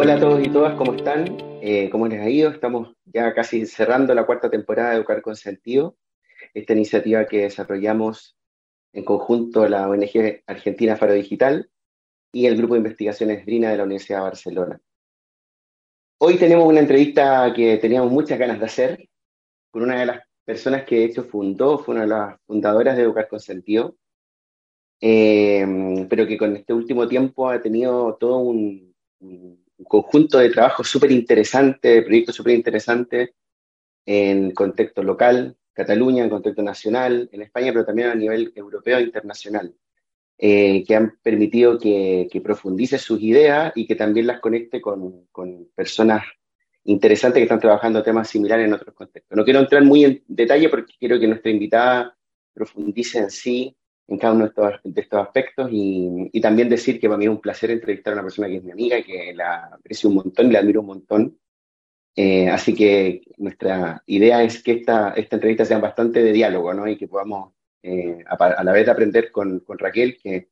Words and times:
Hola 0.00 0.14
a 0.14 0.20
todos 0.20 0.46
y 0.46 0.48
todas, 0.48 0.76
¿cómo 0.76 0.94
están? 0.94 1.36
Eh, 1.60 1.90
¿Cómo 1.90 2.06
les 2.06 2.20
ha 2.20 2.30
ido? 2.30 2.50
Estamos 2.50 2.94
ya 3.04 3.34
casi 3.34 3.66
cerrando 3.66 4.14
la 4.14 4.26
cuarta 4.26 4.48
temporada 4.48 4.90
de 4.90 4.94
Educar 4.98 5.20
con 5.22 5.34
Sentido, 5.34 5.96
esta 6.54 6.72
iniciativa 6.72 7.26
que 7.26 7.38
desarrollamos 7.38 8.36
en 8.92 9.04
conjunto 9.04 9.68
la 9.68 9.88
ONG 9.88 10.44
Argentina 10.46 10.94
Faro 10.94 11.14
Digital 11.14 11.68
y 12.32 12.46
el 12.46 12.56
Grupo 12.56 12.74
de 12.74 12.78
Investigaciones 12.78 13.44
Brina 13.44 13.72
de 13.72 13.76
la 13.76 13.82
Universidad 13.82 14.18
de 14.18 14.22
Barcelona. 14.22 14.80
Hoy 16.20 16.36
tenemos 16.36 16.68
una 16.68 16.78
entrevista 16.78 17.52
que 17.52 17.78
teníamos 17.78 18.12
muchas 18.12 18.38
ganas 18.38 18.60
de 18.60 18.66
hacer 18.66 19.08
con 19.72 19.82
una 19.82 19.98
de 19.98 20.06
las 20.06 20.22
personas 20.44 20.84
que 20.84 20.94
de 20.94 21.04
hecho 21.06 21.24
fundó, 21.24 21.76
fue 21.76 21.96
una 21.96 22.04
de 22.04 22.10
las 22.10 22.40
fundadoras 22.46 22.96
de 22.96 23.02
Educar 23.02 23.26
con 23.26 23.40
Sentido, 23.40 23.96
eh, 25.00 26.06
pero 26.08 26.24
que 26.24 26.38
con 26.38 26.54
este 26.54 26.72
último 26.72 27.08
tiempo 27.08 27.48
ha 27.48 27.60
tenido 27.60 28.14
todo 28.14 28.38
un, 28.38 28.94
un 29.18 29.67
conjunto 29.84 30.38
de 30.38 30.50
trabajos 30.50 30.88
súper 30.88 31.12
interesantes, 31.12 31.94
de 31.94 32.02
proyectos 32.02 32.36
súper 32.36 32.54
interesantes 32.54 33.30
en 34.04 34.52
contexto 34.52 35.02
local, 35.02 35.56
Cataluña, 35.72 36.24
en 36.24 36.30
contexto 36.30 36.62
nacional, 36.62 37.28
en 37.30 37.42
España, 37.42 37.72
pero 37.72 37.84
también 37.84 38.08
a 38.08 38.14
nivel 38.14 38.52
europeo 38.56 38.98
e 38.98 39.02
internacional. 39.02 39.74
Eh, 40.40 40.84
que 40.86 40.94
han 40.94 41.18
permitido 41.20 41.80
que, 41.80 42.28
profundice 42.44 42.96
sus 42.96 43.20
ideas 43.20 43.72
y 43.74 43.88
que 43.88 43.96
también 43.96 44.28
las 44.28 44.38
conecte 44.38 44.80
con, 44.80 45.26
personas 45.74 46.24
interesantes 46.84 47.40
que 47.40 47.44
están 47.44 47.58
trabajando 47.58 48.04
temas 48.04 48.28
similares 48.28 48.66
en 48.66 48.72
otros 48.72 48.94
contextos. 48.94 49.36
No 49.36 49.44
quiero 49.44 49.58
entrar 49.58 49.82
muy 49.82 50.04
en 50.04 50.22
detalle 50.28 50.68
porque 50.68 50.94
quiero 50.96 51.18
que 51.18 51.26
nuestra 51.26 51.50
invitada 51.50 52.16
profundice 52.54 53.18
en 53.18 53.30
sí 53.30 53.76
en 54.08 54.18
cada 54.18 54.32
uno 54.32 54.44
de 54.44 55.00
estos, 55.00 55.20
aspectos 55.20 55.68
y, 55.70 56.40
también 56.40 56.68
decir 56.68 56.98
que 56.98 57.08
para 57.08 57.18
mí 57.18 57.26
es 57.26 57.30
un 57.30 57.40
placer 57.40 57.70
entrevistar 57.70 58.12
a 58.12 58.16
una 58.16 58.22
persona 58.22 58.48
que 58.48 58.56
es 58.56 58.64
mi 58.64 58.72
amiga 58.72 58.98
y 58.98 59.04
que 59.04 59.34
la 59.34 59.66
aprecio 59.66 60.08
un 60.08 60.16
montón 60.16 60.46
y 60.46 60.52
la 60.52 60.60
admiro 60.60 60.80
un 60.80 60.86
montón. 60.86 61.38
Eh, 62.16 62.48
así 62.48 62.74
que 62.74 63.20
nuestra 63.36 64.02
idea 64.06 64.42
es 64.42 64.62
que 64.62 64.72
esta, 64.72 65.10
esta 65.10 65.36
entrevista 65.36 65.64
sea 65.64 65.78
bastante 65.78 66.22
de 66.22 66.32
diálogo 66.32 66.74
¿no? 66.74 66.88
y 66.88 66.96
que 66.96 67.06
podamos 67.06 67.52
eh, 67.82 68.24
a, 68.26 68.64
la 68.64 68.72
vez 68.72 68.86
de 68.86 68.92
aprender 68.92 69.30
con, 69.30 69.62
Raquel, 69.68 70.18
que 70.18 70.48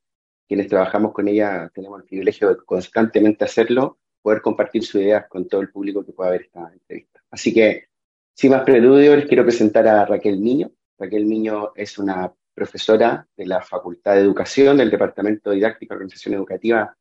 quienes 0.47 0.69
trabajamos 0.69 1.13
con 1.13 1.27
ella 1.27 1.71
tenemos 1.75 2.01
el 2.01 2.07
privilegio 2.07 2.51
de 2.51 2.57
constantemente 2.65 3.45
hacerlo, 3.45 3.99
poder 4.23 4.43
compartir 4.43 4.85
sus 4.85 5.01
ideas 5.01 5.27
con 5.29 5.49
todo 5.49 5.63
el 5.63 5.71
público 5.71 6.05
que 6.05 6.13
pueda 6.13 6.31
ver 6.31 6.43
esta 6.43 6.71
entrevista. 6.73 7.23
Así 7.31 7.53
que, 7.53 7.87
sin 8.35 8.51
más 8.51 8.63
preludio, 8.63 9.17
les 9.17 9.27
quiero 9.27 9.45
presentar 9.45 9.89
a 9.89 10.05
Raquel 10.05 10.39
Miño. 10.39 10.71
Raquel 10.99 11.27
Miño 11.27 11.73
es 11.75 11.99
una 11.99 12.33
profesora 12.57 13.29
de 13.37 13.47
la 13.47 13.61
Facultad 13.61 14.15
de 14.15 14.23
Educación 14.23 14.79
del 14.79 14.91
Departamento 14.91 15.51
Didáctico 15.51 15.93
y 15.93 15.97
Organización 15.97 16.35
Educativa 16.35 16.97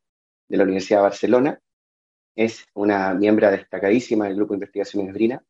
de 0.46 0.56
la 0.56 0.64
Universidad 0.64 0.98
de 0.98 1.04
Barcelona. 1.04 1.60
Es 2.36 2.66
una 2.74 3.14
miembro 3.14 3.50
destacadísima 3.50 4.26
del 4.26 4.36
Grupo 4.36 4.52
de 4.52 4.58
Investigaciones 4.58 5.14
Brina 5.14 5.42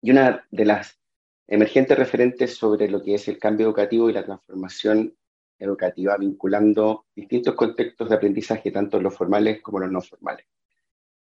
y 0.00 0.12
una 0.12 0.46
de 0.52 0.64
las 0.64 1.00
emergentes 1.48 1.98
referentes 1.98 2.56
sobre 2.56 2.88
lo 2.88 3.02
que 3.02 3.14
es 3.14 3.26
el 3.26 3.40
cambio 3.40 3.66
educativo 3.66 4.08
y 4.08 4.12
la 4.12 4.24
transformación 4.24 5.16
educativa, 5.58 6.16
vinculando 6.16 7.06
distintos 7.12 7.56
contextos 7.56 8.08
de 8.08 8.14
aprendizaje, 8.14 8.70
tanto 8.70 9.00
los 9.00 9.16
formales 9.16 9.60
como 9.60 9.80
los 9.80 9.90
no 9.90 10.00
formales. 10.00 10.46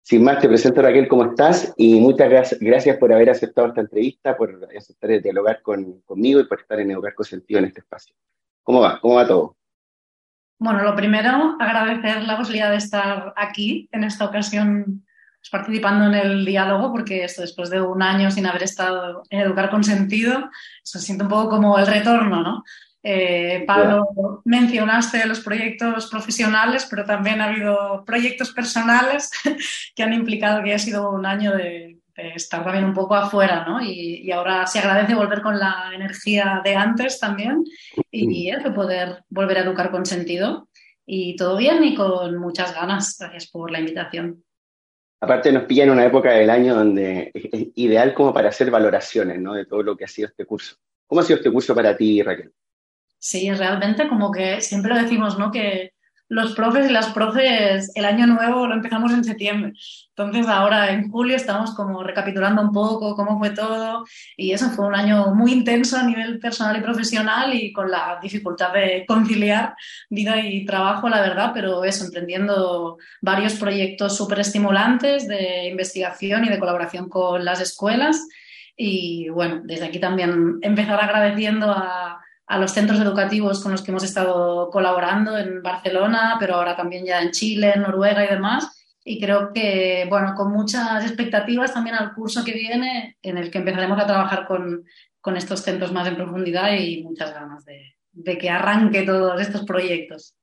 Sin 0.03 0.25
más, 0.25 0.41
te 0.41 0.48
presento 0.48 0.83
Raquel, 0.83 1.09
¿cómo 1.09 1.25
estás? 1.25 1.73
Y 1.77 2.01
muchas 2.01 2.56
gracias 2.61 2.97
por 2.97 3.12
haber 3.12 3.31
aceptado 3.31 3.69
esta 3.69 3.83
entrevista, 3.83 4.37
por 4.37 4.69
aceptar 4.77 5.23
dialogar 5.23 5.62
conmigo 5.62 6.41
y 6.41 6.45
por 6.45 6.61
estar 6.61 6.81
en 6.81 6.91
Educar 6.91 7.15
con 7.15 7.27
Sentido 7.27 7.61
en 7.61 7.67
este 7.67 7.81
espacio. 7.81 8.15
¿Cómo 8.62 8.81
va? 8.81 8.98
¿Cómo 9.01 9.17
va 9.17 9.27
todo? 9.27 9.56
Bueno, 10.59 10.83
lo 10.83 10.95
primero, 10.95 11.56
agradecer 11.59 12.23
la 12.25 12.37
posibilidad 12.37 12.71
de 12.71 12.77
estar 12.77 13.33
aquí 13.37 13.89
en 13.93 14.05
esta 14.05 14.27
ocasión 14.27 15.05
pues, 15.41 15.51
participando 15.51 16.06
en 16.06 16.15
el 16.15 16.45
diálogo, 16.45 16.93
porque 16.93 17.25
esto 17.25 17.43
después 17.43 17.71
de 17.71 17.81
un 17.81 18.03
año 18.03 18.31
sin 18.31 18.47
haber 18.47 18.65
estado 18.65 19.23
en 19.31 19.41
Educar 19.41 19.71
con 19.71 19.84
Sentido, 19.84 20.51
se 20.83 20.99
siente 20.99 21.25
un 21.25 21.31
poco 21.31 21.49
como 21.49 21.78
el 21.78 21.87
retorno, 21.87 22.43
¿no? 22.43 22.62
Eh, 23.03 23.65
Pablo, 23.66 24.43
mencionaste 24.44 25.27
los 25.27 25.41
proyectos 25.41 26.11
profesionales, 26.11 26.87
pero 26.88 27.05
también 27.05 27.41
ha 27.41 27.47
habido 27.47 28.05
proyectos 28.05 28.53
personales 28.53 29.31
que 29.94 30.03
han 30.03 30.12
implicado 30.12 30.62
que 30.62 30.75
ha 30.75 30.78
sido 30.78 31.10
un 31.10 31.25
año 31.25 31.56
de, 31.56 31.99
estar 32.15 32.62
también 32.62 32.84
un 32.84 32.93
poco 32.93 33.15
afuera, 33.15 33.65
¿no? 33.66 33.83
Y, 33.83 34.31
ahora 34.31 34.66
se 34.66 34.78
agradece 34.78 35.15
volver 35.15 35.41
con 35.41 35.59
la 35.59 35.91
energía 35.94 36.60
de 36.62 36.77
antes 36.77 37.19
también 37.19 37.65
y, 38.10 38.50
y 38.50 38.71
poder 38.75 39.25
volver 39.31 39.59
a 39.59 39.62
educar 39.62 39.91
con 39.91 40.05
sentido. 40.05 40.69
Y 41.06 41.34
todo 41.37 41.56
bien 41.56 41.83
y 41.83 41.94
con 41.94 42.37
muchas 42.37 42.75
ganas. 42.75 43.16
Gracias 43.19 43.50
por 43.50 43.71
la 43.71 43.81
invitación. 43.81 44.44
Aparte 45.21 45.53
nos 45.53 45.65
pilla 45.65 45.84
en 45.84 45.91
una 45.91 46.06
época 46.06 46.33
del 46.33 46.49
año 46.49 46.75
donde 46.75 47.31
es 47.34 47.69
ideal 47.75 48.15
como 48.15 48.33
para 48.33 48.50
hacer 48.50 48.71
valoraciones 48.71 49.41
¿no? 49.41 49.55
de 49.55 49.66
todo 49.66 49.83
lo 49.83 49.97
que 49.97 50.05
ha 50.05 50.09
sido 50.09 50.28
este 50.28 50.47
curso. 50.47 50.77
¿Cómo 51.06 51.21
ha 51.21 51.25
sido 51.25 51.39
este 51.39 51.50
curso 51.50 51.75
para 51.75 51.97
ti, 51.97 52.22
Raquel? 52.22 52.53
Sí, 53.20 53.53
realmente 53.53 54.08
como 54.08 54.32
que 54.32 54.62
siempre 54.62 54.94
lo 54.94 55.00
decimos, 55.03 55.38
¿no? 55.38 55.50
Que 55.53 55.92
los 56.31 56.54
profes 56.54 56.88
y 56.88 56.92
las 56.92 57.08
profes 57.08 57.91
el 57.94 58.04
año 58.04 58.26
nuevo 58.26 58.66
lo 58.66 58.75
empezamos 58.75 59.12
en 59.12 59.25
septiembre. 59.25 59.75
Entonces 60.10 60.47
ahora 60.47 60.91
en 60.92 61.10
julio 61.10 61.36
estamos 61.36 61.75
como 61.75 62.03
recapitulando 62.03 62.62
un 62.62 62.72
poco 62.72 63.16
cómo 63.16 63.38
fue 63.38 63.50
todo 63.50 64.06
y 64.36 64.53
eso 64.53 64.70
fue 64.70 64.86
un 64.86 64.94
año 64.94 65.34
muy 65.34 65.53
intenso 65.53 65.98
a 65.98 66.04
nivel 66.04 66.38
personal 66.38 66.78
y 66.78 66.82
profesional 66.82 67.53
y 67.53 67.72
con 67.72 67.91
la 67.91 68.19
dificultad 68.22 68.72
de 68.72 69.04
conciliar 69.06 69.75
vida 70.09 70.41
y 70.41 70.64
trabajo, 70.64 71.09
la 71.10 71.20
verdad, 71.20 71.50
pero 71.53 71.84
eso, 71.84 72.04
emprendiendo 72.06 72.97
varios 73.20 73.54
proyectos 73.54 74.16
súper 74.16 74.41
estimulantes 74.41 75.28
de 75.28 75.66
investigación 75.66 76.44
y 76.44 76.48
de 76.48 76.59
colaboración 76.59 77.10
con 77.10 77.44
las 77.44 77.60
escuelas. 77.60 78.26
Y 78.76 79.28
bueno, 79.28 79.60
desde 79.64 79.86
aquí 79.86 79.98
también 79.98 80.59
empezar 80.62 81.03
agradeciendo 81.03 81.70
a 81.70 82.20
a 82.50 82.59
los 82.59 82.72
centros 82.72 82.99
educativos 82.99 83.62
con 83.62 83.71
los 83.71 83.81
que 83.81 83.93
hemos 83.93 84.03
estado 84.03 84.71
colaborando 84.71 85.38
en 85.38 85.62
Barcelona, 85.62 86.37
pero 86.41 86.56
ahora 86.56 86.75
también 86.75 87.06
ya 87.06 87.22
en 87.22 87.31
Chile, 87.31 87.75
en 87.77 87.83
Noruega 87.83 88.25
y 88.25 88.28
demás. 88.28 88.77
Y 89.05 89.21
creo 89.21 89.53
que, 89.53 90.05
bueno, 90.09 90.34
con 90.34 90.50
muchas 90.50 91.05
expectativas 91.05 91.72
también 91.72 91.94
al 91.94 92.12
curso 92.12 92.44
que 92.44 92.53
viene, 92.53 93.16
en 93.22 93.39
el 93.39 93.53
que 93.53 93.59
empezaremos 93.59 94.00
a 94.00 94.06
trabajar 94.06 94.49
con, 94.49 94.84
con 95.21 95.37
estos 95.37 95.60
centros 95.60 95.93
más 95.93 96.09
en 96.09 96.16
profundidad 96.16 96.77
y 96.77 97.05
muchas 97.05 97.33
ganas 97.33 97.65
de, 97.65 97.94
de 98.10 98.37
que 98.37 98.50
arranque 98.50 99.03
todos 99.03 99.41
estos 99.41 99.65
proyectos. 99.65 100.34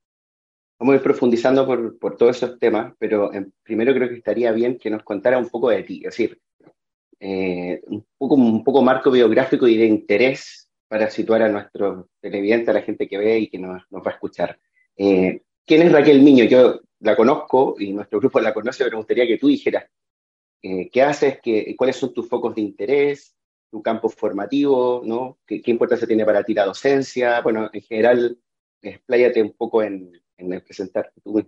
Vamos 0.80 0.94
a 0.94 0.96
ir 0.96 1.04
profundizando 1.04 1.66
por, 1.66 2.00
por 2.00 2.16
todos 2.16 2.38
esos 2.38 2.58
temas, 2.58 2.94
pero 2.98 3.32
primero 3.64 3.94
creo 3.94 4.08
que 4.08 4.16
estaría 4.16 4.54
bien 4.54 4.78
que 4.78 4.90
nos 4.90 5.04
contara 5.04 5.38
un 5.38 5.50
poco 5.50 5.72
de 5.72 5.84
ti, 5.84 5.98
es 5.98 6.16
decir, 6.16 6.40
eh, 7.20 7.82
un, 7.88 8.06
poco, 8.18 8.36
un 8.36 8.64
poco 8.64 8.82
marco 8.82 9.12
biográfico 9.12 9.68
y 9.68 9.76
de 9.76 9.88
interés 9.88 10.67
para 10.88 11.10
situar 11.10 11.42
a 11.42 11.50
nuestro 11.50 12.10
televidente, 12.20 12.72
a 12.72 12.76
la 12.76 12.82
gente 12.82 13.08
que 13.08 13.18
ve 13.18 13.40
y 13.40 13.48
que 13.50 13.60
nos, 13.60 13.84
va 13.94 14.02
a 14.06 14.12
escuchar. 14.12 14.60
Eh, 14.96 15.42
¿Quién 15.66 15.82
es 15.82 15.92
Raquel 15.92 16.22
Miño? 16.22 16.46
Yo 16.46 16.82
la 17.00 17.16
conozco 17.16 17.76
y 17.78 17.94
nuestro 17.94 18.20
grupo 18.20 18.40
la 18.40 18.54
conoce, 18.54 18.84
pero 18.84 18.98
me 18.98 19.02
gustaría 19.02 19.28
que 19.28 19.38
tú 19.38 19.48
dijeras 19.48 19.86
eh, 20.62 20.90
qué 20.90 21.04
haces, 21.04 21.40
qué, 21.42 21.76
cuáles 21.78 21.98
son 21.98 22.14
tus 22.14 22.28
focos 22.28 22.56
de 22.56 22.62
interés, 22.62 23.36
tu 23.70 23.82
campo 23.82 24.10
formativo, 24.10 25.02
¿no? 25.06 25.40
¿Qué, 25.46 25.62
importancia 25.66 26.08
tiene 26.08 26.26
para 26.26 26.44
ti 26.44 26.54
la 26.54 26.66
docencia? 26.66 27.42
Bueno, 27.42 27.70
en 27.72 27.82
general, 27.82 28.38
expláyate 28.82 29.42
un 29.42 29.54
poco 29.54 29.84
en, 29.84 30.12
en 30.38 30.62
presentarte 30.62 31.20
tú. 31.22 31.46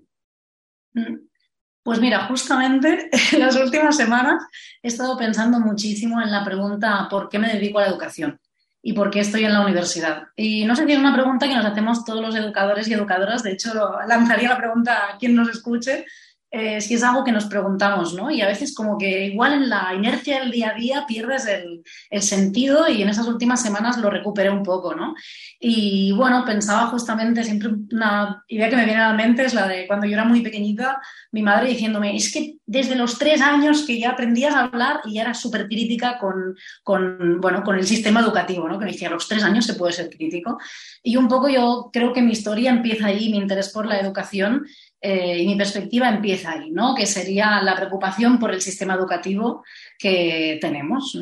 Pues 1.84 2.00
mira, 2.00 2.26
justamente 2.28 3.10
en 3.34 3.40
las 3.40 3.56
últimas 3.56 3.96
semanas 3.96 4.44
he 4.84 4.90
estado 4.90 5.18
pensando 5.18 5.60
muchísimo 5.60 6.22
en 6.22 6.32
la 6.32 6.44
pregunta 6.44 7.08
¿por 7.10 7.30
qué 7.30 7.40
me 7.40 7.54
dedico 7.54 7.80
a 7.80 7.84
la 7.84 7.88
educación? 7.90 8.40
Y 8.82 8.94
por 8.94 9.10
qué 9.10 9.20
estoy 9.20 9.46
en 9.46 9.54
la 9.54 9.62
universidad. 9.62 10.28
Y 10.36 10.66
no 10.66 10.76
sé 10.76 10.86
si 10.86 10.94
es 10.94 11.00
una 11.00 11.14
pregunta 11.14 11.48
que 11.48 11.56
nos 11.56 11.66
hacemos 11.66 12.06
todos 12.06 12.22
los 12.22 12.36
educadores 12.36 12.88
y 12.88 12.94
educadoras, 12.94 13.44
de 13.44 13.52
hecho 13.52 13.72
lanzaría 14.08 14.50
la 14.50 14.58
pregunta 14.58 15.10
a 15.10 15.18
quien 15.18 15.36
nos 15.36 15.50
escuche, 15.50 16.06
eh, 16.52 16.82
si 16.82 16.96
es 16.96 17.04
algo 17.04 17.24
que 17.24 17.32
nos 17.32 17.46
preguntamos, 17.46 18.16
¿no? 18.16 18.32
Y 18.32 18.42
a 18.42 18.48
veces 18.48 18.74
como 18.74 18.98
que 18.98 19.26
igual 19.26 19.54
en 19.54 19.70
la 19.70 19.94
inercia 19.94 20.40
del 20.40 20.50
día 20.50 20.72
a 20.72 20.74
día 20.74 21.06
pierdes 21.08 21.46
el, 21.46 21.84
el, 22.10 22.22
sentido 22.24 22.90
y 22.90 23.04
en 23.04 23.10
esas 23.10 23.28
últimas 23.28 23.62
semanas 23.62 24.00
lo 24.00 24.10
recuperé 24.10 24.50
un 24.50 24.64
poco, 24.64 24.96
¿no? 24.96 25.14
Y 25.60 26.12
bueno, 26.14 26.44
pensaba 26.46 26.88
justamente, 26.88 27.44
siempre 27.44 27.70
una 27.92 28.44
idea 28.48 28.68
que 28.68 28.76
me 28.76 28.86
viene 28.86 29.00
a 29.00 29.10
la 29.10 29.14
mente 29.14 29.46
es 29.46 29.54
la 29.54 29.68
de 29.68 29.86
cuando 29.86 30.08
yo 30.08 30.14
era 30.14 30.26
muy 30.26 30.42
pequeñita, 30.42 31.00
mi 31.32 31.44
madre 31.44 31.70
diciéndome, 31.70 32.16
es 32.16 32.34
que 32.34 32.56
desde 32.66 32.96
los 32.96 33.20
tres 33.20 33.42
años 33.42 33.84
que 33.86 34.00
ya 34.00 34.12
aprendías 34.12 34.56
a 34.56 34.64
hablar 34.64 35.02
y 35.06 35.14
ya 35.14 35.22
eras 35.22 35.40
súper 35.40 35.68
crítica 35.68 36.18
con, 36.18 36.56
con, 36.82 37.40
bueno, 37.42 37.64
con 37.64 37.78
el 37.78 37.86
sistema 37.86 38.22
educativo, 38.22 38.68
¿no? 38.68 38.80
Que 38.80 38.86
me 38.86 38.92
decía, 38.92 39.10
a 39.10 39.12
los 39.12 39.28
tres 39.28 39.44
años 39.44 39.66
se 39.66 39.76
puede 39.76 39.94
ser 39.94 40.10
crítico. 40.10 40.58
Y 41.04 41.16
un 41.16 41.28
poco 41.28 41.48
yo 41.48 41.90
creo 41.94 42.12
que 42.12 42.24
mi 42.24 42.32
historia 42.32 42.72
empieza 42.72 43.06
ahí, 43.06 43.30
mi 43.30 43.38
interés 43.38 43.70
por 43.70 43.86
la 43.86 44.00
educación 44.00 44.66
eh, 45.02 45.40
y 45.40 45.48
mi 45.48 45.56
perspectiva 45.56 46.10
empieza 46.10 46.52
ahí, 46.52 46.72
¿no? 46.72 46.94
que 46.94 47.06
sería 47.06 47.62
la 47.62 47.76
preocupación 47.76 48.38
por 48.38 48.54
el 48.54 48.62
sistema 48.62 48.96
educativo 48.96 49.64
que 49.98 50.58
tenemos. 50.60 51.18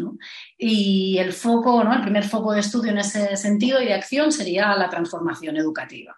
Y 0.57 1.17
el 1.19 1.31
foco, 1.31 1.83
¿no? 1.83 1.93
el 1.93 2.01
primer 2.01 2.23
foco 2.23 2.53
de 2.53 2.61
estudio 2.61 2.91
en 2.91 2.97
ese 2.97 3.37
sentido 3.37 3.79
y 3.79 3.85
de 3.85 3.93
acción 3.93 4.31
sería 4.31 4.75
la 4.75 4.89
transformación 4.89 5.57
educativa. 5.57 6.17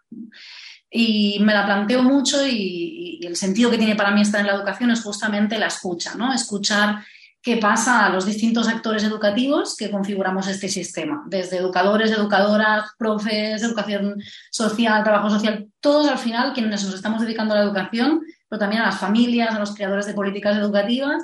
Y 0.89 1.39
me 1.41 1.53
la 1.53 1.65
planteo 1.65 2.01
mucho 2.01 2.47
y, 2.47 3.19
y, 3.21 3.27
el 3.27 3.35
sentido 3.35 3.69
que 3.69 3.77
tiene 3.77 3.95
para 3.95 4.11
mí 4.11 4.21
estar 4.21 4.41
en 4.41 4.47
la 4.47 4.55
educación 4.55 4.89
es 4.91 5.03
justamente 5.03 5.59
la 5.59 5.67
escucha, 5.67 6.15
¿no? 6.15 6.33
Escuchar 6.33 7.03
qué 7.41 7.57
pasa 7.57 8.05
a 8.05 8.09
los 8.09 8.25
distintos 8.25 8.67
actores 8.67 9.03
educativos 9.03 9.75
que 9.77 9.89
configuramos 9.89 10.47
este 10.47 10.67
sistema, 10.67 11.23
desde 11.27 11.57
educadores, 11.57 12.11
educadoras, 12.11 12.91
profes, 12.97 13.63
educación 13.63 14.21
social, 14.51 15.03
trabajo 15.03 15.29
social, 15.29 15.67
todos 15.79 16.07
al 16.07 16.17
final 16.17 16.53
quienes 16.53 16.83
nos 16.83 16.93
estamos 16.93 17.21
dedicando 17.21 17.53
a 17.53 17.57
la 17.57 17.63
educación, 17.63 18.21
pero 18.49 18.59
también 18.59 18.81
a 18.81 18.87
las 18.87 18.99
familias, 18.99 19.55
a 19.55 19.59
los 19.59 19.73
creadores 19.73 20.05
de 20.05 20.13
políticas 20.13 20.57
educativas 20.57 21.23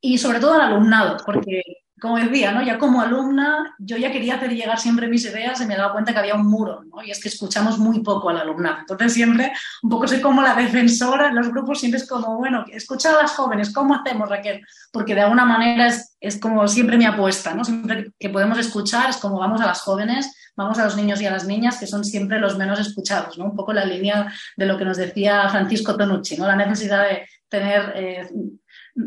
y 0.00 0.18
sobre 0.18 0.40
todo 0.40 0.54
al 0.54 0.72
alumnado, 0.72 1.16
porque 1.24 1.62
como 2.00 2.18
decía, 2.18 2.52
¿no? 2.52 2.62
ya 2.62 2.78
como 2.78 3.00
alumna, 3.00 3.74
yo 3.78 3.96
ya 3.96 4.12
quería 4.12 4.34
hacer 4.34 4.50
llegar 4.50 4.78
siempre 4.78 5.08
mis 5.08 5.24
ideas 5.24 5.60
y 5.60 5.66
me 5.66 5.76
dado 5.76 5.92
cuenta 5.92 6.12
que 6.12 6.18
había 6.18 6.34
un 6.34 6.46
muro, 6.46 6.84
¿no? 6.84 7.02
y 7.02 7.10
es 7.10 7.22
que 7.22 7.28
escuchamos 7.28 7.78
muy 7.78 8.00
poco 8.00 8.28
al 8.28 8.36
alumnado. 8.36 8.80
Entonces 8.80 9.14
siempre, 9.14 9.52
un 9.82 9.90
poco 9.90 10.06
soy 10.06 10.20
como 10.20 10.42
la 10.42 10.54
defensora 10.54 11.28
en 11.28 11.36
los 11.36 11.48
grupos, 11.48 11.80
siempre 11.80 11.98
es 11.98 12.06
como, 12.06 12.36
bueno, 12.36 12.66
escucha 12.70 13.10
a 13.10 13.22
las 13.22 13.32
jóvenes, 13.32 13.72
¿cómo 13.72 13.94
hacemos, 13.94 14.28
Raquel? 14.28 14.60
Porque 14.92 15.14
de 15.14 15.22
alguna 15.22 15.46
manera 15.46 15.86
es, 15.86 16.16
es 16.20 16.38
como 16.38 16.68
siempre 16.68 16.98
mi 16.98 17.06
apuesta, 17.06 17.54
¿no? 17.54 17.64
Siempre 17.64 18.12
que 18.18 18.28
podemos 18.28 18.58
escuchar 18.58 19.08
es 19.08 19.16
como 19.16 19.38
vamos 19.38 19.62
a 19.62 19.66
las 19.66 19.80
jóvenes, 19.80 20.34
vamos 20.54 20.78
a 20.78 20.84
los 20.84 20.96
niños 20.96 21.20
y 21.22 21.26
a 21.26 21.30
las 21.30 21.46
niñas, 21.46 21.78
que 21.78 21.86
son 21.86 22.04
siempre 22.04 22.38
los 22.38 22.58
menos 22.58 22.78
escuchados, 22.78 23.38
¿no? 23.38 23.46
Un 23.46 23.56
poco 23.56 23.72
la 23.72 23.86
línea 23.86 24.30
de 24.56 24.66
lo 24.66 24.76
que 24.76 24.84
nos 24.84 24.98
decía 24.98 25.48
Francisco 25.48 25.96
Tonucci, 25.96 26.36
¿no? 26.36 26.46
La 26.46 26.56
necesidad 26.56 27.08
de 27.08 27.26
tener... 27.48 27.92
Eh, 27.96 28.28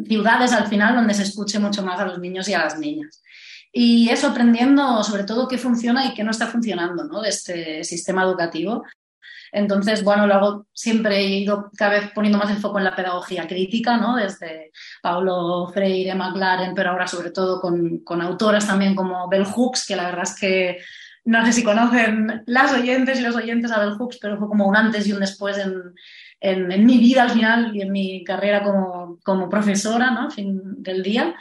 ciudades 0.08 0.54
al 0.54 0.68
final 0.68 0.96
donde 0.96 1.14
se 1.14 1.24
escuche 1.24 1.60
mucho 1.60 1.84
más 1.84 2.00
a 2.00 2.06
los 2.06 2.20
niños 2.20 2.48
y 2.48 2.54
a 2.54 2.60
las 2.60 2.78
niñas. 2.78 3.22
Y 3.72 4.10
eso 4.10 4.28
aprendiendo 4.28 5.04
sobre 5.04 5.24
todo 5.24 5.48
qué 5.48 5.58
funciona 5.58 6.06
y 6.06 6.14
qué 6.14 6.24
no 6.24 6.32
está 6.32 6.48
funcionando 6.48 7.04
¿no? 7.04 7.22
de 7.22 7.30
este 7.30 7.84
sistema 7.84 8.24
educativo. 8.24 8.84
Entonces, 9.52 10.04
bueno, 10.04 10.28
luego 10.28 10.68
siempre 10.74 11.18
he 11.18 11.28
ido 11.40 11.72
cada 11.76 12.00
vez 12.00 12.12
poniendo 12.14 12.38
más 12.38 12.52
el 12.52 12.58
foco 12.58 12.78
en 12.78 12.84
la 12.84 12.96
pedagogía 12.96 13.48
crítica, 13.48 13.98
¿no? 13.98 14.16
Desde 14.16 14.72
Paulo 15.02 15.72
Freire, 15.74 16.14
McLaren, 16.14 16.76
pero 16.76 16.92
ahora 16.92 17.08
sobre 17.08 17.32
todo 17.32 17.60
con, 17.60 18.00
con 18.04 18.22
autoras 18.22 18.68
también 18.68 18.94
como 18.94 19.28
Bell 19.28 19.46
Hooks, 19.46 19.88
que 19.88 19.96
la 19.96 20.06
verdad 20.06 20.24
es 20.24 20.40
que 20.40 20.78
no 21.26 21.46
sé 21.46 21.54
si 21.54 21.64
conocen 21.64 22.44
las 22.46 22.74
oyentes 22.74 23.20
y 23.20 23.24
los 23.24 23.36
oyentes 23.36 23.72
a 23.72 23.80
Bell 23.80 23.98
Hooks, 23.98 24.20
pero 24.22 24.38
fue 24.38 24.48
como 24.48 24.68
un 24.68 24.76
antes 24.76 25.08
y 25.08 25.14
un 25.14 25.20
después 25.20 25.58
en, 25.58 25.94
en, 26.40 26.86
mi 26.86 26.98
vida 26.98 27.24
al 27.24 27.32
final 27.32 27.76
y 27.76 27.82
en 27.82 27.92
mi 27.92 28.24
carrera 28.24 28.64
como, 28.64 29.20
como 29.24 29.50
profesora, 29.50 30.12
¿no? 30.12 30.32
fin 30.32 30.62
del 30.82 31.04
día. 31.04 31.36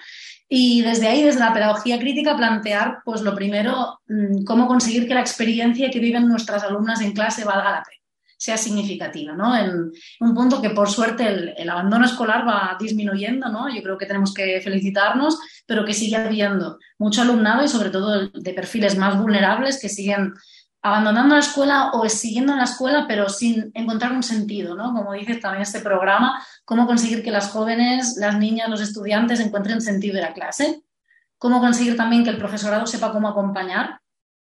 Y 0.49 0.81
desde 0.81 1.09
ahí, 1.09 1.23
desde 1.23 1.41
la 1.41 1.53
pedagogía 1.53 1.99
crítica, 1.99 2.37
plantear, 2.37 2.99
pues 3.05 3.21
lo 3.21 3.35
primero, 3.35 4.01
mm, 4.09 4.45
cómo 4.45 4.67
conseguir 4.67 5.07
que 5.07 5.15
la 5.15 5.21
experiencia 5.21 5.91
que 5.91 6.01
viven 6.01 6.27
nuestras 6.27 6.63
alumnas 6.63 7.01
en 7.03 7.13
clase 7.13 7.45
valga 7.45 7.71
la 7.71 7.83
pena, 7.83 8.03
sea 8.39 8.57
significativa, 8.57 9.35
¿no? 9.35 9.55
En 9.57 9.93
un 10.21 10.35
punto 10.35 10.63
que 10.63 10.71
por 10.71 10.89
suerte 10.89 11.27
el, 11.27 11.55
el, 11.57 11.69
abandono 11.69 12.07
escolar 12.07 12.49
va 12.49 12.77
disminuyendo, 12.81 13.49
¿no? 13.51 13.69
Yo 13.69 13.83
creo 13.83 13.99
que 13.99 14.07
tenemos 14.07 14.33
que 14.33 14.61
felicitarnos, 14.63 15.39
pero 15.67 15.85
que 15.85 15.93
sigue 15.93 16.17
habiendo 16.17 16.79
mucho 16.99 17.23
alumnado 17.23 17.63
y 17.65 17.69
sobre 17.69 17.91
todo 17.91 18.29
de 18.29 18.55
perfiles 18.55 18.97
más 18.97 19.21
vulnerables 19.21 19.79
que 19.81 19.91
siguen 19.91 20.33
abandonando 20.83 21.35
la 21.35 21.41
escuela 21.41 21.91
o 21.93 22.09
siguiendo 22.09 22.53
en 22.53 22.59
la 22.59 22.65
escuela, 22.65 23.07
pero 23.09 23.29
sin 23.29 23.71
encontrar 23.75 24.13
un 24.13 24.23
sentido, 24.23 24.75
¿no? 24.75 24.95
Como 24.95 25.13
dice 25.13 25.37
también 25.37 25.63
este 25.63 25.81
programa, 25.81 26.45
cómo 26.65 26.87
conseguir 26.87 27.23
que 27.23 27.31
las 27.31 27.51
jóvenes, 27.51 28.17
las 28.19 28.39
niñas, 28.39 28.69
los 28.69 28.81
estudiantes 28.81 29.41
encuentren 29.41 29.81
sentido 29.81 30.17
de 30.17 30.23
la 30.23 30.35
clase, 30.35 30.83
cómo 31.37 31.61
conseguir 31.61 31.97
también 31.97 32.25
que 32.25 32.31
el 32.31 32.39
profesorado 32.39 32.87
sepa 32.87 33.13
cómo 33.13 33.29
acompañar. 33.29 34.01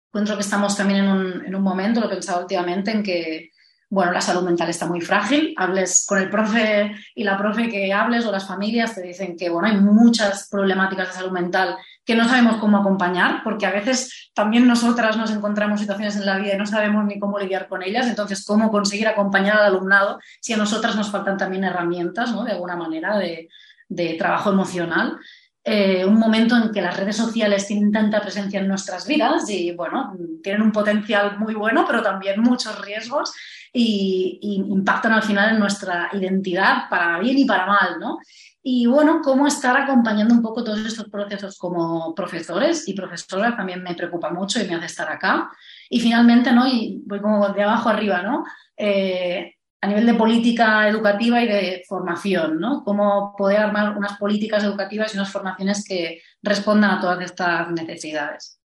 Encuentro 0.09 0.37
que 0.37 0.43
estamos 0.43 0.77
también 0.77 1.05
en 1.05 1.09
un, 1.09 1.45
en 1.47 1.55
un 1.55 1.63
momento, 1.63 2.01
lo 2.01 2.07
he 2.07 2.11
pensado 2.11 2.41
últimamente, 2.41 2.91
en 2.91 3.03
que 3.03 3.51
bueno, 3.91 4.13
la 4.13 4.21
salud 4.21 4.43
mental 4.43 4.71
está 4.71 4.87
muy 4.87 5.01
frágil. 5.01 5.53
Hables 5.57 6.07
con 6.09 6.19
el 6.19 6.31
profe 6.31 6.95
y 7.13 7.25
la 7.25 7.37
profe 7.37 7.69
que 7.69 7.93
hables 7.93 8.25
o 8.25 8.31
las 8.31 8.47
familias 8.47 8.95
te 8.95 9.03
dicen 9.03 9.37
que, 9.37 9.51
bueno, 9.51 9.67
hay 9.67 9.77
muchas 9.79 10.49
problemáticas 10.49 11.09
de 11.09 11.15
salud 11.15 11.33
mental 11.33 11.77
que 12.05 12.15
no 12.15 12.29
sabemos 12.29 12.59
cómo 12.59 12.79
acompañar, 12.79 13.43
porque 13.43 13.67
a 13.67 13.73
veces 13.73 14.31
también 14.33 14.69
nosotras 14.69 15.17
nos 15.17 15.33
encontramos 15.33 15.81
situaciones 15.81 16.15
en 16.15 16.25
la 16.25 16.39
vida 16.39 16.55
y 16.55 16.59
no 16.59 16.67
sabemos 16.67 17.05
ni 17.05 17.19
cómo 17.19 17.41
lidiar 17.41 17.67
con 17.67 17.83
ellas. 17.83 18.07
Entonces, 18.07 18.45
¿cómo 18.45 18.71
conseguir 18.71 19.09
acompañar 19.09 19.57
al 19.57 19.67
alumnado 19.67 20.21
si 20.41 20.53
a 20.53 20.57
nosotras 20.57 20.95
nos 20.95 21.11
faltan 21.11 21.37
también 21.37 21.65
herramientas, 21.65 22.33
¿no? 22.33 22.45
De 22.45 22.53
alguna 22.53 22.77
manera, 22.77 23.19
de, 23.19 23.49
de 23.91 24.15
trabajo 24.15 24.51
emocional. 24.51 25.19
Eh, 25.63 26.07
un 26.07 26.19
momento 26.19 26.57
en 26.57 26.73
que 26.73 26.81
las 26.81 26.97
redes 26.97 27.17
sociales 27.17 27.67
tienen 27.67 27.93
tanta 27.93 28.23
presencia 28.23 28.61
en 28.61 28.69
nuestras 28.69 29.07
vidas 29.07 29.49
y, 29.51 29.73
bueno, 29.73 30.17
tienen 30.43 30.63
un 30.63 30.73
potencial 30.73 31.39
muy 31.39 31.55
bueno, 31.55 31.85
pero 31.87 32.03
también 32.03 32.41
muchos 32.41 32.81
riesgos 32.81 33.35
y, 33.73 34.39
impactan 34.43 35.13
al 35.13 35.23
final 35.23 35.51
en 35.51 35.61
nuestra 35.61 36.09
identidad 36.13 36.89
para 36.89 37.19
bien 37.19 37.39
y 37.39 37.45
para 37.45 37.67
mal, 37.67 38.01
¿no? 38.01 38.19
Y 38.63 38.87
bueno, 38.87 39.21
cómo 39.23 39.47
estar 39.47 39.77
acompañando 39.77 40.35
un 40.35 40.43
poco 40.43 40.65
todos 40.65 40.81
estos 40.81 41.09
procesos 41.09 41.59
como 41.59 42.15
profesores 42.15 42.89
y 42.89 42.95
profesoras 42.95 43.57
también 43.57 43.83
me 43.83 43.95
preocupa 43.95 44.31
mucho 44.31 44.61
y 44.61 44.67
me 44.67 44.75
hace 44.75 44.87
estar 44.87 45.11
acá. 45.11 45.51
Y 45.89 46.01
finalmente, 46.01 46.53
¿no? 46.53 46.67
Y 46.67 47.03
voy 47.07 47.21
como 47.21 47.49
de 47.51 47.63
abajo 47.63 47.89
arriba, 47.89 48.23
¿no? 48.23 48.45
Eh, 48.77 49.55
a 49.83 49.87
nivel 49.87 50.07
de 50.07 50.15
política 50.15 50.89
educativa 50.89 51.43
y 51.43 51.49
de 51.49 51.83
formación, 51.89 52.61
¿no? 52.61 52.85
Cómo 52.85 53.35
poder 53.37 53.59
armar 53.59 53.97
unas 53.97 54.19
políticas 54.19 54.63
educativas 54.63 55.15
y 55.15 55.17
unas 55.17 55.33
formaciones 55.33 55.85
que 55.87 56.21
respondan 56.43 56.91
a 56.91 57.01
todas 57.01 57.21
estas 57.23 57.71
necesidades. 57.73 58.61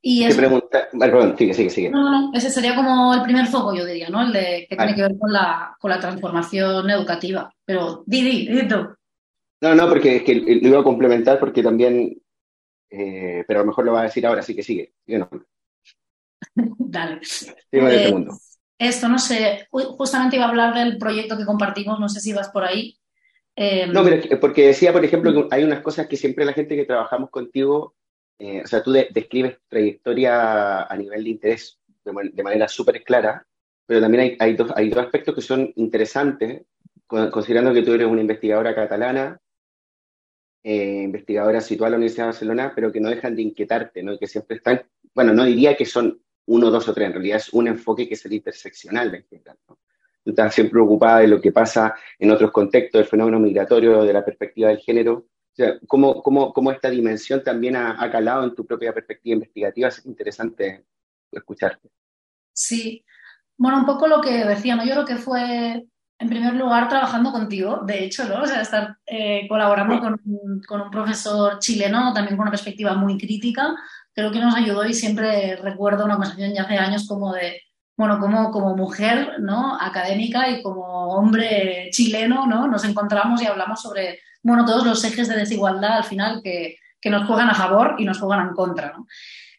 Y 0.00 0.24
es... 0.24 0.36
pregunta... 0.36 0.88
perdón, 0.98 1.36
sigue, 1.36 1.52
sigue, 1.52 1.70
sigue. 1.70 1.90
No, 1.90 2.08
no, 2.08 2.30
ese 2.32 2.48
sería 2.48 2.74
como 2.74 3.12
el 3.12 3.22
primer 3.22 3.46
foco, 3.46 3.74
yo 3.74 3.84
diría, 3.84 4.08
¿no? 4.08 4.22
El 4.22 4.32
de 4.32 4.66
que 4.68 4.76
tiene 4.76 4.94
que 4.94 5.02
ver 5.02 5.18
con 5.18 5.32
la, 5.32 5.76
con 5.78 5.90
la 5.90 6.00
transformación 6.00 6.88
educativa. 6.88 7.52
Pero, 7.64 8.02
di, 8.06 8.22
di, 8.22 8.48
di 8.48 8.68
tú. 8.68 8.88
No, 9.60 9.74
no, 9.74 9.88
porque 9.88 10.16
es 10.16 10.22
que 10.22 10.34
lo 10.34 10.68
iba 10.68 10.80
a 10.80 10.84
complementar 10.84 11.38
porque 11.38 11.62
también, 11.62 12.16
eh, 12.90 13.44
pero 13.46 13.60
a 13.60 13.62
lo 13.62 13.66
mejor 13.66 13.84
lo 13.84 13.92
va 13.92 14.00
a 14.00 14.04
decir 14.04 14.26
ahora, 14.26 14.40
así 14.40 14.54
que 14.54 14.62
sigue. 14.62 14.94
no. 15.06 15.28
Dale. 16.78 17.20
Sigue 17.22 17.56
eh, 17.72 18.04
segundo. 18.04 18.38
Esto, 18.78 19.08
no 19.08 19.18
sé, 19.18 19.68
justamente 19.70 20.36
iba 20.36 20.44
a 20.44 20.48
hablar 20.48 20.74
del 20.74 20.98
proyecto 20.98 21.36
que 21.36 21.46
compartimos, 21.46 21.98
no 21.98 22.08
sé 22.08 22.20
si 22.20 22.32
vas 22.32 22.50
por 22.50 22.64
ahí. 22.64 22.98
Eh, 23.54 23.86
no, 23.86 24.04
pero 24.04 24.38
porque 24.38 24.66
decía, 24.66 24.92
por 24.92 25.04
ejemplo, 25.04 25.32
que 25.32 25.54
hay 25.54 25.64
unas 25.64 25.80
cosas 25.80 26.06
que 26.06 26.16
siempre 26.16 26.44
la 26.44 26.52
gente 26.52 26.76
que 26.76 26.84
trabajamos 26.84 27.30
contigo 27.30 27.94
eh, 28.38 28.62
o 28.62 28.66
sea, 28.66 28.82
tú 28.82 28.92
describes 28.92 29.58
trayectoria 29.68 30.82
a 30.82 30.96
nivel 30.96 31.24
de 31.24 31.30
interés 31.30 31.78
de, 32.04 32.42
manera 32.42 32.68
súper 32.68 33.02
clara, 33.02 33.46
pero 33.86 34.00
también 34.00 34.22
hay, 34.22 34.36
hay, 34.38 34.54
dos, 34.54 34.72
hay 34.76 34.90
dos 34.90 35.04
aspectos 35.04 35.34
que 35.34 35.40
son 35.40 35.72
interesantes, 35.76 36.62
considerando 37.06 37.72
que 37.72 37.82
tú 37.82 37.94
eres 37.94 38.06
una 38.06 38.20
investigadora 38.20 38.74
catalana, 38.74 39.40
eh, 40.62 41.02
investigadora 41.04 41.60
situada 41.60 41.88
en 41.88 41.92
la 41.92 41.96
Universidad 41.96 42.24
de 42.24 42.32
Barcelona, 42.32 42.72
pero 42.74 42.92
que 42.92 43.00
no 43.00 43.08
dejan 43.08 43.34
de 43.34 43.42
inquietarte, 43.42 44.02
¿no? 44.02 44.18
que 44.18 44.26
siempre 44.26 44.56
están, 44.56 44.82
bueno, 45.14 45.32
no 45.32 45.44
diría 45.44 45.76
que 45.76 45.86
son 45.86 46.20
uno, 46.46 46.70
dos 46.70 46.88
o 46.88 46.94
tres, 46.94 47.06
en 47.06 47.12
realidad 47.14 47.38
es 47.38 47.52
un 47.52 47.68
enfoque 47.68 48.08
que 48.08 48.14
es 48.14 48.24
el 48.24 48.32
interseccional 48.32 49.10
de 49.10 49.24
¿no? 49.68 49.78
Tú 50.24 50.30
estás 50.30 50.54
siempre 50.54 50.72
preocupada 50.72 51.20
de 51.20 51.28
lo 51.28 51.40
que 51.40 51.52
pasa 51.52 51.94
en 52.18 52.30
otros 52.32 52.50
contextos, 52.50 52.98
del 52.98 53.08
fenómeno 53.08 53.38
migratorio, 53.38 54.02
de 54.02 54.12
la 54.12 54.24
perspectiva 54.24 54.70
del 54.70 54.78
género, 54.78 55.14
o 55.14 55.54
sea, 55.56 55.78
cómo, 55.86 56.22
cómo, 56.22 56.52
cómo 56.52 56.70
esta 56.70 56.90
dimensión 56.90 57.42
también 57.42 57.76
ha, 57.76 58.02
ha, 58.02 58.10
calado 58.10 58.44
en 58.44 58.54
tu 58.54 58.66
propia 58.66 58.92
perspectiva 58.92 59.34
investigativa, 59.34 59.88
es 59.88 60.04
interesante 60.04 60.84
escucharte. 61.30 61.88
Sí, 62.52 63.04
bueno, 63.56 63.78
un 63.78 63.86
poco 63.86 64.06
lo 64.06 64.20
que 64.20 64.44
decía, 64.44 64.76
¿no? 64.76 64.84
Yo 64.84 64.92
creo 64.92 65.04
que 65.06 65.16
fue, 65.16 65.86
en 66.18 66.28
primer 66.28 66.54
lugar, 66.54 66.88
trabajando 66.88 67.32
contigo, 67.32 67.80
de 67.86 68.04
hecho, 68.04 68.28
¿no? 68.28 68.42
O 68.42 68.46
sea, 68.46 68.60
estar 68.60 68.98
eh, 69.06 69.46
colaborando 69.48 69.98
con, 70.00 70.20
con, 70.66 70.80
un 70.82 70.90
profesor 70.90 71.58
chileno, 71.58 72.12
también 72.12 72.36
con 72.36 72.42
una 72.42 72.50
perspectiva 72.50 72.94
muy 72.94 73.16
crítica, 73.16 73.74
creo 74.16 74.32
que 74.32 74.40
nos 74.40 74.56
ayudó 74.56 74.84
y 74.86 74.94
siempre 74.94 75.56
recuerdo 75.56 76.06
una 76.06 76.14
conversación 76.14 76.54
ya 76.54 76.62
hace 76.62 76.78
años 76.78 77.06
como 77.06 77.34
de, 77.34 77.60
bueno, 77.96 78.18
como, 78.18 78.50
como 78.50 78.74
mujer, 78.74 79.34
¿no? 79.40 79.78
Académica 79.78 80.48
y 80.48 80.62
como 80.62 81.10
hombre 81.14 81.90
chileno, 81.92 82.46
¿no? 82.46 82.66
Nos 82.66 82.84
encontramos 82.84 83.42
y 83.42 83.46
hablamos 83.46 83.82
sobre 83.82 84.20
bueno, 84.42 84.64
todos 84.64 84.86
los 84.86 85.04
ejes 85.04 85.28
de 85.28 85.36
desigualdad 85.36 85.98
al 85.98 86.04
final 86.04 86.40
que, 86.42 86.78
nos 87.04 87.24
juegan 87.28 87.48
a 87.48 87.54
favor 87.54 87.94
y 87.98 88.04
nos 88.04 88.18
juegan 88.18 88.48
en 88.48 88.54
contra. 88.54 88.92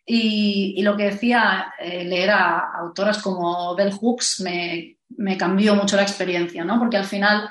Y, 0.05 0.81
lo 0.81 0.97
que 0.97 1.05
decía, 1.05 1.73
eh, 1.79 2.03
leer 2.03 2.31
a 2.31 2.73
autoras 2.77 3.21
como 3.21 3.73
Bell 3.73 3.93
Hooks 3.93 4.41
me, 4.41 4.97
me, 5.15 5.37
cambió 5.37 5.73
mucho 5.75 5.95
la 5.95 6.01
experiencia, 6.01 6.65
¿no? 6.65 6.77
porque 6.77 6.97
al 6.97 7.05
final 7.05 7.49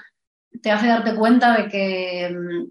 te 0.60 0.70
hace 0.70 0.88
darte 0.88 1.14
cuenta 1.14 1.56
de 1.56 1.68
que, 1.68 2.28
mm, 2.30 2.68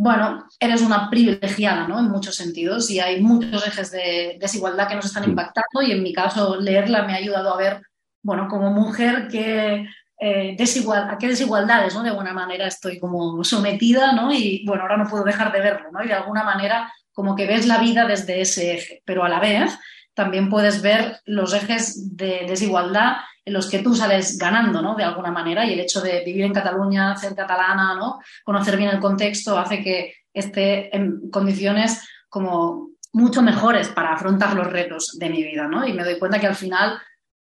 bueno, 0.00 0.46
eres 0.60 0.82
una 0.82 1.10
privilegiada 1.10 1.88
¿no? 1.88 1.98
en 1.98 2.08
muchos 2.08 2.36
sentidos 2.36 2.88
y 2.88 3.00
hay 3.00 3.20
muchos 3.20 3.66
ejes 3.66 3.90
de 3.90 4.36
desigualdad 4.40 4.86
que 4.86 4.94
nos 4.94 5.06
están 5.06 5.24
impactando 5.24 5.82
y 5.82 5.90
en 5.90 6.04
mi 6.04 6.12
caso 6.12 6.54
leerla 6.54 7.02
me 7.02 7.14
ha 7.14 7.16
ayudado 7.16 7.52
a 7.52 7.56
ver, 7.56 7.82
bueno, 8.22 8.46
como 8.46 8.70
mujer 8.70 9.26
que 9.26 9.88
eh, 10.20 10.54
desigual, 10.56 11.10
a 11.10 11.18
qué 11.18 11.26
desigualdades, 11.26 11.96
¿no? 11.96 12.04
De 12.04 12.10
alguna 12.10 12.32
manera 12.32 12.68
estoy 12.68 13.00
como 13.00 13.42
sometida, 13.42 14.12
¿no? 14.12 14.32
Y 14.32 14.64
bueno, 14.64 14.82
ahora 14.82 14.98
no 14.98 15.08
puedo 15.08 15.24
dejar 15.24 15.50
de 15.50 15.62
verlo, 15.62 15.90
¿no? 15.90 16.04
Y 16.04 16.06
de 16.06 16.14
alguna 16.14 16.44
manera 16.44 16.92
como 17.12 17.34
que 17.34 17.48
ves 17.48 17.66
la 17.66 17.78
vida 17.78 18.06
desde 18.06 18.40
ese 18.40 18.74
eje, 18.74 19.02
pero 19.04 19.24
a 19.24 19.28
la 19.28 19.40
vez 19.40 19.76
también 20.18 20.48
puedes 20.48 20.82
ver 20.82 21.20
los 21.26 21.54
ejes 21.54 22.16
de 22.16 22.44
desigualdad 22.48 23.18
en 23.44 23.52
los 23.52 23.70
que 23.70 23.78
tú 23.78 23.94
sales 23.94 24.36
ganando, 24.36 24.82
¿no? 24.82 24.96
De 24.96 25.04
alguna 25.04 25.30
manera, 25.30 25.64
y 25.64 25.74
el 25.74 25.78
hecho 25.78 26.00
de 26.00 26.24
vivir 26.24 26.42
en 26.42 26.52
Cataluña, 26.52 27.16
ser 27.16 27.36
catalana, 27.36 27.94
¿no? 27.94 28.18
Conocer 28.42 28.76
bien 28.76 28.90
el 28.90 28.98
contexto 28.98 29.56
hace 29.56 29.80
que 29.80 30.16
esté 30.34 30.94
en 30.94 31.30
condiciones 31.30 32.04
como 32.28 32.88
mucho 33.12 33.42
mejores 33.42 33.90
para 33.90 34.12
afrontar 34.12 34.54
los 34.54 34.66
retos 34.66 35.16
de 35.20 35.30
mi 35.30 35.44
vida, 35.44 35.68
¿no? 35.68 35.86
Y 35.86 35.92
me 35.92 36.02
doy 36.02 36.18
cuenta 36.18 36.40
que 36.40 36.48
al 36.48 36.56
final 36.56 36.98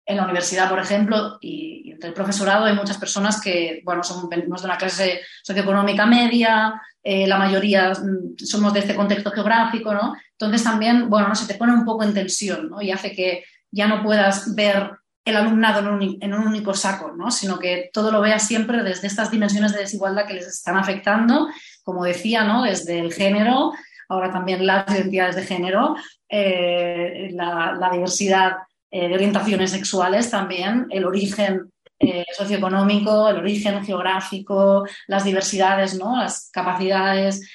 en 0.06 0.18
la 0.18 0.26
universidad, 0.26 0.70
por 0.70 0.80
ejemplo, 0.80 1.38
y, 1.40 1.92
entre 1.94 2.10
el 2.10 2.14
profesorado 2.14 2.66
hay 2.66 2.76
muchas 2.76 2.98
personas 2.98 3.42
que, 3.42 3.82
bueno, 3.86 4.04
somos, 4.04 4.30
de 4.30 4.46
una 4.46 4.78
clase 4.78 5.22
socioeconómica 5.44 6.06
media, 6.06 6.82
eh, 7.02 7.26
la 7.26 7.38
mayoría 7.38 7.92
mm, 7.92 8.36
somos 8.38 8.74
de 8.74 8.82
este 8.82 8.96
contexto 8.96 9.32
geográfico, 9.32 9.94
¿no? 9.94 10.14
Entonces 10.38 10.64
también, 10.64 11.10
bueno, 11.10 11.28
no 11.30 11.36
se 11.36 11.48
te 11.48 11.58
pone 11.58 11.74
un 11.74 11.86
poco 11.86 12.04
en 12.04 12.14
tensión, 12.14 12.70
¿no? 12.70 12.82
Y 12.82 12.92
hace 12.92 13.14
que 13.14 13.44
ya 13.72 13.88
no 13.88 14.04
puedas 14.04 14.54
ver 14.56 14.92
el 15.24 15.38
alumnado 15.38 15.80
en 15.80 15.88
un, 15.88 16.18
en 16.22 16.34
un 16.34 16.48
único 16.48 16.74
saco, 16.74 17.12
¿no? 17.12 17.32
Sino 17.32 17.58
que 17.58 17.90
todo 17.92 18.12
lo 18.12 18.22
veas 18.22 18.46
siempre 18.46 18.84
desde 18.84 19.08
estas 19.08 19.32
dimensiones 19.32 19.74
de 19.74 19.80
desigualdad 19.80 20.28
que 20.28 20.36
les 20.36 20.48
están 20.48 20.78
afectando, 20.78 21.48
como 21.84 22.04
decía, 22.04 22.44
¿no? 22.44 22.64
Desde 22.64 23.00
el 23.00 23.12
género, 23.12 23.72
ahora 24.10 24.32
también 24.32 24.66
las 24.66 24.88
identidades 24.90 25.36
de 25.36 25.44
género, 25.44 25.96
eh, 26.30 27.30
la, 27.32 27.90
diversidad 27.92 28.58
eh, 28.92 29.08
de 29.08 29.16
orientaciones 29.16 29.72
sexuales 29.72 30.30
también, 30.30 30.88
el 30.90 31.06
origen 31.06 31.72
eh, 32.00 32.26
socioeconómico, 32.38 33.30
el 33.30 33.38
origen 33.38 33.84
geográfico, 33.84 34.86
las 35.08 35.24
diversidades, 35.24 35.98
¿no? 35.98 36.18
las 36.18 36.50
capacidades, 36.52 37.50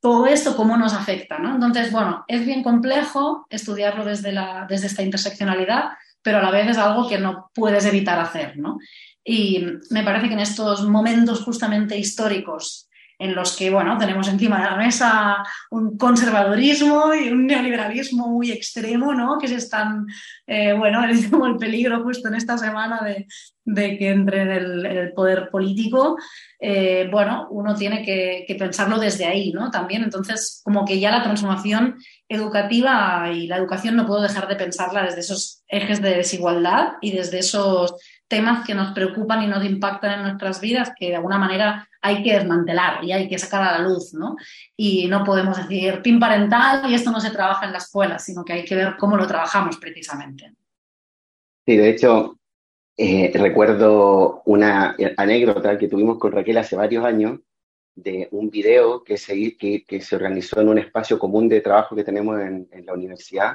todo 0.00 0.26
esto 0.26 0.56
cómo 0.56 0.76
nos 0.76 0.92
afecta. 0.92 1.38
¿no? 1.38 1.54
Entonces, 1.54 1.90
bueno, 1.90 2.24
es 2.28 2.44
bien 2.44 2.62
complejo 2.62 3.46
estudiarlo 3.48 4.04
desde, 4.04 4.32
la, 4.32 4.66
desde 4.68 4.86
esta 4.86 5.02
interseccionalidad, 5.02 5.90
pero 6.22 6.38
a 6.38 6.42
la 6.42 6.50
vez 6.50 6.68
es 6.68 6.78
algo 6.78 7.08
que 7.08 7.18
no 7.18 7.50
puedes 7.54 7.84
evitar 7.86 8.18
hacer. 8.18 8.58
¿no? 8.58 8.78
Y 9.24 9.64
me 9.90 10.02
parece 10.02 10.28
que 10.28 10.34
en 10.34 10.40
estos 10.40 10.86
momentos 10.86 11.42
justamente 11.42 11.96
históricos 11.96 12.85
en 13.18 13.34
los 13.34 13.56
que 13.56 13.70
bueno, 13.70 13.96
tenemos 13.98 14.28
encima 14.28 14.58
de 14.58 14.64
la 14.64 14.76
mesa 14.76 15.44
un 15.70 15.96
conservadorismo 15.96 17.14
y 17.14 17.30
un 17.30 17.46
neoliberalismo 17.46 18.28
muy 18.28 18.52
extremo, 18.52 19.14
¿no? 19.14 19.38
que 19.38 19.48
se 19.48 19.56
están, 19.56 20.06
eh, 20.46 20.74
bueno, 20.74 21.02
el, 21.04 21.56
peligro 21.58 22.02
justo 22.02 22.28
en 22.28 22.34
esta 22.34 22.58
semana 22.58 23.00
de, 23.02 23.26
que 23.98 24.08
entre 24.10 24.42
el, 24.56 24.86
el 24.86 25.12
poder 25.12 25.48
político, 25.50 26.16
eh, 26.60 27.08
bueno, 27.10 27.48
uno 27.50 27.74
tiene 27.74 28.04
que, 28.04 28.44
que, 28.46 28.54
pensarlo 28.54 28.98
desde 28.98 29.24
ahí, 29.24 29.52
¿no? 29.52 29.70
También, 29.70 30.04
entonces, 30.04 30.60
como 30.64 30.84
que 30.84 31.00
ya 31.00 31.10
la 31.10 31.22
transformación 31.22 31.96
educativa 32.28 33.30
y 33.32 33.46
la 33.46 33.56
educación 33.56 33.96
no 33.96 34.06
puedo 34.06 34.22
dejar 34.22 34.46
de 34.46 34.56
pensarla 34.56 35.02
desde 35.02 35.20
esos 35.20 35.64
ejes 35.68 36.00
de 36.00 36.16
desigualdad 36.16 36.92
y 37.00 37.12
desde 37.12 37.40
esos 37.40 37.96
temas 38.28 38.66
que 38.66 38.74
nos 38.74 38.92
preocupan 38.92 39.42
y 39.42 39.46
nos 39.46 39.64
impactan 39.64 40.18
en 40.18 40.22
nuestras 40.22 40.60
vidas 40.60 40.92
que 40.98 41.08
de 41.08 41.16
alguna 41.16 41.38
manera 41.38 41.88
hay 42.02 42.22
que 42.22 42.34
desmantelar 42.34 43.04
y 43.04 43.12
hay 43.12 43.28
que 43.28 43.38
sacar 43.38 43.62
a 43.62 43.78
la 43.78 43.88
luz, 43.88 44.14
¿no? 44.14 44.36
Y 44.76 45.06
no 45.08 45.24
podemos 45.24 45.56
decir 45.56 46.02
pin 46.02 46.18
parental 46.18 46.90
y 46.90 46.94
esto 46.94 47.10
no 47.10 47.20
se 47.20 47.30
trabaja 47.30 47.66
en 47.66 47.72
la 47.72 47.78
escuela, 47.78 48.18
sino 48.18 48.44
que 48.44 48.52
hay 48.52 48.64
que 48.64 48.74
ver 48.74 48.96
cómo 48.96 49.16
lo 49.16 49.26
trabajamos 49.26 49.76
precisamente. 49.76 50.52
Sí, 51.66 51.76
de 51.76 51.90
hecho, 51.90 52.38
eh, 52.96 53.30
recuerdo 53.34 54.42
una 54.44 54.96
anécdota 55.16 55.78
que 55.78 55.88
tuvimos 55.88 56.18
con 56.18 56.32
Raquel 56.32 56.58
hace 56.58 56.76
varios 56.76 57.04
años 57.04 57.40
de 57.94 58.28
un 58.30 58.50
video 58.50 59.02
que 59.02 59.16
se, 59.16 60.14
organizó 60.14 60.60
en 60.60 60.68
un 60.68 60.78
espacio 60.78 61.18
común 61.18 61.48
de 61.48 61.60
trabajo 61.60 61.96
que 61.96 62.04
tenemos 62.04 62.38
en, 62.40 62.68
en 62.70 62.86
la 62.86 62.92
universidad, 62.92 63.54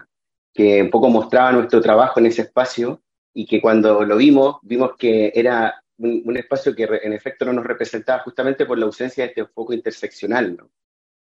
que 0.54 0.82
un 0.82 0.90
poco 0.90 1.10
mostraba 1.10 1.52
nuestro 1.52 1.80
trabajo 1.80 2.20
en 2.20 2.26
ese 2.26 2.42
espacio 2.42 3.02
y 3.34 3.46
que 3.46 3.62
cuando 3.62 4.04
lo 4.04 4.18
vimos, 4.18 4.58
vimos 4.64 4.96
que 4.98 5.32
era 5.34 5.82
un, 5.98 6.38
espacio 6.38 6.76
que 6.76 6.88
en 7.04 7.14
efecto 7.14 7.46
no 7.46 7.54
nos 7.54 7.66
representaba 7.66 8.24
justamente 8.24 8.66
por 8.66 8.78
la 8.78 8.86
ausencia 8.86 9.24
de 9.24 9.30
este 9.30 9.46
foco 9.46 9.74
interseccional. 9.74 10.58
¿no? 10.58 10.70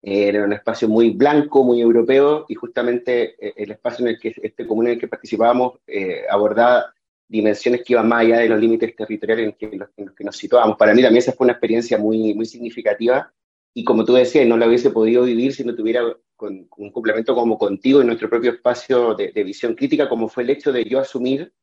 Era 0.02 0.44
un 0.44 0.54
espacio 0.54 0.88
muy 0.88 1.12
blanco, 1.12 1.64
muy 1.64 1.82
europeo, 1.82 2.46
y 2.48 2.56
justamente 2.56 3.36
eh, 3.40 3.54
el 3.56 3.72
espacio 3.72 4.06
en 4.06 4.14
el 4.14 4.20
que 4.20 4.34
este 4.42 4.66
común 4.66 4.88
en 4.88 4.94
el 4.94 5.00
que 5.00 5.08
participábamos 5.08 5.80
eh, 5.88 6.24
abordaba 6.30 6.94
dimensiones 7.28 7.84
que 7.84 7.94
iban 7.94 8.10
más 8.10 8.22
allá 8.22 8.40
de 8.40 8.50
los 8.50 8.60
límites 8.60 8.96
territoriales 8.96 9.46
en, 9.46 9.54
que, 9.54 9.78
los 9.78 9.90
que 10.14 10.24
nos 10.24 10.36
situábamos. 10.36 10.78
Para 10.78 10.94
mí 10.94 11.02
también 11.02 11.20
esa 11.20 11.34
fue 11.34 11.46
una 11.46 11.54
experiencia 11.54 11.98
muy, 11.98 12.34
muy 12.34 12.46
significativa, 12.46 13.32
y 13.74 13.86
como 13.86 14.04
tú 14.04 14.14
decías, 14.14 14.46
no 14.48 14.58
la 14.58 14.68
hubiese 14.68 14.90
podido 14.90 15.24
vivir 15.24 15.54
si 15.54 15.64
no 15.64 15.74
tuviera 15.74 16.02
con, 16.36 16.68
un 16.76 16.92
complemento 16.92 17.34
como 17.34 17.58
contigo 17.58 18.02
en 18.02 18.08
nuestro 18.08 18.30
propio 18.30 18.52
espacio 18.52 19.14
de, 19.16 19.32
de 19.32 19.44
visión 19.46 19.76
crítica, 19.76 20.10
como 20.10 20.28
fue 20.28 20.44
el 20.44 20.50
hecho 20.50 20.74
de 20.74 20.84
yo 20.84 21.00
asumir 21.00 21.54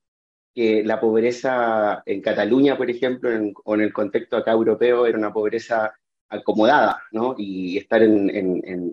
que 0.59 0.83
la 0.83 0.99
pobreza 0.99 2.03
en 2.05 2.21
Cataluña, 2.21 2.77
por 2.77 2.91
ejemplo, 2.91 3.31
o 3.63 3.75
en 3.77 3.81
el 3.81 3.93
contexto 3.93 4.37
acá 4.37 4.51
europeo, 4.51 5.07
era 5.07 5.17
una 5.17 5.33
pobreza 5.33 5.95
acomodada, 6.29 7.01
¿no? 7.13 7.37
Y 7.39 7.79
estar 7.79 8.03
en, 8.03 8.93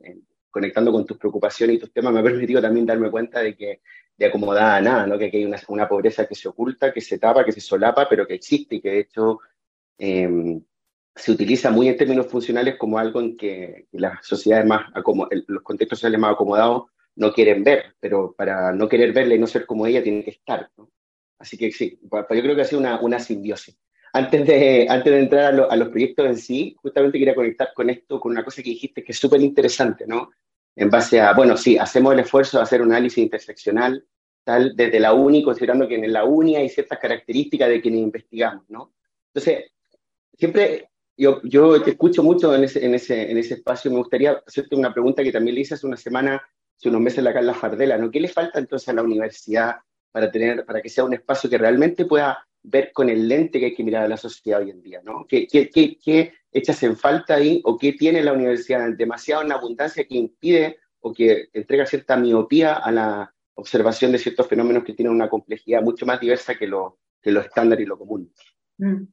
conectando 0.52 0.92
con 0.92 1.08
tus 1.08 1.18
preocupaciones 1.18 1.78
y 1.78 1.80
tus 1.80 1.92
temas 1.92 2.14
me 2.14 2.20
ha 2.20 2.24
permitido 2.30 2.62
también 2.62 2.86
darme 2.86 3.10
cuenta 3.10 3.40
de 3.40 3.56
que 3.56 3.82
de 4.16 4.26
acomodada 4.28 4.80
nada, 4.80 5.08
¿no? 5.08 5.18
Que 5.18 5.26
aquí 5.26 5.38
hay 5.38 5.46
una, 5.46 5.88
pobreza 5.88 6.28
que 6.28 6.36
se 6.36 6.48
oculta, 6.48 6.94
que 6.94 7.02
se 7.02 7.18
tapa, 7.18 7.44
que 7.44 7.52
se 7.52 7.62
solapa, 7.62 8.08
pero 8.08 8.28
que 8.28 8.36
existe 8.36 8.76
y 8.76 8.82
que 8.82 8.92
de 8.92 9.00
hecho 9.00 9.40
em, 9.98 10.62
se 11.16 11.32
utiliza 11.32 11.72
muy 11.72 11.88
en 11.88 11.98
términos 11.98 12.28
funcionales 12.28 12.76
como 12.78 13.00
algo 13.00 13.22
en 13.22 13.36
que, 13.36 13.88
las 13.94 14.24
sociedades 14.24 14.68
más, 14.68 14.92
los 15.48 15.64
contextos 15.64 15.98
sociales 15.98 16.20
más 16.20 16.34
acomodados 16.34 16.92
no 17.16 17.34
quieren 17.34 17.64
ver, 17.64 17.96
pero 18.00 18.36
para 18.38 18.72
no 18.72 18.88
querer 18.88 19.14
verla 19.14 19.34
y 19.34 19.40
no 19.40 19.48
ser 19.48 19.66
como 19.66 19.88
ella 19.88 20.04
tiene 20.04 20.24
que 20.24 20.30
estar, 20.30 20.70
¿no? 20.78 20.92
Así 21.40 21.58
que 21.58 21.72
sí, 21.72 22.00
yo 22.02 22.26
creo 22.28 22.56
que 22.56 22.62
ha 22.62 22.66
sido 22.66 22.80
una, 22.80 23.00
una 23.02 23.20
simbiosis. 23.20 23.78
Antes 24.14 24.48
de, 24.48 24.88
antes 24.90 25.12
de 25.12 25.20
entrar 25.20 25.54
a, 25.70 25.76
los 25.76 25.90
proyectos 25.90 26.26
en 26.26 26.38
sí, 26.38 26.76
justamente 26.82 27.20
quería 27.20 27.36
conectar 27.36 27.74
con 27.74 27.90
esto, 27.90 28.20
con 28.20 28.32
una 28.32 28.46
cosa 28.46 28.64
que 28.64 28.70
dijiste 28.70 29.04
que 29.04 29.12
es 29.12 29.20
súper 29.20 29.42
interesante, 29.42 30.06
¿no? 30.08 30.32
En 30.74 30.90
base 30.90 31.20
a, 31.20 31.34
bueno, 31.34 31.58
sí, 31.58 31.78
hacemos 31.78 32.14
el 32.14 32.20
esfuerzo 32.20 32.58
de 32.58 32.64
hacer 32.64 32.82
un 32.82 32.92
análisis 32.92 33.18
interseccional, 33.18 34.06
tal, 34.46 34.74
desde 34.76 35.02
la 35.02 35.14
UNI, 35.14 35.44
considerando 35.44 35.88
que 35.88 35.96
en 35.96 36.14
la 36.14 36.24
UNI 36.24 36.56
hay 36.56 36.70
ciertas 36.70 37.00
características 37.00 37.68
de 37.68 37.82
quienes 37.82 38.02
investigamos, 38.02 38.64
¿no? 38.70 38.94
Entonces, 39.34 39.66
siempre 40.38 40.90
yo, 41.18 41.42
yo 41.44 41.82
te 41.82 41.92
escucho 41.92 42.24
mucho 42.24 42.54
en 42.56 42.66
ese, 42.66 42.86
en, 42.86 42.96
ese, 42.96 43.30
en 43.30 43.38
ese 43.38 43.56
espacio. 43.56 43.92
Me 43.92 43.98
gustaría 43.98 44.42
hacerte 44.46 44.76
una 44.76 44.94
pregunta 44.94 45.24
que 45.24 45.32
también 45.32 45.56
le 45.56 45.62
hice 45.62 45.74
hace 45.74 45.88
una 45.88 45.98
semana, 45.98 46.42
hace 46.78 46.90
unos 46.90 47.02
meses, 47.02 47.20
a 47.20 47.24
la 47.24 47.34
Carla 47.34 47.54
Fardela, 47.54 47.98
¿no? 47.98 48.12
¿Qué 48.12 48.20
le 48.20 48.28
falta 48.28 48.60
entonces 48.60 48.88
a 48.90 48.94
la 48.94 49.04
universidad 49.04 49.76
para, 50.16 50.32
tener, 50.32 50.66
para 50.66 50.82
que 50.82 50.88
sea 50.88 51.04
un 51.04 51.14
espacio 51.14 51.50
que 51.50 51.58
realmente 51.58 52.06
pueda 52.06 52.48
ver 52.64 52.94
con 52.94 53.10
el 53.10 53.28
lente 53.28 53.60
que 53.60 53.66
hay 53.66 53.76
que 53.76 53.84
mirar 53.84 54.06
a 54.06 54.08
la 54.08 54.16
sociedad 54.16 54.62
hoy 54.62 54.70
en 54.70 54.82
día, 54.82 55.02
¿no? 55.04 55.26
¿Qué, 55.28 55.46
qué, 55.46 55.70
qué, 55.70 55.98
qué 56.02 56.32
echas 56.54 56.82
en 56.84 56.96
falta 56.96 57.34
ahí 57.36 57.60
o 57.66 57.78
qué 57.78 57.92
tiene 57.92 58.24
la 58.24 58.32
universidad? 58.32 58.94
Demasiado 58.94 59.42
en 59.42 59.52
abundancia 59.52 60.06
que 60.06 60.16
impide 60.16 60.80
o 61.02 61.12
que 61.12 61.50
entrega 61.52 61.86
cierta 61.86 62.16
miopía 62.16 62.76
a 62.76 62.94
la 62.94 63.34
observación 63.56 64.14
de 64.14 64.20
ciertos 64.20 64.48
fenómenos 64.48 64.86
que 64.86 64.94
tienen 64.94 65.14
una 65.14 65.28
complejidad 65.28 65.82
mucho 65.82 66.06
más 66.06 66.22
diversa 66.22 66.56
que 66.56 66.68
lo, 66.68 66.98
que 67.22 67.32
estándar 67.32 67.82
y 67.82 67.86
lo 67.86 68.00
común. 68.00 68.32
Mm. 68.78 69.08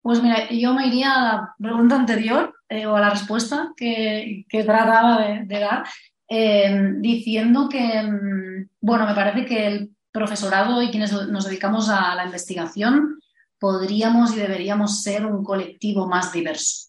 Pues 0.00 0.22
mira, 0.22 0.48
yo 0.48 0.72
me 0.74 0.86
iría 0.86 1.12
a 1.12 1.24
la 1.24 1.54
pregunta 1.58 1.96
anterior 1.96 2.54
eh, 2.68 2.86
o 2.86 2.94
a 2.94 3.00
la 3.00 3.10
respuesta 3.10 3.72
que, 3.76 4.44
que 4.48 4.62
trataba 4.62 5.26
de, 5.26 5.58
dar, 5.58 5.82
eh, 6.28 6.92
diciendo 6.98 7.68
que, 7.68 8.00
mm, 8.00 8.68
bueno, 8.80 9.08
me 9.08 9.14
parece 9.14 9.44
que 9.44 9.66
el 9.66 9.90
profesorado 10.12 10.82
y 10.82 10.90
quienes 10.90 11.12
nos 11.12 11.44
dedicamos 11.44 11.88
a 11.88 12.14
la 12.14 12.24
investigación 12.24 13.20
podríamos 13.58 14.34
y 14.34 14.40
deberíamos 14.40 15.02
ser 15.02 15.26
un 15.26 15.44
colectivo 15.44 16.08
más 16.08 16.32
diverso. 16.32 16.88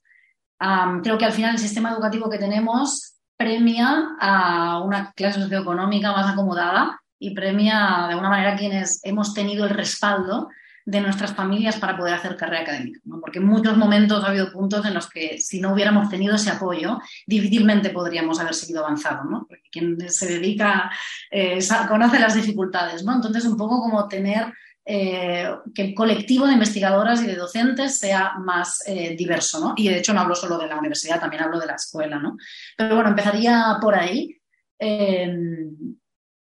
creo 1.03 1.17
que 1.17 1.25
al 1.25 1.33
final 1.33 1.51
el 1.51 1.59
sistema 1.59 1.91
educativo 1.91 2.29
que 2.29 2.37
tenemos 2.37 3.15
premia 3.37 4.15
a 4.19 4.79
una 4.83 5.11
clase 5.13 5.41
socioeconómica 5.41 6.11
más 6.11 6.31
acomodada 6.31 7.01
y 7.19 7.33
premia 7.35 8.05
de 8.07 8.13
alguna 8.13 8.29
manera 8.29 8.53
a 8.53 8.55
quienes 8.55 8.99
hemos 9.03 9.33
tenido 9.33 9.65
el 9.65 9.71
respaldo 9.71 10.49
de 10.91 11.00
nuestras 11.00 11.33
familias 11.33 11.77
para 11.77 11.95
poder 11.95 12.13
hacer 12.13 12.36
carrera 12.36 12.63
académica. 12.63 13.00
Porque 13.21 13.39
en 13.39 13.45
muchos 13.45 13.77
momentos 13.77 14.21
ha 14.24 14.27
habido 14.27 14.51
puntos 14.51 14.86
en 14.86 14.93
los 14.93 15.10
que 15.10 15.39
si 15.39 15.62
no 15.62 15.71
hubiéramos 15.71 16.10
tenido 16.10 16.36
ese 16.36 16.50
apoyo, 16.50 17.00
difícilmente 17.25 17.91
podríamos 17.91 18.41
haber 18.41 18.53
seguido 18.53 18.86
avanzando. 18.86 19.24
¿no? 19.24 19.45
Porque 19.48 19.69
quien 19.71 20.10
se 20.10 20.27
dedica 20.27 20.91
eh, 21.31 21.60
conoce 21.88 22.19
las 22.19 22.36
dificultades. 22.36 23.05
¿no? 23.05 23.15
Entonces, 23.15 23.45
un 23.45 23.55
poco 23.55 23.79
como 23.79 24.05
tener 24.10 24.53
eh, 24.83 25.50
que 25.74 25.81
el 25.81 25.93
colectivo 25.93 26.45
de 26.45 26.53
investigadoras 26.53 27.24
y 27.24 27.27
de 27.27 27.36
docentes 27.36 27.98
sea 27.98 28.33
más 28.39 28.83
eh, 28.86 29.15
diverso. 29.17 29.62
¿no? 29.62 29.74
Y 29.77 29.88
de 29.88 30.00
hecho 30.00 30.13
no 30.13 30.19
hablo 30.19 30.36
solo 30.36 30.57
de 30.57 30.67
la 30.67 30.77
universidad, 30.77 31.21
también 31.21 31.43
hablo 31.43 31.57
de 31.57 31.67
la 31.67 31.75
escuela. 31.75 32.19
¿no? 32.19 32.36
Pero 32.75 32.95
bueno, 32.95 33.12
empezaría 33.12 33.77
por 33.79 33.95
ahí. 33.95 34.38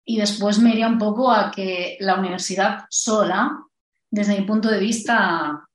y 0.06 0.18
después 0.18 0.58
me 0.58 0.72
iría 0.72 0.88
un 0.88 0.98
poco 0.98 1.32
a 1.32 1.52
que 1.52 1.98
la 2.00 2.16
universidad 2.16 2.86
sola 2.90 3.69
desde 4.12 4.40
mi 4.40 4.46
punto 4.46 4.70
de 4.70 4.80
vista, 4.80 5.68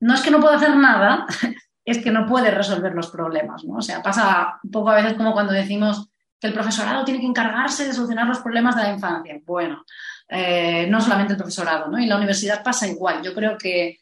no 0.00 0.14
es 0.14 0.20
que 0.20 0.30
no 0.30 0.40
pueda 0.40 0.56
hacer 0.56 0.76
nada, 0.76 1.26
es 1.84 1.98
que 1.98 2.10
no 2.10 2.26
puede 2.26 2.50
resolver 2.50 2.94
los 2.94 3.10
problemas, 3.10 3.64
¿no? 3.64 3.76
O 3.76 3.82
sea, 3.82 4.02
pasa 4.02 4.58
un 4.62 4.70
poco 4.70 4.90
a 4.90 4.96
veces 4.96 5.14
como 5.14 5.32
cuando 5.32 5.52
decimos 5.52 6.10
que 6.40 6.48
el 6.48 6.52
profesorado 6.52 7.04
tiene 7.04 7.20
que 7.20 7.26
encargarse 7.26 7.86
de 7.86 7.92
solucionar 7.92 8.26
los 8.26 8.40
problemas 8.40 8.76
de 8.76 8.82
la 8.82 8.92
infancia. 8.92 9.40
Bueno, 9.44 9.84
eh, 10.28 10.86
no 10.88 11.00
solamente 11.00 11.32
el 11.32 11.38
profesorado, 11.38 11.88
¿no? 11.88 11.98
Y 11.98 12.06
la 12.06 12.16
universidad 12.16 12.62
pasa 12.62 12.86
igual. 12.86 13.22
Yo 13.22 13.34
creo 13.34 13.56
que 13.56 14.00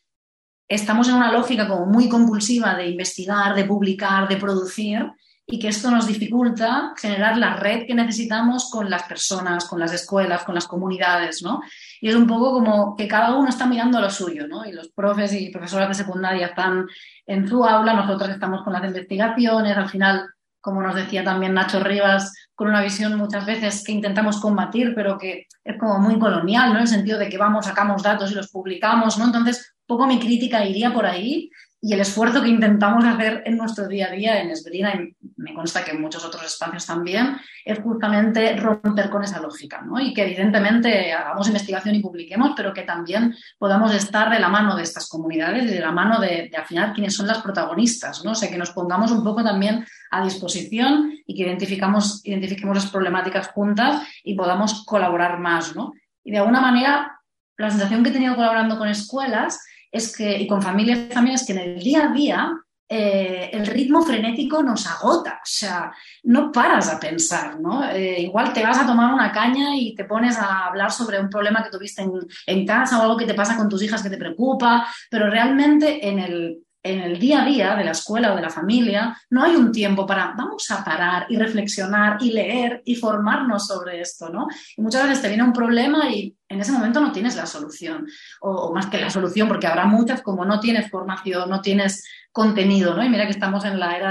estamos 0.66 1.09
en 1.09 1.14
una 1.14 1.31
lógica 1.31 1.69
como 1.69 1.87
muy 1.87 2.09
compulsiva 2.09 2.75
de 2.75 2.88
investigar, 2.88 3.54
de 3.54 3.64
publicar, 3.64 4.26
de 4.28 4.37
producir 4.37 5.07
y 5.46 5.58
que 5.58 5.68
esto 5.68 5.90
nos 5.90 6.06
dificulta 6.06 6.94
generar 6.96 7.36
la 7.36 7.56
red 7.56 7.86
que 7.86 7.94
necesitamos 7.94 8.70
con 8.70 8.88
las 8.88 9.02
personas, 9.02 9.66
con 9.66 9.78
las 9.78 9.92
escuelas, 9.92 10.42
con 10.42 10.54
las 10.54 10.66
comunidades, 10.66 11.42
¿no? 11.42 11.60
Y 12.00 12.08
es 12.08 12.14
un 12.14 12.26
poco 12.26 12.52
como 12.52 12.96
que 12.96 13.06
cada 13.06 13.34
uno 13.34 13.48
está 13.48 13.66
mirando 13.66 14.00
lo 14.00 14.08
suyo, 14.08 14.48
¿no? 14.48 14.64
Y 14.64 14.72
los 14.72 14.88
profes 14.88 15.34
y 15.34 15.50
profesoras 15.50 15.88
de 15.88 15.94
secundaria 15.94 16.46
están 16.46 16.86
en 17.26 17.46
su 17.46 17.62
aula, 17.64 17.92
nosotros 17.92 18.30
estamos 18.30 18.62
con 18.62 18.72
las 18.72 18.84
investigaciones, 18.84 19.76
al 19.76 19.90
final, 19.90 20.30
como 20.62 20.80
nos 20.80 20.94
decía 20.94 21.22
también 21.22 21.52
Nacho 21.52 21.80
Rivas, 21.80 22.32
con 22.54 22.68
una 22.68 22.82
visión 22.82 23.18
muchas 23.18 23.44
veces 23.44 23.84
que 23.84 23.92
intentamos 23.92 24.40
combatir, 24.40 24.94
pero 24.94 25.18
que 25.18 25.46
es 25.62 25.78
como 25.78 25.98
muy 25.98 26.18
colonial, 26.18 26.70
¿no? 26.70 26.76
En 26.76 26.82
el 26.82 26.88
sentido 26.88 27.18
de 27.18 27.28
que 27.28 27.36
vamos, 27.36 27.66
sacamos 27.66 28.02
datos 28.02 28.32
y 28.32 28.34
los 28.34 28.50
publicamos, 28.50 29.18
¿no? 29.18 29.26
Entonces, 29.26 29.74
poco 29.86 30.06
mi 30.06 30.18
crítica 30.18 30.64
iría 30.64 30.92
por 30.92 31.04
ahí 31.04 31.50
y 31.87 31.93
el 31.93 32.00
esfuerzo 32.00 32.41
que 32.41 32.49
intentamos 32.49 33.05
hacer 33.05 33.43
en 33.45 33.59
nuestro 33.59 33.87
día 33.87 34.07
a 34.07 34.11
día 34.11 34.41
en 34.41 34.49
Esbrina, 34.49 34.95
y 34.95 35.14
me 35.37 35.53
consta 35.53 35.85
que 35.85 35.91
en 35.91 36.00
muchos 36.00 36.25
otros 36.25 36.43
espacios 36.43 36.87
también, 36.87 37.37
es 37.62 37.79
justamente 37.81 38.57
romper 38.57 39.11
con 39.11 39.23
esa 39.23 39.38
lógica, 39.38 39.83
¿no? 39.83 40.00
Y 40.00 40.14
que 40.14 40.23
evidentemente 40.23 41.12
hagamos 41.12 41.47
investigación 41.47 41.95
y 41.95 42.00
publiquemos, 42.00 42.53
pero 42.57 42.73
que 42.73 42.85
también 42.85 43.35
podamos 43.59 43.95
estar 43.95 44.31
de 44.31 44.41
la 44.41 44.49
mano 44.49 44.76
de 44.76 44.83
estas 44.83 45.07
comunidades 45.11 45.64
y 45.64 45.75
de 45.75 45.81
la 45.81 45.93
mano 45.93 46.19
de, 46.19 46.49
de 46.50 46.57
afinar 46.57 46.95
quiénes 46.95 47.14
son 47.14 47.26
las 47.26 47.43
protagonistas, 47.43 48.25
¿no? 48.25 48.31
O 48.31 48.35
sea, 48.35 48.49
que 48.49 48.57
nos 48.57 48.71
pongamos 48.71 49.11
un 49.11 49.23
poco 49.23 49.45
también 49.45 49.85
a 50.11 50.25
disposición 50.25 51.12
y 51.26 51.37
que 51.37 51.43
identificamos, 51.43 52.23
identifiquemos 52.25 52.76
las 52.76 52.91
problemáticas 52.91 53.49
juntas 53.49 54.09
y 54.23 54.35
podamos 54.35 54.87
colaborar 54.87 55.38
más, 55.38 55.76
¿no? 55.76 55.93
Y 56.25 56.31
de 56.31 56.38
alguna 56.38 56.62
manera, 56.62 57.21
la 57.59 57.69
sensación 57.69 58.03
que 58.03 58.09
he 58.09 58.14
tenido 58.14 58.37
colaborando 58.37 58.79
con 58.79 58.88
escuelas 58.88 59.61
es 59.94 60.14
que, 60.14 60.40
y 60.40 60.46
con 60.48 60.60
familias 60.60 61.08
también, 61.08 61.36
es 61.36 61.46
que 61.46 61.52
en 61.52 61.58
el 61.60 61.78
día 61.78 62.08
a 62.08 62.12
día 62.12 62.52
eh, 62.88 63.50
el 63.52 63.64
ritmo 63.64 64.02
frenético 64.02 64.60
nos 64.60 64.88
agota, 64.88 65.34
o 65.34 65.46
sea, 65.46 65.92
no 66.24 66.50
paras 66.50 66.92
a 66.92 66.98
pensar, 66.98 67.60
¿no? 67.60 67.88
Eh, 67.88 68.22
igual 68.22 68.52
te 68.52 68.64
vas 68.64 68.78
a 68.78 68.86
tomar 68.86 69.14
una 69.14 69.30
caña 69.30 69.76
y 69.76 69.94
te 69.94 70.04
pones 70.04 70.36
a 70.36 70.66
hablar 70.66 70.90
sobre 70.90 71.20
un 71.20 71.30
problema 71.30 71.62
que 71.62 71.70
tuviste 71.70 72.02
en, 72.02 72.12
en 72.46 72.66
casa 72.66 72.98
o 72.98 73.02
algo 73.02 73.16
que 73.16 73.24
te 73.24 73.34
pasa 73.34 73.56
con 73.56 73.68
tus 73.68 73.84
hijas 73.84 74.02
que 74.02 74.10
te 74.10 74.18
preocupa, 74.18 74.84
pero 75.08 75.30
realmente 75.30 76.08
en 76.08 76.18
el, 76.18 76.58
en 76.82 77.00
el 77.00 77.18
día 77.18 77.42
a 77.42 77.46
día 77.46 77.76
de 77.76 77.84
la 77.84 77.92
escuela 77.92 78.32
o 78.32 78.36
de 78.36 78.42
la 78.42 78.50
familia, 78.50 79.16
no 79.30 79.42
hay 79.42 79.56
un 79.56 79.72
tiempo 79.72 80.04
para 80.04 80.34
vamos 80.36 80.70
a 80.70 80.84
parar 80.84 81.26
y 81.30 81.36
reflexionar 81.36 82.18
y 82.20 82.32
leer 82.32 82.82
y 82.84 82.96
formarnos 82.96 83.66
sobre 83.66 84.00
esto, 84.00 84.28
¿no? 84.28 84.46
Y 84.76 84.82
muchas 84.82 85.04
veces 85.04 85.22
te 85.22 85.28
viene 85.28 85.44
un 85.44 85.52
problema 85.52 86.10
y 86.10 86.36
en 86.54 86.61
ese 86.61 86.73
momento 86.73 87.00
no 87.00 87.12
tienes 87.12 87.37
la 87.37 87.46
solución, 87.46 88.06
o, 88.40 88.73
más 88.73 88.87
que 88.87 88.99
la 88.99 89.11
solución, 89.11 89.49
porque 89.49 89.66
habrá 89.66 89.87
muchas 89.87 90.23
como 90.23 90.44
no 90.44 90.61
tienes 90.61 90.90
formación, 90.90 91.50
no 91.50 91.61
tienes 91.61 92.04
contenido, 92.32 92.94
¿no? 92.94 93.04
Y 93.04 93.08
mira 93.08 93.26
que 93.26 93.32
estamos 93.32 93.64
en 93.64 93.78
la 93.78 93.96
era 93.96 94.11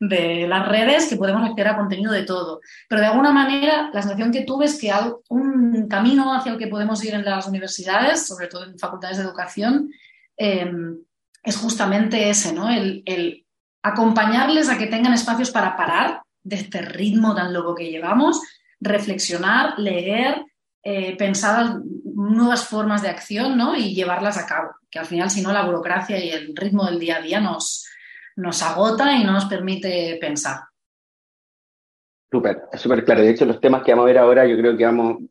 de, 0.00 0.46
las 0.48 0.68
redes 0.68 1.08
que 1.08 1.16
podemos 1.16 1.42
acceder 1.42 1.68
a 1.68 1.76
contenido 1.76 2.12
de 2.12 2.24
todo. 2.24 2.60
Pero 2.88 3.00
de 3.00 3.06
alguna 3.08 3.32
manera, 3.32 3.90
la 3.92 4.02
sensación 4.02 4.32
que 4.32 4.42
tuve 4.42 4.66
es 4.66 4.78
que 4.78 4.90
hay 4.90 5.10
un 5.28 5.88
camino 5.88 6.34
hacia 6.34 6.52
el 6.52 6.58
que 6.58 6.68
podemos 6.68 7.02
ir 7.04 7.14
en 7.14 7.24
las 7.24 7.46
universidades, 7.46 8.26
sobre 8.26 8.48
todo 8.48 8.64
en 8.64 8.78
facultades 8.78 9.18
de 9.18 9.24
educación, 9.24 9.90
eh, 10.36 10.70
es 11.42 11.56
justamente 11.56 12.30
ese, 12.30 12.52
¿no? 12.52 12.70
El, 12.70 13.44
acompañarles 13.82 14.70
a 14.70 14.78
que 14.78 14.86
tengan 14.86 15.12
espacios 15.12 15.50
para 15.50 15.76
parar 15.76 16.22
de 16.42 16.56
este 16.56 16.80
ritmo 16.80 17.34
tan 17.34 17.52
loco 17.52 17.74
que 17.74 17.90
llevamos, 17.90 18.40
reflexionar, 18.80 19.78
leer, 19.78 20.42
eh, 20.84 21.16
pensar 21.16 21.80
nuevas 22.04 22.68
formas 22.68 23.00
de 23.02 23.08
acción 23.08 23.56
¿no? 23.56 23.74
y 23.74 23.94
llevarlas 23.94 24.36
a 24.36 24.46
cabo. 24.46 24.74
Que 24.90 24.98
al 24.98 25.06
final, 25.06 25.30
si 25.30 25.40
no, 25.40 25.52
la 25.52 25.64
burocracia 25.64 26.22
y 26.22 26.28
el 26.28 26.54
ritmo 26.54 26.84
del 26.84 26.98
día 26.98 27.16
a 27.16 27.22
día 27.22 27.40
nos, 27.40 27.86
nos 28.36 28.62
agota 28.62 29.16
y 29.16 29.24
no 29.24 29.32
nos 29.32 29.46
permite 29.46 30.18
pensar. 30.20 30.60
Súper, 32.30 32.62
súper 32.74 33.04
claro. 33.04 33.22
De 33.22 33.30
hecho, 33.30 33.44
los 33.44 33.60
temas 33.60 33.82
que 33.82 33.92
vamos 33.92 34.04
a 34.04 34.06
ver 34.06 34.18
ahora, 34.18 34.46
yo 34.46 34.56
creo 34.58 34.76
que 34.76 34.84
vamos, 34.84 35.22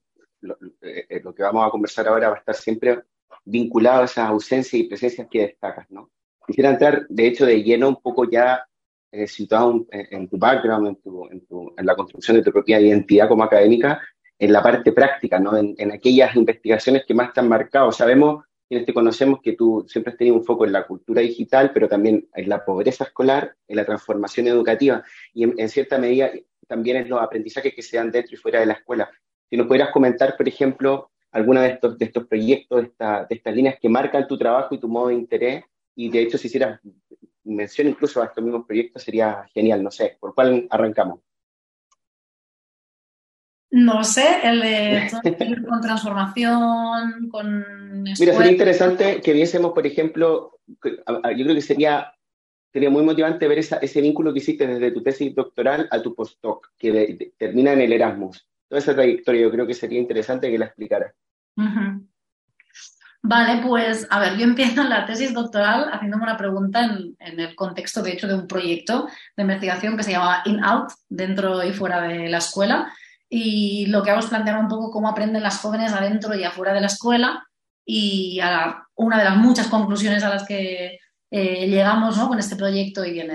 lo, 0.42 0.58
eh, 0.82 1.22
lo 1.24 1.36
que 1.36 1.44
vamos 1.44 1.68
a 1.68 1.70
conversar 1.70 2.08
ahora 2.08 2.30
va 2.30 2.36
a 2.36 2.39
estar 2.39 2.56
siempre 2.56 3.04
vinculado 3.46 4.02
a 4.02 4.06
esas 4.06 4.30
ausencias 4.30 4.74
y 4.74 4.86
presencias 4.86 5.28
que 5.30 5.42
destacas, 5.42 5.89
¿no? 5.92 6.10
Quisiera 6.48 6.72
entrar, 6.72 7.06
de 7.08 7.28
hecho, 7.28 7.46
de 7.46 7.62
lleno 7.62 7.89
un 7.89 8.02
poco 8.02 8.30
ya 8.30 8.66
eh, 9.12 9.28
situado 9.28 9.86
en, 9.92 10.28
tu 10.28 10.38
background, 10.38 10.88
en, 10.88 10.96
tu, 10.96 11.28
en, 11.30 11.46
tu, 11.46 11.74
en, 11.78 11.86
la 11.86 11.96
construcción 11.96 12.38
de 12.38 12.44
tu 12.44 12.52
propia 12.52 12.80
identidad 12.80 13.28
como 13.28 13.44
académica, 13.44 14.02
en 14.39 14.52
la 14.52 14.62
parte 14.62 14.91
práctica, 14.91 15.39
¿no? 15.39 15.56
En, 15.58 15.76
en, 15.78 15.91
aquellas 15.91 16.36
investigaciones 16.36 17.06
que 17.06 17.13
más 17.13 17.34
te 17.34 17.39
han 17.39 17.48
marcado. 17.48 17.91
Sabemos, 17.91 18.43
quienes 18.67 18.86
te 18.86 18.93
conocemos, 18.93 19.39
que 19.41 19.54
tú 19.54 19.86
siempre 19.88 20.12
has 20.12 20.17
tenido 20.17 20.36
un 20.36 20.43
foco 20.43 20.65
en 20.65 20.72
la 20.72 20.88
cultura 20.88 21.22
digital, 21.22 21.72
pero 21.74 21.88
también 21.88 22.28
en 22.34 22.50
la 22.50 22.65
pobreza 22.65 23.04
escolar, 23.04 23.56
en 23.67 23.76
la 23.76 23.86
transformación 23.86 24.48
educativa 24.48 25.04
y 25.34 25.43
en, 25.43 25.69
cierta 25.69 25.98
medida 25.98 26.32
también 26.67 26.98
en 26.98 27.10
los 27.10 27.22
aprendizajes 27.22 27.74
que 27.76 27.82
se 27.82 27.98
dan 27.98 28.12
dentro 28.12 28.34
y 28.34 28.38
fuera 28.38 28.60
de 28.60 28.65
la 28.65 28.74
escuela. 28.74 29.12
Si 29.50 29.58
nos 29.58 29.67
pudieras 29.67 29.91
comentar, 29.91 30.36
por 30.36 30.48
ejemplo, 30.48 31.12
alguna 31.32 31.63
de 31.63 31.69
estos, 31.69 31.98
de 31.98 32.06
estos 32.06 32.26
proyectos, 32.28 32.82
de, 32.82 32.88
esta, 32.88 33.26
de 33.26 33.36
estas 33.36 33.56
líneas 33.56 33.76
que 33.80 33.89
marcan 33.89 34.28
tu 34.28 34.38
trabajo 34.38 34.74
y 34.74 34.80
tu 34.80 34.88
modo 34.88 35.10
de 35.10 35.15
interés. 35.15 35.63
Y 35.96 36.10
de 36.10 36.22
hecho, 36.22 36.38
si 36.38 36.48
hicieras 36.48 36.80
mención 37.43 37.88
incluso 37.88 38.22
a 38.22 38.26
estos 38.26 38.43
mismos 38.43 38.65
proyectos, 38.65 39.04
sería 39.04 39.46
genial. 39.54 39.84
No 39.84 39.91
sé, 39.91 40.17
¿por 40.19 40.34
cuál 40.34 40.67
arrancamos? 40.69 41.19
No 43.76 44.04
sé, 44.04 44.24
el 44.44 44.62
de 44.62 45.10
con 45.68 45.82
transformación, 45.82 47.28
con... 47.32 48.04
Mira, 48.04 48.34
sería 48.34 48.52
interesante 48.52 49.20
que 49.20 49.34
viésemos, 49.34 49.72
por 49.74 49.88
ejemplo, 49.88 50.60
yo 50.84 51.02
creo 51.04 51.56
que 51.56 51.62
sería, 51.62 52.14
sería 52.72 52.92
muy 52.92 53.02
motivante 53.02 53.48
ver 53.48 53.58
esa, 53.58 53.78
ese 53.78 54.00
vínculo 54.02 54.32
que 54.32 54.40
hiciste 54.40 54.68
desde 54.68 54.92
tu 54.92 55.02
tesis 55.02 55.34
doctoral 55.34 55.88
a 55.90 56.00
tu 56.04 56.14
postdoc, 56.14 56.68
que 56.78 57.34
termina 57.36 57.74
en 57.74 57.82
el 57.82 57.94
Erasmus. 57.94 58.48
Toda 58.70 58.78
esa 58.78 58.94
trayectoria 58.94 59.42
yo 59.42 59.52
creo 59.52 59.66
que 59.66 59.74
sería 59.74 60.00
interesante 60.00 60.52
que 60.52 60.60
la 60.60 60.66
explicara. 60.66 61.12
Vale, 63.24 63.60
pues 63.68 64.06
a 64.12 64.20
ver, 64.20 64.38
yo 64.38 64.44
empiezo 64.44 64.82
en 64.82 64.90
la 64.90 65.08
tesis 65.08 65.34
doctoral 65.34 65.90
haciéndome 65.92 66.26
una 66.26 66.38
pregunta 66.38 66.84
en, 66.84 67.40
el 67.40 67.56
contexto, 67.56 68.04
de 68.04 68.12
hecho, 68.12 68.28
de 68.28 68.36
un 68.36 68.48
proyecto 68.48 69.08
de 69.36 69.42
investigación 69.42 69.98
que 69.98 70.04
se 70.04 70.12
llama 70.12 70.44
In-Out, 70.46 70.92
dentro 71.10 71.64
y 71.64 71.74
fuera 71.74 72.02
de 72.02 72.30
la 72.30 72.38
escuela. 72.38 72.94
Y 73.36 73.88
lo 73.88 74.04
que 74.04 74.12
hago 74.12 74.19
es 74.19 74.28
plantear 74.28 74.60
un 74.60 74.67
poco 74.67 74.91
cómo 74.91 75.10
aprenden 75.10 75.41
las 75.41 75.58
jóvenes 75.58 75.91
adentro 75.91 76.36
y 76.36 76.43
afuera 76.43 76.72
de 76.72 76.82
la 76.82 76.86
escuela. 76.86 77.43
Y 77.84 78.39
una 78.93 79.17
de 79.17 79.24
las 79.24 79.38
muchas 79.38 79.65
conclusiones 79.69 80.24
a 80.24 80.30
las 80.30 80.43
que 80.43 81.00
eh, 81.32 81.67
llegamos 81.67 82.15
con 82.19 82.38
este 82.38 82.56
proyecto 82.56 83.04
y 83.04 83.19
en, 83.19 83.30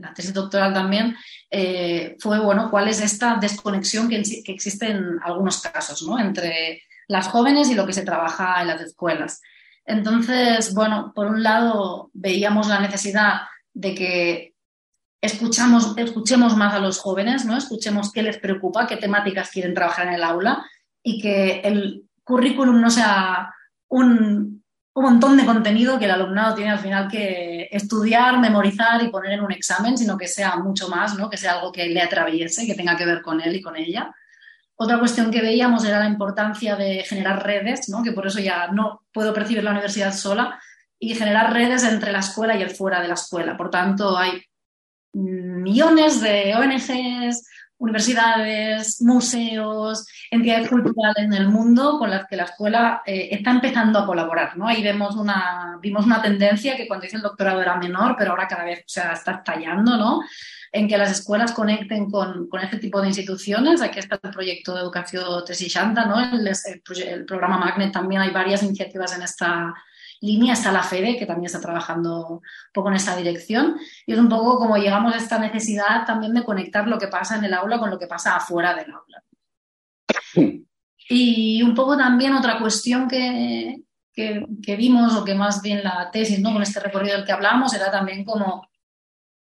la 0.00 0.14
tesis 0.14 0.32
doctoral 0.32 0.72
también, 0.72 1.14
eh, 1.50 2.16
fue, 2.18 2.40
bueno, 2.40 2.70
cuál 2.70 2.88
es 2.88 3.02
esta 3.02 3.36
desconexión 3.36 4.08
que, 4.08 4.22
que, 4.42 4.52
existe 4.52 4.90
en 4.90 5.18
algunos 5.22 5.60
casos, 5.60 6.02
¿no? 6.02 6.18
Entre 6.18 6.80
las 7.06 7.28
jóvenes 7.28 7.68
y 7.68 7.74
lo 7.74 7.84
que 7.86 7.92
se 7.92 8.06
trabaja 8.06 8.62
en 8.62 8.68
las 8.68 8.80
escuelas. 8.80 9.42
Entonces, 9.84 10.72
bueno, 10.72 11.12
por 11.14 11.26
un 11.26 11.42
lado 11.42 12.10
veíamos 12.14 12.68
la 12.68 12.80
necesidad 12.80 13.42
de 13.74 13.94
que 13.94 14.55
escuchemos 15.26 16.56
más 16.56 16.74
a 16.74 16.78
los 16.78 16.98
jóvenes, 16.98 17.44
¿no? 17.44 17.56
Escuchemos 17.56 18.12
qué 18.12 18.22
les 18.22 18.38
preocupa, 18.38 18.86
qué 18.86 18.96
temáticas 18.96 19.50
quieren 19.50 19.74
trabajar 19.74 20.08
en 20.08 20.14
el 20.14 20.24
aula 20.24 20.64
y 21.02 21.20
que 21.20 21.60
el 21.60 22.04
currículum 22.24 22.80
no 22.80 22.90
sea 22.90 23.52
un, 23.88 24.64
un 24.94 25.02
montón 25.02 25.36
de 25.36 25.44
contenido 25.44 25.98
que 25.98 26.06
el 26.06 26.10
alumnado 26.10 26.54
tiene 26.54 26.70
al 26.70 26.78
final 26.78 27.08
que 27.08 27.68
estudiar, 27.70 28.38
memorizar 28.38 29.02
y 29.02 29.10
poner 29.10 29.32
en 29.32 29.42
un 29.42 29.52
examen, 29.52 29.96
sino 29.96 30.16
que 30.16 30.26
sea 30.26 30.56
mucho 30.56 30.88
más, 30.88 31.16
¿no? 31.16 31.30
que 31.30 31.36
sea 31.36 31.52
algo 31.52 31.70
que 31.70 31.86
le 31.86 32.00
atraviese, 32.00 32.66
que 32.66 32.74
tenga 32.74 32.96
que 32.96 33.06
ver 33.06 33.22
con 33.22 33.40
él 33.40 33.56
y 33.56 33.62
con 33.62 33.76
ella. 33.76 34.14
Otra 34.74 34.98
cuestión 34.98 35.30
que 35.30 35.40
veíamos 35.40 35.84
era 35.84 36.00
la 36.00 36.08
importancia 36.08 36.76
de 36.76 37.04
generar 37.04 37.44
redes, 37.44 37.88
¿no? 37.88 38.02
que 38.02 38.12
por 38.12 38.26
eso 38.26 38.40
ya 38.40 38.68
no 38.68 39.02
puedo 39.12 39.32
percibir 39.32 39.62
la 39.62 39.70
universidad 39.70 40.12
sola, 40.12 40.58
y 40.98 41.14
generar 41.14 41.52
redes 41.52 41.84
entre 41.84 42.12
la 42.12 42.20
escuela 42.20 42.56
y 42.56 42.62
el 42.62 42.70
fuera 42.70 43.00
de 43.00 43.08
la 43.08 43.14
escuela. 43.14 43.56
Por 43.56 43.70
tanto, 43.70 44.16
hay 44.16 44.42
millones 45.16 46.20
de 46.20 46.54
ONGs, 46.54 47.48
universidades, 47.78 49.02
museos, 49.02 50.06
entidades 50.30 50.68
culturales 50.68 51.24
en 51.24 51.34
el 51.34 51.48
mundo 51.48 51.98
con 51.98 52.10
las 52.10 52.26
que 52.26 52.36
la 52.36 52.44
escuela 52.44 53.02
eh, 53.04 53.28
está 53.32 53.50
empezando 53.50 53.98
a 53.98 54.06
colaborar. 54.06 54.56
¿no? 54.56 54.66
Ahí 54.66 54.82
vemos 54.82 55.14
una, 55.16 55.78
vimos 55.80 56.06
una 56.06 56.22
tendencia 56.22 56.76
que 56.76 56.88
cuando 56.88 57.06
hice 57.06 57.16
el 57.16 57.22
doctorado 57.22 57.60
era 57.60 57.76
menor, 57.76 58.14
pero 58.16 58.30
ahora 58.30 58.48
cada 58.48 58.64
vez 58.64 58.84
está 58.86 59.12
estallando, 59.12 59.96
¿no? 59.96 60.22
en 60.72 60.88
que 60.88 60.98
las 60.98 61.10
escuelas 61.10 61.52
conecten 61.52 62.10
con, 62.10 62.48
con, 62.48 62.60
este 62.60 62.78
tipo 62.78 63.00
de 63.00 63.08
instituciones. 63.08 63.80
Aquí 63.80 63.98
está 63.98 64.18
el 64.22 64.30
proyecto 64.30 64.74
de 64.74 64.80
educación 64.80 65.44
Tesishanta, 65.46 66.04
¿no? 66.04 66.20
El, 66.20 66.46
el, 66.46 66.82
el, 67.08 67.24
programa 67.24 67.56
Magnet 67.56 67.92
también 67.92 68.20
hay 68.20 68.30
varias 68.30 68.62
iniciativas 68.62 69.16
en 69.16 69.22
esta, 69.22 69.72
línea 70.20 70.54
está 70.54 70.72
la 70.72 70.82
FEDE, 70.82 71.16
que 71.16 71.26
también 71.26 71.46
está 71.46 71.60
trabajando 71.60 72.26
un 72.26 72.40
poco 72.72 72.88
en 72.88 72.96
esta 72.96 73.16
dirección, 73.16 73.76
y 74.06 74.12
es 74.12 74.18
un 74.18 74.28
poco 74.28 74.58
como 74.58 74.76
llegamos 74.76 75.14
a 75.14 75.18
esta 75.18 75.38
necesidad 75.38 76.04
también 76.06 76.34
de 76.34 76.44
conectar 76.44 76.86
lo 76.86 76.98
que 76.98 77.08
pasa 77.08 77.36
en 77.36 77.44
el 77.44 77.54
aula 77.54 77.78
con 77.78 77.90
lo 77.90 77.98
que 77.98 78.06
pasa 78.06 78.36
afuera 78.36 78.74
del 78.74 78.92
aula. 78.92 79.22
Y 81.08 81.62
un 81.62 81.74
poco 81.74 81.96
también 81.96 82.32
otra 82.32 82.58
cuestión 82.58 83.06
que, 83.06 83.82
que, 84.12 84.76
vimos, 84.76 85.14
o 85.14 85.24
que 85.24 85.34
más 85.34 85.62
bien 85.62 85.84
la 85.84 86.10
tesis, 86.10 86.40
¿no? 86.40 86.52
con 86.52 86.62
este 86.62 86.80
recorrido 86.80 87.16
del 87.16 87.26
que 87.26 87.32
hablamos, 87.32 87.74
era 87.74 87.90
también 87.90 88.24
como 88.24 88.66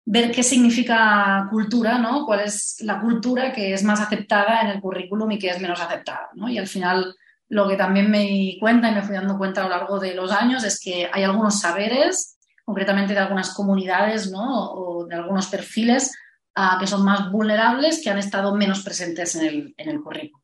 ver 0.05 0.31
qué 0.31 0.43
significa 0.43 1.47
cultura, 1.49 1.97
¿no? 1.97 2.25
cuál 2.25 2.41
es 2.41 2.77
la 2.81 2.99
cultura 2.99 3.53
que 3.53 3.73
es 3.73 3.83
más 3.83 4.01
aceptada 4.01 4.61
en 4.61 4.67
el 4.67 4.81
currículum 4.81 5.31
y 5.31 5.39
que 5.39 5.49
es 5.49 5.61
menos 5.61 5.79
aceptada. 5.79 6.29
¿no? 6.33 6.49
Y 6.49 6.57
al 6.57 6.67
final 6.67 7.15
lo 7.49 7.67
que 7.67 7.75
también 7.75 8.09
me 8.09 8.19
di 8.19 8.57
cuenta 8.59 8.89
y 8.89 8.95
me 8.95 9.01
fui 9.01 9.15
dando 9.15 9.37
cuenta 9.37 9.61
a 9.61 9.63
lo 9.65 9.69
largo 9.71 9.99
de 9.99 10.13
los 10.13 10.31
años 10.31 10.63
es 10.63 10.79
que 10.79 11.09
hay 11.11 11.23
algunos 11.23 11.59
saberes, 11.59 12.37
concretamente 12.63 13.13
de 13.13 13.19
algunas 13.19 13.53
comunidades 13.53 14.31
¿no? 14.31 14.71
o 14.71 15.05
de 15.05 15.15
algunos 15.15 15.47
perfiles, 15.47 16.15
uh, 16.55 16.79
que 16.79 16.87
son 16.87 17.03
más 17.03 17.31
vulnerables, 17.31 18.01
que 18.03 18.11
han 18.11 18.19
estado 18.19 18.55
menos 18.55 18.83
presentes 18.83 19.35
en 19.35 19.45
el, 19.45 19.73
en 19.77 19.89
el 19.89 20.01
currículum. 20.01 20.39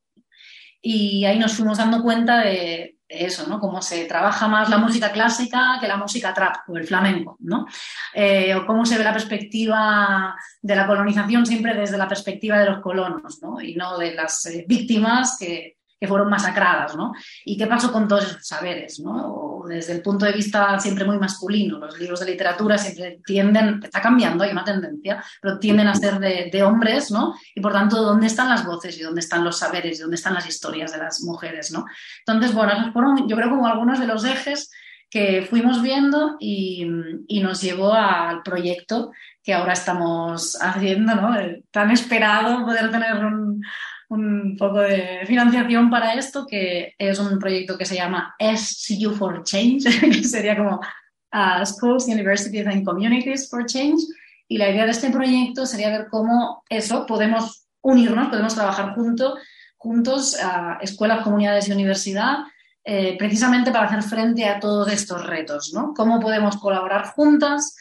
Y 0.81 1.25
ahí 1.25 1.39
nos 1.39 1.53
fuimos 1.53 1.77
dando 1.77 2.01
cuenta 2.01 2.41
de, 2.41 2.95
eso, 3.07 3.47
¿no? 3.47 3.59
Cómo 3.59 3.81
se 3.81 4.05
trabaja 4.05 4.47
más 4.47 4.69
la 4.69 4.77
música 4.77 5.11
clásica 5.11 5.77
que 5.79 5.87
la 5.87 5.97
música 5.97 6.33
trap 6.33 6.67
o 6.67 6.77
el 6.77 6.87
flamenco, 6.87 7.37
¿no? 7.39 7.65
Eh, 8.13 8.55
o 8.55 8.65
cómo 8.65 8.85
se 8.85 8.97
ve 8.97 9.03
la 9.03 9.13
perspectiva 9.13 10.35
de 10.61 10.75
la 10.75 10.87
colonización 10.87 11.45
siempre 11.45 11.75
desde 11.75 11.97
la 11.97 12.07
perspectiva 12.07 12.57
de 12.59 12.65
los 12.65 12.81
colonos, 12.81 13.41
¿no? 13.41 13.61
Y 13.61 13.75
no 13.75 13.97
de 13.97 14.13
las 14.15 14.45
eh, 14.47 14.65
víctimas 14.67 15.37
que, 15.39 15.74
que 15.99 16.07
fueron 16.07 16.29
masacradas, 16.29 16.95
¿no? 16.95 17.13
¿Y 17.45 17.57
qué 17.57 17.67
pasó 17.67 17.91
con 17.91 18.07
todos 18.07 18.25
esos 18.25 18.45
saberes, 18.45 18.99
¿no? 18.99 19.55
desde 19.67 19.93
el 19.93 20.01
punto 20.01 20.25
de 20.25 20.31
vista 20.31 20.79
siempre 20.79 21.05
muy 21.05 21.17
masculino, 21.17 21.79
los 21.79 21.99
libros 21.99 22.19
de 22.19 22.27
literatura 22.27 22.77
siempre 22.77 23.19
tienden, 23.25 23.81
está 23.83 24.01
cambiando, 24.01 24.43
hay 24.43 24.51
una 24.51 24.63
tendencia, 24.63 25.23
pero 25.41 25.59
tienden 25.59 25.87
a 25.87 25.95
ser 25.95 26.19
de, 26.19 26.63
hombres, 26.63 27.11
¿no? 27.11 27.35
Y 27.53 27.61
por 27.61 27.73
tanto, 27.73 28.01
¿dónde 28.01 28.27
están 28.27 28.49
las 28.49 28.65
voces 28.65 28.97
y 28.97 29.03
dónde 29.03 29.19
están 29.19 29.43
los 29.43 29.59
saberes 29.59 29.97
y 29.97 30.01
dónde 30.01 30.15
están 30.15 30.33
las 30.33 30.47
historias 30.47 30.91
de 30.91 30.99
las 30.99 31.21
mujeres, 31.21 31.71
¿no? 31.71 31.85
Entonces, 32.25 32.53
bueno, 32.53 32.73
esos 32.73 32.93
fueron, 32.93 33.27
yo 33.27 33.35
creo, 33.35 33.49
como 33.49 33.67
algunos 33.67 33.99
de 33.99 34.07
los 34.07 34.23
ejes 34.23 34.71
que 35.09 35.45
fuimos 35.47 35.81
viendo 35.81 36.37
y, 36.39 36.87
y 37.27 37.39
nos 37.41 37.61
llevó 37.61 37.93
al 37.93 38.41
proyecto 38.41 39.11
que 39.43 39.53
ahora 39.53 39.73
estamos 39.73 40.57
haciendo, 40.59 41.15
¿no? 41.15 41.35
Tan 41.71 41.91
esperado 41.91 42.65
poder 42.65 42.89
tener 42.89 43.23
un, 43.23 43.61
un 44.09 44.55
poco 44.57 44.79
de 44.79 45.21
financiación 45.25 45.89
para 45.89 46.13
esto, 46.13 46.45
que 46.45 46.93
es 46.97 47.19
un 47.19 47.39
proyecto 47.39 47.77
que 47.77 47.85
se 47.85 47.95
llama 47.95 48.35
SCU 48.39 49.11
for 49.11 49.43
Change, 49.43 49.99
que 49.99 50.23
sería 50.23 50.57
como 50.57 50.79
uh, 50.79 51.65
Schools, 51.65 52.07
Universities 52.07 52.67
and 52.67 52.85
Communities 52.85 53.49
for 53.49 53.65
Change. 53.65 54.01
Y 54.47 54.57
la 54.57 54.69
idea 54.69 54.85
de 54.85 54.91
este 54.91 55.09
proyecto 55.09 55.65
sería 55.65 55.89
ver 55.89 56.07
cómo 56.09 56.63
eso 56.69 57.05
podemos 57.05 57.67
unirnos, 57.81 58.29
podemos 58.29 58.55
trabajar 58.55 58.93
junto, 58.95 59.37
juntos 59.77 60.37
a 60.41 60.77
escuelas, 60.81 61.23
comunidades 61.23 61.67
y 61.67 61.71
universidad, 61.71 62.37
eh, 62.83 63.15
precisamente 63.17 63.71
para 63.71 63.85
hacer 63.85 64.03
frente 64.03 64.45
a 64.45 64.59
todos 64.59 64.91
estos 64.91 65.25
retos, 65.25 65.73
¿no? 65.73 65.93
Cómo 65.95 66.19
podemos 66.19 66.57
colaborar 66.57 67.07
juntas 67.07 67.75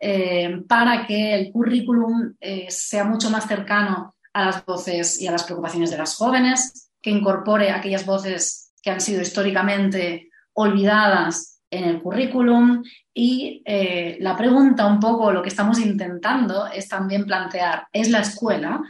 eh, 0.00 0.62
para 0.68 1.06
que 1.06 1.34
el 1.34 1.52
currículum 1.52 2.34
eh, 2.40 2.66
sea 2.68 3.04
mucho 3.04 3.30
más 3.30 3.46
cercano 3.46 4.16
a 4.32 4.44
las 4.46 4.64
voces 4.64 5.20
y 5.20 5.26
a 5.26 5.32
las 5.32 5.44
preocupaciones 5.44 5.90
de 5.90 5.98
las 5.98 6.16
jóvenes, 6.16 6.90
que 7.00 7.10
incorpore 7.10 7.70
aquellas 7.70 8.04
voces 8.04 8.72
que 8.82 8.90
han 8.90 9.00
sido 9.00 9.22
históricamente 9.22 10.30
olvidadas 10.52 11.60
en 11.70 11.84
el 11.84 12.00
currículum 12.00 12.82
y 13.14 13.62
eh, 13.64 14.16
la 14.20 14.36
pregunta 14.36 14.86
un 14.86 15.00
poco, 15.00 15.32
lo 15.32 15.42
que 15.42 15.48
estamos 15.48 15.78
intentando 15.78 16.66
es 16.66 16.88
también 16.88 17.26
plantear, 17.26 17.86
¿es 17.92 18.10
la 18.10 18.20
escuela 18.20 18.80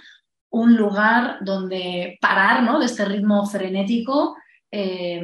un 0.51 0.77
lugar 0.77 1.39
donde 1.43 2.19
parar 2.21 2.63
¿no? 2.63 2.79
de 2.79 2.87
este 2.87 3.05
ritmo 3.05 3.45
frenético 3.47 4.37
eh, 4.71 5.21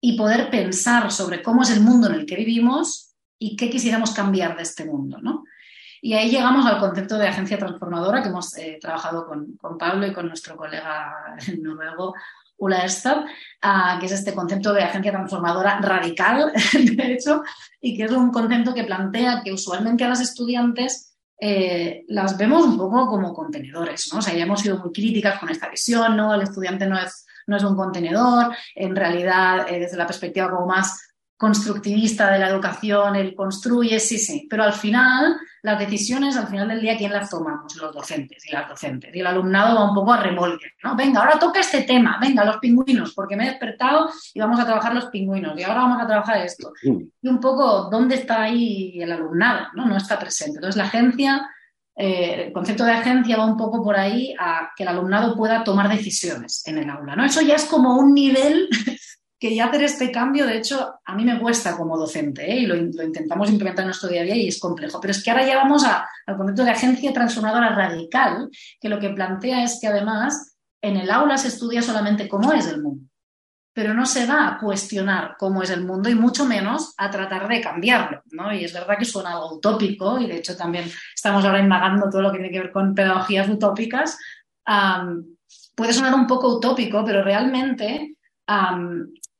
y 0.00 0.16
poder 0.16 0.50
pensar 0.50 1.12
sobre 1.12 1.42
cómo 1.42 1.62
es 1.62 1.70
el 1.70 1.80
mundo 1.80 2.08
en 2.08 2.14
el 2.14 2.26
que 2.26 2.36
vivimos 2.36 3.14
y 3.38 3.56
qué 3.56 3.70
quisiéramos 3.70 4.12
cambiar 4.12 4.56
de 4.56 4.62
este 4.62 4.84
mundo? 4.84 5.18
¿no? 5.20 5.44
Y 6.02 6.14
ahí 6.14 6.30
llegamos 6.30 6.66
al 6.66 6.78
concepto 6.78 7.18
de 7.18 7.28
agencia 7.28 7.58
transformadora 7.58 8.22
que 8.22 8.28
hemos 8.28 8.56
eh, 8.56 8.78
trabajado 8.80 9.26
con, 9.26 9.58
Pablo 9.78 10.06
y 10.06 10.12
con 10.12 10.28
nuestro 10.28 10.56
colega 10.56 11.36
noruego 11.60 12.14
Ula 12.56 12.84
Estad, 12.84 13.24
ah, 13.62 13.96
que 13.98 14.06
es 14.06 14.12
este 14.12 14.34
concepto 14.34 14.72
de 14.72 14.82
agencia 14.82 15.12
transformadora 15.12 15.80
radical, 15.80 16.52
de 16.72 17.12
hecho, 17.12 17.42
y 17.80 17.96
que 17.96 18.04
es 18.04 18.12
un 18.12 18.30
concepto 18.30 18.74
que 18.74 18.84
plantea 18.84 19.42
que 19.42 19.52
usualmente 19.52 20.04
a 20.04 20.08
las 20.08 20.20
estudiantes 20.20 21.16
eh, 21.40 22.04
las 22.08 22.36
vemos 22.36 22.66
un 22.66 22.76
poco 22.76 23.06
como 23.06 23.32
contenedores, 23.32 24.10
¿no? 24.12 24.18
O 24.18 24.22
sea, 24.22 24.34
ya 24.34 24.42
hemos 24.42 24.60
sido 24.60 24.78
muy 24.78 24.92
críticas 24.92 25.40
con 25.40 25.48
esta 25.48 25.70
visión, 25.70 26.14
¿no? 26.14 26.34
El 26.34 26.42
estudiante 26.42 26.86
no 26.86 26.98
es, 26.98 27.26
no 27.46 27.56
es 27.56 27.64
un 27.64 27.74
contenedor, 27.76 28.54
en 28.74 28.94
realidad, 28.94 29.66
eh, 29.66 29.80
desde 29.80 29.96
la 29.96 30.06
perspectiva 30.06 30.50
como 30.50 30.66
más 30.66 31.09
constructivista 31.40 32.30
de 32.30 32.38
la 32.38 32.50
educación, 32.50 33.16
él 33.16 33.34
construye, 33.34 33.98
sí, 33.98 34.18
sí, 34.18 34.46
pero 34.50 34.62
al 34.62 34.74
final 34.74 35.38
las 35.62 35.78
decisiones, 35.78 36.36
al 36.36 36.48
final 36.48 36.68
del 36.68 36.82
día, 36.82 36.98
¿quién 36.98 37.14
las 37.14 37.30
tomamos? 37.30 37.74
Los 37.76 37.94
docentes 37.94 38.44
y 38.46 38.52
las 38.52 38.68
docentes. 38.68 39.16
Y 39.16 39.20
el 39.20 39.26
alumnado 39.26 39.74
va 39.74 39.88
un 39.88 39.94
poco 39.94 40.12
a 40.12 40.22
remolque, 40.22 40.66
¿no? 40.84 40.94
Venga, 40.94 41.20
ahora 41.20 41.38
toca 41.38 41.60
este 41.60 41.84
tema, 41.84 42.18
venga, 42.20 42.44
los 42.44 42.58
pingüinos, 42.58 43.14
porque 43.14 43.36
me 43.36 43.46
he 43.46 43.50
despertado 43.52 44.10
y 44.34 44.38
vamos 44.38 44.60
a 44.60 44.66
trabajar 44.66 44.94
los 44.94 45.06
pingüinos, 45.06 45.58
y 45.58 45.62
ahora 45.62 45.80
vamos 45.80 46.02
a 46.02 46.06
trabajar 46.06 46.44
esto. 46.44 46.74
Y 46.82 47.26
un 47.26 47.40
poco, 47.40 47.88
¿dónde 47.90 48.16
está 48.16 48.42
ahí 48.42 49.00
el 49.00 49.10
alumnado? 49.10 49.68
No, 49.74 49.86
no 49.86 49.96
está 49.96 50.18
presente. 50.18 50.58
Entonces, 50.58 50.76
la 50.76 50.84
agencia, 50.84 51.48
eh, 51.96 52.48
el 52.48 52.52
concepto 52.52 52.84
de 52.84 52.92
agencia 52.92 53.38
va 53.38 53.46
un 53.46 53.56
poco 53.56 53.82
por 53.82 53.96
ahí 53.96 54.34
a 54.38 54.72
que 54.76 54.82
el 54.82 54.90
alumnado 54.90 55.34
pueda 55.34 55.64
tomar 55.64 55.88
decisiones 55.88 56.62
en 56.66 56.76
el 56.76 56.90
aula, 56.90 57.16
¿no? 57.16 57.24
Eso 57.24 57.40
ya 57.40 57.54
es 57.54 57.64
como 57.64 57.96
un 57.96 58.12
nivel 58.12 58.68
que 59.40 59.54
ya 59.54 59.64
hacer 59.64 59.82
este 59.84 60.12
cambio, 60.12 60.46
de 60.46 60.58
hecho, 60.58 60.96
a 61.02 61.14
mí 61.14 61.24
me 61.24 61.40
cuesta 61.40 61.74
como 61.74 61.96
docente 61.96 62.48
¿eh? 62.52 62.58
y 62.58 62.66
lo, 62.66 62.76
intentamos 62.76 63.48
implementar 63.48 63.84
en 63.84 63.88
nuestro 63.88 64.10
día 64.10 64.20
a 64.20 64.24
día 64.24 64.36
y 64.36 64.48
es 64.48 64.60
complejo. 64.60 65.00
Pero 65.00 65.12
es 65.12 65.24
que 65.24 65.30
ahora 65.30 65.46
ya 65.46 65.56
vamos 65.56 65.82
al 65.82 66.36
concepto 66.36 66.62
de 66.62 66.70
agencia 66.70 67.10
transformadora 67.14 67.74
radical, 67.74 68.50
que 68.78 68.90
lo 68.90 69.00
que 69.00 69.08
plantea 69.08 69.64
es 69.64 69.78
que 69.80 69.86
además 69.88 70.58
en 70.82 70.98
el 70.98 71.10
aula 71.10 71.38
se 71.38 71.48
estudia 71.48 71.80
solamente 71.80 72.28
cómo 72.28 72.52
es 72.52 72.66
el 72.66 72.82
mundo, 72.82 73.06
pero 73.72 73.94
no 73.94 74.04
se 74.04 74.26
va 74.26 74.46
a 74.46 74.58
cuestionar 74.58 75.36
cómo 75.38 75.62
es 75.62 75.70
el 75.70 75.86
mundo 75.86 76.10
y 76.10 76.14
mucho 76.14 76.44
menos 76.44 76.92
a 76.98 77.10
tratar 77.10 77.48
de 77.48 77.62
cambiarlo. 77.62 78.22
¿no? 78.32 78.52
Y 78.52 78.64
es 78.64 78.74
verdad 78.74 78.98
que 78.98 79.06
suena 79.06 79.32
algo 79.32 79.54
utópico 79.54 80.20
y 80.20 80.26
de 80.26 80.36
hecho 80.36 80.54
también 80.54 80.84
estamos 81.14 81.46
ahora 81.46 81.60
indagando 81.60 82.10
todo 82.10 82.20
lo 82.20 82.30
que 82.30 82.40
tiene 82.40 82.52
que 82.52 82.60
ver 82.60 82.72
con 82.72 82.94
pedagogías 82.94 83.48
utópicas. 83.48 84.18
puede 85.74 85.94
sonar 85.94 86.12
un 86.12 86.26
poco 86.26 86.56
utópico, 86.56 87.02
pero 87.06 87.24
realmente 87.24 88.18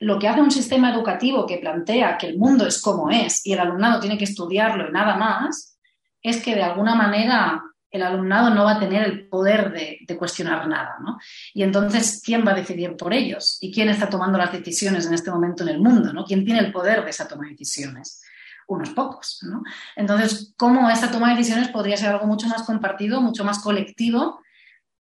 lo 0.00 0.18
que 0.18 0.28
hace 0.28 0.40
un 0.40 0.50
sistema 0.50 0.92
educativo 0.92 1.46
que 1.46 1.58
plantea 1.58 2.16
que 2.16 2.26
el 2.26 2.38
mundo 2.38 2.66
es 2.66 2.80
como 2.80 3.10
es 3.10 3.46
y 3.46 3.52
el 3.52 3.60
alumnado 3.60 4.00
tiene 4.00 4.16
que 4.16 4.24
estudiarlo 4.24 4.88
y 4.88 4.92
nada 4.92 5.16
más, 5.16 5.78
es 6.22 6.42
que 6.42 6.54
de 6.54 6.62
alguna 6.62 6.94
manera 6.94 7.62
el 7.90 8.02
alumnado 8.02 8.50
no 8.50 8.64
va 8.64 8.72
a 8.72 8.78
tener 8.78 9.04
el 9.04 9.28
poder 9.28 9.72
de, 9.72 10.16
cuestionar 10.16 10.66
nada. 10.68 10.96
¿no? 11.00 11.18
Y 11.52 11.62
entonces, 11.62 12.22
¿quién 12.24 12.46
va 12.46 12.52
a 12.52 12.54
decidir 12.54 12.96
por 12.96 13.12
ellos? 13.12 13.58
¿Y 13.60 13.72
quién 13.72 13.88
está 13.88 14.08
tomando 14.08 14.38
las 14.38 14.52
decisiones 14.52 15.06
en 15.06 15.14
este 15.14 15.30
momento 15.30 15.64
en 15.64 15.70
el 15.70 15.80
mundo? 15.80 16.12
¿no? 16.12 16.24
¿Quién 16.24 16.44
tiene 16.44 16.60
el 16.60 16.72
poder 16.72 17.04
de 17.04 17.10
esa 17.10 17.26
toma 17.26 17.44
de 17.44 17.50
decisiones? 17.50 18.22
Unos 18.68 18.90
pocos. 18.90 19.40
¿no? 19.42 19.62
Entonces, 19.96 20.54
¿cómo 20.56 20.88
esta 20.88 21.10
toma 21.10 21.30
de 21.30 21.36
decisiones 21.36 21.68
podría 21.68 21.96
ser 21.96 22.10
algo 22.10 22.26
mucho 22.26 22.46
más 22.46 22.62
compartido, 22.62 23.20
mucho 23.20 23.44
más 23.44 23.58
colectivo? 23.58 24.40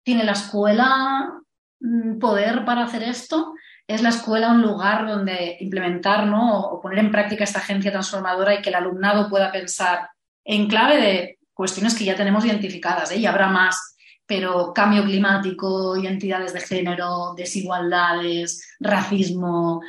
¿Tiene 0.02 0.24
la 0.24 0.32
escuela 0.32 1.32
mm, 1.80 2.18
poder 2.18 2.64
para 2.64 2.84
hacer 2.84 3.02
esto? 3.02 3.54
Es 3.86 4.02
la 4.02 4.08
escuela 4.08 4.50
un 4.50 4.62
lugar 4.62 5.06
donde 5.06 5.56
implementar 5.60 6.26
¿no? 6.26 6.60
o 6.60 6.80
poner 6.80 6.98
en 6.98 7.12
práctica 7.12 7.44
esta 7.44 7.60
agencia 7.60 7.92
transformadora 7.92 8.54
y 8.54 8.62
que 8.62 8.70
el 8.70 8.74
alumnado 8.74 9.28
pueda 9.28 9.52
pensar 9.52 10.08
en 10.44 10.66
clave 10.68 10.96
de 11.00 11.38
cuestiones 11.54 11.94
que 11.94 12.04
ya 12.04 12.16
tenemos 12.16 12.44
identificadas, 12.44 13.10
¿eh? 13.12 13.16
y 13.16 13.26
habrá 13.26 13.48
más, 13.48 13.96
pero 14.26 14.72
cambio 14.74 15.04
climático, 15.04 15.96
identidades 15.96 16.52
de 16.52 16.60
género, 16.60 17.34
desigualdades, 17.36 18.76
racismo, 18.80 19.80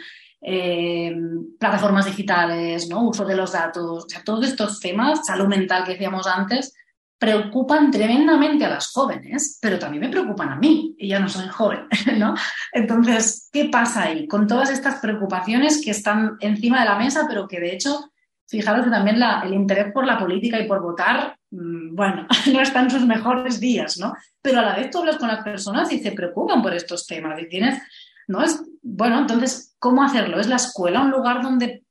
eh, 0.42 1.14
plataformas 1.60 2.06
digitales, 2.06 2.88
¿no? 2.88 3.10
uso 3.10 3.26
de 3.26 3.36
los 3.36 3.52
datos, 3.52 4.06
o 4.06 4.10
sea, 4.10 4.24
todos 4.24 4.48
estos 4.48 4.80
temas, 4.80 5.26
salud 5.26 5.48
mental 5.48 5.84
que 5.84 5.94
decíamos 5.94 6.28
antes, 6.28 6.74
preocupan 7.20 7.90
tremendamente 7.90 8.66
a 8.66 8.70
las 8.70 8.92
jóvenes, 8.92 9.58
pero 9.62 9.80
también 9.80 10.04
me 10.04 10.10
preocupan 10.10 10.50
a 10.50 10.56
mí, 10.56 10.96
y 10.98 11.08
ya 11.08 11.20
no 11.20 11.28
soy 11.28 11.48
joven, 11.48 11.88
¿no? 12.18 12.36
Entonces, 12.72 13.50
¿qué 13.52 13.70
pasa 13.70 14.04
ahí? 14.04 14.28
Con 14.28 14.48
todas 14.48 14.70
estas 14.70 15.00
preocupaciones 15.00 15.82
que 15.84 15.92
están 15.92 16.38
encima 16.40 16.80
de 16.80 16.86
la 16.86 16.98
mesa, 16.98 17.26
pero 17.28 17.48
que 17.48 17.60
de 17.60 17.74
hecho, 17.74 18.12
fijaros 18.48 18.86
que 18.86 18.92
también 18.92 19.18
el 19.44 19.54
interés 19.54 19.92
por 19.92 20.06
la 20.06 20.20
política 20.20 20.60
y 20.60 20.68
por 20.68 20.82
votar, 20.82 21.38
mm, 21.50 21.96
bueno, 21.96 22.28
no 22.54 22.62
está 22.62 22.82
en 22.82 22.92
sus 22.92 23.06
mejores 23.06 23.60
días, 23.60 23.98
¿no? 23.98 24.14
Pero 24.42 24.60
a 24.60 24.64
la 24.64 24.76
vez 24.76 24.92
tú 24.92 25.00
hablas 25.00 25.18
con 25.18 25.28
las 25.28 25.44
personas 25.44 25.92
y 25.92 26.00
se 26.00 26.12
preocupan 26.12 26.62
por 26.62 26.74
estos 26.74 27.08
temas 27.08 27.42
y 27.42 27.50
tienes, 27.50 27.82
¿no? 28.28 28.44
Es, 28.44 28.62
bueno, 28.84 29.20
entonces, 29.20 29.76
¿cómo 29.80 30.04
hacerlo? 30.04 30.40
¿Es 30.40 30.48
la 30.48 30.58
escuela 30.58 31.02
un 31.02 31.12
lugar 31.12 31.42
donde 31.42 31.84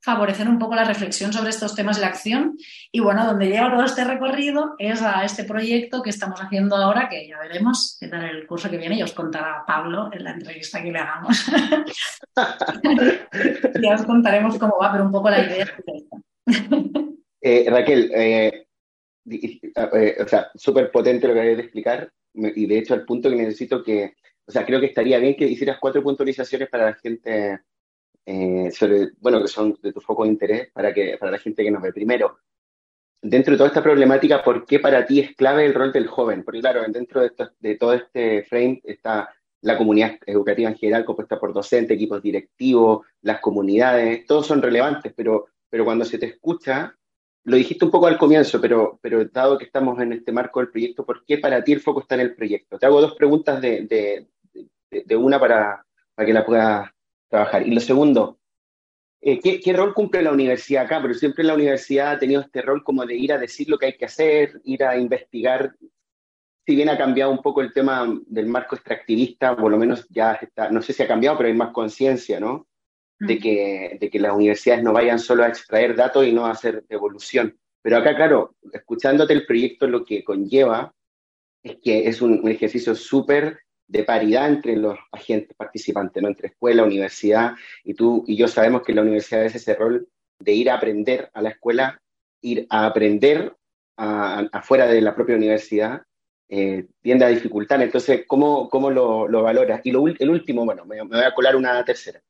favorecer 0.00 0.48
un 0.48 0.58
poco 0.58 0.74
la 0.74 0.84
reflexión 0.84 1.32
sobre 1.32 1.50
estos 1.50 1.74
temas 1.74 1.96
de 1.96 2.02
la 2.02 2.08
acción. 2.08 2.56
Y 2.92 3.00
bueno, 3.00 3.26
donde 3.26 3.46
llega 3.46 3.70
todo 3.70 3.84
este 3.84 4.04
recorrido 4.04 4.74
es 4.78 5.02
a 5.02 5.24
este 5.24 5.44
proyecto 5.44 6.02
que 6.02 6.10
estamos 6.10 6.40
haciendo 6.40 6.76
ahora, 6.76 7.08
que 7.08 7.26
ya 7.26 7.38
veremos 7.38 7.96
qué 8.00 8.08
tal 8.08 8.24
el 8.24 8.46
curso 8.46 8.70
que 8.70 8.78
viene 8.78 8.96
y 8.96 9.02
os 9.02 9.12
contará 9.12 9.64
Pablo 9.66 10.10
en 10.12 10.24
la 10.24 10.32
entrevista 10.32 10.82
que 10.82 10.92
le 10.92 10.98
hagamos. 10.98 11.46
ya 13.82 13.94
os 13.94 14.02
contaremos 14.04 14.58
cómo 14.58 14.78
va, 14.80 14.92
pero 14.92 15.04
un 15.04 15.12
poco 15.12 15.30
la 15.30 15.44
idea 15.44 15.64
es 15.64 15.72
eh, 17.40 17.66
Raquel, 17.68 18.10
eh, 18.14 18.66
eh, 19.30 20.16
o 20.22 20.28
sea, 20.28 20.50
súper 20.54 20.90
potente 20.90 21.28
lo 21.28 21.34
que 21.34 21.40
acabas 21.40 21.56
de 21.58 21.62
explicar 21.62 22.12
y 22.34 22.66
de 22.66 22.78
hecho 22.78 22.94
al 22.94 23.04
punto 23.04 23.28
que 23.28 23.36
necesito 23.36 23.82
que, 23.82 24.14
o 24.46 24.52
sea, 24.52 24.64
creo 24.64 24.80
que 24.80 24.86
estaría 24.86 25.18
bien 25.18 25.36
que 25.36 25.46
hicieras 25.46 25.78
cuatro 25.80 26.02
puntualizaciones 26.02 26.68
para 26.68 26.86
la 26.86 26.94
gente 26.94 27.60
eh, 28.30 28.70
sobre, 28.70 29.12
bueno, 29.20 29.40
que 29.40 29.48
son 29.48 29.78
de 29.82 29.90
tu 29.90 30.02
foco 30.02 30.24
de 30.24 30.28
interés 30.28 30.70
para, 30.70 30.92
que, 30.92 31.16
para 31.16 31.32
la 31.32 31.38
gente 31.38 31.64
que 31.64 31.70
nos 31.70 31.80
ve. 31.80 31.94
Primero, 31.94 32.40
dentro 33.22 33.52
de 33.52 33.56
toda 33.56 33.68
esta 33.68 33.82
problemática, 33.82 34.44
¿por 34.44 34.66
qué 34.66 34.80
para 34.80 35.06
ti 35.06 35.20
es 35.20 35.34
clave 35.34 35.64
el 35.64 35.72
rol 35.72 35.92
del 35.92 36.08
joven? 36.08 36.44
Porque 36.44 36.60
claro, 36.60 36.82
dentro 36.88 37.22
de, 37.22 37.32
de 37.58 37.76
todo 37.76 37.94
este 37.94 38.42
frame 38.42 38.82
está 38.84 39.30
la 39.62 39.78
comunidad 39.78 40.18
educativa 40.26 40.68
en 40.68 40.76
general, 40.76 41.06
compuesta 41.06 41.40
por 41.40 41.54
docentes, 41.54 41.94
equipos 41.94 42.22
directivos, 42.22 43.06
las 43.22 43.40
comunidades, 43.40 44.26
todos 44.26 44.46
son 44.46 44.60
relevantes, 44.60 45.10
pero, 45.16 45.46
pero 45.70 45.86
cuando 45.86 46.04
se 46.04 46.18
te 46.18 46.26
escucha, 46.26 46.94
lo 47.44 47.56
dijiste 47.56 47.86
un 47.86 47.90
poco 47.90 48.08
al 48.08 48.18
comienzo, 48.18 48.60
pero, 48.60 48.98
pero 49.00 49.24
dado 49.24 49.56
que 49.56 49.64
estamos 49.64 49.98
en 50.00 50.12
este 50.12 50.32
marco 50.32 50.60
del 50.60 50.68
proyecto, 50.68 51.06
¿por 51.06 51.24
qué 51.24 51.38
para 51.38 51.64
ti 51.64 51.72
el 51.72 51.80
foco 51.80 52.00
está 52.02 52.14
en 52.16 52.20
el 52.20 52.34
proyecto? 52.34 52.78
Te 52.78 52.84
hago 52.84 53.00
dos 53.00 53.14
preguntas 53.14 53.58
de, 53.62 53.86
de, 53.86 55.02
de 55.02 55.16
una 55.16 55.40
para, 55.40 55.82
para 56.14 56.26
que 56.26 56.34
la 56.34 56.44
puedas 56.44 56.90
trabajar. 57.28 57.66
Y 57.66 57.72
lo 57.72 57.80
segundo, 57.80 58.38
eh, 59.20 59.40
¿qué, 59.40 59.72
rol 59.72 59.94
cumple 59.94 60.22
la 60.22 60.32
universidad 60.32 60.84
acá? 60.84 61.00
Pero 61.02 61.14
siempre 61.14 61.44
la 61.44 61.54
universidad 61.54 62.12
ha 62.12 62.18
tenido 62.18 62.40
este 62.40 62.62
rol 62.62 62.84
como 62.84 63.04
de 63.04 63.16
ir 63.16 63.32
a 63.32 63.38
decir 63.38 63.68
lo 63.68 63.78
que 63.78 63.86
hay 63.86 63.96
que 63.96 64.04
hacer, 64.04 64.60
ir 64.64 64.84
a 64.84 64.96
investigar. 64.96 65.74
Si 66.64 66.74
bien 66.74 66.88
ha 66.88 66.98
cambiado 66.98 67.30
un 67.30 67.42
poco 67.42 67.60
el 67.62 67.72
tema 67.72 68.06
del 68.26 68.46
marco 68.46 68.76
extractivista, 68.76 69.56
por 69.56 69.70
lo 69.70 69.78
menos 69.78 70.06
ya 70.10 70.34
está, 70.34 70.70
no 70.70 70.82
sé 70.82 70.92
si 70.92 71.02
ha 71.02 71.08
cambiado, 71.08 71.36
pero 71.36 71.48
hay 71.48 71.56
más 71.56 71.72
conciencia, 71.72 72.38
¿no? 72.38 72.68
De 73.18 73.36
mm. 73.36 73.40
que, 73.40 73.98
de 74.00 74.10
que 74.10 74.20
las 74.20 74.34
universidades 74.34 74.84
no 74.84 74.92
vayan 74.92 75.18
solo 75.18 75.42
a 75.42 75.48
extraer 75.48 75.96
datos 75.96 76.26
y 76.26 76.32
no 76.32 76.46
a 76.46 76.52
hacer 76.52 76.84
evolución. 76.88 77.58
Pero 77.82 77.96
acá, 77.96 78.14
claro, 78.14 78.54
escuchándote 78.72 79.32
el 79.32 79.46
proyecto, 79.46 79.88
lo 79.88 80.04
que 80.04 80.22
conlleva 80.22 80.94
es 81.62 81.76
que 81.82 82.06
es 82.06 82.22
un, 82.22 82.40
un 82.40 82.48
ejercicio 82.48 82.94
súper 82.94 83.60
de 83.88 84.04
paridad 84.04 84.48
entre 84.48 84.76
los 84.76 84.98
agentes 85.10 85.56
participantes, 85.56 86.22
¿no? 86.22 86.28
entre 86.28 86.48
escuela, 86.48 86.84
universidad, 86.84 87.54
y 87.82 87.94
tú 87.94 88.22
y 88.26 88.36
yo 88.36 88.46
sabemos 88.46 88.82
que 88.82 88.92
la 88.92 89.02
universidad 89.02 89.44
es 89.44 89.54
ese 89.54 89.74
rol 89.74 90.06
de 90.38 90.52
ir 90.52 90.70
a 90.70 90.74
aprender 90.74 91.30
a 91.32 91.42
la 91.42 91.50
escuela, 91.50 92.00
ir 92.42 92.66
a 92.70 92.86
aprender 92.86 93.56
afuera 93.96 94.86
de 94.86 95.00
la 95.00 95.14
propia 95.14 95.36
universidad, 95.36 96.02
eh, 96.48 96.86
tiende 97.02 97.24
a 97.24 97.28
dificultar. 97.28 97.82
Entonces, 97.82 98.24
¿cómo, 98.26 98.68
cómo 98.68 98.90
lo, 98.90 99.26
lo 99.26 99.42
valoras? 99.42 99.80
Y 99.84 99.90
lo, 99.90 100.06
el 100.06 100.30
último, 100.30 100.64
bueno, 100.64 100.84
me, 100.84 101.02
voy 101.02 101.20
a 101.20 101.34
colar 101.34 101.56
una 101.56 101.84
tercera. 101.84 102.22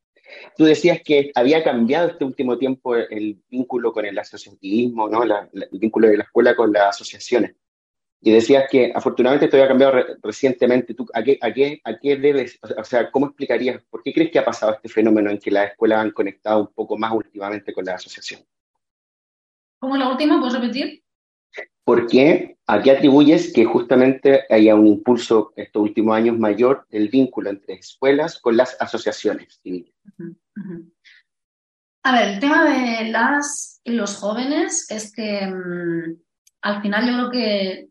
Tú 0.56 0.64
decías 0.64 1.00
que 1.04 1.30
había 1.34 1.62
cambiado 1.62 2.08
este 2.08 2.24
último 2.24 2.58
tiempo 2.58 2.96
el 2.96 3.38
vínculo 3.48 3.92
con 3.92 4.04
el 4.04 4.18
asociativismo, 4.18 5.08
¿no? 5.08 5.22
el 5.22 5.68
vínculo 5.72 6.08
de 6.08 6.18
la 6.18 6.24
escuela 6.24 6.54
con 6.54 6.72
las 6.72 6.96
asociaciones. 6.96 7.54
Y 8.20 8.32
decías 8.32 8.64
que 8.70 8.92
afortunadamente 8.94 9.46
esto 9.46 9.56
había 9.56 9.68
cambiado 9.68 10.04
recientemente. 10.22 10.94
¿Tú, 10.94 11.06
a, 11.14 11.22
qué, 11.22 11.38
a, 11.40 11.52
qué, 11.52 11.80
¿A 11.84 11.98
qué 11.98 12.16
debes, 12.16 12.58
o 12.76 12.84
sea, 12.84 13.10
cómo 13.10 13.26
explicarías, 13.26 13.82
por 13.88 14.02
qué 14.02 14.12
crees 14.12 14.30
que 14.32 14.40
ha 14.40 14.44
pasado 14.44 14.72
este 14.74 14.88
fenómeno 14.88 15.30
en 15.30 15.38
que 15.38 15.50
las 15.50 15.70
escuelas 15.70 16.00
han 16.00 16.10
conectado 16.10 16.60
un 16.60 16.72
poco 16.74 16.98
más 16.98 17.12
últimamente 17.12 17.72
con 17.72 17.84
la 17.84 17.94
asociación? 17.94 18.40
¿Cómo 19.78 19.96
la 19.96 20.08
última? 20.08 20.40
¿Puedes 20.40 20.54
repetir? 20.60 21.02
¿Por 21.84 22.06
qué? 22.06 22.58
¿A 22.66 22.82
qué 22.82 22.90
atribuyes 22.90 23.52
que 23.52 23.64
justamente 23.64 24.44
haya 24.50 24.74
un 24.74 24.86
impulso 24.86 25.52
estos 25.56 25.82
últimos 25.82 26.16
años 26.16 26.38
mayor 26.38 26.86
del 26.90 27.08
vínculo 27.08 27.48
entre 27.50 27.74
escuelas 27.74 28.38
con 28.40 28.56
las 28.56 28.76
asociaciones 28.78 29.58
civiles? 29.62 29.94
A 32.02 32.12
ver, 32.12 32.34
el 32.34 32.40
tema 32.40 32.64
de 32.64 33.10
las 33.10 33.80
los 33.84 34.16
jóvenes 34.16 34.90
es 34.90 35.12
que 35.12 35.46
mm, 35.46 36.20
al 36.60 36.82
final 36.82 37.06
yo 37.06 37.30
creo 37.30 37.30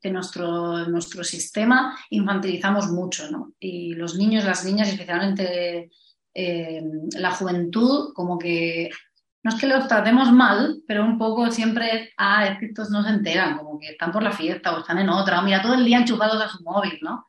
que, 0.02 0.12
nuestro, 0.12 0.88
nuestro 0.88 1.24
sistema 1.24 1.98
infantilizamos 2.10 2.90
mucho, 2.90 3.30
¿no? 3.32 3.54
Y 3.60 3.94
los 3.94 4.16
niños, 4.16 4.46
las 4.46 4.66
niñas, 4.66 4.90
especialmente 4.90 5.90
eh, 6.34 6.84
la 7.18 7.32
juventud, 7.32 8.14
como 8.14 8.38
que 8.38 8.90
no 9.44 9.52
es 9.52 9.60
que 9.60 9.68
los 9.68 9.88
tratemos 9.88 10.32
mal, 10.32 10.82
pero 10.86 11.06
un 11.06 11.18
poco 11.18 11.50
siempre, 11.52 12.14
ah, 12.18 12.48
es 12.48 12.60
que 12.60 12.66
estos 12.66 12.90
no 12.90 13.04
se 13.04 13.10
enteran, 13.10 13.58
como 13.58 13.80
que 13.80 13.92
están 13.92 14.12
por 14.12 14.22
la 14.22 14.32
fiesta 14.32 14.76
o 14.76 14.80
están 14.80 15.00
en 15.00 15.10
otra, 15.10 15.40
o 15.40 15.44
mira, 15.44 15.62
todo 15.62 15.76
el 15.76 15.86
día 15.86 16.00
enchufados 16.00 16.42
a 16.42 16.50
su 16.50 16.62
móvil, 16.64 17.00
¿no? 17.02 17.26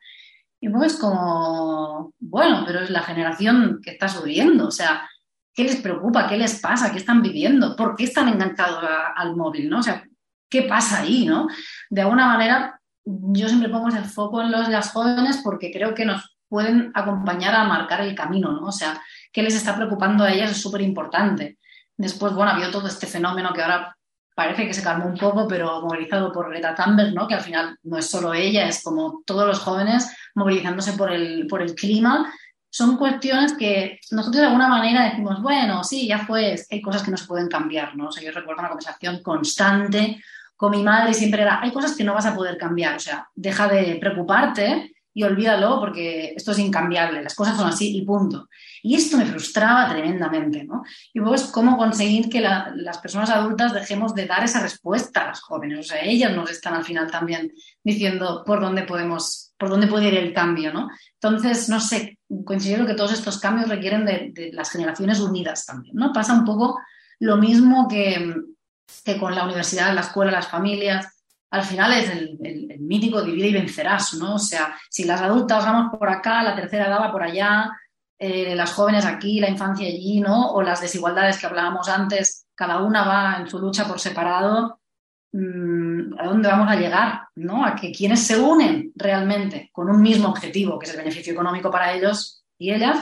Y 0.59 0.67
pues 0.67 0.97
como, 0.97 2.13
bueno, 2.19 2.63
pero 2.67 2.81
es 2.81 2.89
la 2.89 3.01
generación 3.01 3.79
que 3.81 3.91
está 3.91 4.09
subiendo, 4.09 4.67
o 4.67 4.71
sea, 4.71 5.09
¿qué 5.53 5.63
les 5.63 5.77
preocupa? 5.77 6.27
¿Qué 6.27 6.37
les 6.37 6.59
pasa? 6.59 6.91
¿Qué 6.91 6.97
están 6.97 7.21
viviendo? 7.21 7.75
¿Por 7.77 7.95
qué 7.95 8.03
están 8.03 8.27
enganchados 8.27 8.83
al 9.15 9.35
móvil? 9.37 9.69
¿no? 9.69 9.79
O 9.79 9.83
sea, 9.83 10.03
qué 10.49 10.63
pasa 10.63 11.01
ahí, 11.01 11.25
¿no? 11.25 11.47
De 11.89 12.01
alguna 12.01 12.27
manera, 12.27 12.79
yo 13.05 13.47
siempre 13.47 13.69
pongo 13.69 13.87
el 13.89 14.05
foco 14.05 14.41
en 14.41 14.51
los, 14.51 14.67
las 14.69 14.91
jóvenes 14.91 15.41
porque 15.43 15.71
creo 15.71 15.93
que 15.93 16.05
nos 16.05 16.37
pueden 16.47 16.91
acompañar 16.95 17.55
a 17.55 17.65
marcar 17.65 18.01
el 18.01 18.15
camino, 18.15 18.51
¿no? 18.51 18.67
O 18.67 18.71
sea, 18.71 19.01
qué 19.31 19.43
les 19.43 19.55
está 19.55 19.75
preocupando 19.75 20.23
a 20.23 20.31
ellas 20.31 20.51
es 20.51 20.61
súper 20.61 20.81
importante. 20.81 21.59
Después, 21.95 22.33
bueno, 22.33 22.51
ha 22.51 22.55
habido 22.55 22.71
todo 22.71 22.87
este 22.87 23.07
fenómeno 23.07 23.53
que 23.53 23.61
ahora 23.61 23.95
parece 24.33 24.65
que 24.65 24.73
se 24.73 24.81
calmó 24.81 25.05
un 25.05 25.17
poco, 25.17 25.47
pero 25.47 25.81
movilizado 25.81 26.31
por 26.31 26.49
Greta 26.49 26.73
Thunberg, 26.73 27.13
¿no? 27.13 27.27
Que 27.27 27.35
al 27.35 27.41
final 27.41 27.77
no 27.83 27.97
es 27.97 28.09
solo 28.09 28.33
ella, 28.33 28.67
es 28.67 28.81
como 28.81 29.21
todos 29.25 29.45
los 29.45 29.59
jóvenes 29.59 30.15
movilizándose 30.33 30.93
por 30.93 31.11
el, 31.11 31.45
por 31.47 31.61
el 31.61 31.75
clima. 31.75 32.33
Son 32.69 32.97
cuestiones 32.97 33.53
que 33.53 33.99
nosotros 34.11 34.41
de 34.41 34.47
alguna 34.47 34.69
manera 34.69 35.03
decimos, 35.09 35.41
bueno, 35.41 35.83
sí, 35.83 36.07
ya 36.07 36.19
fue, 36.19 36.55
hay 36.71 36.81
cosas 36.81 37.03
que 37.03 37.11
no 37.11 37.17
se 37.17 37.27
pueden 37.27 37.49
cambiar, 37.49 37.95
¿no? 37.97 38.07
O 38.07 38.11
sea, 38.11 38.23
yo 38.23 38.31
recuerdo 38.31 38.61
una 38.61 38.69
conversación 38.69 39.21
constante 39.21 40.23
con 40.59 40.71
mi 40.71 40.83
madre 40.83 41.13
siempre 41.13 41.41
era, 41.41 41.61
hay 41.61 41.71
cosas 41.71 41.95
que 41.95 42.03
no 42.03 42.13
vas 42.13 42.25
a 42.25 42.35
poder 42.35 42.57
cambiar, 42.57 42.97
o 42.97 42.99
sea, 42.99 43.29
deja 43.33 43.69
de 43.69 43.95
preocuparte 43.95 44.93
y 45.13 45.23
olvídalo 45.23 45.79
porque 45.79 46.33
esto 46.35 46.51
es 46.51 46.59
incambiable, 46.59 47.23
las 47.23 47.33
cosas 47.33 47.55
son 47.55 47.69
así 47.69 47.95
y 47.95 48.01
punto. 48.01 48.49
Y 48.83 48.95
esto 48.95 49.15
me 49.15 49.25
frustraba 49.25 49.87
tremendamente, 49.87 50.65
¿no? 50.65 50.83
Y 51.13 51.21
pues 51.21 51.43
cómo 51.43 51.77
conseguir 51.77 52.27
que 52.27 52.41
las 52.41 52.97
personas 52.97 53.29
adultas 53.29 53.73
dejemos 53.73 54.13
de 54.13 54.25
dar 54.25 54.43
esa 54.43 54.61
respuesta 54.61 55.21
a 55.21 55.27
las 55.27 55.39
jóvenes, 55.39 55.79
o 55.79 55.83
sea, 55.83 56.01
ellas 56.03 56.35
nos 56.35 56.51
están 56.51 56.73
al 56.73 56.83
final 56.83 57.09
también 57.09 57.53
diciendo 57.81 58.43
por 58.45 58.59
dónde 58.59 58.83
podemos, 58.83 59.53
por 59.57 59.69
dónde 59.69 59.87
puede 59.87 60.09
ir 60.09 60.15
el 60.15 60.33
cambio, 60.33 60.73
¿no? 60.73 60.89
Entonces, 61.13 61.69
no 61.69 61.79
sé, 61.79 62.19
considero 62.43 62.85
que 62.85 62.95
todos 62.95 63.13
estos 63.13 63.39
cambios 63.39 63.69
requieren 63.69 64.05
de, 64.05 64.31
de 64.33 64.51
las 64.51 64.71
generaciones 64.71 65.21
unidas 65.21 65.65
también, 65.65 65.95
¿no? 65.95 66.11
Pasa 66.11 66.33
un 66.33 66.43
poco 66.43 66.77
lo 67.19 67.37
mismo 67.37 67.87
que 67.87 68.35
que 69.03 69.17
con 69.17 69.35
la 69.35 69.43
universidad, 69.43 69.93
la 69.93 70.01
escuela, 70.01 70.31
las 70.31 70.47
familias, 70.47 71.07
al 71.51 71.63
final 71.63 71.93
es 71.93 72.09
el, 72.09 72.77
mítico 72.79 73.21
divide 73.21 73.47
y 73.47 73.53
vencerás, 73.53 74.13
¿no? 74.15 74.35
O 74.35 74.39
sea, 74.39 74.75
si 74.89 75.03
las 75.03 75.21
adultas 75.21 75.65
vamos 75.65 75.97
por 75.97 76.09
acá, 76.09 76.43
la 76.43 76.55
tercera 76.55 76.87
edad 76.87 77.01
va 77.01 77.11
por 77.11 77.23
allá, 77.23 77.71
eh, 78.17 78.55
las 78.55 78.73
jóvenes 78.73 79.05
aquí, 79.05 79.39
la 79.39 79.49
infancia 79.49 79.87
allí, 79.87 80.19
¿no? 80.21 80.51
O 80.51 80.61
las 80.61 80.81
desigualdades 80.81 81.37
que 81.37 81.47
hablábamos 81.47 81.87
antes, 81.89 82.47
cada 82.55 82.81
una 82.81 83.03
va 83.03 83.37
en 83.39 83.47
su 83.47 83.59
lucha 83.59 83.87
por 83.87 83.99
separado, 83.99 84.79
mm, 85.31 86.19
¿a 86.19 86.23
dónde 86.25 86.49
vamos 86.49 86.69
a 86.69 86.75
llegar? 86.75 87.29
¿no? 87.39 87.65
A 87.65 87.75
que 87.75 87.91
quienes 87.91 88.25
se 88.25 88.37
unen 88.37 88.91
realmente 88.95 89.69
con 89.71 89.89
un 89.89 90.01
mismo 90.01 90.29
objetivo, 90.29 90.77
que 90.77 90.85
es 90.85 90.91
el 90.91 90.99
beneficio 90.99 91.33
económico 91.33 91.71
para 91.71 91.93
ellos 91.93 92.43
y 92.57 92.73
ellas, 92.73 92.99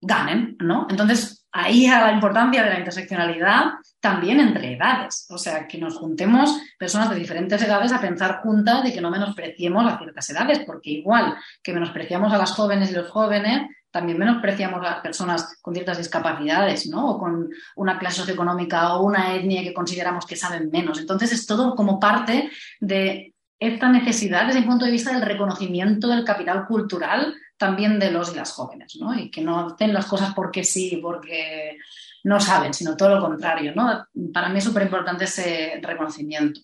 ganen, 0.00 0.56
¿no? 0.60 0.86
Entonces, 0.88 1.37
ahí 1.52 1.86
a 1.86 2.02
la 2.02 2.12
importancia 2.12 2.62
de 2.62 2.70
la 2.70 2.78
interseccionalidad 2.78 3.72
también 4.00 4.40
entre 4.40 4.74
edades. 4.74 5.26
O 5.30 5.38
sea, 5.38 5.66
que 5.66 5.78
nos 5.78 5.96
juntemos 5.96 6.60
personas 6.78 7.10
de 7.10 7.16
diferentes 7.16 7.60
edades 7.62 7.92
a 7.92 8.00
pensar 8.00 8.40
juntas 8.42 8.86
y 8.86 8.92
que 8.92 9.00
no 9.00 9.10
menospreciemos 9.10 9.84
a 9.84 9.98
ciertas 9.98 10.30
edades, 10.30 10.60
porque 10.60 10.90
igual 10.90 11.36
que 11.62 11.72
menospreciamos 11.72 12.32
a 12.32 12.38
las 12.38 12.52
jóvenes 12.52 12.90
y 12.90 12.94
los 12.94 13.10
jóvenes, 13.10 13.62
también 13.90 14.18
menospreciamos 14.18 14.80
a 14.80 14.90
las 14.90 15.00
personas 15.00 15.58
con 15.62 15.74
ciertas 15.74 15.98
discapacidades, 15.98 16.86
¿no? 16.88 17.10
O 17.10 17.18
con 17.18 17.48
una 17.76 17.98
clase 17.98 18.18
socioeconómica 18.18 18.94
o 18.94 19.04
una 19.04 19.34
etnia 19.34 19.62
que 19.62 19.72
consideramos 19.72 20.26
que 20.26 20.36
saben 20.36 20.70
menos. 20.70 20.98
Entonces, 20.98 21.32
es 21.32 21.46
todo 21.46 21.74
como 21.74 21.98
parte 21.98 22.50
de 22.80 23.34
esta 23.58 23.88
necesidad 23.88 24.46
desde 24.46 24.60
el 24.60 24.66
punto 24.66 24.84
de 24.84 24.92
vista 24.92 25.12
del 25.12 25.22
reconocimiento 25.22 26.08
del 26.08 26.24
capital 26.24 26.66
cultural 26.66 27.34
también 27.56 27.98
de 27.98 28.12
los 28.12 28.32
y 28.32 28.36
las 28.36 28.52
jóvenes, 28.52 28.96
¿no? 29.00 29.18
Y 29.18 29.30
que 29.30 29.40
no 29.40 29.66
hacen 29.66 29.92
las 29.92 30.06
cosas 30.06 30.32
porque 30.34 30.62
sí, 30.62 31.00
porque 31.02 31.76
no 32.24 32.38
saben, 32.40 32.72
sino 32.72 32.96
todo 32.96 33.16
lo 33.16 33.20
contrario, 33.20 33.72
¿no? 33.74 34.06
Para 34.32 34.48
mí 34.48 34.58
es 34.58 34.64
súper 34.64 34.84
importante 34.84 35.24
ese 35.24 35.80
reconocimiento. 35.82 36.60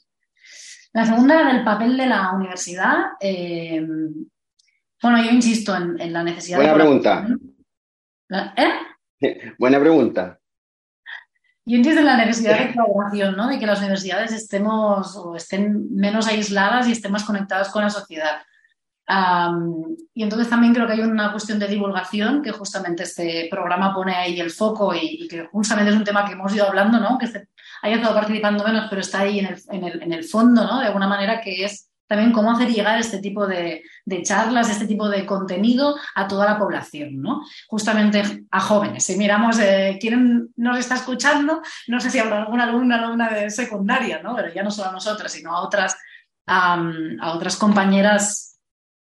La 0.93 1.05
segunda 1.05 1.41
era 1.41 1.53
del 1.53 1.65
papel 1.65 1.97
de 1.97 2.07
la 2.07 2.33
universidad. 2.33 2.97
Eh, 3.21 3.85
bueno, 5.03 5.23
yo 5.23 5.31
insisto 5.31 5.75
en, 5.75 6.13
la 6.13 6.23
necesidad 6.23 6.59
Buena 6.59 6.75
pregunta. 6.75 7.27
¿Eh? 8.57 9.55
Buena 9.59 9.81
pregunta. 9.81 10.39
Yo 11.67 11.77
entiendo 11.77 12.03
la 12.03 12.17
necesidad 12.17 12.59
de 12.59 12.75
colaboración, 12.75 13.37
¿no? 13.37 13.49
De 13.49 13.59
que 13.59 13.67
las 13.67 13.79
universidades 13.79 14.33
estemos 14.33 15.17
o 15.17 15.35
estén 15.35 15.95
menos 15.95 16.27
aisladas 16.27 16.87
y 16.87 16.93
estén 16.93 17.13
más 17.13 17.25
conectadas 17.25 17.71
con 17.71 17.83
la 17.83 17.91
sociedad. 17.91 18.43
y 20.15 20.23
entonces 20.23 20.49
también 20.49 20.75
creo 20.75 20.87
que 20.87 20.95
hay 20.95 21.01
una 21.01 21.31
cuestión 21.31 21.59
de 21.59 21.69
divulgación 21.69 22.43
que 22.43 22.53
justamente 22.53 23.03
este 23.05 23.49
programa 23.51 23.95
pone 23.95 24.15
ahí 24.15 24.41
el 24.41 24.51
foco 24.51 24.95
y, 24.95 25.27
que 25.29 25.47
justamente 25.47 25.91
es 25.91 25.97
un 25.97 26.05
tema 26.05 26.27
que 26.27 26.33
hemos 26.33 26.55
ido 26.55 26.67
hablando, 26.67 26.99
¿no? 27.01 27.19
Que 27.19 27.27
haya 27.83 27.97
estado 27.97 28.15
participando 28.15 28.65
menos, 28.65 28.87
pero 28.91 29.01
está 29.01 29.21
ahí 29.21 29.41
en 29.41 29.47
el, 29.47 29.63
en 29.71 29.85
el, 29.85 30.03
en 30.03 30.13
el 30.13 30.25
fondo, 30.25 30.67
¿no? 30.67 30.81
De 30.81 30.87
alguna 30.87 31.09
manera 31.09 31.41
que 31.41 31.65
es 31.65 31.91
también 32.07 32.33
cómo 32.33 32.51
hacer 32.51 32.69
llegar 32.69 32.99
este 32.99 33.19
tipo 33.19 33.47
de, 33.47 33.83
charlas, 34.23 34.71
este 34.71 34.87
tipo 34.87 35.09
de 35.09 35.25
contenido 35.25 35.97
a 36.15 36.29
toda 36.29 36.45
la 36.47 36.59
población, 36.59 37.21
¿no? 37.21 37.43
Justamente 37.67 38.45
a 38.51 38.61
jóvenes. 38.61 39.05
Si 39.05 39.17
miramos 39.17 39.59
eh, 39.59 39.97
quién 40.01 40.51
nos 40.57 40.79
está 40.79 40.97
escuchando, 40.97 41.63
no 41.89 42.01
sé 42.01 42.11
si 42.11 42.19
habrá 42.19 42.43
alguna 42.43 42.65
alumna, 42.65 42.97
alumna 42.97 43.31
de 43.31 43.51
secundaria, 43.51 44.23
¿no? 44.23 44.37
Pero 44.37 44.53
ya 44.53 44.63
no 44.63 44.71
solo 44.71 44.91
a 44.91 44.93
nosotras, 44.93 45.33
sino 45.33 45.55
a 45.55 45.63
otras, 45.63 45.97
a 46.47 47.33
otras 47.35 47.57
compañeras 47.57 48.59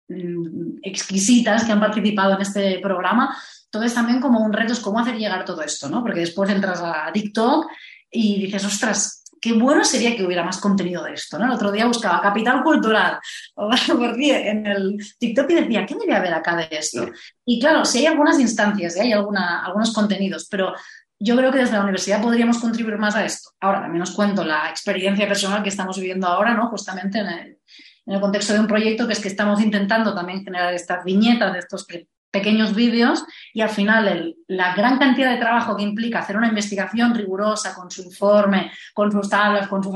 mm, 0.09 0.79
exquisitas 0.83 1.65
que 1.65 1.73
han 1.73 1.81
participado 1.81 2.35
en 2.35 2.43
este 2.43 2.79
programa. 2.81 3.37
Entonces 3.65 3.95
también 3.95 4.21
como 4.21 4.41
un 4.41 4.53
reto 4.53 4.75
es 4.75 4.81
cómo 4.81 4.99
hacer 4.99 5.17
llegar 5.17 5.45
todo 5.45 5.62
esto, 5.62 5.88
¿no? 5.88 6.03
Porque 6.03 6.21
después 6.21 6.51
entras 6.51 6.81
a 6.83 7.11
TikTok 7.12 7.67
y 8.11 8.38
dices, 8.45 8.65
ostras, 8.67 9.21
qué 9.42 9.52
bueno 9.55 9.85
sería 9.85 10.16
que 10.16 10.24
hubiera 10.24 10.44
más 10.44 10.61
contenido 10.61 11.02
de 11.02 11.14
esto. 11.14 11.37
¿no? 11.37 11.46
El 11.46 11.50
otro 11.50 11.72
día 11.72 11.85
buscaba 11.87 12.22
Capital 12.22 12.62
Cultural 12.62 13.18
en 13.59 14.66
el 14.66 14.96
TikTok 15.18 15.50
y 15.50 15.55
decía, 15.55 15.85
¿qué 15.85 15.96
a 16.14 16.20
ver 16.20 16.33
acá 16.33 16.57
de 16.57 16.68
esto? 16.70 17.09
Y 17.44 17.61
claro, 17.61 17.85
si 17.85 17.98
hay 17.98 18.07
algunas 18.07 18.38
instancias, 18.38 18.96
¿eh? 18.96 19.02
hay 19.02 19.12
alguna, 19.12 19.64
algunos 19.64 19.92
contenidos, 19.92 20.46
pero 20.48 20.72
yo 21.18 21.37
creo 21.37 21.50
que 21.50 21.59
desde 21.59 21.72
la 21.72 21.83
universidad 21.83 22.22
podríamos 22.22 22.59
contribuir 22.59 22.98
más 22.98 23.16
a 23.16 23.24
esto. 23.24 23.50
Ahora 23.61 23.83
también 23.83 24.02
os 24.02 24.12
cuento 24.12 24.44
la 24.44 24.70
experiencia 24.70 25.26
personal 25.26 25.62
que 25.62 25.70
estamos 25.70 25.98
viviendo 25.98 26.28
ahora, 26.28 26.55
¿no? 26.55 26.68
justamente 26.68 27.18
en 27.18 27.26
el, 27.26 27.59
en 28.07 28.14
el 28.14 28.20
contexto 28.20 28.52
de 28.52 28.61
un 28.61 28.68
proyecto 28.68 29.09
que 29.09 29.14
es 29.14 29.20
que 29.20 29.28
estamos 29.28 29.61
intentando 29.61 30.14
también 30.14 30.44
generar 30.44 30.72
estas 30.72 31.05
viñetas 31.05 31.52
de 31.52 31.59
estos 31.59 31.85
pequeños 32.33 32.75
vídeos 32.75 33.25
y 33.53 33.61
al 33.61 33.68
final 33.68 34.35
la 34.49 34.75
gran 34.75 34.99
cantidad 34.99 35.31
de 35.31 35.38
trabajo 35.38 35.77
que 35.77 35.85
implica 35.85 36.21
hacer 36.21 36.37
una 36.37 36.49
investigación 36.49 37.14
rigurosa 37.14 37.75
con 37.75 37.90
su 37.90 38.03
informe, 38.03 38.73
con 38.95 39.12
sus 39.12 39.29
tablas, 39.29 39.68
con 39.68 39.85
sus... 39.85 39.95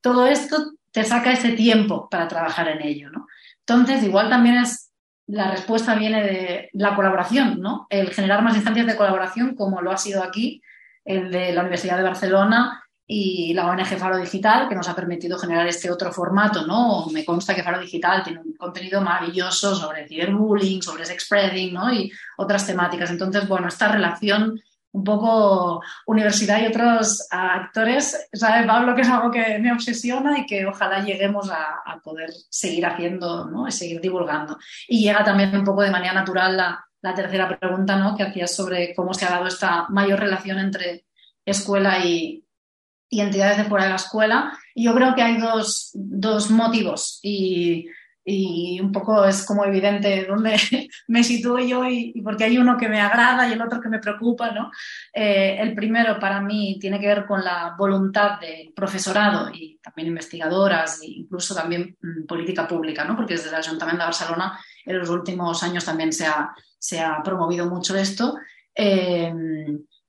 Todo 0.00 0.26
esto 0.26 0.72
te 0.92 1.04
saca 1.04 1.32
ese 1.32 1.52
tiempo 1.52 2.08
para 2.08 2.28
trabajar 2.28 2.68
en 2.68 2.82
ello, 2.82 3.10
¿no? 3.10 3.26
Entonces, 3.66 4.02
igual 4.04 4.30
también 4.30 4.56
es 4.56 4.92
la 5.26 5.50
respuesta 5.50 5.94
viene 5.94 6.22
de 6.22 6.70
la 6.72 6.94
colaboración, 6.94 7.60
¿no? 7.60 7.86
El 7.90 8.10
generar 8.10 8.42
más 8.42 8.54
instancias 8.54 8.86
de 8.86 8.96
colaboración, 8.96 9.54
como 9.54 9.80
lo 9.80 9.90
ha 9.90 9.96
sido 9.96 10.22
aquí, 10.22 10.62
el 11.04 11.30
de 11.30 11.52
la 11.52 11.62
Universidad 11.62 11.96
de 11.96 12.02
Barcelona, 12.02 12.81
y 13.06 13.52
la 13.52 13.66
ONG 13.66 13.98
Faro 13.98 14.16
Digital, 14.16 14.68
que 14.68 14.74
nos 14.74 14.88
ha 14.88 14.94
permitido 14.94 15.38
generar 15.38 15.66
este 15.66 15.90
otro 15.90 16.12
formato, 16.12 16.66
¿no? 16.66 17.06
Me 17.12 17.24
consta 17.24 17.54
que 17.54 17.62
Faro 17.62 17.80
Digital 17.80 18.22
tiene 18.22 18.40
un 18.40 18.54
contenido 18.54 19.00
maravilloso 19.00 19.74
sobre 19.74 20.06
ciberbullying, 20.06 20.82
sobre 20.82 21.04
spreading, 21.04 21.74
¿no? 21.74 21.92
Y 21.92 22.12
otras 22.36 22.66
temáticas. 22.66 23.10
Entonces, 23.10 23.46
bueno, 23.48 23.68
esta 23.68 23.88
relación 23.88 24.60
un 24.92 25.04
poco 25.04 25.82
universidad 26.06 26.60
y 26.60 26.66
otros 26.66 27.26
actores, 27.30 28.28
¿sabes, 28.32 28.66
Pablo? 28.66 28.94
Que 28.94 29.02
es 29.02 29.08
algo 29.08 29.30
que 29.30 29.58
me 29.58 29.72
obsesiona 29.72 30.38
y 30.38 30.46
que 30.46 30.66
ojalá 30.66 31.02
lleguemos 31.02 31.50
a, 31.50 32.00
poder 32.02 32.30
seguir 32.48 32.84
haciendo, 32.86 33.46
¿no? 33.46 33.68
Y 33.68 33.72
seguir 33.72 34.00
divulgando. 34.00 34.58
Y 34.88 35.02
llega 35.02 35.24
también 35.24 35.56
un 35.56 35.64
poco 35.64 35.82
de 35.82 35.90
manera 35.90 36.12
natural 36.12 36.56
la, 36.56 36.84
la 37.00 37.14
tercera 37.14 37.58
pregunta, 37.58 37.96
¿no? 37.96 38.16
Que 38.16 38.24
hacías 38.24 38.54
sobre 38.54 38.94
cómo 38.94 39.14
se 39.14 39.24
ha 39.24 39.30
dado 39.30 39.46
esta 39.46 39.86
mayor 39.88 40.20
relación 40.20 40.58
entre 40.58 41.04
escuela 41.44 42.04
y, 42.04 42.41
y 43.12 43.20
entidades 43.20 43.58
de 43.58 43.64
fuera 43.64 43.84
de 43.84 43.90
la 43.90 43.96
escuela. 43.96 44.58
Y 44.74 44.84
yo 44.84 44.94
creo 44.94 45.14
que 45.14 45.20
hay 45.20 45.36
dos, 45.36 45.90
dos 45.92 46.50
motivos 46.50 47.20
y, 47.22 47.86
y, 48.24 48.80
un 48.80 48.90
poco 48.90 49.22
es 49.26 49.44
como 49.44 49.66
evidente 49.66 50.24
dónde 50.24 50.56
me 51.08 51.22
sitúo 51.22 51.58
yo 51.58 51.84
y, 51.86 52.18
porque 52.22 52.44
hay 52.44 52.56
uno 52.56 52.78
que 52.78 52.88
me 52.88 53.02
agrada 53.02 53.46
y 53.46 53.52
el 53.52 53.60
otro 53.60 53.82
que 53.82 53.90
me 53.90 53.98
preocupa. 53.98 54.50
¿no? 54.52 54.70
Eh, 55.12 55.58
el 55.60 55.74
primero 55.74 56.18
para 56.18 56.40
mí 56.40 56.78
tiene 56.80 56.98
que 56.98 57.06
ver 57.06 57.26
con 57.26 57.44
la 57.44 57.74
voluntad 57.76 58.40
del 58.40 58.72
profesorado 58.72 59.50
y 59.52 59.78
también 59.82 60.08
investigadoras 60.08 61.02
e 61.02 61.08
incluso 61.08 61.54
también 61.54 61.94
mm, 62.00 62.24
política 62.24 62.66
pública, 62.66 63.04
¿no? 63.04 63.14
porque 63.14 63.34
desde 63.34 63.50
el 63.50 63.56
Ayuntamiento 63.56 64.04
de 64.04 64.06
Barcelona 64.06 64.58
en 64.86 64.98
los 64.98 65.10
últimos 65.10 65.62
años 65.62 65.84
también 65.84 66.14
se 66.14 66.24
ha, 66.24 66.54
se 66.78 66.98
ha 66.98 67.22
promovido 67.22 67.68
mucho 67.68 67.94
esto. 67.94 68.38
Eh, 68.74 69.30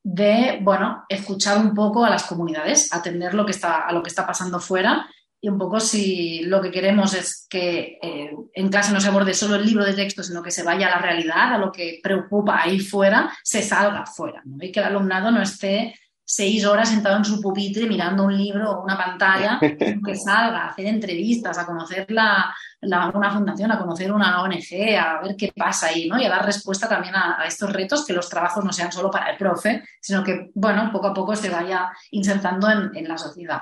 de, 0.04 0.60
bueno, 0.62 1.06
escuchar 1.08 1.58
un 1.58 1.74
poco 1.74 2.04
a 2.04 2.10
las 2.10 2.24
comunidades, 2.24 2.92
atender 2.94 3.34
lo 3.34 3.46
que 3.46 3.54
está, 3.54 3.88
a 3.88 3.94
lo 3.94 4.04
que 4.04 4.10
está 4.10 4.28
pasando 4.28 4.60
fuera. 4.60 5.10
Y 5.42 5.50
un 5.50 5.58
poco 5.58 5.80
si 5.80 6.44
lo 6.44 6.62
que 6.62 6.72
queremos 6.72 7.14
es 7.14 7.48
que 7.50 8.00
eh, 8.02 8.32
en 8.54 8.70
clase 8.70 8.94
no 8.94 9.02
se 9.02 9.10
aborde 9.10 9.34
solo 9.34 9.56
el 9.56 9.66
libro 9.66 9.84
de 9.84 9.94
texto, 9.94 10.24
sino 10.24 10.42
que 10.42 10.52
se 10.52 10.64
vaya 10.64 10.88
a 10.88 10.92
la 10.92 11.02
realidad, 11.02 11.54
a 11.54 11.58
lo 11.58 11.72
que 11.72 12.00
preocupa 12.02 12.62
ahí 12.62 12.80
fuera, 12.80 13.34
se 13.44 13.62
salga 13.62 14.06
fuera 14.06 14.42
y 14.62 14.72
que 14.72 14.80
el 14.80 14.86
alumnado 14.86 15.32
no 15.32 15.42
esté 15.42 15.96
seis 16.36 16.66
horas 16.66 16.90
sentado 16.90 17.18
en 17.18 17.26
su 17.26 17.40
pupitre 17.40 17.86
mirando 17.86 18.24
un 18.24 18.36
libro 18.36 18.72
o 18.72 18.84
una 18.84 18.98
pantalla, 18.98 19.60
que 19.62 20.16
salga 20.16 20.64
a 20.64 20.68
hacer 20.70 20.88
entrevistas, 20.88 21.60
a 21.60 21.66
conocer 21.66 22.08
la, 22.10 22.54
una 22.82 23.32
fundación, 23.32 23.72
a 23.72 23.78
conocer 23.78 24.12
una 24.12 24.42
ONG, 24.42 24.98
a 25.00 25.22
ver 25.22 25.36
qué 25.38 25.52
pasa 25.56 25.88
ahí, 25.88 26.08
¿no? 26.10 26.20
Y 26.20 26.26
a 26.26 26.30
dar 26.30 26.44
respuesta 26.44 26.90
también 26.90 27.16
a, 27.16 27.46
estos 27.46 27.72
retos, 27.72 28.04
que 28.04 28.14
los 28.14 28.30
trabajos 28.30 28.66
no 28.66 28.74
sean 28.74 28.92
solo 28.92 29.12
para 29.12 29.30
el 29.30 29.38
profe, 29.38 29.84
sino 30.02 30.24
que, 30.24 30.50
bueno, 30.56 30.90
poco 30.92 31.08
a 31.08 31.14
poco 31.14 31.36
se 31.36 31.52
vaya 31.52 31.92
insertando 32.10 32.68
en, 32.70 33.08
la 33.08 33.18
sociedad. 33.18 33.62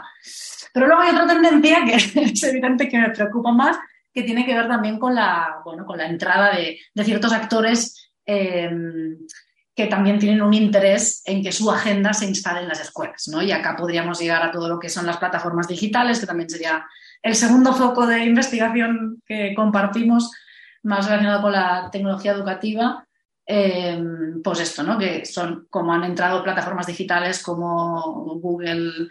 Pero 0.73 0.87
luego 0.87 1.01
hay 1.01 1.09
otra 1.09 1.27
tendencia 1.27 1.83
que 1.83 1.95
es 2.23 2.43
evidente 2.43 2.87
que 2.87 2.99
me 2.99 3.09
preocupa 3.09 3.51
más, 3.51 3.77
que 4.13 4.23
tiene 4.23 4.45
que 4.45 4.55
ver 4.55 4.69
también 4.69 4.97
con 4.97 5.13
la, 5.13 5.57
bueno, 5.65 5.85
con 5.85 5.97
la 5.97 6.07
entrada 6.07 6.55
de, 6.55 6.79
ciertos 7.03 7.33
actores 7.33 8.11
eh, 8.25 8.69
que 9.81 9.87
también 9.87 10.19
tienen 10.19 10.41
un 10.43 10.53
interés 10.53 11.23
en 11.25 11.41
que 11.41 11.51
su 11.51 11.71
agenda 11.71 12.13
se 12.13 12.25
instale 12.25 12.61
en 12.61 12.67
las 12.67 12.79
escuelas, 12.79 13.27
¿no? 13.27 13.41
Y 13.41 13.51
acá 13.51 13.75
podríamos 13.75 14.19
llegar 14.19 14.43
a 14.43 14.51
todo 14.51 14.69
lo 14.69 14.79
que 14.79 14.89
son 14.89 15.07
las 15.07 15.17
plataformas 15.17 15.67
digitales, 15.67 16.19
que 16.19 16.27
también 16.27 16.49
sería 16.49 16.85
el 17.23 17.35
segundo 17.35 17.73
foco 17.73 18.05
de 18.05 18.23
investigación 18.23 19.21
que 19.25 19.53
compartimos, 19.55 20.31
más 20.83 21.05
relacionado 21.05 21.41
con 21.41 21.51
la 21.51 21.89
tecnología 21.91 22.31
educativa, 22.31 23.07
eh, 23.45 23.99
pues 24.43 24.59
esto, 24.59 24.83
¿no? 24.83 24.97
Que 24.99 25.25
son 25.25 25.67
como 25.69 25.93
han 25.93 26.03
entrado 26.03 26.43
plataformas 26.43 26.85
digitales 26.85 27.41
como 27.41 28.39
Google 28.39 29.09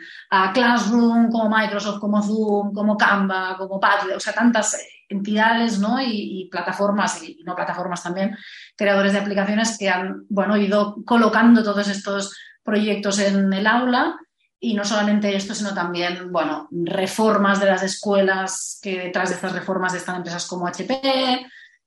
Classroom, 0.54 1.30
como 1.30 1.56
Microsoft, 1.56 1.98
como 1.98 2.22
Zoom, 2.22 2.72
como 2.72 2.96
Canva, 2.96 3.56
como 3.58 3.80
Padlet, 3.80 4.16
o 4.16 4.20
sea, 4.20 4.32
tantas 4.32 4.78
entidades, 5.10 5.78
¿no? 5.78 6.00
Y, 6.00 6.48
plataformas 6.50 7.22
y 7.22 7.42
no 7.44 7.54
plataformas 7.54 8.02
también, 8.02 8.36
creadores 8.76 9.12
de 9.12 9.18
aplicaciones 9.18 9.76
que 9.78 9.88
han, 9.88 10.24
bueno, 10.28 10.56
ido 10.56 10.96
colocando 11.04 11.62
todos 11.62 11.86
estos 11.88 12.34
proyectos 12.62 13.18
en 13.18 13.52
el 13.52 13.66
aula 13.66 14.16
y 14.58 14.74
no 14.74 14.84
solamente 14.84 15.34
esto, 15.34 15.54
sino 15.54 15.74
también, 15.74 16.30
bueno, 16.30 16.68
reformas 16.70 17.60
de 17.60 17.66
las 17.66 17.82
escuelas, 17.82 18.78
que 18.82 18.98
detrás 18.98 19.30
de 19.30 19.34
estas 19.36 19.52
reformas 19.52 19.94
están 19.94 20.16
empresas 20.16 20.46
como 20.46 20.66
HP. 20.66 21.00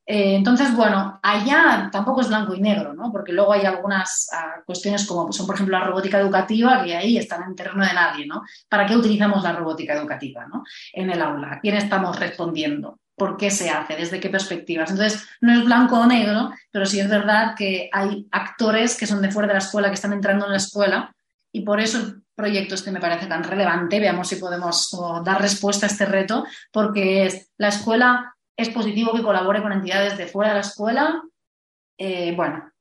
Eh, 0.05 0.35
entonces, 0.35 0.75
bueno, 0.75 1.19
allá 1.21 1.89
tampoco 1.91 2.21
es 2.21 2.27
blanco 2.27 2.53
y 2.55 2.59
negro, 2.59 2.93
¿no? 2.93 3.11
Porque 3.11 3.31
luego 3.31 3.53
hay 3.53 3.65
algunas 3.65 4.27
ah, 4.33 4.55
cuestiones 4.65 5.05
como 5.07 5.31
son, 5.31 5.45
por 5.45 5.55
ejemplo, 5.55 5.77
la 5.77 5.85
robótica 5.85 6.19
educativa, 6.19 6.83
que 6.83 6.95
ahí 6.95 7.17
están 7.17 7.43
en 7.43 7.55
terreno 7.55 7.85
de 7.85 7.93
nadie, 7.93 8.25
¿no? 8.25 8.41
¿Para 8.67 8.85
qué 8.85 8.97
utilizamos 8.97 9.43
la 9.43 9.53
robótica 9.53 9.93
educativa, 9.93 10.45
¿no? 10.47 10.63
En 10.91 11.09
el 11.11 11.21
aula. 11.21 11.53
¿A 11.53 11.59
quién 11.59 11.75
estamos 11.75 12.19
respondiendo? 12.19 12.99
¿Por 13.15 13.37
qué 13.37 13.51
se 13.51 13.69
hace? 13.69 13.95
¿Desde 13.95 14.19
qué 14.19 14.29
perspectivas? 14.29 14.89
Entonces, 14.89 15.27
no 15.39 15.53
es 15.53 15.63
blanco 15.63 15.99
o 15.99 16.05
negro, 16.05 16.51
pero 16.71 16.85
sí 16.85 16.99
es 16.99 17.09
verdad 17.09 17.53
que 17.55 17.89
hay 17.91 18.27
actores 18.31 18.97
que 18.97 19.05
son 19.05 19.21
de 19.21 19.31
fuera 19.31 19.47
de 19.47 19.53
la 19.53 19.59
escuela, 19.59 19.89
que 19.89 19.95
están 19.95 20.13
entrando 20.13 20.45
en 20.45 20.51
la 20.51 20.57
escuela, 20.57 21.15
y 21.51 21.61
por 21.61 21.79
eso 21.79 22.15
proyecto 22.35 22.75
este 22.75 22.91
me 22.91 22.99
parece 22.99 23.27
tan 23.27 23.43
relevante. 23.43 23.99
Veamos 23.99 24.27
si 24.27 24.37
podemos 24.37 24.97
dar 25.23 25.41
respuesta 25.41 25.85
a 25.85 25.89
este 25.89 26.05
reto, 26.05 26.45
porque 26.71 27.25
es, 27.25 27.51
la 27.57 27.67
escuela 27.67 28.35
es 28.57 28.69
positivo 28.69 29.13
que 29.13 29.21
colabore 29.21 29.61
con 29.61 29.71
entidades 29.71 30.17
de 30.17 30.27
fuera 30.27 30.49
de 30.49 30.55
la 30.55 30.61
escuela. 30.61 31.21
Eh, 31.97 32.33
bueno, 32.35 32.71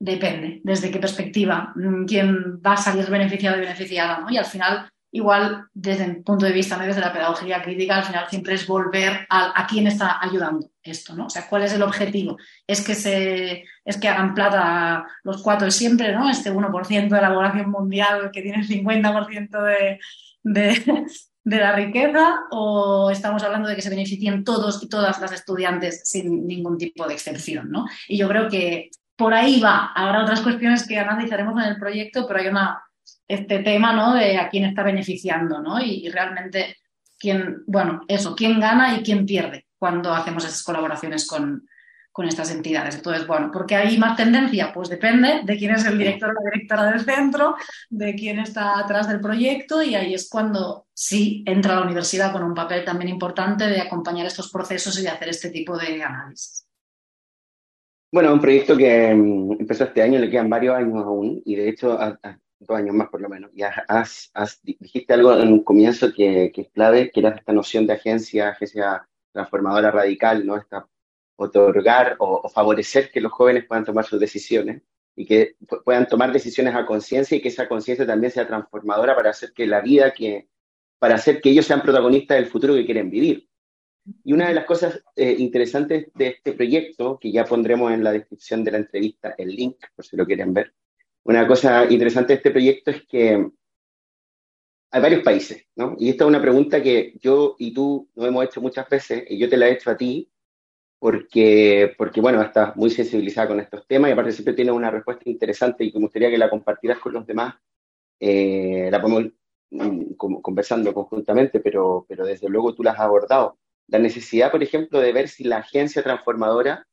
depende 0.00 0.60
desde 0.64 0.90
qué 0.90 0.98
perspectiva, 0.98 1.72
mm, 1.74 2.06
quién 2.06 2.60
va 2.64 2.72
a 2.72 2.76
salir 2.76 3.08
beneficiado 3.10 3.56
y 3.56 3.60
beneficiada, 3.60 4.20
¿no? 4.20 4.30
Y 4.30 4.36
al 4.36 4.46
final 4.46 4.88
igual 5.10 5.66
desde 5.72 6.04
el 6.04 6.22
punto 6.22 6.44
de 6.44 6.52
vista, 6.52 6.78
desde 6.78 7.00
la 7.00 7.12
pedagogía 7.12 7.62
crítica, 7.62 7.96
al 7.96 8.04
final 8.04 8.26
siempre 8.28 8.54
es 8.54 8.66
volver 8.66 9.26
a, 9.30 9.60
a, 9.60 9.66
quién 9.66 9.86
está 9.86 10.18
ayudando 10.22 10.70
esto, 10.82 11.14
¿no? 11.14 11.26
O 11.26 11.30
sea, 11.30 11.48
¿cuál 11.48 11.62
es 11.62 11.72
el 11.72 11.82
objetivo? 11.82 12.36
Es 12.66 12.84
que 12.84 12.94
se, 12.94 13.64
es 13.84 13.96
que 13.96 14.08
hagan 14.08 14.34
plata 14.34 15.06
los 15.24 15.42
cuatro 15.42 15.70
siempre, 15.70 16.12
¿no? 16.12 16.28
Este 16.28 16.52
1% 16.52 17.08
de 17.08 17.20
la 17.20 17.32
población 17.32 17.70
mundial 17.70 18.30
que 18.32 18.42
tiene 18.42 18.60
el 18.60 18.68
50% 18.68 19.62
de, 19.62 19.98
de, 20.42 21.06
de 21.44 21.56
la 21.56 21.72
riqueza, 21.72 22.40
o 22.50 23.10
estamos 23.10 23.42
hablando 23.42 23.68
de 23.68 23.76
que 23.76 23.82
se 23.82 23.90
beneficien 23.90 24.44
todos 24.44 24.82
y 24.82 24.88
todas 24.88 25.18
las 25.20 25.32
estudiantes 25.32 26.02
sin 26.04 26.46
ningún 26.46 26.76
tipo 26.76 27.06
de 27.06 27.14
excepción, 27.14 27.70
¿no? 27.70 27.86
Y 28.08 28.18
yo 28.18 28.28
creo 28.28 28.48
que 28.48 28.90
por 29.16 29.34
ahí 29.34 29.60
va. 29.60 29.92
Habrá 29.94 30.22
otras 30.22 30.42
cuestiones 30.42 30.86
que 30.86 30.98
analizaremos 30.98 31.60
en 31.60 31.70
el 31.70 31.78
proyecto, 31.78 32.26
pero 32.26 32.40
hay 32.40 32.46
una 32.48 32.82
este 33.26 33.60
tema, 33.60 33.92
¿no? 33.92 34.14
De 34.14 34.38
a 34.38 34.48
quién 34.48 34.64
está 34.64 34.82
beneficiando, 34.82 35.60
¿no? 35.60 35.80
Y, 35.80 36.08
realmente 36.08 36.76
quién, 37.18 37.62
bueno, 37.66 38.02
eso, 38.08 38.34
quién 38.34 38.60
gana 38.60 38.96
y 38.96 39.02
quién 39.02 39.26
pierde 39.26 39.66
cuando 39.78 40.12
hacemos 40.12 40.44
esas 40.44 40.62
colaboraciones 40.62 41.26
con, 41.26 41.68
con 42.10 42.26
estas 42.26 42.50
entidades. 42.50 42.96
Entonces, 42.96 43.26
bueno, 43.26 43.50
¿por 43.52 43.66
qué 43.66 43.76
hay 43.76 43.96
más 43.98 44.16
tendencia? 44.16 44.72
Pues 44.72 44.88
depende 44.88 45.42
de 45.44 45.56
quién 45.56 45.72
es 45.72 45.84
el 45.84 45.98
director 45.98 46.30
o 46.30 46.32
la 46.32 46.50
directora 46.50 46.90
del 46.90 47.00
centro, 47.04 47.54
de 47.90 48.14
quién 48.14 48.40
está 48.40 48.78
atrás 48.78 49.08
del 49.08 49.20
proyecto 49.20 49.82
y 49.82 49.94
ahí 49.94 50.14
es 50.14 50.28
cuando 50.28 50.86
sí 50.92 51.44
entra 51.46 51.76
la 51.76 51.82
universidad 51.82 52.32
con 52.32 52.42
un 52.42 52.54
papel 52.54 52.84
también 52.84 53.10
importante 53.10 53.68
de 53.68 53.80
acompañar 53.80 54.26
estos 54.26 54.50
procesos 54.50 54.98
y 54.98 55.02
de 55.02 55.10
hacer 55.10 55.28
este 55.28 55.50
tipo 55.50 55.76
de 55.78 56.02
análisis. 56.02 56.68
Bueno, 58.10 58.32
un 58.32 58.40
proyecto 58.40 58.76
que 58.76 59.14
mm, 59.14 59.52
empezó 59.60 59.84
este 59.84 60.02
año, 60.02 60.18
le 60.18 60.30
quedan 60.30 60.48
varios 60.48 60.74
años 60.74 61.04
aún, 61.04 61.42
y 61.44 61.56
de 61.56 61.68
hecho, 61.68 61.98
dos 62.60 62.76
años 62.76 62.94
más 62.94 63.08
por 63.08 63.20
lo 63.20 63.28
menos. 63.28 63.50
Y 63.54 63.62
has, 63.62 64.30
dijiste 64.62 65.14
algo 65.14 65.36
en 65.38 65.52
un 65.52 65.64
comienzo 65.64 66.12
que, 66.12 66.52
es 66.54 66.68
clave, 66.70 67.10
que 67.10 67.20
era 67.20 67.30
esta 67.30 67.52
noción 67.52 67.86
de 67.86 67.94
agencia, 67.94 68.50
agencia 68.50 69.08
transformadora 69.32 69.90
radical, 69.90 70.44
¿no? 70.46 70.56
Esta, 70.56 70.88
otorgar 71.36 72.16
o, 72.18 72.48
favorecer 72.48 73.10
que 73.10 73.20
los 73.20 73.32
jóvenes 73.32 73.64
puedan 73.66 73.84
tomar 73.84 74.04
sus 74.04 74.18
decisiones 74.18 74.82
y 75.14 75.24
que 75.24 75.56
puedan 75.84 76.06
tomar 76.08 76.32
decisiones 76.32 76.74
a 76.74 76.86
conciencia 76.86 77.36
y 77.36 77.40
que 77.40 77.48
esa 77.48 77.68
conciencia 77.68 78.06
también 78.06 78.32
sea 78.32 78.46
transformadora 78.46 79.14
para 79.14 79.30
hacer 79.30 79.52
que 79.52 79.66
la 79.66 79.80
vida 79.80 80.12
que, 80.12 80.48
para 80.98 81.14
hacer 81.14 81.40
que 81.40 81.50
ellos 81.50 81.66
sean 81.66 81.82
protagonistas 81.82 82.36
del 82.38 82.46
futuro 82.46 82.74
que 82.74 82.84
quieren 82.84 83.10
vivir. 83.10 83.48
Y 84.24 84.32
una 84.32 84.48
de 84.48 84.54
las 84.54 84.64
cosas 84.64 85.02
eh, 85.16 85.36
interesantes 85.38 86.08
de 86.14 86.28
este 86.28 86.52
proyecto, 86.52 87.18
que 87.20 87.30
ya 87.30 87.44
pondremos 87.44 87.92
en 87.92 88.02
la 88.02 88.12
descripción 88.12 88.64
de 88.64 88.72
la 88.72 88.78
entrevista 88.78 89.34
el 89.36 89.54
link, 89.54 89.76
por 89.94 90.04
si 90.04 90.16
lo 90.16 90.26
quieren 90.26 90.54
ver, 90.54 90.72
una 91.24 91.46
cosa 91.46 91.90
interesante 91.90 92.32
de 92.32 92.36
este 92.36 92.50
proyecto 92.50 92.90
es 92.90 93.06
que 93.06 93.50
hay 94.90 95.02
varios 95.02 95.22
países, 95.22 95.66
¿no? 95.76 95.96
Y 95.98 96.10
esta 96.10 96.24
es 96.24 96.28
una 96.28 96.40
pregunta 96.40 96.82
que 96.82 97.14
yo 97.20 97.56
y 97.58 97.74
tú 97.74 98.08
nos 98.14 98.28
hemos 98.28 98.44
hecho 98.44 98.60
muchas 98.60 98.88
veces, 98.88 99.24
y 99.28 99.38
yo 99.38 99.48
te 99.48 99.56
la 99.56 99.68
he 99.68 99.72
hecho 99.72 99.90
a 99.90 99.96
ti, 99.96 100.30
porque, 100.98 101.94
porque 101.96 102.20
bueno, 102.20 102.42
estás 102.42 102.74
muy 102.76 102.90
sensibilizada 102.90 103.48
con 103.48 103.60
estos 103.60 103.86
temas 103.86 104.08
y 104.10 104.12
aparte 104.12 104.32
siempre 104.32 104.54
tienes 104.54 104.74
una 104.74 104.90
respuesta 104.90 105.22
interesante 105.26 105.84
y 105.84 105.92
que 105.92 105.98
me 105.98 106.06
gustaría 106.06 106.30
que 106.30 106.38
la 106.38 106.50
compartieras 106.50 106.98
con 106.98 107.12
los 107.12 107.26
demás. 107.26 107.54
Eh, 108.18 108.88
la 108.90 109.00
podemos 109.00 109.32
mm, 109.70 110.14
conversando 110.42 110.92
conjuntamente, 110.94 111.60
pero, 111.60 112.04
pero 112.08 112.24
desde 112.26 112.48
luego 112.48 112.74
tú 112.74 112.82
la 112.82 112.92
has 112.92 113.00
abordado 113.00 113.58
la 113.88 113.98
necesidad, 113.98 114.50
por 114.50 114.62
ejemplo, 114.62 115.00
de 115.00 115.12
ver 115.12 115.28
si 115.28 115.44
la 115.44 115.58
agencia 115.58 116.02
transformadora 116.02 116.86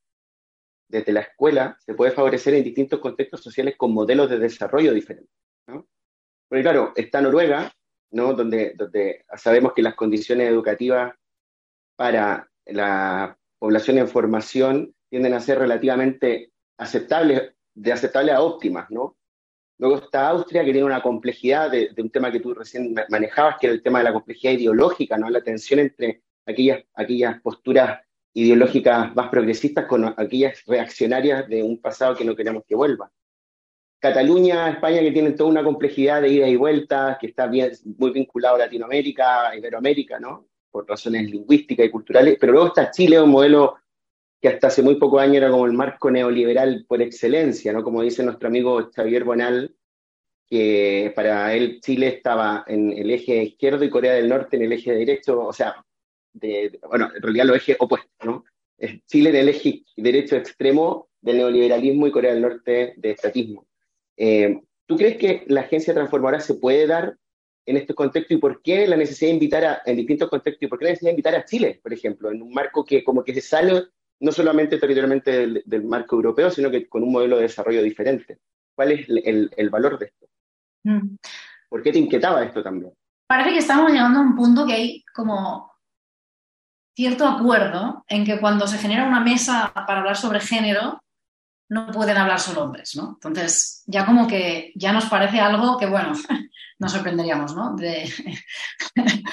desde 0.87 1.13
la 1.13 1.21
escuela 1.21 1.77
se 1.79 1.93
puede 1.93 2.11
favorecer 2.11 2.53
en 2.53 2.63
distintos 2.63 2.99
contextos 2.99 3.41
sociales 3.41 3.75
con 3.77 3.93
modelos 3.93 4.29
de 4.29 4.39
desarrollo 4.39 4.93
diferentes. 4.93 5.33
¿no? 5.67 5.87
Porque 6.47 6.63
claro, 6.63 6.93
está 6.95 7.21
Noruega, 7.21 7.71
¿no? 8.11 8.33
donde, 8.33 8.73
donde 8.75 9.25
sabemos 9.35 9.73
que 9.73 9.81
las 9.81 9.95
condiciones 9.95 10.49
educativas 10.49 11.13
para 11.95 12.49
la 12.65 13.37
población 13.59 13.97
en 13.97 14.07
formación 14.07 14.95
tienden 15.09 15.33
a 15.33 15.39
ser 15.39 15.59
relativamente 15.59 16.51
aceptables, 16.77 17.53
de 17.73 17.91
aceptables 17.91 18.35
a 18.35 18.41
óptimas, 18.41 18.89
¿no? 18.89 19.17
Luego 19.77 19.97
está 19.97 20.29
Austria, 20.29 20.63
que 20.63 20.71
tiene 20.71 20.85
una 20.85 21.01
complejidad 21.01 21.69
de, 21.69 21.89
de, 21.93 22.01
un 22.01 22.09
tema 22.09 22.31
que 22.31 22.39
tú 22.39 22.53
recién 22.53 22.95
manejabas, 23.09 23.57
que 23.59 23.67
era 23.67 23.73
el 23.73 23.83
tema 23.83 23.99
de 23.99 24.05
la 24.05 24.13
complejidad 24.13 24.53
ideológica, 24.53 25.17
¿no? 25.17 25.29
La 25.29 25.43
tensión 25.43 25.79
entre 25.79 26.23
aquellas, 26.45 26.83
aquellas 26.93 27.41
posturas 27.41 28.04
ideológicas 28.35 29.15
más 29.15 29.29
progresistas 29.29 29.85
con 29.85 30.13
aquellas 30.17 30.61
reaccionarias 30.67 31.47
de 31.47 31.63
un 31.63 31.81
pasado 31.81 32.15
que 32.15 32.25
no 32.25 32.35
queremos 32.35 32.63
que 32.67 32.75
vuelva. 32.75 33.09
Cataluña, 33.97 34.69
España, 34.69 34.99
que 34.99 35.11
tienen 35.11 35.35
toda 35.35 35.49
una 35.49 35.63
complejidad 35.63 36.21
de 36.21 36.29
ida 36.29 36.47
y 36.47 36.57
vuelta, 36.57 37.17
que 37.19 37.27
está 37.27 37.49
muy 37.49 38.11
vinculado 38.11 38.55
a 38.55 38.59
Latinoamérica, 38.59 39.49
a 39.49 39.57
Iberoamérica, 39.57 40.19
¿no? 40.19 40.49
Por 40.69 40.87
razones 40.87 41.31
lingüísticas 41.31 41.85
y 41.85 41.89
culturales. 41.89 42.37
Pero 42.39 42.51
luego 42.51 42.67
está 42.67 42.91
Chile, 42.91 43.21
un 43.21 43.31
modelo 43.31 43.77
que 44.41 44.49
hasta 44.49 44.67
hace 44.67 44.83
muy 44.83 44.95
pocos 44.95 45.21
años 45.21 45.37
era 45.37 45.49
como 45.49 45.65
el 45.65 45.73
marco 45.73 46.11
neoliberal 46.11 46.85
por 46.87 47.01
excelencia, 47.01 47.71
¿no? 47.71 47.83
Como 47.83 48.01
dice 48.01 48.21
nuestro 48.21 48.49
amigo 48.49 48.91
Xavier 48.93 49.23
Bonal, 49.23 49.73
que 50.45 51.13
para 51.15 51.53
él 51.53 51.79
Chile 51.81 52.09
estaba 52.09 52.65
en 52.67 52.91
el 52.91 53.09
eje 53.11 53.43
izquierdo 53.43 53.85
y 53.85 53.89
Corea 53.89 54.13
del 54.13 54.27
Norte 54.27 54.57
en 54.57 54.63
el 54.63 54.73
eje 54.73 54.91
derecho, 54.91 55.41
o 55.41 55.53
sea, 55.53 55.84
bueno, 56.87 57.11
en 57.15 57.21
realidad 57.21 57.45
los 57.45 57.57
ejes 57.57 57.77
opuestos, 57.79 58.11
¿no? 58.23 58.43
Chile 59.05 59.29
en 59.29 59.35
el 59.35 59.49
eje 59.49 59.83
derecho 59.95 60.35
extremo 60.35 61.09
del 61.21 61.37
neoliberalismo 61.37 62.07
y 62.07 62.11
Corea 62.11 62.33
del 62.33 62.41
Norte 62.41 62.93
de 62.97 63.11
estatismo. 63.11 63.65
Eh, 64.17 64.61
¿Tú 64.85 64.97
crees 64.97 65.17
que 65.17 65.43
la 65.47 65.61
agencia 65.61 65.93
transformadora 65.93 66.39
se 66.39 66.55
puede 66.55 66.85
dar 66.85 67.17
en 67.65 67.77
este 67.77 67.95
contexto 67.95 68.33
y 68.33 68.37
por 68.37 68.61
qué 68.61 68.85
la 68.85 68.97
necesidad 68.97 69.29
de 69.29 69.33
invitar 69.33 69.65
a, 69.65 69.81
en 69.85 69.95
distintos 69.95 70.29
contextos 70.29 70.63
y 70.63 70.67
por 70.67 70.77
qué 70.77 70.85
la 70.85 70.91
necesidad 70.91 71.09
de 71.09 71.13
invitar 71.13 71.35
a 71.35 71.45
Chile, 71.45 71.79
por 71.81 71.93
ejemplo, 71.93 72.29
en 72.29 72.41
un 72.41 72.53
marco 72.53 72.85
que 72.85 73.03
como 73.03 73.23
que 73.23 73.33
se 73.33 73.41
sale 73.41 73.85
no 74.19 74.31
solamente 74.31 74.77
territorialmente 74.77 75.47
del, 75.65 75.83
marco 75.83 76.15
europeo, 76.15 76.49
sino 76.51 76.69
que 76.69 76.87
con 76.87 77.03
un 77.03 77.11
modelo 77.11 77.37
de 77.37 77.43
desarrollo 77.43 77.81
diferente? 77.81 78.39
¿Cuál 78.75 78.91
es 78.91 79.09
el, 79.09 79.51
el 79.55 79.69
valor 79.69 79.97
de 79.97 80.05
esto? 80.05 80.27
Mm. 80.83 81.15
¿Por 81.69 81.81
qué 81.81 81.91
te 81.91 81.99
inquietaba 81.99 82.43
esto 82.43 82.61
también? 82.61 82.93
Parece 83.27 83.51
que 83.51 83.57
estamos 83.57 83.91
llegando 83.91 84.19
a 84.19 84.21
un 84.21 84.35
punto 84.35 84.65
que 84.65 84.73
hay 84.73 85.03
como 85.13 85.74
cierto 86.95 87.27
acuerdo 87.27 88.05
en 88.07 88.25
que 88.25 88.39
cuando 88.39 88.67
se 88.67 88.77
genera 88.77 89.07
una 89.07 89.19
mesa 89.19 89.71
para 89.73 89.99
hablar 89.99 90.17
sobre 90.17 90.39
género, 90.39 91.03
no 91.69 91.87
pueden 91.91 92.17
hablar 92.17 92.39
solo 92.39 92.63
hombres, 92.63 92.95
¿no? 92.95 93.17
Entonces, 93.21 93.83
ya 93.87 94.05
como 94.05 94.27
que 94.27 94.71
ya 94.75 94.93
nos 94.93 95.05
parece 95.05 95.39
algo 95.39 95.77
que, 95.77 95.87
bueno, 95.87 96.13
nos 96.79 96.91
sorprenderíamos, 96.91 97.55
¿no? 97.55 97.75
De 97.75 98.09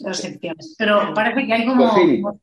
excepciones. 0.00 0.74
Pero 0.76 1.14
parece 1.14 1.46
que 1.46 1.52
hay 1.52 1.66
como 1.66 2.40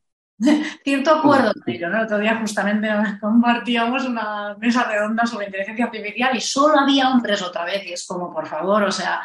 cierto 0.83 1.11
acuerdo 1.11 1.53
¿no? 1.65 1.97
El 1.97 2.05
otro 2.05 2.19
día 2.19 2.37
justamente 2.39 2.87
compartíamos 3.21 4.05
una 4.05 4.55
mesa 4.59 4.83
redonda 4.83 5.25
sobre 5.25 5.45
inteligencia 5.45 5.85
artificial 5.85 6.35
y 6.35 6.41
solo 6.41 6.79
había 6.79 7.09
hombres 7.09 7.41
otra 7.41 7.65
vez 7.65 7.85
y 7.85 7.93
es 7.93 8.05
como, 8.05 8.33
por 8.33 8.47
favor, 8.47 8.83
o 8.83 8.91
sea, 8.91 9.21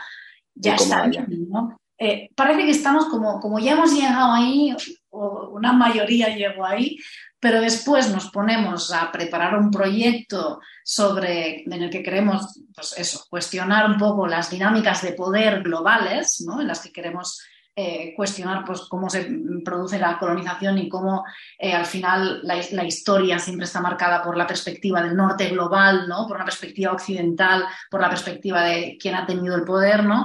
ya 0.55 0.75
está 0.75 1.07
bien, 1.07 1.27
¿no? 1.49 1.77
Eh, 1.97 2.31
parece 2.35 2.65
que 2.65 2.71
estamos 2.71 3.07
como, 3.07 3.41
como 3.41 3.59
ya 3.59 3.73
hemos 3.73 3.93
llegado 3.93 4.33
ahí, 4.33 4.75
una 5.19 5.73
mayoría 5.73 6.35
llegó 6.35 6.65
ahí, 6.65 6.99
pero 7.41 7.61
después 7.61 8.11
nos 8.13 8.31
ponemos 8.31 8.93
a 8.93 9.13
preparar 9.13 9.57
un 9.57 9.71
proyecto 9.71 10.61
sobre, 10.85 11.63
en 11.63 11.73
el 11.73 11.91
que 11.91 12.03
queremos, 12.03 12.61
pues 12.75 12.95
eso, 12.99 13.27
cuestionar 13.31 13.89
un 13.89 13.97
poco 13.97 14.27
las 14.27 14.51
dinámicas 14.51 15.03
de 15.03 15.13
poder 15.13 15.63
globales, 15.63 16.43
¿no? 16.47 16.61
en 16.61 16.67
las 16.67 16.81
que 16.81 16.93
queremos 16.93 17.41
eh, 17.77 18.13
cuestionar 18.17 18.65
pues, 18.65 18.81
cómo 18.89 19.09
se 19.09 19.31
produce 19.65 20.01
la 20.01 20.19
colonización 20.19 20.79
y 20.79 20.89
cómo 20.89 21.25
eh, 21.57 21.73
al 21.73 21.87
final 21.87 22.41
la, 22.43 22.85
historia 22.85 23.39
siempre 23.39 23.67
está 23.67 23.81
marcada 23.81 24.21
por 24.21 24.37
la 24.37 24.49
perspectiva 24.49 25.01
del 25.01 25.15
norte 25.15 25.49
global, 25.51 26.09
¿no? 26.09 26.27
por 26.27 26.37
una 26.37 26.45
perspectiva 26.45 26.93
occidental, 26.93 27.65
por 27.89 28.01
la 28.01 28.11
perspectiva 28.11 28.65
de 28.65 28.99
quién 29.01 29.15
ha 29.15 29.27
tenido 29.27 29.55
el 29.55 29.63
poder, 29.63 30.05
¿no? 30.05 30.25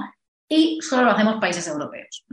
y 0.50 0.80
solo 0.82 1.04
lo 1.04 1.12
hacemos 1.12 1.40
países 1.40 1.68
europeos. 1.68 2.26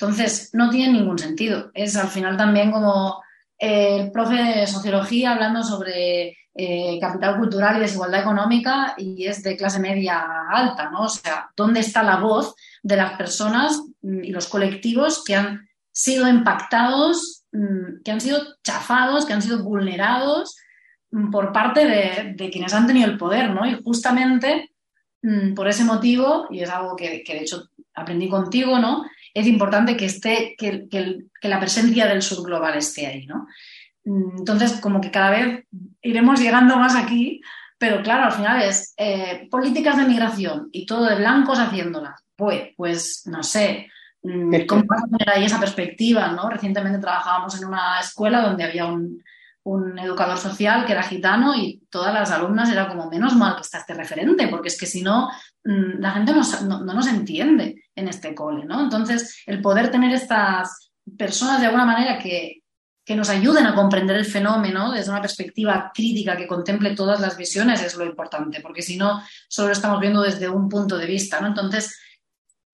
Entonces, 0.00 0.50
no 0.52 0.70
tiene 0.70 0.92
ningún 0.92 1.18
sentido. 1.18 1.70
Es 1.74 1.96
al 1.96 2.08
final 2.08 2.36
también 2.36 2.70
como 2.70 3.20
eh, 3.58 3.96
el 4.00 4.12
profe 4.12 4.34
de 4.34 4.66
sociología 4.68 5.32
hablando 5.32 5.64
sobre 5.64 6.36
eh, 6.54 6.98
capital 7.00 7.36
cultural 7.36 7.76
y 7.76 7.80
desigualdad 7.80 8.20
económica 8.20 8.94
y 8.96 9.26
es 9.26 9.42
de 9.42 9.56
clase 9.56 9.80
media 9.80 10.24
alta, 10.50 10.90
¿no? 10.90 11.02
O 11.02 11.08
sea, 11.08 11.50
¿dónde 11.56 11.80
está 11.80 12.04
la 12.04 12.16
voz 12.16 12.54
de 12.82 12.96
las 12.96 13.18
personas 13.18 13.82
mm, 14.02 14.22
y 14.22 14.30
los 14.30 14.46
colectivos 14.46 15.24
que 15.24 15.34
han 15.34 15.68
sido 15.90 16.28
impactados, 16.28 17.44
mm, 17.50 18.02
que 18.04 18.12
han 18.12 18.20
sido 18.20 18.40
chafados, 18.62 19.26
que 19.26 19.32
han 19.32 19.42
sido 19.42 19.64
vulnerados 19.64 20.56
mm, 21.10 21.30
por 21.30 21.52
parte 21.52 21.86
de, 21.86 22.34
de 22.36 22.50
quienes 22.50 22.72
han 22.72 22.86
tenido 22.86 23.10
el 23.10 23.18
poder, 23.18 23.50
¿no? 23.50 23.66
Y 23.66 23.82
justamente 23.82 24.70
por 25.56 25.66
ese 25.68 25.84
motivo, 25.84 26.46
y 26.50 26.60
es 26.60 26.70
algo 26.70 26.94
que, 26.94 27.24
de 27.26 27.38
hecho 27.38 27.68
aprendí 27.94 28.28
contigo, 28.28 28.78
¿no? 28.78 29.04
Es 29.38 29.46
importante 29.46 29.96
que 29.96 30.06
esté, 30.06 30.56
que, 30.58 30.88
la 31.42 31.60
presencia 31.60 32.06
del 32.06 32.22
sur 32.22 32.44
global 32.44 32.76
esté 32.76 33.06
ahí, 33.06 33.26
¿no? 33.26 33.46
Mm, 34.04 34.38
entonces, 34.38 34.72
como 34.80 35.00
que 35.00 35.10
cada 35.10 35.30
vez 35.30 35.64
iremos 36.02 36.40
llegando 36.40 36.76
más 36.76 36.96
aquí, 36.96 37.40
pero 37.78 38.02
claro, 38.02 38.24
al 38.24 38.32
final 38.32 38.62
es 38.62 38.94
eh, 38.96 39.46
políticas 39.48 39.96
de 39.96 40.06
migración 40.06 40.68
y 40.72 40.86
todo 40.86 41.04
de 41.04 41.16
blancos 41.16 41.60
haciéndolas. 41.60 42.20
Pues, 42.34 42.70
pues 42.76 43.22
no 43.26 43.42
sé, 43.44 43.88
mm, 44.22 44.66
¿cómo 44.66 44.82
vas 44.86 45.04
a 45.04 45.16
tener 45.16 45.30
ahí 45.30 45.44
esa 45.44 45.60
perspectiva? 45.60 46.32
¿no? 46.32 46.50
Recientemente 46.50 46.98
trabajábamos 46.98 47.60
en 47.60 47.68
una 47.68 48.00
escuela 48.00 48.42
donde 48.42 48.64
había 48.64 48.86
un, 48.86 49.22
un 49.68 49.98
educador 49.98 50.38
social 50.38 50.86
que 50.86 50.92
era 50.92 51.02
gitano 51.02 51.54
y 51.54 51.82
todas 51.90 52.14
las 52.14 52.30
alumnas 52.30 52.70
era 52.70 52.88
como, 52.88 53.10
menos 53.10 53.36
mal 53.36 53.54
que 53.56 53.62
está 53.62 53.78
este 53.78 53.94
referente, 53.94 54.48
porque 54.48 54.68
es 54.68 54.78
que 54.78 54.86
si 54.86 55.02
no, 55.02 55.30
la 55.68 56.12
gente 56.12 56.32
no, 56.32 56.82
nos 56.82 57.06
entiende 57.08 57.84
en 57.94 58.08
este 58.08 58.34
cole, 58.34 58.64
¿no? 58.64 58.80
Entonces, 58.80 59.42
el 59.46 59.60
poder 59.60 59.90
tener 59.90 60.12
estas 60.14 60.92
personas 61.16 61.60
de 61.60 61.66
alguna 61.66 61.84
manera 61.84 62.18
que, 62.18 62.62
que 63.04 63.14
nos 63.14 63.28
ayuden 63.28 63.66
a 63.66 63.74
comprender 63.74 64.16
el 64.16 64.24
fenómeno 64.24 64.92
desde 64.92 65.10
una 65.10 65.20
perspectiva 65.20 65.90
crítica 65.94 66.38
que 66.38 66.46
contemple 66.46 66.94
todas 66.94 67.20
las 67.20 67.36
visiones 67.36 67.82
es 67.82 67.96
lo 67.96 68.06
importante, 68.06 68.60
porque 68.60 68.80
si 68.80 68.96
no, 68.96 69.22
solo 69.48 69.68
lo 69.68 69.72
estamos 69.74 70.00
viendo 70.00 70.22
desde 70.22 70.48
un 70.48 70.70
punto 70.70 70.96
de 70.96 71.06
vista. 71.06 71.38
¿no? 71.40 71.48
Entonces, 71.48 72.00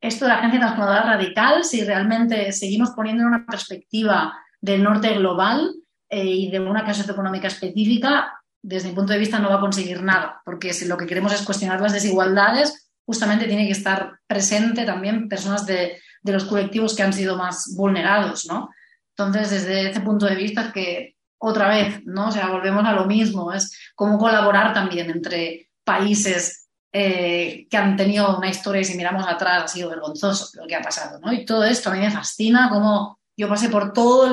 esto 0.01 0.27
de 0.27 0.29
la 0.29 0.39
agencia 0.39 0.61
transformadora 0.61 1.17
radical, 1.17 1.65
si 1.65 1.83
realmente 1.83 2.53
seguimos 2.53 2.91
poniendo 2.91 3.23
en 3.23 3.29
una 3.29 3.47
perspectiva 3.47 4.35
del 4.61 4.85
norte 4.85 5.15
global 5.15 5.75
eh, 6.09 6.25
y 6.25 6.51
de 6.51 6.61
una 6.61 6.85
clase 6.85 7.11
económica 7.11 7.49
específica, 7.49 8.41
desde 8.63 8.89
mi 8.89 8.95
punto 8.95 9.13
de 9.13 9.19
vista 9.19 9.39
no 9.41 9.51
va 9.51 9.57
a 9.57 9.61
conseguir 9.61 10.03
nada, 10.03 10.41
porque 10.45 10.73
si 10.73 10.87
lo 10.87 10.97
que 10.97 11.07
queremos 11.07 11.35
es 11.35 11.43
cuestionar 11.43 11.81
las 11.81 11.93
desigualdades, 11.93 12.84
justamente 13.07 13.47
tiene 13.47 13.67
que 13.67 13.73
estar 13.73 14.19
presente 14.27 14.85
también 14.85 15.29
personas 15.29 15.67
de, 15.67 16.01
de 16.23 16.33
los 16.33 16.45
colectivos 16.45 16.95
que 16.95 17.03
han 17.03 17.13
sido 17.13 17.37
más 17.37 17.75
vulnerados, 17.77 18.47
¿no? 18.47 18.71
Entonces, 19.17 19.51
desde 19.51 19.91
ese 19.91 20.01
punto 20.01 20.27
de 20.27 20.35
vista, 20.35 20.73
que 20.73 21.15
otra 21.39 21.69
vez, 21.69 22.05
¿no? 22.05 22.29
O 22.29 22.33
sea, 22.33 22.49
volvemos 22.49 22.85
a 22.85 22.93
lo 22.93 23.07
mismo, 23.07 23.53
es 23.53 23.79
cómo 23.95 24.19
colaborar 24.19 24.73
también 24.73 25.11
entre 25.11 25.71
países 25.85 26.69
eh, 26.93 27.67
que 27.69 27.77
han 27.77 27.97
tenido 27.97 28.39
una 28.39 28.49
historia 28.49 28.81
y 28.81 28.85
si 28.85 28.97
miramos 28.97 29.27
atrás 29.27 29.65
ha 29.65 29.69
sido 29.69 29.91
vergonzoso 29.91 30.59
lo 30.61 30.67
que 30.67 30.77
ha 30.77 30.81
pasado, 30.81 31.19
¿no? 31.21 31.33
Y 31.33 31.45
todo 31.45 31.65
esto 31.65 31.91
a 31.91 31.95
mí 31.95 32.01
me 32.01 32.11
fascina, 32.11 32.71
como 32.71 33.19
yo 33.37 33.49
pasé 33.49 33.69
por 33.69 33.93
todo 33.93 34.33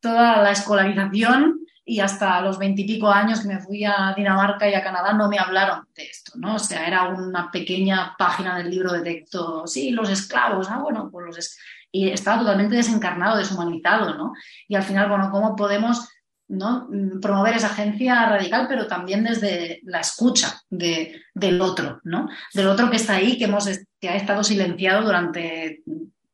toda 0.00 0.42
la 0.42 0.52
escolarización 0.52 1.60
y 1.88 2.00
hasta 2.00 2.42
los 2.42 2.58
veintipico 2.58 3.10
años 3.10 3.40
que 3.40 3.48
me 3.48 3.60
fui 3.60 3.82
a 3.82 4.12
Dinamarca 4.14 4.68
y 4.68 4.74
a 4.74 4.82
Canadá 4.82 5.14
no 5.14 5.26
me 5.26 5.38
hablaron 5.38 5.86
de 5.96 6.04
esto, 6.04 6.32
¿no? 6.36 6.56
O 6.56 6.58
sea, 6.58 6.86
era 6.86 7.08
una 7.08 7.50
pequeña 7.50 8.14
página 8.18 8.58
del 8.58 8.70
libro 8.70 8.92
de 8.92 9.00
texto, 9.00 9.66
sí, 9.66 9.90
los 9.90 10.10
esclavos, 10.10 10.68
ah, 10.70 10.80
bueno, 10.82 11.08
pues 11.10 11.26
los 11.26 11.56
y 11.90 12.10
estaba 12.10 12.40
totalmente 12.40 12.76
desencarnado, 12.76 13.38
deshumanizado, 13.38 14.14
¿no? 14.14 14.34
Y 14.68 14.74
al 14.74 14.82
final, 14.82 15.08
bueno, 15.08 15.30
¿cómo 15.30 15.56
podemos 15.56 16.06
¿no? 16.46 16.86
promover 17.22 17.56
esa 17.56 17.68
agencia 17.68 18.26
radical, 18.26 18.66
pero 18.68 18.86
también 18.86 19.24
desde 19.24 19.80
la 19.84 20.00
escucha 20.00 20.60
de, 20.68 21.22
del 21.32 21.58
otro, 21.62 22.00
¿no? 22.04 22.28
Del 22.52 22.66
otro 22.66 22.90
que 22.90 22.96
está 22.96 23.14
ahí, 23.14 23.38
que, 23.38 23.44
hemos, 23.44 23.66
que 23.98 24.08
ha 24.10 24.16
estado 24.16 24.44
silenciado 24.44 25.06
durante, 25.06 25.82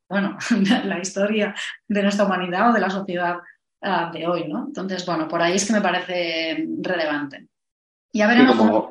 bueno, 0.08 0.36
la 0.84 0.98
historia 0.98 1.54
de 1.86 2.02
nuestra 2.02 2.24
humanidad 2.24 2.70
o 2.70 2.72
de 2.72 2.80
la 2.80 2.90
sociedad 2.90 3.36
uh, 3.84 4.12
de 4.12 4.26
hoy, 4.26 4.48
¿no? 4.48 4.64
Entonces, 4.66 5.04
bueno, 5.06 5.28
por 5.28 5.42
ahí 5.42 5.56
es 5.56 5.66
que 5.66 5.72
me 5.72 5.80
parece 5.80 6.66
relevante. 6.80 7.48
Ya 8.12 8.26
veremos. 8.26 8.56
cómo... 8.56 8.90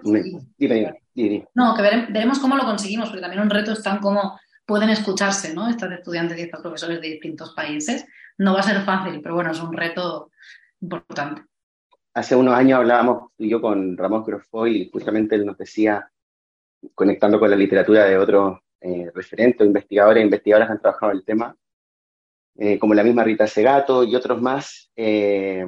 No, 1.54 1.76
que 1.76 1.82
veremos 1.82 2.40
cómo 2.40 2.56
lo 2.56 2.66
conseguimos, 2.66 3.10
porque 3.10 3.22
también 3.22 3.42
un 3.42 3.50
reto 3.50 3.72
es 3.72 3.82
tan 3.82 4.00
como 4.00 4.40
pueden 4.66 4.90
escucharse, 4.90 5.54
¿no? 5.54 5.68
Estos 5.70 5.92
estudiantes 5.92 6.38
y 6.38 6.44
estos 6.44 6.62
profesores 6.62 7.02
de 7.02 7.10
distintos 7.10 7.54
países. 7.54 8.06
No 8.38 8.54
va 8.54 8.60
a 8.60 8.64
ser 8.64 8.82
fácil, 8.82 9.22
pero 9.22 9.36
bueno, 9.36 9.52
es 9.52 9.62
un 9.62 9.74
reto 9.74 10.32
importante. 10.82 11.44
Hace 12.14 12.36
unos 12.36 12.54
años 12.54 12.80
hablábamos 12.80 13.32
tú 13.36 13.44
y 13.44 13.50
yo 13.50 13.62
con 13.62 13.98
Ramón 13.98 14.24
Grofoy 14.24 14.84
y 14.84 14.90
justamente 14.92 15.36
él 15.36 15.46
nos 15.46 15.58
decía, 15.58 16.10
conectando 16.94 17.40
con 17.40 17.50
la 17.50 17.56
literatura 17.56 18.06
de 18.06 18.18
otros 18.18 18.60
eh, 18.82 19.10
referentes, 19.14 19.66
investigadores 19.66 20.22
e 20.22 20.26
investigadoras 20.26 20.68
que 20.68 20.74
han 20.74 20.82
trabajado 20.82 21.12
en 21.12 21.18
el 21.18 21.26
tema, 21.26 21.56
eh, 22.58 22.78
como 22.78 22.94
la 22.94 23.04
misma 23.04 23.24
Rita 23.24 23.48
Segato 23.48 24.04
y 24.04 24.16
otros 24.16 24.42
más, 24.42 24.92
eh, 24.96 25.66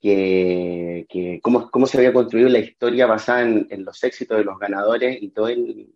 que, 0.00 1.06
que 1.08 1.40
cómo, 1.42 1.70
cómo, 1.70 1.86
se 1.86 1.98
había 1.98 2.12
construido 2.12 2.48
la 2.48 2.60
historia 2.60 3.06
basada 3.06 3.42
en, 3.42 3.66
en, 3.70 3.84
los 3.84 4.02
éxitos 4.04 4.38
de 4.38 4.44
los 4.44 4.58
ganadores 4.58 5.20
y 5.20 5.30
todo 5.30 5.48
el, 5.48 5.92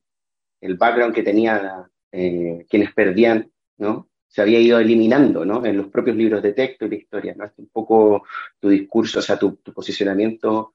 el 0.61 0.77
background 0.77 1.15
que 1.15 1.23
tenían 1.23 1.87
eh, 2.11 2.67
quienes 2.69 2.93
perdían, 2.93 3.51
¿no? 3.79 4.09
Se 4.29 4.41
había 4.41 4.61
ido 4.61 4.79
eliminando, 4.79 5.45
¿no? 5.45 5.65
En 5.65 5.77
los 5.77 5.89
propios 5.89 6.17
libros 6.17 6.43
de 6.43 6.53
texto 6.53 6.87
y 6.87 6.89
de 6.89 6.97
historia, 6.97 7.35
¿no? 7.37 7.45
Es 7.45 7.53
un 7.57 7.69
poco 7.69 8.25
tu 8.59 8.69
discurso, 8.69 9.19
o 9.19 9.23
sea, 9.23 9.39
tu, 9.39 9.57
posicionamiento 9.57 10.75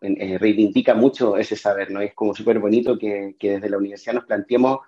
eh, 0.00 0.38
reivindica 0.38 0.94
mucho 0.94 1.36
ese 1.36 1.56
saber, 1.56 1.90
¿no? 1.90 2.00
es 2.00 2.14
como 2.14 2.34
súper 2.34 2.58
bonito 2.58 2.96
que, 2.98 3.34
que, 3.38 3.52
desde 3.52 3.70
la 3.70 3.78
universidad 3.78 4.14
nos 4.14 4.26
planteemos 4.26 4.78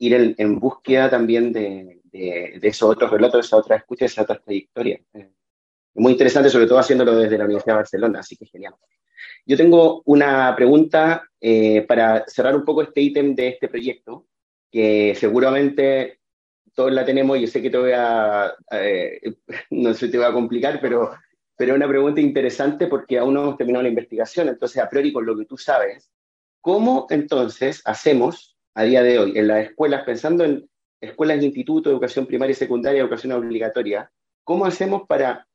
ir 0.00 0.34
en, 0.36 0.58
búsqueda 0.58 1.10
también 1.10 1.52
de, 1.52 2.00
de, 2.04 2.58
esos 2.62 2.90
otros 2.90 3.10
relatos, 3.10 3.34
de 3.34 3.40
esas 3.40 3.60
otras 3.60 3.80
escuchas, 3.80 4.00
de 4.00 4.06
esas 4.06 4.24
otras 4.24 4.42
trayectorias. 4.42 5.02
Eh, 5.12 5.30
muy 5.94 6.12
interesante, 6.12 6.48
sobre 6.48 6.66
todo 6.66 6.78
haciéndolo 6.78 7.14
desde 7.14 7.36
la 7.36 7.44
Universidad 7.44 7.74
de 7.74 7.80
Barcelona, 7.80 8.20
así 8.20 8.36
que 8.36 8.46
genial. 8.46 8.74
Yo 9.44 9.56
tengo 9.56 10.02
una 10.06 10.54
pregunta 10.56 11.22
eh, 11.40 11.82
para 11.82 12.24
cerrar 12.26 12.56
un 12.56 12.64
poco 12.64 12.82
este 12.82 13.02
ítem 13.02 13.34
de 13.34 13.48
este 13.48 13.68
proyecto, 13.68 14.26
que 14.70 15.14
seguramente 15.16 16.20
todos 16.74 16.92
la 16.92 17.04
tenemos 17.04 17.38
yo 17.38 17.46
sé 17.46 17.60
que 17.60 17.68
te 17.68 17.76
voy 17.76 17.92
a, 17.94 18.54
eh, 18.70 19.20
no 19.70 19.92
sé, 19.92 20.08
te 20.08 20.16
voy 20.16 20.26
a 20.26 20.32
complicar, 20.32 20.80
pero, 20.80 21.10
pero 21.56 21.72
es 21.72 21.76
una 21.76 21.88
pregunta 21.88 22.22
interesante 22.22 22.86
porque 22.86 23.18
aún 23.18 23.34
no 23.34 23.42
hemos 23.42 23.56
terminado 23.58 23.82
la 23.82 23.90
investigación, 23.90 24.48
entonces 24.48 24.82
a 24.82 24.88
priori 24.88 25.12
con 25.12 25.26
lo 25.26 25.36
que 25.36 25.44
tú 25.44 25.58
sabes, 25.58 26.10
¿cómo 26.62 27.06
entonces 27.10 27.82
hacemos 27.84 28.56
a 28.74 28.84
día 28.84 29.02
de 29.02 29.18
hoy 29.18 29.32
en 29.36 29.48
las 29.48 29.66
escuelas, 29.66 30.04
pensando 30.04 30.44
en 30.44 30.68
escuelas 31.00 31.38
de 31.38 31.46
instituto, 31.46 31.90
educación 31.90 32.26
primaria 32.26 32.52
y 32.52 32.54
secundaria, 32.54 33.00
educación 33.00 33.32
obligatoria, 33.32 34.10
¿cómo 34.44 34.66
hacemos 34.66 35.06
para 35.06 35.46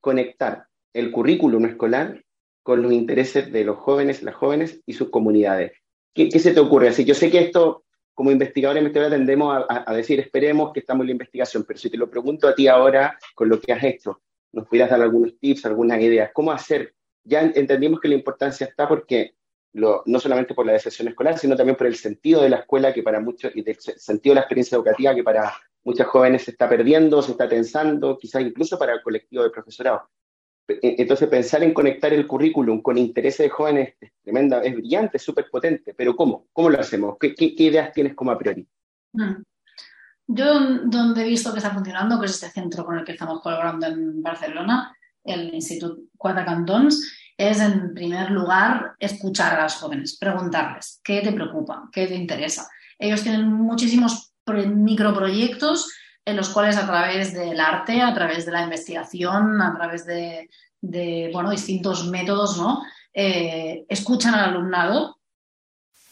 conectar 0.00 0.66
el 0.92 1.10
currículum 1.10 1.64
escolar 1.66 2.22
con 2.64 2.82
los 2.82 2.92
intereses 2.92 3.52
de 3.52 3.62
los 3.62 3.76
jóvenes, 3.76 4.22
las 4.22 4.34
jóvenes 4.34 4.80
y 4.86 4.94
sus 4.94 5.10
comunidades. 5.10 5.72
¿Qué, 6.14 6.30
se 6.38 6.52
te 6.52 6.60
ocurre? 6.60 6.88
Así, 6.88 7.04
yo 7.04 7.14
sé 7.14 7.30
que 7.30 7.40
esto, 7.40 7.84
como 8.14 8.30
investigadores 8.30 8.80
investigadores, 8.80 9.18
tendemos 9.18 9.64
a, 9.68 9.94
decir, 9.94 10.18
esperemos 10.18 10.72
que 10.72 10.80
estamos 10.80 11.02
en 11.02 11.08
la 11.08 11.12
investigación, 11.12 11.64
pero 11.66 11.78
si 11.78 11.90
te 11.90 11.98
lo 11.98 12.08
pregunto 12.08 12.48
a 12.48 12.54
ti 12.54 12.66
ahora, 12.66 13.18
con 13.34 13.50
lo 13.50 13.60
que 13.60 13.72
has 13.72 13.84
hecho, 13.84 14.22
¿nos 14.52 14.66
pudieras 14.66 14.90
dar 14.90 15.02
algunos 15.02 15.38
tips, 15.38 15.66
algunas 15.66 16.00
ideas? 16.00 16.30
¿Cómo 16.32 16.52
hacer? 16.52 16.94
Ya 17.22 17.42
entendimos 17.42 18.00
que 18.00 18.08
la 18.08 18.14
importancia 18.14 18.66
está 18.66 18.88
porque 18.88 19.34
lo, 19.74 20.02
no 20.06 20.20
solamente 20.20 20.54
por 20.54 20.64
la 20.64 20.72
decepción 20.72 21.08
escolar, 21.08 21.38
sino 21.38 21.56
también 21.56 21.76
por 21.76 21.86
el 21.86 21.96
sentido 21.96 22.42
de 22.42 22.48
la 22.48 22.58
escuela 22.58 22.92
que 22.94 23.02
para 23.02 23.20
muchos, 23.20 23.54
y 23.54 23.62
del 23.62 23.76
sentido 23.78 24.32
de 24.32 24.36
la 24.36 24.40
experiencia 24.42 24.76
educativa 24.76 25.14
que 25.14 25.24
para 25.24 25.52
muchas 25.82 26.06
jóvenes 26.06 26.44
se 26.44 26.52
está 26.52 26.68
perdiendo, 26.68 27.20
se 27.22 27.32
está 27.32 27.48
tensando, 27.48 28.16
quizás 28.16 28.42
incluso 28.42 28.78
para 28.78 28.94
el 28.94 29.02
colectivo 29.02 29.42
de 29.42 29.50
profesorado. 29.50 30.08
E, 30.68 30.96
entonces, 30.98 31.28
pensar 31.28 31.62
en 31.62 31.74
conectar 31.74 32.12
el 32.12 32.26
currículum 32.26 32.80
con 32.80 32.96
intereses 32.96 33.46
de 33.46 33.50
jóvenes 33.50 33.94
es 34.00 34.12
tremenda, 34.22 34.62
es 34.62 34.74
brillante, 34.74 35.16
es 35.16 35.22
súper 35.22 35.50
potente, 35.50 35.92
pero 35.92 36.14
¿cómo? 36.14 36.46
¿Cómo 36.52 36.70
lo 36.70 36.78
hacemos? 36.78 37.16
¿Qué, 37.18 37.34
ideas 37.38 37.92
tienes 37.92 38.14
como 38.14 38.30
a 38.30 38.38
priori? 38.38 38.66
Mm. 39.12 39.42
Yo, 40.26 40.60
donde 40.84 41.22
he 41.22 41.28
visto 41.28 41.52
que 41.52 41.58
está 41.58 41.70
funcionando, 41.70 42.18
que 42.18 42.26
es 42.26 42.32
este 42.32 42.48
centro 42.48 42.84
con 42.84 42.96
el 42.96 43.04
que 43.04 43.12
estamos 43.12 43.42
colaborando 43.42 43.86
en 43.86 44.22
Barcelona, 44.22 44.96
el 45.22 45.52
Instituto 45.52 46.00
Cuatro 46.16 46.44
Cantons, 46.46 47.23
es 47.36 47.60
en 47.60 47.94
primer 47.94 48.30
lugar 48.30 48.94
escuchar 48.98 49.58
a 49.58 49.64
los 49.64 49.74
jóvenes, 49.74 50.16
preguntarles 50.18 51.00
qué 51.02 51.20
te 51.20 51.32
preocupa, 51.32 51.88
qué 51.92 52.06
te 52.06 52.14
interesa. 52.14 52.68
Ellos 52.98 53.22
tienen 53.22 53.52
muchísimos 53.52 54.32
microproyectos 54.46 55.92
en 56.24 56.36
los 56.36 56.48
cuales 56.48 56.76
a 56.76 56.86
través 56.86 57.34
del 57.34 57.60
arte, 57.60 58.00
a 58.00 58.14
través 58.14 58.46
de 58.46 58.52
la 58.52 58.62
investigación, 58.62 59.60
a 59.60 59.74
través 59.74 60.06
de, 60.06 60.48
bueno, 61.32 61.50
distintos 61.50 62.06
métodos, 62.08 62.56
¿no? 62.58 62.82
Eh, 63.12 63.84
escuchan 63.88 64.34
al 64.34 64.50
alumnado 64.50 65.18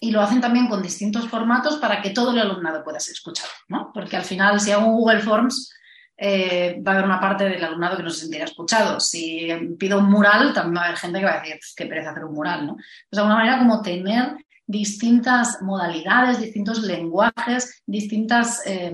y 0.00 0.10
lo 0.10 0.20
hacen 0.20 0.40
también 0.40 0.68
con 0.68 0.82
distintos 0.82 1.28
formatos 1.28 1.76
para 1.76 2.02
que 2.02 2.10
todo 2.10 2.32
el 2.32 2.40
alumnado 2.40 2.82
pueda 2.82 3.00
ser 3.00 3.12
escuchado, 3.12 3.50
¿no? 3.68 3.90
Porque 3.94 4.16
al 4.16 4.24
final, 4.24 4.60
si 4.60 4.70
hago 4.70 4.86
un 4.86 4.96
Google 4.96 5.20
Forms, 5.20 5.72
eh, 6.16 6.80
va 6.86 6.92
a 6.92 6.94
haber 6.94 7.06
una 7.06 7.20
parte 7.20 7.44
del 7.44 7.64
alumnado 7.64 7.96
que 7.96 8.02
no 8.02 8.10
se 8.10 8.20
sentirá 8.20 8.44
escuchado. 8.44 9.00
Si 9.00 9.48
pido 9.78 9.98
un 9.98 10.10
mural, 10.10 10.52
también 10.52 10.76
va 10.76 10.80
a 10.82 10.86
haber 10.86 10.98
gente 10.98 11.18
que 11.18 11.24
va 11.24 11.32
a 11.32 11.40
decir, 11.40 11.58
qué 11.76 11.86
pereza 11.86 12.10
hacer 12.10 12.24
un 12.24 12.34
mural, 12.34 12.66
¿no? 12.66 12.74
Pues 12.74 12.84
de 13.10 13.18
alguna 13.18 13.36
manera 13.36 13.58
como 13.58 13.82
tener 13.82 14.36
distintas 14.66 15.60
modalidades, 15.62 16.40
distintos 16.40 16.82
lenguajes, 16.82 17.82
distintas... 17.86 18.66
Eh, 18.66 18.92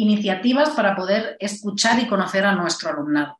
iniciativas 0.00 0.70
para 0.70 0.96
poder 0.96 1.36
escuchar 1.40 1.98
y 2.00 2.06
conocer 2.06 2.44
a 2.44 2.54
nuestro 2.54 2.90
alumnado. 2.90 3.38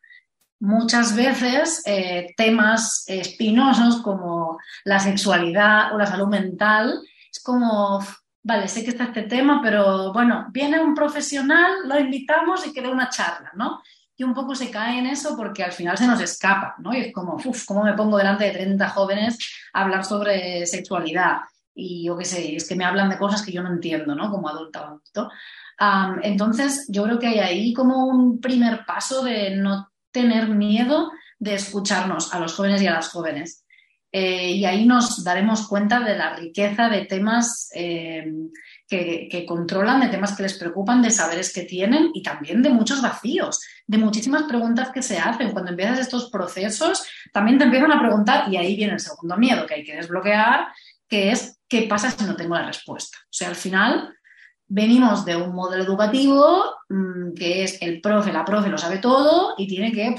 Muchas 0.60 1.16
veces 1.16 1.82
eh, 1.86 2.34
temas 2.36 3.04
espinosos 3.06 4.02
como 4.02 4.58
la 4.84 5.00
sexualidad 5.00 5.94
o 5.94 5.98
la 5.98 6.06
salud 6.06 6.28
mental 6.28 7.00
es 7.32 7.42
como, 7.42 8.04
vale, 8.42 8.68
sé 8.68 8.84
que 8.84 8.90
está 8.90 9.04
este 9.04 9.22
tema, 9.22 9.60
pero 9.62 10.12
bueno, 10.12 10.46
viene 10.50 10.80
un 10.80 10.94
profesional, 10.94 11.72
lo 11.84 11.98
invitamos 11.98 12.66
y 12.66 12.72
que 12.72 12.82
dé 12.82 12.88
una 12.88 13.08
charla, 13.08 13.50
¿no? 13.54 13.82
Y 14.16 14.24
un 14.24 14.34
poco 14.34 14.54
se 14.54 14.70
cae 14.70 14.98
en 14.98 15.06
eso 15.06 15.36
porque 15.36 15.64
al 15.64 15.72
final 15.72 15.96
se 15.96 16.06
nos 16.06 16.20
escapa, 16.20 16.74
¿no? 16.78 16.94
Y 16.94 17.00
es 17.00 17.12
como, 17.12 17.36
uff, 17.36 17.64
¿cómo 17.64 17.84
me 17.84 17.94
pongo 17.94 18.18
delante 18.18 18.44
de 18.44 18.50
30 18.50 18.88
jóvenes 18.90 19.38
a 19.72 19.82
hablar 19.82 20.04
sobre 20.04 20.66
sexualidad? 20.66 21.38
Y 21.74 22.04
yo 22.04 22.16
qué 22.16 22.24
sé, 22.24 22.56
es 22.56 22.68
que 22.68 22.76
me 22.76 22.84
hablan 22.84 23.08
de 23.08 23.16
cosas 23.16 23.42
que 23.42 23.52
yo 23.52 23.62
no 23.62 23.72
entiendo, 23.72 24.14
¿no? 24.14 24.30
Como 24.30 24.48
adulta 24.48 24.82
o 24.82 24.86
adulto 24.86 25.30
entonces, 26.22 26.86
yo 26.88 27.04
creo 27.04 27.18
que 27.18 27.26
hay 27.26 27.38
ahí 27.38 27.72
como 27.72 28.06
un 28.06 28.40
primer 28.40 28.84
paso 28.84 29.22
de 29.24 29.56
no 29.56 29.90
tener 30.10 30.48
miedo 30.48 31.10
de 31.38 31.54
escucharnos 31.54 32.34
a 32.34 32.38
los 32.38 32.54
jóvenes 32.54 32.82
y 32.82 32.86
a 32.86 32.92
las 32.92 33.08
jóvenes. 33.08 33.59
Eh, 34.12 34.52
y 34.52 34.64
ahí 34.64 34.86
nos 34.86 35.22
daremos 35.22 35.68
cuenta 35.68 36.00
de 36.00 36.16
la 36.16 36.34
riqueza 36.34 36.88
de 36.88 37.04
temas 37.04 37.70
eh, 37.74 38.26
que, 38.88 39.44
controlan, 39.46 40.00
de 40.00 40.08
temas 40.08 40.36
que 40.36 40.42
les 40.42 40.58
preocupan, 40.58 41.00
de 41.00 41.10
saberes 41.10 41.52
que 41.52 41.62
tienen 41.62 42.10
y 42.12 42.22
también 42.22 42.60
de 42.60 42.70
muchos 42.70 43.00
vacíos, 43.00 43.60
de 43.86 43.98
muchísimas 43.98 44.44
preguntas 44.44 44.90
que 44.90 45.02
se 45.02 45.18
hacen. 45.18 45.52
Cuando 45.52 45.70
empiezas 45.70 46.00
estos 46.00 46.28
procesos, 46.30 47.04
también 47.32 47.58
te 47.58 47.64
empiezan 47.64 47.92
a 47.92 48.00
preguntar 48.00 48.52
y 48.52 48.56
ahí 48.56 48.74
viene 48.74 48.94
el 48.94 49.00
segundo 49.00 49.36
miedo 49.36 49.64
que 49.66 49.74
hay 49.74 49.84
que 49.84 49.96
desbloquear, 49.96 50.66
que 51.08 51.30
es 51.30 51.60
¿qué 51.68 51.82
pasa 51.82 52.10
si 52.10 52.24
no 52.24 52.34
tengo 52.34 52.56
la 52.56 52.66
respuesta? 52.66 53.16
O 53.22 53.32
sea, 53.32 53.48
al 53.48 53.56
final 53.56 54.12
venimos 54.66 55.24
de 55.24 55.36
un 55.36 55.54
modelo 55.54 55.84
educativo 55.84 56.74
mm, 56.88 57.34
que 57.34 57.62
es 57.62 57.80
el 57.80 58.00
profe, 58.00 58.32
la 58.32 58.44
profe 58.44 58.68
lo 58.68 58.78
sabe 58.78 58.98
todo 58.98 59.54
y 59.56 59.68
tiene 59.68 59.92
que 59.92 60.16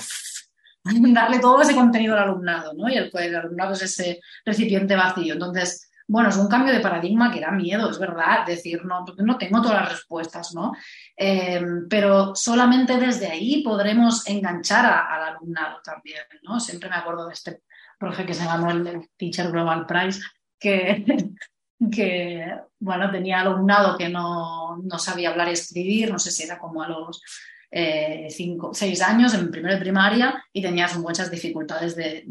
darle 1.14 1.40
todo 1.40 1.62
ese 1.62 1.76
contenido 1.76 2.14
al 2.14 2.24
alumnado, 2.24 2.74
¿no? 2.74 2.90
Y 2.90 2.96
el, 2.96 3.12
el 3.14 3.36
alumnado 3.36 3.74
es 3.74 3.84
ese 3.84 4.20
recipiente 4.46 4.96
vacío. 4.96 5.34
Entonces, 5.34 5.92
bueno, 6.12 6.28
es 6.28 6.36
un 6.36 6.50
cambio 6.50 6.74
de 6.74 6.82
paradigma 6.82 7.32
que 7.32 7.40
da 7.40 7.52
miedo, 7.52 7.90
es 7.90 7.98
verdad, 7.98 8.46
decir, 8.46 8.84
no, 8.84 9.06
porque 9.06 9.24
no 9.24 9.38
tengo 9.38 9.62
todas 9.62 9.82
las 9.82 9.92
respuestas, 9.92 10.54
¿no? 10.54 10.74
Em, 11.16 11.88
pero 11.88 12.36
solamente 12.36 12.98
desde 12.98 13.28
ahí 13.28 13.64
podremos 13.64 14.28
enganchar 14.28 14.86
al 14.86 15.36
alumnado 15.36 15.80
también, 15.82 16.24
¿no? 16.44 16.60
Siempre 16.60 16.90
me 16.90 16.98
acuerdo 16.98 17.28
de 17.28 17.34
este 17.34 17.62
profe 17.98 18.26
que 18.26 18.34
se 18.34 18.44
llamó 18.44 18.72
el, 18.72 19.10
Teacher 19.16 19.52
Global 19.52 19.86
Prize, 19.86 20.20
que, 20.60 21.06
que, 21.92 22.60
bueno, 22.80 23.10
tenía 23.10 23.40
alumnado 23.40 23.98
que 23.98 24.10
no, 24.10 24.82
sabía 24.98 25.30
hablar 25.30 25.48
y 25.48 25.54
escribir, 25.54 26.12
no 26.12 26.20
sé 26.20 26.32
si 26.32 26.44
era 26.44 26.60
como 26.60 26.84
a 26.84 26.90
los 26.90 27.24
eh, 27.72 28.28
cinco, 28.30 28.74
seis 28.74 29.02
años 29.02 29.34
en 29.34 29.50
primero 29.50 29.74
de 29.74 29.82
primaria 29.82 30.44
y 30.52 30.62
tenía 30.62 30.88
muchas 30.98 31.32
dificultades 31.32 31.96
de 31.96 32.26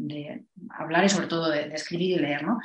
de 0.00 0.44
hablar 0.78 1.04
y 1.04 1.08
sobre 1.08 1.26
todo 1.26 1.50
de, 1.50 1.68
escribir 1.74 2.18
y 2.18 2.20
leer, 2.20 2.44
¿no? 2.44 2.58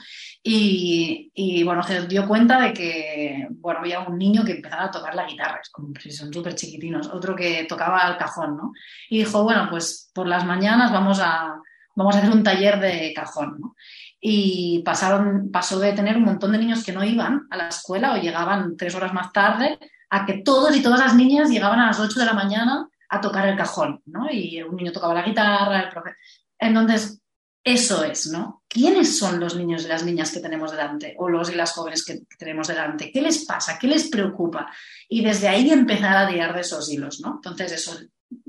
Y, 0.44 1.64
bueno, 1.64 1.84
se 1.84 2.08
dio 2.08 2.28
cuenta 2.28 2.62
de 2.62 2.74
que, 2.74 3.48
bueno, 3.52 3.80
había 3.80 4.00
un 4.02 4.18
niño 4.18 4.44
que 4.44 4.54
empezaba 4.54 4.86
a 4.86 4.92
tocar 4.92 5.16
la 5.16 5.26
guitarra, 5.26 5.60
es 5.62 5.70
como 5.70 5.94
si 6.00 6.12
son 6.12 6.34
súper 6.34 6.56
chiquitinos, 6.56 7.08
otro 7.08 7.36
que 7.36 7.66
tocaba 7.68 8.08
el 8.10 8.18
cajón, 8.18 8.58
¿no? 8.58 8.72
Y 9.10 9.20
dijo, 9.20 9.44
bueno, 9.44 9.68
pues 9.70 10.12
por 10.14 10.28
las 10.28 10.46
mañanas 10.46 10.92
vamos 10.92 11.20
a, 11.20 11.56
vamos 11.96 12.16
a 12.16 12.20
hacer 12.20 12.32
un 12.32 12.44
taller 12.44 12.80
de 12.80 13.14
cajón, 13.14 13.58
¿no? 13.60 13.76
Y 14.20 14.82
pasaron, 14.84 15.52
pasó 15.52 15.80
de 15.80 15.94
tener 15.94 16.18
un 16.18 16.24
montón 16.24 16.52
de 16.52 16.58
niños 16.58 16.84
que 16.84 16.94
no 16.94 17.04
iban 17.04 17.48
a 17.52 17.58
la 17.58 17.68
escuela 17.68 18.14
o 18.14 18.18
llegaban 18.18 18.76
tres 18.76 18.96
horas 18.96 19.14
más 19.14 19.32
tarde 19.32 19.78
a 20.16 20.26
que 20.26 20.42
todos 20.44 20.74
y 20.76 20.82
todas 20.82 21.00
las 21.00 21.14
niñas 21.14 21.50
llegaban 21.50 21.80
a 21.80 21.88
las 21.88 22.00
ocho 22.00 22.22
de 22.22 22.26
la 22.26 22.34
mañana 22.34 22.88
a 23.10 23.20
tocar 23.20 23.50
el 23.50 23.58
cajón, 23.58 24.02
¿no? 24.06 24.32
Y 24.32 24.62
un 24.62 24.78
niño 24.78 24.94
tocaba 24.94 25.14
la 25.14 25.24
guitarra, 25.24 25.82
el 25.82 25.90
profe. 25.90 26.16
Entonces, 26.58 27.22
eso 27.62 28.02
es, 28.02 28.28
¿no? 28.28 28.64
¿Quiénes 28.70 29.20
son 29.20 29.42
los 29.42 29.58
niños 29.58 29.84
y 29.84 29.90
las 29.90 30.06
niñas 30.06 30.32
que 30.32 30.40
tenemos 30.40 30.72
delante 30.72 31.16
o 31.18 31.28
los 31.28 31.52
y 31.52 31.56
las 31.56 31.74
jóvenes 31.74 32.06
que, 32.06 32.22
tenemos 32.40 32.70
delante? 32.70 33.12
¿Qué 33.12 33.22
les 33.22 33.44
pasa? 33.44 33.78
¿Qué 33.78 33.88
les 33.88 34.08
preocupa? 34.08 34.72
Y 35.10 35.22
desde 35.22 35.50
ahí 35.50 35.70
empezar 35.70 36.16
a 36.16 36.30
tirar 36.30 36.56
de 36.56 36.62
esos 36.62 36.90
hilos, 36.90 37.20
¿no? 37.20 37.34
Entonces, 37.36 37.74
eso, 37.74 38.00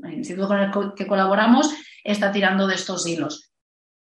el 0.05 0.15
instituto 0.15 0.47
con 0.47 0.61
el 0.61 0.71
que 0.95 1.07
colaboramos 1.09 1.75
está 2.05 2.31
tirando 2.31 2.69
de 2.69 2.77
estos 2.77 3.05
hilos. 3.09 3.51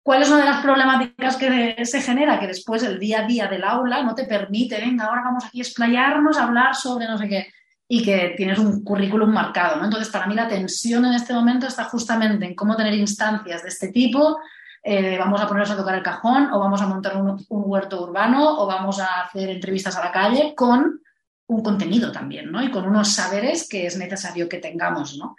¿Cuál 0.08 0.22
es 0.22 0.30
una 0.30 0.40
de 0.40 0.46
las 0.46 0.62
problemáticas 0.62 1.36
que 1.36 1.84
se 1.84 2.02
genera? 2.02 2.40
Que 2.40 2.48
después 2.48 2.82
el 2.82 2.98
día 2.98 3.20
a 3.20 3.28
día 3.28 3.48
del 3.48 3.66
aula 3.66 4.04
no 4.04 4.16
te 4.16 4.24
permite, 4.24 4.80
venga, 4.80 5.04
ahora 5.04 5.22
vamos 5.22 5.44
aquí 5.44 5.60
a 5.60 5.64
explayarnos, 5.64 6.38
a 6.38 6.46
hablar 6.46 6.76
sobre 6.76 7.08
no 7.08 7.18
sé 7.18 7.28
qué, 7.28 7.48
y 7.90 8.02
que 8.06 8.34
tienes 8.38 8.58
un 8.58 8.86
currículum 8.86 9.30
marcado. 9.30 9.76
¿no? 9.76 9.84
Entonces, 9.84 10.08
para 10.08 10.26
mí 10.26 10.34
la 10.34 10.48
tensión 10.48 11.04
en 11.04 11.12
este 11.12 11.34
momento 11.34 11.68
está 11.68 11.84
justamente 11.84 12.46
en 12.46 12.56
cómo 12.56 12.78
tener 12.78 12.94
instancias 12.94 13.64
de 13.64 13.68
este 13.68 13.90
tipo 13.90 14.38
eh, 14.82 15.18
vamos 15.18 15.42
a 15.42 15.48
ponernos 15.50 15.72
a 15.72 15.76
tocar 15.76 15.96
el 15.96 16.04
cajón 16.04 16.54
o 16.54 16.60
vamos 16.60 16.82
a 16.82 16.88
montar 16.88 17.18
un, 17.18 17.46
huerto 17.50 18.04
urbano 18.04 18.62
o 18.62 18.66
vamos 18.66 19.02
a 19.02 19.24
hacer 19.24 19.50
entrevistas 19.50 19.98
a 19.98 20.06
la 20.06 20.14
calle 20.14 20.54
con 20.56 21.02
un 21.48 21.62
contenido 21.62 22.14
también, 22.14 22.50
¿no? 22.50 22.64
Y 22.64 22.72
con 22.72 22.88
unos 22.88 23.14
saberes 23.14 23.68
que 23.68 23.86
es 23.86 23.98
necesario 23.98 24.48
que 24.48 24.60
tengamos, 24.60 25.18
¿no? 25.18 25.36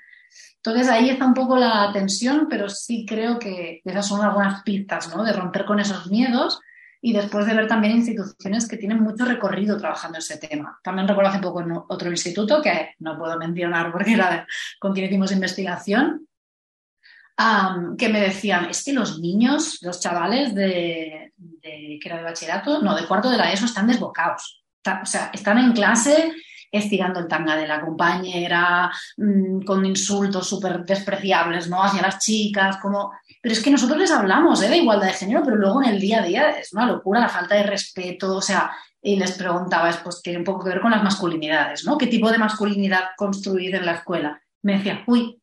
Entonces 0.62 0.88
ahí 0.88 1.08
está 1.10 1.24
un 1.24 1.34
poco 1.34 1.56
la 1.56 1.90
tensión, 1.92 2.46
pero 2.50 2.68
sí 2.68 3.06
creo 3.06 3.38
que 3.38 3.80
esas 3.84 4.06
son 4.06 4.22
algunas 4.22 4.62
pistas, 4.62 5.14
¿no? 5.14 5.22
De 5.22 5.32
romper 5.32 5.64
con 5.64 5.78
esos 5.78 6.08
miedos 6.10 6.60
y 7.00 7.12
después 7.12 7.46
de 7.46 7.54
ver 7.54 7.68
también 7.68 7.96
instituciones 7.96 8.68
que 8.68 8.76
tienen 8.76 9.00
mucho 9.00 9.24
recorrido 9.24 9.78
trabajando 9.78 10.18
ese 10.18 10.36
tema. 10.36 10.78
También 10.82 11.06
recuerdo 11.06 11.30
hace 11.30 11.38
poco 11.38 11.60
en 11.60 11.72
otro 11.88 12.10
instituto, 12.10 12.60
que 12.60 12.94
no 12.98 13.16
puedo 13.16 13.38
mencionar 13.38 13.92
porque 13.92 14.14
era 14.14 14.46
con 14.80 14.92
quien 14.92 15.06
hicimos 15.06 15.30
investigación, 15.30 16.26
que 17.96 18.08
me 18.08 18.20
decían, 18.20 18.64
es 18.64 18.82
que 18.82 18.92
los 18.92 19.20
niños, 19.20 19.78
los 19.82 20.00
chavales 20.00 20.56
de, 20.56 21.32
que 21.62 22.00
era 22.04 22.16
de 22.16 22.24
bachillerato, 22.24 22.82
no, 22.82 22.96
de 22.96 23.06
cuarto 23.06 23.30
de 23.30 23.36
la 23.36 23.52
ESO 23.52 23.66
están 23.66 23.86
desbocados. 23.86 24.64
o 24.84 25.06
sea, 25.06 25.30
están 25.32 25.58
en 25.58 25.72
clase 25.72 26.32
estirando 26.70 27.20
el 27.20 27.28
tanga 27.28 27.56
de 27.56 27.66
la 27.66 27.80
compañera, 27.80 28.90
mm, 29.16 29.60
con 29.62 29.84
insultos 29.86 30.48
súper 30.48 30.84
despreciables, 30.84 31.68
¿no? 31.68 31.82
Hacia 31.82 32.02
las 32.02 32.18
chicas, 32.18 32.76
como... 32.78 33.12
Pero 33.40 33.52
es 33.52 33.62
que 33.62 33.70
nosotros 33.70 33.98
les 33.98 34.10
hablamos 34.10 34.62
¿eh? 34.62 34.68
de 34.68 34.78
igualdad 34.78 35.06
de 35.06 35.12
género, 35.14 35.42
pero 35.44 35.56
luego 35.56 35.82
en 35.82 35.90
el 35.90 36.00
día 36.00 36.20
a 36.20 36.26
día 36.26 36.50
es 36.50 36.72
una 36.72 36.86
locura 36.86 37.20
la 37.20 37.28
falta 37.28 37.54
de 37.54 37.62
respeto, 37.62 38.36
o 38.36 38.42
sea, 38.42 38.70
y 39.00 39.16
les 39.16 39.32
preguntaba, 39.32 39.90
pues 40.02 40.22
tiene 40.22 40.40
un 40.40 40.44
poco 40.44 40.64
que 40.64 40.70
ver 40.70 40.80
con 40.80 40.90
las 40.90 41.02
masculinidades, 41.02 41.84
¿no? 41.84 41.96
¿Qué 41.96 42.08
tipo 42.08 42.30
de 42.30 42.38
masculinidad 42.38 43.10
construir 43.16 43.74
en 43.76 43.86
la 43.86 43.92
escuela? 43.92 44.40
Me 44.62 44.78
decía, 44.78 45.04
uy, 45.06 45.40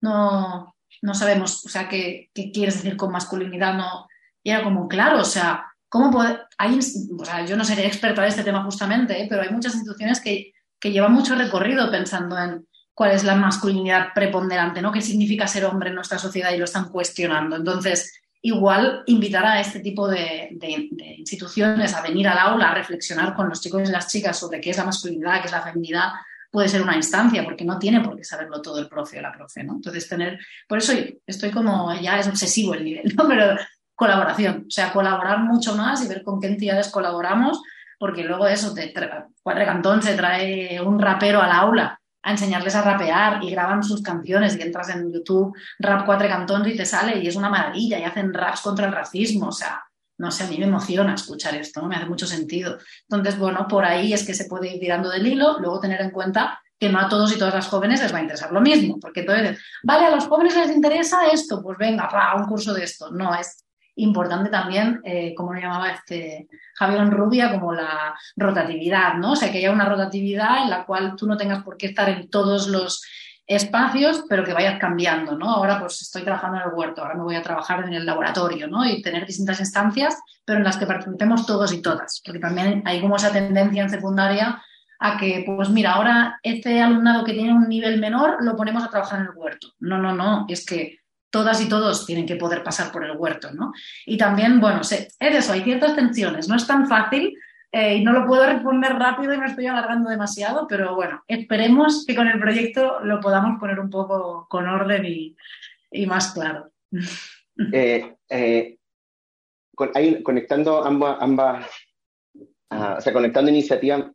no, 0.00 0.74
no 1.02 1.14
sabemos, 1.14 1.64
o 1.66 1.68
sea, 1.68 1.88
qué, 1.88 2.30
quieres 2.34 2.76
decir 2.76 2.96
con 2.96 3.12
masculinidad, 3.12 3.74
no. 3.74 4.06
Y 4.42 4.50
era 4.50 4.64
como, 4.64 4.88
claro, 4.88 5.20
o 5.20 5.24
sea, 5.24 5.66
¿cómo 5.88 6.10
puede, 6.10 6.38
hay, 6.58 6.78
o 6.78 7.24
sea, 7.24 7.44
yo 7.44 7.56
no 7.56 7.64
seré 7.64 7.86
experta 7.86 8.22
de 8.22 8.28
este 8.28 8.44
tema 8.44 8.64
justamente, 8.64 9.20
¿eh? 9.20 9.26
pero 9.28 9.42
hay 9.42 9.50
muchas 9.50 9.74
instituciones 9.74 10.20
que, 10.20 10.52
que 10.78 10.92
llevan 10.92 11.12
mucho 11.12 11.34
recorrido 11.34 11.90
pensando 11.90 12.38
en 12.38 12.66
cuál 12.94 13.12
es 13.12 13.24
la 13.24 13.36
masculinidad 13.36 14.08
preponderante, 14.14 14.82
¿no? 14.82 14.90
¿Qué 14.92 15.00
significa 15.00 15.46
ser 15.46 15.64
hombre 15.64 15.90
en 15.90 15.94
nuestra 15.94 16.18
sociedad 16.18 16.52
y 16.52 16.58
lo 16.58 16.64
están 16.64 16.88
cuestionando? 16.88 17.56
Entonces, 17.56 18.20
igual 18.42 19.02
invitar 19.06 19.46
a 19.46 19.60
este 19.60 19.80
tipo 19.80 20.08
de, 20.08 20.48
de, 20.52 20.88
instituciones 21.18 21.94
a 21.94 22.02
venir 22.02 22.28
al 22.28 22.38
aula 22.38 22.70
a 22.70 22.74
reflexionar 22.74 23.34
con 23.34 23.48
los 23.48 23.60
chicos 23.60 23.88
y 23.88 23.92
las 23.92 24.08
chicas 24.08 24.38
sobre 24.38 24.60
qué 24.60 24.70
es 24.70 24.76
la 24.78 24.84
masculinidad, 24.84 25.40
qué 25.40 25.46
es 25.46 25.52
la 25.52 25.62
feminidad, 25.62 26.08
puede 26.50 26.68
ser 26.68 26.82
una 26.82 26.96
instancia, 26.96 27.44
porque 27.44 27.64
no 27.64 27.78
tiene 27.78 28.00
por 28.00 28.16
qué 28.16 28.24
saberlo 28.24 28.62
todo 28.62 28.78
el 28.78 28.88
profe 28.88 29.18
o 29.18 29.22
la 29.22 29.32
profe, 29.32 29.62
¿no? 29.64 29.74
Entonces, 29.74 30.08
tener, 30.08 30.38
por 30.66 30.78
eso 30.78 30.92
estoy 31.26 31.50
como, 31.50 31.94
ya 32.00 32.18
es 32.18 32.26
obsesivo 32.26 32.74
el 32.74 32.84
nivel, 32.84 33.14
¿no? 33.16 33.28
Pero 33.28 33.56
colaboración, 33.98 34.66
o 34.68 34.70
sea, 34.70 34.92
colaborar 34.92 35.40
mucho 35.40 35.74
más 35.74 36.04
y 36.04 36.08
ver 36.08 36.22
con 36.22 36.40
qué 36.40 36.46
entidades 36.46 36.88
colaboramos, 36.88 37.60
porque 37.98 38.22
luego 38.22 38.46
eso, 38.46 38.72
te 38.72 38.94
Cuatro 39.42 39.64
Cantón 39.64 40.02
se 40.02 40.14
trae 40.14 40.80
un 40.80 41.00
rapero 41.00 41.42
al 41.42 41.50
aula 41.50 42.00
a 42.22 42.30
enseñarles 42.30 42.76
a 42.76 42.82
rapear 42.82 43.42
y 43.42 43.50
graban 43.50 43.82
sus 43.82 44.00
canciones 44.00 44.56
y 44.56 44.62
entras 44.62 44.90
en 44.90 45.12
YouTube, 45.12 45.52
rap 45.80 46.06
Cuatro 46.06 46.28
Cantón 46.28 46.68
y 46.68 46.76
te 46.76 46.86
sale 46.86 47.18
y 47.18 47.26
es 47.26 47.34
una 47.34 47.50
maravilla 47.50 47.98
y 47.98 48.04
hacen 48.04 48.32
raps 48.32 48.60
contra 48.60 48.86
el 48.86 48.92
racismo, 48.92 49.48
o 49.48 49.52
sea, 49.52 49.82
no 50.18 50.30
sé, 50.30 50.44
a 50.44 50.46
mí 50.46 50.58
me 50.58 50.66
emociona 50.66 51.14
escuchar 51.14 51.56
esto, 51.56 51.82
¿no? 51.82 51.88
me 51.88 51.96
hace 51.96 52.06
mucho 52.06 52.26
sentido. 52.26 52.78
Entonces, 53.02 53.36
bueno, 53.36 53.66
por 53.66 53.84
ahí 53.84 54.12
es 54.12 54.24
que 54.24 54.34
se 54.34 54.44
puede 54.44 54.74
ir 54.74 54.78
tirando 54.78 55.10
del 55.10 55.26
hilo, 55.26 55.58
luego 55.58 55.80
tener 55.80 56.00
en 56.02 56.12
cuenta 56.12 56.60
que 56.78 56.88
no 56.88 57.00
a 57.00 57.08
todos 57.08 57.34
y 57.34 57.38
todas 57.38 57.54
las 57.54 57.66
jóvenes 57.66 58.00
les 58.00 58.14
va 58.14 58.18
a 58.18 58.22
interesar 58.22 58.52
lo 58.52 58.60
mismo, 58.60 59.00
porque 59.00 59.20
entonces, 59.20 59.58
vale, 59.82 60.06
a 60.06 60.10
los 60.14 60.28
jóvenes 60.28 60.54
les 60.54 60.70
interesa 60.70 61.26
esto, 61.26 61.60
pues 61.60 61.76
venga, 61.78 62.08
va, 62.14 62.36
un 62.36 62.46
curso 62.46 62.72
de 62.72 62.84
esto. 62.84 63.10
No, 63.10 63.34
es 63.34 63.64
importante 63.98 64.50
también, 64.50 65.00
eh, 65.04 65.34
como 65.34 65.52
lo 65.52 65.60
llamaba 65.60 65.90
este 65.90 66.48
Javier 66.74 67.10
Rubia, 67.10 67.52
como 67.52 67.72
la 67.72 68.14
rotatividad, 68.36 69.14
¿no? 69.14 69.32
O 69.32 69.36
sea, 69.36 69.50
que 69.50 69.58
haya 69.58 69.72
una 69.72 69.88
rotatividad 69.88 70.62
en 70.62 70.70
la 70.70 70.84
cual 70.84 71.14
tú 71.16 71.26
no 71.26 71.36
tengas 71.36 71.62
por 71.62 71.76
qué 71.76 71.86
estar 71.86 72.08
en 72.08 72.28
todos 72.30 72.68
los 72.68 73.02
espacios, 73.46 74.24
pero 74.28 74.44
que 74.44 74.52
vayas 74.52 74.78
cambiando, 74.78 75.36
¿no? 75.36 75.48
Ahora 75.48 75.80
pues 75.80 76.02
estoy 76.02 76.22
trabajando 76.22 76.58
en 76.58 76.64
el 76.64 76.74
huerto, 76.74 77.02
ahora 77.02 77.14
me 77.14 77.22
voy 77.22 77.34
a 77.34 77.42
trabajar 77.42 77.82
en 77.84 77.94
el 77.94 78.04
laboratorio, 78.04 78.68
¿no? 78.68 78.84
Y 78.84 79.00
tener 79.00 79.26
distintas 79.26 79.58
instancias, 79.58 80.20
pero 80.44 80.58
en 80.58 80.64
las 80.64 80.76
que 80.76 80.86
participemos 80.86 81.46
todos 81.46 81.72
y 81.72 81.80
todas, 81.80 82.20
porque 82.24 82.38
también 82.38 82.82
hay 82.84 83.00
como 83.00 83.16
esa 83.16 83.32
tendencia 83.32 83.82
en 83.82 83.90
secundaria 83.90 84.62
a 85.00 85.16
que, 85.16 85.44
pues 85.46 85.70
mira, 85.70 85.92
ahora 85.92 86.38
este 86.42 86.82
alumnado 86.82 87.24
que 87.24 87.32
tiene 87.32 87.52
un 87.52 87.68
nivel 87.68 87.98
menor 87.98 88.36
lo 88.44 88.54
ponemos 88.54 88.84
a 88.84 88.90
trabajar 88.90 89.20
en 89.20 89.26
el 89.26 89.32
huerto. 89.34 89.68
No, 89.78 89.96
no, 89.96 90.12
no, 90.12 90.44
es 90.48 90.66
que 90.66 90.97
todas 91.30 91.60
y 91.60 91.68
todos 91.68 92.06
tienen 92.06 92.26
que 92.26 92.36
poder 92.36 92.62
pasar 92.62 92.90
por 92.90 93.04
el 93.04 93.16
huerto, 93.16 93.52
¿no? 93.52 93.72
Y 94.06 94.16
también, 94.16 94.60
bueno, 94.60 94.80
es 94.80 95.16
eso, 95.18 95.52
hay 95.52 95.62
ciertas 95.62 95.94
tensiones, 95.94 96.48
no 96.48 96.56
es 96.56 96.66
tan 96.66 96.88
fácil 96.88 97.36
eh, 97.70 97.96
y 97.96 98.04
no 98.04 98.12
lo 98.12 98.26
puedo 98.26 98.46
responder 98.46 98.94
rápido 98.94 99.34
y 99.34 99.38
me 99.38 99.46
estoy 99.46 99.66
alargando 99.66 100.08
demasiado, 100.08 100.66
pero 100.66 100.94
bueno, 100.94 101.22
esperemos 101.28 102.04
que 102.06 102.14
con 102.14 102.26
el 102.26 102.40
proyecto 102.40 103.00
lo 103.00 103.20
podamos 103.20 103.60
poner 103.60 103.78
un 103.78 103.90
poco 103.90 104.46
con 104.48 104.66
orden 104.66 105.04
y, 105.04 106.06
más 106.06 106.32
claro. 106.32 106.70
Eh, 107.72 108.14
eh, 108.30 108.78
conectando 109.74 110.84
ambas, 110.84 111.66
ah, 112.70 112.98
conectando 113.12 113.50
iniciativas, 113.50 114.12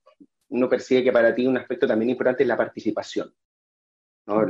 uno 0.47 0.69
percibe 0.69 1.03
que 1.03 1.11
para 1.11 1.35
ti 1.35 1.45
un 1.45 1.57
aspecto 1.57 1.85
también 1.85 2.11
importante 2.11 2.43
es 2.43 2.47
la 2.47 2.55
participación, 2.55 3.33
¿no? 4.25 4.45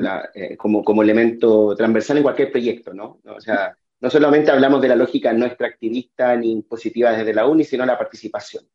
como, 0.57 0.83
como 0.83 1.01
elemento 1.01 1.75
transversal 1.75 2.17
en 2.17 2.23
cualquier 2.23 2.51
proyecto, 2.51 2.93
¿no? 2.93 3.19
O 3.25 3.41
sea, 3.41 3.75
no 3.99 4.09
solamente 4.09 4.51
hablamos 4.51 4.81
de 4.81 4.89
la 4.89 4.95
lógica 4.95 5.31
no 5.33 5.45
extractivista 5.45 6.35
ni 6.35 6.51
impositiva 6.51 7.13
desde 7.13 7.33
la 7.33 7.47
UNI, 7.47 7.63
sino 7.63 7.85
la 7.85 7.97
participación. 7.97 8.65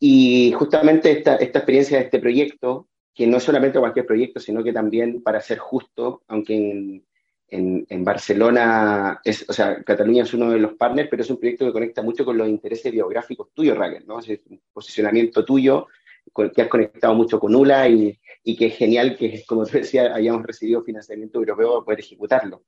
Y 0.00 0.52
justamente 0.56 1.12
esta, 1.12 1.36
esta 1.36 1.60
experiencia 1.60 1.98
de 1.98 2.04
este 2.04 2.18
proyecto, 2.18 2.88
que 3.14 3.26
no 3.26 3.36
es 3.36 3.44
solamente 3.44 3.78
cualquier 3.78 4.06
proyecto, 4.06 4.40
sino 4.40 4.64
que 4.64 4.72
también, 4.72 5.22
para 5.22 5.40
ser 5.40 5.58
justo, 5.58 6.24
aunque 6.26 7.04
en, 7.48 7.86
en, 7.88 8.04
Barcelona, 8.04 9.20
es, 9.22 9.48
o 9.48 9.52
sea, 9.52 9.82
Cataluña 9.84 10.24
es 10.24 10.34
uno 10.34 10.50
de 10.50 10.58
los 10.58 10.74
partners, 10.74 11.08
pero 11.08 11.22
es 11.22 11.30
un 11.30 11.38
proyecto 11.38 11.66
que 11.66 11.72
conecta 11.72 12.02
mucho 12.02 12.24
con 12.24 12.36
los 12.36 12.48
intereses 12.48 12.90
biográficos 12.90 13.52
tuyos, 13.54 13.78
Raquel, 13.78 14.04
¿no? 14.04 14.18
Es 14.18 14.28
un 14.50 14.60
posicionamiento 14.72 15.44
tuyo 15.44 15.86
que 16.52 16.62
has 16.62 16.68
conectado 16.68 17.14
mucho 17.14 17.38
con 17.38 17.54
ULA 17.54 17.88
y, 17.88 18.18
y 18.42 18.56
que 18.56 18.66
es 18.66 18.76
genial 18.76 19.16
que, 19.16 19.44
como 19.46 19.64
tú 19.64 19.78
decías, 19.78 20.14
hayamos 20.14 20.42
recibido 20.44 20.82
financiamiento 20.82 21.38
europeo 21.38 21.72
para 21.74 21.84
poder 21.84 22.00
ejecutarlo. 22.00 22.62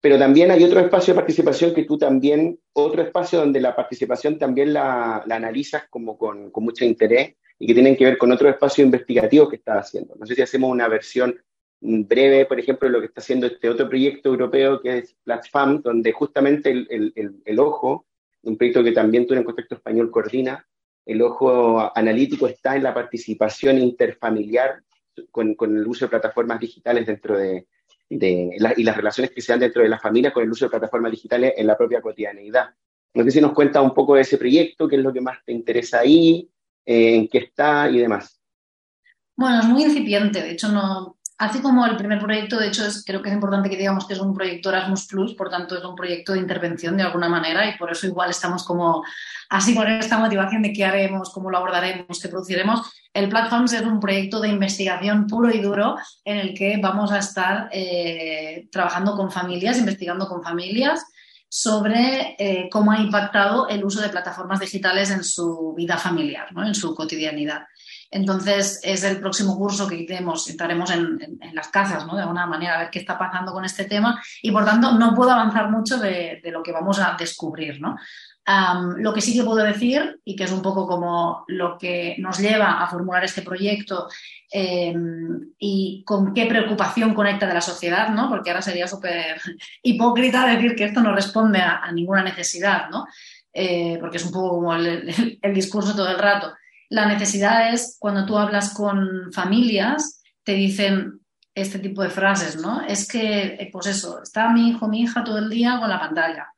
Pero 0.00 0.18
también 0.18 0.50
hay 0.50 0.64
otro 0.64 0.80
espacio 0.80 1.14
de 1.14 1.20
participación 1.20 1.72
que 1.72 1.84
tú 1.84 1.96
también, 1.96 2.58
otro 2.72 3.02
espacio 3.02 3.38
donde 3.38 3.60
la 3.60 3.76
participación 3.76 4.36
también 4.36 4.72
la, 4.72 5.22
la 5.26 5.36
analizas 5.36 5.84
como 5.88 6.18
con, 6.18 6.50
con, 6.50 6.64
mucho 6.64 6.84
interés 6.84 7.36
y 7.56 7.68
que 7.68 7.74
tienen 7.74 7.96
que 7.96 8.04
ver 8.04 8.18
con 8.18 8.32
otro 8.32 8.48
espacio 8.48 8.84
investigativo 8.84 9.48
que 9.48 9.56
estás 9.56 9.86
haciendo. 9.86 10.16
No 10.16 10.26
sé 10.26 10.34
si 10.34 10.42
hacemos 10.42 10.70
una 10.72 10.88
versión 10.88 11.40
breve, 11.80 12.46
por 12.46 12.58
ejemplo, 12.58 12.88
de 12.88 12.92
lo 12.92 13.00
que 13.00 13.06
está 13.06 13.20
haciendo 13.20 13.46
este 13.46 13.68
otro 13.68 13.88
proyecto 13.88 14.28
europeo 14.28 14.80
que 14.80 14.98
es 14.98 15.16
Platform, 15.22 15.82
donde 15.82 16.12
justamente 16.12 16.70
el, 16.70 17.12
el, 17.14 17.42
el, 17.44 17.58
ojo, 17.60 18.06
un 18.42 18.56
proyecto 18.56 18.82
que 18.82 18.92
también 18.92 19.26
tú 19.26 19.34
en 19.34 19.40
el 19.40 19.44
contexto 19.44 19.76
español 19.76 20.10
coordina, 20.10 20.66
el 21.04 21.22
ojo 21.22 21.90
analítico 21.96 22.46
está 22.46 22.76
en 22.76 22.84
la 22.84 22.94
participación 22.94 23.78
interfamiliar 23.78 24.82
con, 25.30 25.56
el 25.60 25.86
uso 25.86 26.06
de 26.06 26.10
plataformas 26.10 26.60
digitales 26.60 27.06
dentro 27.06 27.36
de, 27.36 27.66
de 28.08 28.50
y 28.76 28.84
las 28.84 28.96
relaciones 28.96 29.30
que 29.32 29.42
se 29.42 29.52
dan 29.52 29.60
dentro 29.60 29.82
de 29.82 29.88
la 29.88 29.98
familia 29.98 30.32
con 30.32 30.42
el 30.42 30.50
uso 30.50 30.66
de 30.66 30.70
plataformas 30.70 31.10
digitales 31.10 31.54
en 31.56 31.66
la 31.66 31.76
propia 31.76 32.00
cotidianeidad. 32.00 32.70
No 33.14 33.24
sé 33.24 33.30
si 33.30 33.40
nos 33.40 33.52
cuenta 33.52 33.80
un 33.82 33.92
poco 33.92 34.14
de 34.14 34.22
ese 34.22 34.38
proyecto, 34.38 34.88
qué 34.88 34.96
es 34.96 35.02
lo 35.02 35.12
que 35.12 35.20
más 35.20 35.38
te 35.44 35.52
interesa 35.52 36.00
ahí, 36.00 36.48
eh, 36.86 37.16
en 37.16 37.28
qué 37.28 37.38
está 37.38 37.90
y 37.90 37.98
demás. 37.98 38.40
Bueno, 39.36 39.60
es 39.60 39.66
muy 39.66 39.82
incipiente, 39.82 40.42
de 40.42 40.52
hecho 40.52 40.68
no, 40.68 41.18
Así 41.42 41.60
como 41.60 41.84
el 41.84 41.96
primer 41.96 42.20
proyecto, 42.20 42.56
de 42.56 42.68
hecho, 42.68 42.86
es, 42.86 43.04
creo 43.04 43.20
que 43.20 43.28
es 43.28 43.34
importante 43.34 43.68
que 43.68 43.76
digamos 43.76 44.06
que 44.06 44.12
es 44.12 44.20
un 44.20 44.32
proyecto 44.32 44.68
Erasmus 44.68 45.08
Plus, 45.08 45.34
por 45.34 45.50
tanto 45.50 45.76
es 45.76 45.82
un 45.82 45.96
proyecto 45.96 46.34
de 46.34 46.38
intervención 46.38 46.96
de 46.96 47.02
alguna 47.02 47.28
manera 47.28 47.68
y 47.68 47.76
por 47.76 47.90
eso 47.90 48.06
igual 48.06 48.30
estamos 48.30 48.62
como 48.62 49.02
así 49.48 49.74
con 49.74 49.88
esta 49.88 50.18
motivación 50.18 50.62
de 50.62 50.72
qué 50.72 50.84
haremos, 50.84 51.30
cómo 51.30 51.50
lo 51.50 51.58
abordaremos, 51.58 52.20
qué 52.20 52.28
produciremos. 52.28 52.92
El 53.12 53.28
Platforms 53.28 53.72
es 53.72 53.82
un 53.82 53.98
proyecto 53.98 54.38
de 54.38 54.50
investigación 54.50 55.26
puro 55.26 55.50
y 55.50 55.60
duro 55.60 55.96
en 56.24 56.38
el 56.38 56.54
que 56.54 56.78
vamos 56.80 57.10
a 57.10 57.18
estar 57.18 57.68
eh, 57.72 58.68
trabajando 58.70 59.16
con 59.16 59.32
familias, 59.32 59.78
investigando 59.78 60.28
con 60.28 60.44
familias 60.44 61.04
sobre 61.48 62.36
eh, 62.38 62.68
cómo 62.70 62.92
ha 62.92 63.00
impactado 63.00 63.68
el 63.68 63.84
uso 63.84 64.00
de 64.00 64.10
plataformas 64.10 64.60
digitales 64.60 65.10
en 65.10 65.24
su 65.24 65.74
vida 65.76 65.98
familiar, 65.98 66.52
¿no? 66.52 66.64
en 66.64 66.76
su 66.76 66.94
cotidianidad. 66.94 67.64
Entonces, 68.12 68.78
es 68.82 69.04
el 69.04 69.20
próximo 69.20 69.56
curso 69.56 69.88
que 69.88 69.96
iremos, 69.96 70.48
entraremos 70.50 70.90
en, 70.90 71.18
las 71.54 71.68
casas, 71.68 72.06
¿no? 72.06 72.14
De 72.14 72.20
alguna 72.20 72.46
manera, 72.46 72.74
a 72.74 72.78
ver 72.80 72.90
qué 72.90 72.98
está 72.98 73.18
pasando 73.18 73.52
con 73.52 73.64
este 73.64 73.86
tema 73.86 74.22
y, 74.42 74.50
por 74.50 74.66
tanto, 74.66 74.92
no 74.92 75.14
puedo 75.14 75.30
avanzar 75.30 75.70
mucho 75.70 75.98
de, 75.98 76.42
lo 76.44 76.62
que 76.62 76.72
vamos 76.72 77.00
a 77.00 77.16
descubrir, 77.18 77.80
¿no? 77.80 77.96
lo 78.96 79.14
que 79.14 79.20
sí 79.20 79.34
que 79.34 79.44
puedo 79.44 79.64
decir, 79.64 80.20
y 80.24 80.34
que 80.34 80.44
es 80.44 80.50
un 80.50 80.62
poco 80.62 80.86
como 80.86 81.44
lo 81.46 81.78
que 81.78 82.16
nos 82.18 82.38
lleva 82.40 82.82
a 82.82 82.88
formular 82.88 83.24
este 83.24 83.42
proyecto 83.42 84.08
em, 84.50 85.52
y 85.60 86.02
con 86.04 86.34
qué 86.34 86.46
preocupación 86.46 87.14
conecta 87.14 87.46
de 87.46 87.54
la 87.54 87.60
sociedad, 87.60 88.08
¿no? 88.08 88.28
Porque 88.28 88.50
ahora 88.50 88.60
sería 88.60 88.88
súper 88.88 89.40
hipócrita 89.82 90.44
decir 90.44 90.74
que 90.74 90.86
esto 90.86 91.00
no 91.00 91.14
responde 91.14 91.60
a, 91.60 91.90
ninguna 91.92 92.24
necesidad, 92.24 92.90
¿no? 92.90 93.06
Eh, 93.54 93.96
porque 94.00 94.16
es 94.16 94.24
un 94.24 94.32
poco 94.32 94.56
como 94.56 94.74
el 94.74 95.54
discurso 95.54 95.94
todo 95.94 96.10
el 96.10 96.18
rato. 96.18 96.52
La 96.92 97.06
necesidad 97.06 97.72
es 97.72 97.96
cuando 97.98 98.26
tú 98.26 98.36
hablas 98.36 98.74
con 98.74 99.32
familias, 99.32 100.20
te 100.44 100.52
dicen 100.52 101.20
este 101.54 101.78
tipo 101.78 102.02
de 102.02 102.10
frases, 102.10 102.60
¿no? 102.60 102.82
Es 102.82 103.08
que, 103.08 103.44
eh, 103.44 103.70
pues 103.72 103.86
eso, 103.86 104.22
está 104.22 104.50
mi 104.50 104.68
hijo, 104.68 104.88
mi 104.88 105.00
hija 105.00 105.24
todo 105.24 105.38
el 105.38 105.48
día 105.48 105.78
con 105.80 105.88
la 105.88 105.98
pantalla. 105.98 106.48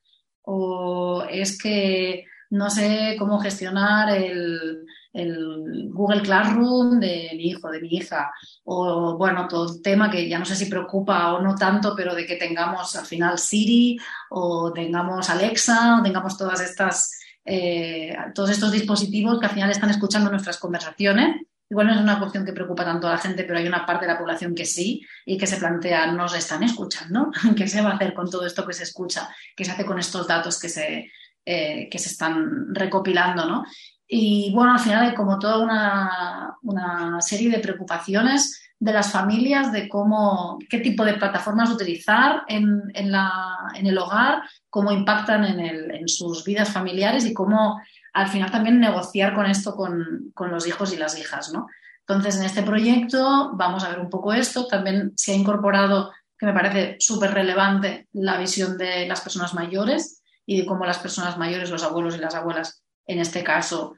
O 0.43 1.24
es 1.30 1.57
que 1.57 2.24
no 2.51 2.68
sé 2.68 3.14
cómo 3.16 3.39
gestionar 3.39 4.11
el, 4.11 4.85
Google 5.93 6.22
Classroom 6.22 6.99
de 6.99 7.30
mi 7.37 7.51
hijo, 7.51 7.70
de 7.70 7.80
mi 7.80 7.89
hija. 7.91 8.32
O 8.64 9.16
bueno, 9.16 9.47
todo 9.47 9.72
el 9.72 9.82
tema 9.82 10.11
que 10.11 10.28
ya 10.28 10.41
no 10.41 10.45
sé 10.45 10.57
si 10.57 10.66
preocupa 10.66 11.35
o 11.35 11.43
no 11.43 11.55
tanto, 11.55 11.95
pero 11.97 12.12
de 12.12 12.26
que 12.26 12.35
tengamos 12.35 12.97
al 12.97 13.07
final 13.07 13.39
Siri 13.39 13.97
o 14.30 14.72
tengamos 14.72 15.30
Alexa 15.30 15.99
o 16.01 16.03
tengamos 16.03 16.37
todas 16.37 16.61
estas 16.61 17.24
eh, 17.45 18.17
todos 18.35 18.51
estos 18.51 18.73
dispositivos 18.73 19.39
que 19.39 19.47
al 19.47 19.53
final 19.53 19.71
están 19.71 19.91
escuchando 19.91 20.31
nuestras 20.31 20.59
conversaciones. 20.59 21.43
Igual 21.69 21.87
no 21.87 21.95
es 21.95 22.01
una 22.01 22.19
cuestión 22.19 22.45
que 22.45 22.53
preocupa 22.53 22.85
tanto 22.85 23.09
a 23.09 23.13
la 23.13 23.19
gente, 23.19 23.45
pero 23.45 23.59
hay 23.59 23.67
una 23.67 23.87
parte 23.87 24.07
de 24.07 24.13
la 24.13 24.19
población 24.19 24.55
que 24.55 24.65
sí 24.65 25.03
y 25.25 25.39
que 25.39 25.47
se 25.47 25.57
plantea, 25.57 26.13
nos 26.13 26.35
están 26.37 26.63
escuchando, 26.63 27.31
¿qué 27.57 27.67
se 27.67 27.81
va 27.81 27.91
a 27.91 27.95
hacer 27.95 28.15
con 28.15 28.31
todo 28.31 28.47
esto 28.47 28.67
que 28.67 28.73
se 28.73 28.85
escucha? 28.85 29.29
¿Qué 29.57 29.65
se 29.65 29.73
hace 29.73 29.87
con 29.87 29.99
estos 29.99 30.27
datos 30.27 30.61
que 30.61 30.69
se, 30.69 31.11
eh, 31.45 31.89
que 31.91 31.99
se 31.99 32.11
están 32.11 32.75
recopilando? 32.75 33.47
¿no? 33.47 33.65
Y 34.07 34.53
bueno, 34.55 34.75
al 34.75 34.81
final 34.81 35.07
hay 35.07 35.15
como 35.15 35.39
toda 35.39 35.59
una, 35.59 36.57
una 36.63 37.21
serie 37.21 37.51
de 37.51 37.59
preocupaciones 37.59 38.64
de 38.85 38.93
las 38.93 39.12
familias 39.12 39.72
de 39.72 39.89
cómo, 39.89 40.59
qué 40.68 40.78
tipo 40.78 41.07
de 41.07 41.14
plataformas 41.14 41.70
utilizar 41.70 42.43
en, 42.49 42.82
en, 42.93 43.11
la, 43.11 43.70
en 43.74 43.87
el 43.87 43.97
hogar, 43.97 44.43
cómo 44.68 44.93
impactan 44.93 45.43
en, 45.47 45.59
el, 45.59 45.91
en, 45.91 46.07
sus 46.07 46.45
vidas 46.45 46.70
familiares 46.70 47.24
y 47.24 47.32
cómo 47.32 47.80
al 48.12 48.28
final 48.28 48.51
también 48.51 48.78
negociar 48.78 49.35
con 49.35 49.47
esto 49.47 49.74
con, 49.74 50.30
con, 50.35 50.51
los 50.51 50.66
hijos 50.66 50.93
y 50.93 50.99
las 50.99 51.18
hijas. 51.18 51.51
¿no? 51.51 51.66
Entonces, 52.07 52.37
en 52.37 52.45
este 52.45 52.62
proyecto 52.62 53.53
vamos 53.55 53.85
a 53.85 53.89
ver 53.89 54.01
un 54.01 54.11
poco 54.11 54.35
esto. 54.35 54.66
También 54.66 55.12
se 55.16 55.32
ha 55.32 55.37
incorporado, 55.37 56.12
que 56.39 56.45
me 56.45 56.53
parece 56.53 56.97
súper 57.01 57.32
relevante, 57.32 58.09
la 58.12 58.37
visión 58.37 58.76
de 58.76 59.09
las 59.09 59.22
personas 59.22 59.55
mayores 59.55 60.22
y 60.45 60.61
de 60.61 60.66
cómo 60.66 60.85
las 60.85 60.99
personas 60.99 61.39
mayores, 61.39 61.70
los 61.70 61.85
abuelos 61.85 62.16
y 62.16 62.20
las 62.20 62.35
abuelas, 62.35 62.82
en 63.07 63.18
este 63.18 63.43
caso, 63.43 63.95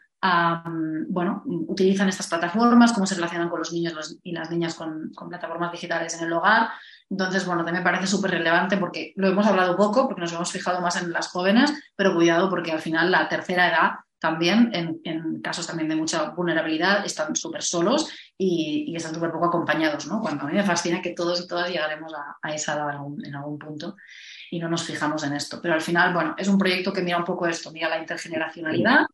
bueno, 1.09 1.43
utilizan 1.45 2.09
estas 2.09 2.29
plataformas, 2.29 2.93
cómo 2.93 3.07
se 3.07 3.15
relacionan 3.15 3.49
con 3.49 3.59
los 3.59 3.73
niños 3.73 4.19
y 4.23 4.33
las 4.33 4.51
niñas 4.51 4.75
con, 4.75 5.13
plataformas 5.29 5.73
digitales 5.73 6.15
en 6.15 6.27
el 6.27 6.33
hogar. 6.33 6.71
Entonces, 7.09 7.45
bueno, 7.47 7.65
también 7.65 7.83
me 7.83 7.91
parece 7.91 8.07
súper 8.07 8.33
relevante 8.33 8.77
porque 8.77 9.13
lo 9.17 9.29
hemos 9.29 9.47
hablado 9.47 9.77
poco, 9.77 10.07
porque 10.07 10.23
nos 10.23 10.33
hemos 10.33 10.51
fijado 10.51 10.81
más 10.81 11.01
en 11.01 11.13
las 11.13 11.29
jóvenes, 11.29 11.73
pero 11.95 12.15
cuidado 12.15 12.51
porque 12.51 12.73
al 12.73 12.81
final 12.81 13.11
la 13.11 13.29
tercera 13.29 13.69
edad 13.69 13.91
también, 14.19 14.71
en, 14.73 15.41
casos 15.43 15.67
también 15.67 15.89
de 15.89 15.95
mucha 15.95 16.31
vulnerabilidad, 16.31 17.05
están 17.05 17.37
súper 17.37 17.63
solos 17.63 18.11
y, 18.37 18.95
están 18.97 19.15
súper 19.15 19.31
poco 19.31 19.47
acompañados, 19.47 20.07
¿no? 20.07 20.21
Cuando 20.21 20.45
a 20.45 20.47
mí 20.49 20.55
me 20.55 20.65
fascina 20.65 21.03
que 21.03 21.11
todos 21.11 21.43
y 21.43 21.47
todas 21.47 21.69
llegaremos 21.69 22.13
a, 22.15 22.53
esa 22.53 22.75
edad 22.75 22.89
en 23.23 23.35
algún, 23.35 23.59
punto 23.59 23.97
y 24.51 24.59
no 24.59 24.69
nos 24.69 24.85
fijamos 24.85 25.23
en 25.23 25.35
esto. 25.35 25.61
Pero 25.63 25.75
al 25.75 25.83
final, 25.83 26.13
bueno, 26.13 26.35
es 26.39 26.49
un 26.49 26.59
proyecto 26.59 26.93
que 26.93 27.03
mira 27.03 27.19
un 27.19 27.25
poco 27.25 27.47
esto, 27.47 27.71
mira 27.71 27.89
la 27.89 27.99
intergeneracionalidad 27.99 29.07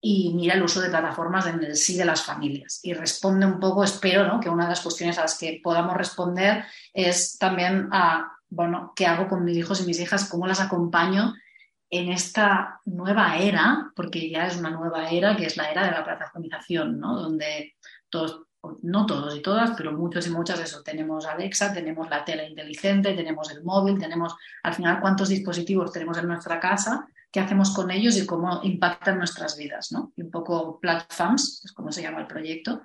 y 0.00 0.32
mira 0.34 0.54
el 0.54 0.62
uso 0.62 0.80
de 0.80 0.90
plataformas 0.90 1.46
en 1.46 1.62
el 1.62 1.76
sí 1.76 1.96
de 1.96 2.04
las 2.04 2.22
familias. 2.22 2.80
Y 2.82 2.92
responde 2.92 3.46
un 3.46 3.58
poco, 3.58 3.82
espero, 3.82 4.26
¿no? 4.26 4.40
que 4.40 4.48
una 4.48 4.64
de 4.64 4.70
las 4.70 4.80
cuestiones 4.80 5.18
a 5.18 5.22
las 5.22 5.38
que 5.38 5.60
podamos 5.62 5.96
responder 5.96 6.64
es 6.92 7.38
también 7.38 7.88
a, 7.92 8.32
bueno, 8.48 8.92
¿qué 8.94 9.06
hago 9.06 9.28
con 9.28 9.44
mis 9.44 9.56
hijos 9.56 9.80
y 9.80 9.86
mis 9.86 10.00
hijas? 10.00 10.28
¿Cómo 10.28 10.46
las 10.46 10.60
acompaño 10.60 11.34
en 11.90 12.12
esta 12.12 12.80
nueva 12.84 13.36
era? 13.38 13.90
Porque 13.96 14.30
ya 14.30 14.46
es 14.46 14.56
una 14.56 14.70
nueva 14.70 15.08
era, 15.08 15.36
que 15.36 15.46
es 15.46 15.56
la 15.56 15.70
era 15.70 15.84
de 15.84 15.92
la 15.92 16.04
plataformización, 16.04 17.00
¿no? 17.00 17.18
Donde 17.18 17.74
todos, 18.08 18.42
no 18.82 19.06
todos 19.06 19.34
y 19.34 19.42
todas, 19.42 19.72
pero 19.76 19.92
muchos 19.92 20.26
y 20.26 20.30
muchas, 20.30 20.60
eso, 20.60 20.82
tenemos 20.82 21.26
Alexa, 21.26 21.72
tenemos 21.72 22.08
la 22.10 22.24
tele 22.24 22.48
inteligente, 22.48 23.14
tenemos 23.14 23.50
el 23.50 23.64
móvil, 23.64 23.98
tenemos, 23.98 24.36
al 24.62 24.74
final, 24.74 25.00
cuántos 25.00 25.28
dispositivos 25.28 25.92
tenemos 25.92 26.18
en 26.18 26.28
nuestra 26.28 26.60
casa 26.60 27.08
qué 27.30 27.40
hacemos 27.40 27.74
con 27.74 27.90
ellos 27.90 28.16
y 28.16 28.26
cómo 28.26 28.60
impactan 28.62 29.18
nuestras 29.18 29.56
vidas, 29.56 29.92
¿no? 29.92 30.12
Y 30.16 30.22
un 30.22 30.30
poco 30.30 30.80
Platforms, 30.80 31.62
es 31.64 31.72
como 31.72 31.92
se 31.92 32.02
llama 32.02 32.20
el 32.20 32.26
proyecto, 32.26 32.82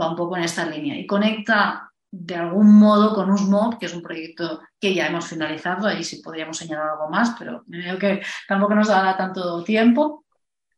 va 0.00 0.10
un 0.10 0.16
poco 0.16 0.36
en 0.36 0.44
esta 0.44 0.66
línea 0.66 0.98
y 0.98 1.06
conecta 1.06 1.92
de 2.10 2.36
algún 2.36 2.78
modo 2.78 3.14
con 3.14 3.30
USMOB, 3.30 3.78
que 3.78 3.86
es 3.86 3.94
un 3.94 4.02
proyecto 4.02 4.60
que 4.78 4.94
ya 4.94 5.06
hemos 5.06 5.26
finalizado, 5.26 5.88
ahí 5.88 6.04
sí 6.04 6.20
podríamos 6.22 6.58
señalar 6.58 6.90
algo 6.90 7.08
más, 7.08 7.34
pero 7.38 7.64
creo 7.70 7.98
que 7.98 8.22
tampoco 8.46 8.74
nos 8.74 8.88
dará 8.88 9.16
tanto 9.16 9.64
tiempo, 9.64 10.24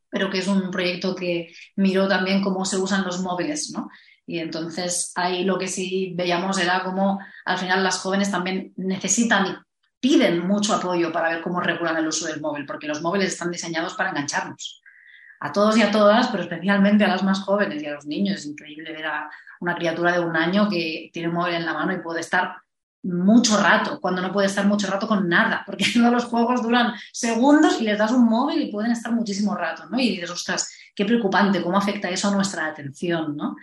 pero 0.08 0.30
que 0.30 0.38
es 0.38 0.46
un 0.46 0.70
proyecto 0.70 1.14
que 1.14 1.52
miró 1.74 2.06
también 2.06 2.40
cómo 2.40 2.64
se 2.64 2.78
usan 2.78 3.04
los 3.04 3.20
móviles, 3.20 3.72
¿no? 3.74 3.90
Y 4.26 4.38
entonces 4.38 5.12
ahí 5.16 5.44
lo 5.44 5.58
que 5.58 5.66
sí 5.66 6.14
veíamos 6.16 6.56
era 6.58 6.84
cómo 6.84 7.18
al 7.44 7.58
final 7.58 7.82
las 7.82 7.98
jóvenes 7.98 8.30
también 8.30 8.72
necesitan 8.76 9.64
piden 10.04 10.46
mucho 10.46 10.74
apoyo 10.74 11.10
para 11.10 11.30
ver 11.30 11.40
cómo 11.40 11.62
regulan 11.62 11.96
el 11.96 12.06
uso 12.06 12.26
del 12.26 12.38
móvil, 12.38 12.66
porque 12.66 12.86
los 12.86 13.00
móviles 13.00 13.32
están 13.32 13.50
diseñados 13.50 13.94
para 13.94 14.10
engancharnos. 14.10 14.82
A 15.40 15.50
todos 15.50 15.78
y 15.78 15.82
a 15.82 15.90
todas, 15.90 16.28
pero 16.28 16.42
especialmente 16.42 17.04
a 17.04 17.08
las 17.08 17.22
más 17.22 17.40
jóvenes 17.40 17.82
y 17.82 17.86
a 17.86 17.94
los 17.94 18.04
niños. 18.04 18.40
Es 18.40 18.44
increíble 18.44 18.92
ver 18.92 19.06
a 19.06 19.30
una 19.60 19.74
criatura 19.74 20.12
de 20.12 20.20
un 20.20 20.36
año 20.36 20.68
que 20.68 21.08
tiene 21.10 21.28
un 21.28 21.36
móvil 21.36 21.54
en 21.54 21.64
la 21.64 21.72
mano 21.72 21.94
y 21.94 22.02
puede 22.02 22.20
estar 22.20 22.54
mucho 23.02 23.56
rato, 23.56 23.98
cuando 23.98 24.20
no 24.20 24.30
puede 24.30 24.46
estar 24.46 24.66
mucho 24.66 24.88
rato 24.88 25.08
con 25.08 25.26
nada, 25.26 25.62
porque 25.64 25.86
todos 25.90 26.12
los 26.12 26.24
juegos 26.26 26.62
duran 26.62 26.92
segundos 27.10 27.80
y 27.80 27.84
les 27.84 27.96
das 27.96 28.10
un 28.10 28.26
móvil 28.26 28.60
y 28.60 28.70
pueden 28.70 28.92
estar 28.92 29.10
muchísimo 29.10 29.54
rato, 29.54 29.86
¿no? 29.86 29.98
Y 29.98 30.10
dices, 30.10 30.30
ostras, 30.30 30.70
qué 30.94 31.06
preocupante, 31.06 31.62
cómo 31.62 31.78
afecta 31.78 32.10
eso 32.10 32.28
a 32.28 32.34
nuestra 32.34 32.66
atención, 32.66 33.34
¿no? 33.38 33.56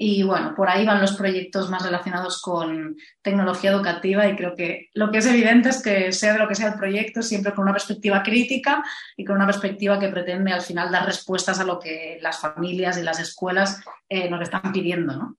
Y 0.00 0.22
bueno, 0.22 0.54
por 0.54 0.68
ahí 0.68 0.86
van 0.86 1.00
los 1.00 1.16
proyectos 1.16 1.68
más 1.70 1.82
relacionados 1.82 2.40
con 2.40 2.96
tecnología 3.20 3.72
educativa 3.72 4.28
y 4.28 4.36
creo 4.36 4.54
que 4.54 4.90
lo 4.94 5.10
que 5.10 5.18
es 5.18 5.26
evidente 5.26 5.70
es 5.70 5.82
que 5.82 6.12
sea 6.12 6.34
de 6.34 6.38
lo 6.38 6.46
que 6.46 6.54
sea 6.54 6.68
el 6.68 6.78
proyecto, 6.78 7.20
siempre 7.20 7.52
con 7.52 7.64
una 7.64 7.72
perspectiva 7.72 8.22
crítica 8.22 8.84
y 9.16 9.24
con 9.24 9.34
una 9.34 9.46
perspectiva 9.46 9.98
que 9.98 10.08
pretende 10.08 10.52
al 10.52 10.60
final 10.60 10.92
dar 10.92 11.04
respuestas 11.04 11.58
a 11.58 11.64
lo 11.64 11.80
que 11.80 12.20
las 12.22 12.38
familias 12.38 12.96
y 12.96 13.02
las 13.02 13.18
escuelas 13.18 13.82
eh, 14.08 14.30
nos 14.30 14.40
están 14.42 14.70
pidiendo, 14.72 15.16
¿no? 15.16 15.36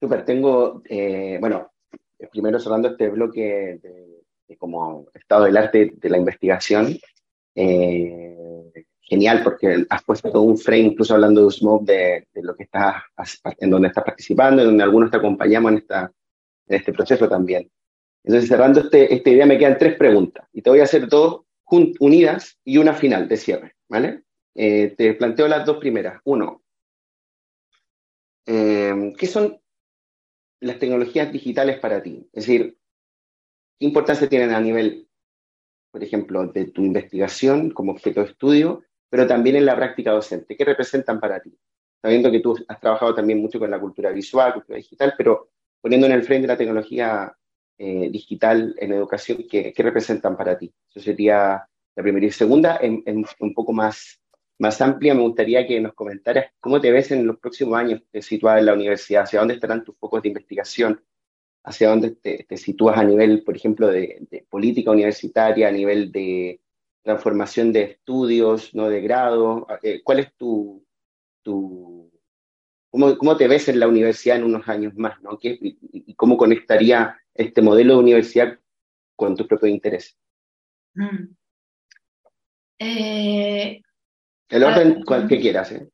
Súper, 0.00 0.24
tengo, 0.24 0.82
eh, 0.88 1.38
bueno, 1.40 1.70
primero 2.32 2.58
cerrando 2.58 2.88
este 2.88 3.10
bloque 3.10 3.78
de, 3.80 4.56
como 4.56 5.06
estado 5.14 5.44
del 5.44 5.56
arte 5.56 5.92
de 5.94 6.10
la 6.10 6.18
investigación, 6.18 6.98
eh, 7.54 8.36
genial 9.08 9.42
porque 9.42 9.86
has 9.88 10.04
puesto 10.04 10.30
todo 10.30 10.42
un 10.42 10.58
frame, 10.58 10.82
incluso 10.82 11.14
hablando 11.14 11.40
de 11.40 11.46
Usmov, 11.46 11.84
de, 11.84 12.26
lo 12.34 12.54
que 12.54 12.64
está, 12.64 13.04
en 13.58 13.70
donde 13.70 13.88
estás 13.88 14.04
participando, 14.04 14.60
en 14.60 14.68
donde 14.68 14.84
algunos 14.84 15.10
te 15.10 15.16
acompañamos 15.16 15.72
en, 15.72 15.78
esta, 15.78 16.12
en 16.66 16.76
este 16.76 16.92
proceso 16.92 17.28
también. 17.28 17.70
Entonces, 18.22 18.48
cerrando 18.48 18.80
este, 18.80 19.14
esta 19.14 19.30
idea, 19.30 19.46
me 19.46 19.56
quedan 19.56 19.78
tres 19.78 19.96
preguntas 19.96 20.46
y 20.52 20.60
te 20.60 20.68
voy 20.68 20.80
a 20.80 20.84
hacer 20.84 21.08
dos 21.08 21.42
unidas 21.70 22.58
y 22.64 22.76
una 22.76 22.92
final 22.92 23.28
de 23.28 23.36
cierre, 23.38 23.76
¿vale? 23.88 24.24
Eh, 24.54 24.94
te 24.96 25.14
planteo 25.14 25.48
las 25.48 25.64
dos 25.64 25.78
primeras. 25.78 26.20
Uno, 26.24 26.62
eh, 28.46 29.14
¿qué 29.16 29.26
son 29.26 29.58
las 30.60 30.78
tecnologías 30.78 31.32
digitales 31.32 31.78
para 31.78 32.02
ti? 32.02 32.28
Es 32.32 32.46
decir, 32.46 32.76
¿qué 33.78 33.86
importancia 33.86 34.28
tienen 34.28 34.50
a 34.50 34.60
nivel, 34.60 35.08
por 35.90 36.02
ejemplo, 36.04 36.46
de 36.48 36.66
tu 36.66 36.82
investigación 36.82 37.70
como 37.70 37.92
objeto 37.92 38.20
de 38.20 38.30
estudio 38.30 38.84
pero 39.08 39.26
también 39.26 39.56
en 39.56 39.66
la 39.66 39.76
práctica 39.76 40.12
docente. 40.12 40.56
¿Qué 40.56 40.64
representan 40.64 41.20
para 41.20 41.40
ti? 41.40 41.56
Sabiendo 42.00 42.30
que 42.30 42.40
tú 42.40 42.56
has 42.68 42.80
trabajado 42.80 43.14
también 43.14 43.40
mucho 43.40 43.58
con 43.58 43.70
la 43.70 43.80
cultura 43.80 44.10
visual, 44.10 44.54
cultura 44.54 44.76
digital, 44.76 45.14
pero 45.16 45.50
poniendo 45.80 46.06
en 46.06 46.12
el 46.12 46.22
frente 46.22 46.42
de 46.42 46.52
la 46.52 46.58
tecnología 46.58 47.32
eh, 47.78 48.08
digital 48.10 48.74
en 48.78 48.92
educación, 48.92 49.44
¿qué, 49.50 49.72
representan 49.76 50.36
para 50.36 50.56
ti? 50.58 50.72
Eso 50.90 51.00
sería 51.00 51.66
la 51.96 52.02
primera. 52.02 52.26
Y 52.26 52.30
segunda, 52.30 52.78
en, 52.80 53.02
un 53.40 53.54
poco 53.54 53.72
más, 53.72 54.20
más 54.58 54.80
amplia, 54.80 55.14
me 55.14 55.22
gustaría 55.22 55.66
que 55.66 55.80
nos 55.80 55.94
comentaras 55.94 56.46
cómo 56.60 56.80
te 56.80 56.92
ves 56.92 57.10
en 57.10 57.26
los 57.26 57.38
próximos 57.38 57.78
años 57.78 58.02
situada 58.20 58.58
en 58.58 58.66
la 58.66 58.74
universidad, 58.74 59.22
hacia 59.22 59.40
dónde 59.40 59.54
estarán 59.54 59.84
tus 59.84 59.96
focos 59.96 60.22
de 60.22 60.28
investigación, 60.28 61.02
hacia 61.64 61.88
dónde 61.88 62.10
te, 62.10 62.56
sitúas 62.56 62.96
a 62.96 63.04
nivel, 63.04 63.42
por 63.42 63.56
ejemplo, 63.56 63.88
de 63.88 64.46
política 64.48 64.90
universitaria, 64.90 65.68
a 65.68 65.72
nivel 65.72 66.12
de 66.12 66.60
transformación 67.02 67.72
de 67.72 67.82
estudios, 67.82 68.74
no 68.74 68.88
de 68.88 69.00
grado? 69.00 69.66
Eh, 69.82 70.02
¿Cuál 70.02 70.20
es 70.20 70.34
tu, 70.36 70.84
tu 71.42 72.10
cómo, 72.90 73.16
cómo, 73.18 73.36
te 73.36 73.48
ves 73.48 73.68
en 73.68 73.80
la 73.80 73.88
universidad 73.88 74.36
en 74.36 74.44
unos 74.44 74.68
años 74.68 74.94
más? 74.96 75.20
¿no? 75.22 75.38
¿Qué, 75.38 75.58
y, 75.60 76.14
cómo 76.14 76.36
conectaría 76.36 77.16
este 77.34 77.62
modelo 77.62 77.94
de 77.94 78.00
universidad 78.00 78.58
con 79.16 79.36
tus 79.36 79.46
propios 79.46 79.70
intereses? 79.70 80.16
Mm. 80.94 81.34
Eh, 82.80 83.82
El 84.48 84.64
orden 84.64 85.02
cual 85.04 85.26
que 85.28 85.40
quieras. 85.40 85.72
¿eh? 85.72 85.88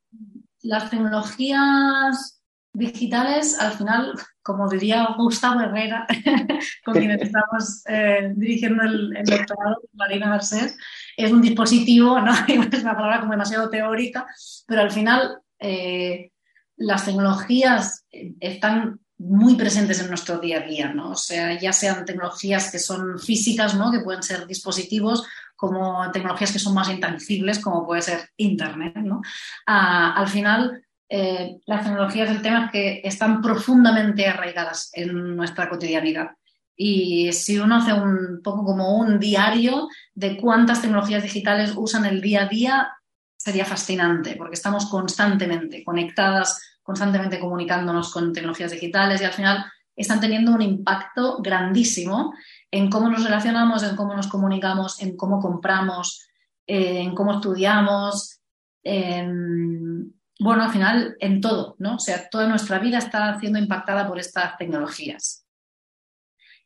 Las 0.63 0.91
tecnologías 0.91 2.43
digitales, 2.75 3.59
al 3.59 3.73
final, 3.73 4.13
como 4.43 4.69
diría 4.69 5.15
Gustavo 5.17 5.61
Herrera, 5.61 6.07
con 6.85 6.95
quien 6.95 7.13
estamos 7.13 7.83
eh, 7.89 8.33
dirigiendo 8.35 8.83
el, 8.83 9.15
doctorado, 9.25 9.81
Marina 9.93 10.29
Garcés, 10.29 10.77
es 11.17 11.33
un 11.33 11.41
dispositivo, 11.41 12.21
¿no? 12.21 12.33
es 12.49 12.83
una 12.83 12.95
palabra 12.97 13.21
como 13.21 13.33
demasiado 13.33 13.71
teórica, 13.71 14.27
pero 14.67 14.83
al 14.83 14.91
final 14.91 15.39
eh, 15.61 16.33
las 16.77 17.05
tecnologías 17.05 18.05
están 18.41 19.01
muy 19.17 19.55
presentes 19.55 20.01
en 20.01 20.09
nuestro 20.09 20.39
día 20.39 20.59
a 20.59 20.67
día, 20.67 20.93
¿no? 20.93 21.13
O 21.13 21.17
sea, 21.17 21.59
ya 21.59 21.73
sean 21.73 22.05
tecnologías 22.05 22.71
que 22.71 22.81
son 22.81 23.19
físicas, 23.21 23.75
¿no? 23.75 23.93
Que 23.93 24.01
pueden 24.01 24.25
ser 24.25 24.47
dispositivos, 24.47 25.25
como 25.57 26.11
tecnologías 26.11 26.53
que 26.53 26.59
son 26.59 26.75
más 26.75 26.91
intangibles, 26.91 27.61
como 27.61 27.87
puede 27.87 28.03
ser 28.03 28.29
Internet, 28.37 28.97
¿no? 28.97 29.23
Ah, 29.67 30.15
al 30.17 30.29
final, 30.29 30.84
eh, 31.17 31.61
las 31.67 31.85
tecnologías, 31.85 32.29
el 32.29 32.43
tema 32.43 32.69
que 32.73 33.01
están 33.05 33.41
profundamente 33.41 34.27
arraigadas 34.27 34.91
en 34.95 35.37
nuestra 35.37 35.69
cotidianidad. 35.69 36.31
Y 36.77 37.33
si 37.33 37.57
uno 37.57 37.77
hace 37.77 37.93
un 37.93 38.41
poco 38.43 38.65
como 38.65 38.97
un 38.99 39.21
diario 39.21 39.87
de 40.13 40.37
cuántas 40.37 40.83
tecnologías 40.83 41.23
digitales 41.23 41.73
usan 41.77 42.05
el 42.05 42.21
día 42.21 42.43
a 42.43 42.49
día, 42.49 42.93
sería 43.37 43.65
fascinante, 43.65 44.35
porque 44.35 44.55
estamos 44.55 44.87
constantemente 44.87 45.85
conectadas, 45.85 46.81
constantemente 46.83 47.39
comunicándonos 47.39 48.13
con 48.13 48.33
tecnologías 48.33 48.73
digitales 48.73 49.21
y 49.21 49.25
al 49.25 49.33
final 49.35 49.65
están 49.95 50.19
teniendo 50.19 50.51
un 50.51 50.63
impacto 50.63 51.39
grandísimo 51.41 52.35
en 52.73 52.91
cómo 52.91 53.09
nos 53.09 53.23
relacionamos, 53.23 53.85
en 53.85 53.95
cómo 53.95 54.17
nos 54.17 54.27
comunicamos, 54.27 55.01
en 55.01 55.17
cómo 55.17 55.39
compramos, 55.39 56.27
eh, 56.67 57.03
en 57.03 57.15
cómo 57.15 57.35
estudiamos, 57.35 58.41
en, 58.83 60.13
bueno, 60.41 60.65
al 60.65 60.73
final 60.73 61.17
en 61.21 61.41
todo, 61.41 61.77
¿no? 61.79 61.97
O 61.97 61.99
sea, 61.99 62.29
toda 62.29 62.49
nuestra 62.49 62.79
vida 62.79 62.99
está 62.99 63.39
siendo 63.39 63.59
impactada 63.59 64.07
por 64.07 64.19
estas 64.19 64.57
tecnologías. 64.59 65.47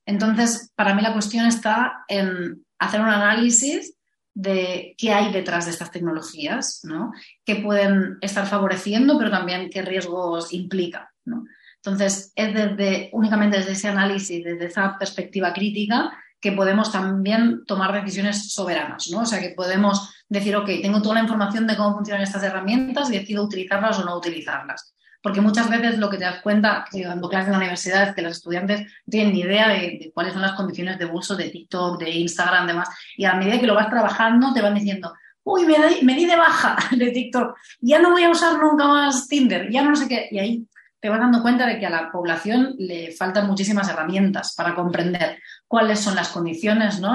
Entonces, 0.06 0.72
para 0.74 0.94
mí 0.94 1.02
la 1.02 1.12
cuestión 1.12 1.46
está 1.46 2.04
en 2.08 2.64
hacer 2.78 3.00
un 3.00 3.08
análisis 3.08 3.94
de 4.32 4.94
qué 4.96 5.12
hay 5.12 5.32
detrás 5.32 5.66
de 5.66 5.72
estas 5.72 5.90
tecnologías, 5.90 6.80
¿no? 6.84 7.12
Qué 7.44 7.56
pueden 7.56 8.18
estar 8.20 8.46
favoreciendo, 8.46 9.18
pero 9.18 9.30
también 9.30 9.68
qué 9.68 9.82
riesgos 9.82 10.52
implica, 10.52 11.12
¿no? 11.24 11.44
Entonces, 11.76 12.32
es 12.36 12.54
desde, 12.54 13.10
únicamente 13.12 13.58
desde 13.58 13.72
ese 13.72 13.88
análisis, 13.88 14.44
desde 14.44 14.66
esa 14.66 14.96
perspectiva 14.98 15.52
crítica, 15.52 16.12
que 16.40 16.52
podemos 16.52 16.92
también 16.92 17.64
tomar 17.66 17.92
decisiones 17.92 18.52
soberanas, 18.52 19.08
¿no? 19.10 19.20
O 19.20 19.26
sea, 19.26 19.40
que 19.40 19.50
podemos 19.50 20.14
decir, 20.28 20.54
ok, 20.56 20.66
tengo 20.82 21.02
toda 21.02 21.16
la 21.16 21.22
información 21.22 21.66
de 21.66 21.76
cómo 21.76 21.94
funcionan 21.94 22.22
estas 22.22 22.42
herramientas 22.42 23.10
y 23.10 23.18
decido 23.18 23.44
utilizarlas 23.44 23.98
o 23.98 24.04
no 24.04 24.16
utilizarlas. 24.16 24.94
Porque 25.20 25.40
muchas 25.40 25.68
veces 25.68 25.98
lo 25.98 26.08
que 26.08 26.16
te 26.16 26.24
das 26.24 26.40
cuenta, 26.42 26.84
dando 26.92 27.28
clases 27.28 27.48
en 27.48 27.52
la 27.52 27.58
universidad, 27.58 28.08
es 28.08 28.14
que 28.14 28.22
los 28.22 28.36
estudiantes 28.36 28.82
no 28.82 29.10
tienen 29.10 29.32
ni 29.32 29.40
idea 29.40 29.68
de, 29.68 30.12
cuáles 30.14 30.32
son 30.32 30.42
las 30.42 30.52
condiciones 30.52 30.98
de 30.98 31.06
uso 31.06 31.34
de 31.34 31.50
TikTok, 31.50 31.98
de 31.98 32.10
Instagram, 32.10 32.68
demás. 32.68 32.88
Y 33.16 33.24
a 33.24 33.34
medida 33.34 33.58
que 33.58 33.66
lo 33.66 33.74
vas 33.74 33.90
trabajando, 33.90 34.52
te 34.52 34.62
van 34.62 34.74
diciendo, 34.74 35.12
uy, 35.42 35.66
me 36.02 36.14
di 36.14 36.24
de 36.24 36.36
baja 36.36 36.76
de 36.96 37.10
TikTok, 37.10 37.56
ya 37.80 37.98
no 37.98 38.12
voy 38.12 38.22
a 38.22 38.30
usar 38.30 38.58
nunca 38.58 38.86
más 38.86 39.26
Tinder, 39.26 39.68
ya 39.70 39.82
no 39.82 39.96
sé 39.96 40.06
qué. 40.06 40.28
Y 40.30 40.38
ahí 40.38 40.68
te 41.00 41.08
vas 41.08 41.20
dando 41.20 41.42
cuenta 41.42 41.66
de 41.66 41.78
que 41.78 41.86
a 41.86 41.90
la 41.90 42.10
población 42.10 42.74
le 42.78 43.12
faltan 43.12 43.46
muchísimas 43.46 43.88
herramientas 43.88 44.54
para 44.56 44.74
comprender 44.74 45.38
cuáles 45.68 46.00
son 46.00 46.16
las 46.16 46.30
condiciones, 46.30 47.00
¿no? 47.00 47.14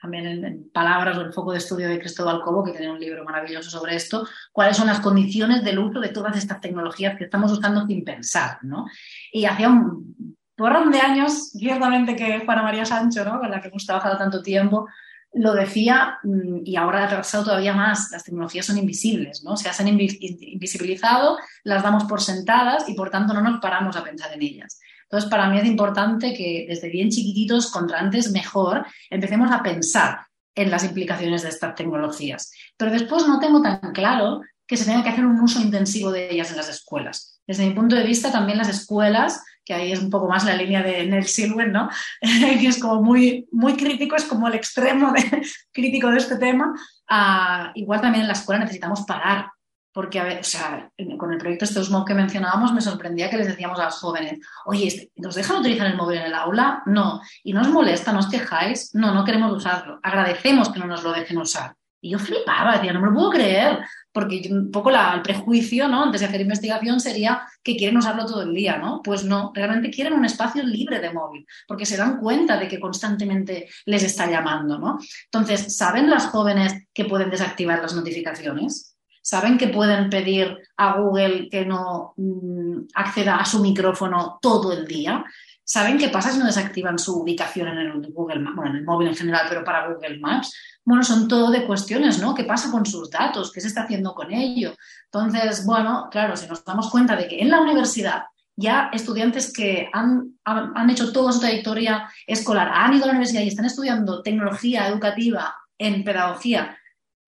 también 0.00 0.44
en, 0.44 0.70
palabras 0.72 1.18
o 1.18 1.20
el 1.20 1.32
foco 1.32 1.52
de 1.52 1.58
estudio 1.58 1.88
de 1.88 1.98
Cristóbal 1.98 2.40
Cobo, 2.40 2.64
que 2.64 2.72
tiene 2.72 2.90
un 2.90 2.98
libro 2.98 3.24
maravilloso 3.24 3.68
sobre 3.68 3.96
esto, 3.96 4.26
cuáles 4.52 4.76
son 4.76 4.86
las 4.86 5.00
condiciones 5.00 5.62
del 5.62 5.78
uso 5.78 6.00
de 6.00 6.08
todas 6.08 6.36
estas 6.36 6.60
tecnologías 6.60 7.18
que 7.18 7.24
estamos 7.24 7.52
usando 7.52 7.86
sin 7.86 8.02
pensar, 8.04 8.58
¿no? 8.62 8.86
Y 9.30 9.44
hacía 9.44 9.68
un 9.68 10.36
porrón 10.56 10.90
de 10.90 11.00
años, 11.00 11.50
ciertamente 11.50 12.16
que 12.16 12.40
Juana 12.44 12.62
María 12.62 12.86
Sancho, 12.86 13.24
¿no? 13.24 13.38
Con 13.40 13.50
la 13.50 13.60
que 13.60 13.68
hemos 13.68 13.84
trabajado 13.84 14.16
tanto 14.16 14.42
tiempo, 14.42 14.88
lo 15.32 15.52
decía 15.52 16.18
mm, 16.22 16.62
y 16.64 16.76
ahora 16.76 17.04
ha 17.04 17.06
retrasado 17.06 17.44
todavía 17.44 17.74
más, 17.74 18.10
las 18.10 18.24
tecnologías 18.24 18.66
son 18.66 18.78
invisibles, 18.78 19.44
¿no? 19.44 19.56
Se 19.56 19.68
han 19.68 19.88
invisibilizado, 19.88 21.36
las 21.62 21.82
damos 21.82 22.04
por 22.04 22.22
sentadas 22.22 22.88
y 22.88 22.94
por 22.94 23.10
tanto 23.10 23.34
no 23.34 23.42
nos 23.42 23.60
paramos 23.60 23.96
a 23.96 24.04
pensar 24.04 24.32
en 24.32 24.42
ellas. 24.42 24.79
Entonces, 25.10 25.28
para 25.28 25.50
mí 25.50 25.58
es 25.58 25.66
importante 25.66 26.32
que 26.32 26.66
desde 26.68 26.88
bien 26.88 27.10
chiquititos, 27.10 27.72
contra 27.72 27.98
antes 27.98 28.30
mejor, 28.30 28.86
empecemos 29.10 29.50
a 29.50 29.60
pensar 29.60 30.20
en 30.54 30.70
las 30.70 30.84
implicaciones 30.84 31.42
de 31.42 31.48
estas 31.48 31.74
tecnologías. 31.74 32.52
Pero 32.76 32.92
después 32.92 33.26
no 33.26 33.40
tengo 33.40 33.60
tan 33.60 33.80
claro 33.92 34.40
que 34.68 34.76
se 34.76 34.84
tenga 34.84 35.02
que 35.02 35.08
hacer 35.08 35.26
un 35.26 35.40
uso 35.40 35.60
intensivo 35.60 36.12
de 36.12 36.30
ellas 36.30 36.52
en 36.52 36.58
las 36.58 36.68
escuelas. 36.68 37.40
Desde 37.44 37.66
mi 37.66 37.74
punto 37.74 37.96
de 37.96 38.04
vista, 38.04 38.30
también 38.30 38.58
las 38.58 38.68
escuelas, 38.68 39.42
que 39.64 39.74
ahí 39.74 39.90
es 39.90 40.00
un 40.00 40.10
poco 40.10 40.28
más 40.28 40.44
la 40.44 40.54
línea 40.54 40.80
de 40.84 41.04
Nell 41.06 41.26
Silver, 41.26 41.68
¿no? 41.68 41.88
que 42.20 42.68
es 42.68 42.78
como 42.78 43.02
muy, 43.02 43.48
muy 43.50 43.76
crítico, 43.76 44.14
es 44.14 44.24
como 44.24 44.46
el 44.46 44.54
extremo 44.54 45.12
crítico 45.72 46.08
de 46.08 46.18
este 46.18 46.36
tema. 46.36 46.72
Ah, 47.08 47.72
igual 47.74 48.00
también 48.00 48.22
en 48.22 48.28
la 48.28 48.34
escuela 48.34 48.60
necesitamos 48.60 49.00
parar 49.02 49.50
porque, 49.92 50.20
a 50.20 50.24
ver, 50.24 50.40
o 50.40 50.44
sea, 50.44 50.90
con 51.18 51.32
el 51.32 51.38
proyecto 51.38 51.64
este 51.64 51.80
que 52.06 52.14
mencionábamos, 52.14 52.72
me 52.72 52.80
sorprendía 52.80 53.28
que 53.28 53.36
les 53.36 53.48
decíamos 53.48 53.78
a 53.80 53.86
los 53.86 53.94
jóvenes, 53.94 54.38
oye, 54.66 54.86
este, 54.86 55.10
¿nos 55.16 55.34
dejan 55.34 55.58
utilizar 55.58 55.86
el 55.86 55.96
móvil 55.96 56.18
en 56.18 56.26
el 56.26 56.34
aula? 56.34 56.82
No. 56.86 57.20
¿Y 57.42 57.52
no 57.52 57.62
os 57.62 57.68
molesta? 57.68 58.12
¿No 58.12 58.20
os 58.20 58.28
quejáis? 58.28 58.94
No, 58.94 59.12
no 59.12 59.24
queremos 59.24 59.52
usarlo. 59.52 59.98
Agradecemos 60.02 60.70
que 60.70 60.78
no 60.78 60.86
nos 60.86 61.02
lo 61.02 61.12
dejen 61.12 61.38
usar. 61.38 61.74
Y 62.02 62.10
yo 62.10 62.18
flipaba, 62.18 62.74
decía, 62.74 62.94
no 62.94 63.00
me 63.00 63.08
lo 63.08 63.14
puedo 63.14 63.30
creer, 63.30 63.80
porque 64.10 64.48
un 64.50 64.70
poco 64.70 64.90
el 64.90 65.22
prejuicio, 65.22 65.86
¿no? 65.86 66.04
Antes 66.04 66.22
de 66.22 66.28
hacer 66.28 66.40
investigación 66.40 66.98
sería 66.98 67.42
que 67.62 67.76
quieren 67.76 67.98
usarlo 67.98 68.24
todo 68.24 68.42
el 68.42 68.54
día, 68.54 68.78
¿no? 68.78 69.02
Pues 69.02 69.24
no, 69.24 69.52
realmente 69.54 69.90
quieren 69.90 70.14
un 70.14 70.24
espacio 70.24 70.62
libre 70.62 70.98
de 70.98 71.12
móvil, 71.12 71.46
porque 71.68 71.84
se 71.84 71.98
dan 71.98 72.18
cuenta 72.18 72.56
de 72.56 72.68
que 72.68 72.80
constantemente 72.80 73.68
les 73.84 74.02
está 74.02 74.30
llamando, 74.30 74.78
¿no? 74.78 74.98
Entonces, 75.26 75.76
¿saben 75.76 76.08
las 76.08 76.26
jóvenes 76.26 76.86
que 76.94 77.04
pueden 77.04 77.30
desactivar 77.30 77.82
las 77.82 77.94
notificaciones? 77.94 78.89
¿Saben 79.22 79.58
que 79.58 79.68
pueden 79.68 80.08
pedir 80.08 80.56
a 80.76 80.98
Google 80.98 81.48
que 81.50 81.64
no 81.64 82.14
mm, 82.16 82.88
acceda 82.94 83.36
a 83.36 83.44
su 83.44 83.60
micrófono 83.60 84.38
todo 84.40 84.72
el 84.72 84.86
día? 84.86 85.24
¿Saben 85.62 85.98
qué 85.98 86.08
pasa 86.08 86.32
si 86.32 86.38
no 86.38 86.46
desactivan 86.46 86.98
su 86.98 87.20
ubicación 87.20 87.68
en 87.68 87.78
el 87.78 88.12
Google 88.12 88.40
Maps? 88.40 88.56
Bueno, 88.56 88.70
en 88.72 88.76
el 88.78 88.84
móvil 88.84 89.08
en 89.08 89.14
general, 89.14 89.46
pero 89.48 89.62
para 89.62 89.86
Google 89.86 90.18
Maps. 90.18 90.52
Bueno, 90.84 91.04
son 91.04 91.28
todo 91.28 91.50
de 91.50 91.64
cuestiones, 91.64 92.18
¿no? 92.18 92.34
¿Qué 92.34 92.44
pasa 92.44 92.70
con 92.70 92.84
sus 92.84 93.10
datos? 93.10 93.52
¿Qué 93.52 93.60
se 93.60 93.68
está 93.68 93.82
haciendo 93.82 94.14
con 94.14 94.32
ello? 94.32 94.74
Entonces, 95.04 95.64
bueno, 95.64 96.08
claro, 96.10 96.36
si 96.36 96.48
nos 96.48 96.64
damos 96.64 96.90
cuenta 96.90 97.14
de 97.14 97.28
que 97.28 97.40
en 97.40 97.50
la 97.50 97.60
universidad 97.60 98.24
ya 98.56 98.90
estudiantes 98.92 99.52
que 99.52 99.88
han, 99.92 100.38
han, 100.44 100.90
hecho 100.90 101.12
toda 101.12 101.32
su 101.32 101.40
trayectoria 101.40 102.10
escolar, 102.26 102.70
han 102.74 102.94
ido 102.94 103.04
a 103.04 103.06
la 103.06 103.12
universidad 103.12 103.42
y 103.42 103.48
están 103.48 103.64
estudiando 103.64 104.22
tecnología 104.22 104.88
educativa 104.88 105.54
en 105.78 106.04
pedagogía, 106.04 106.76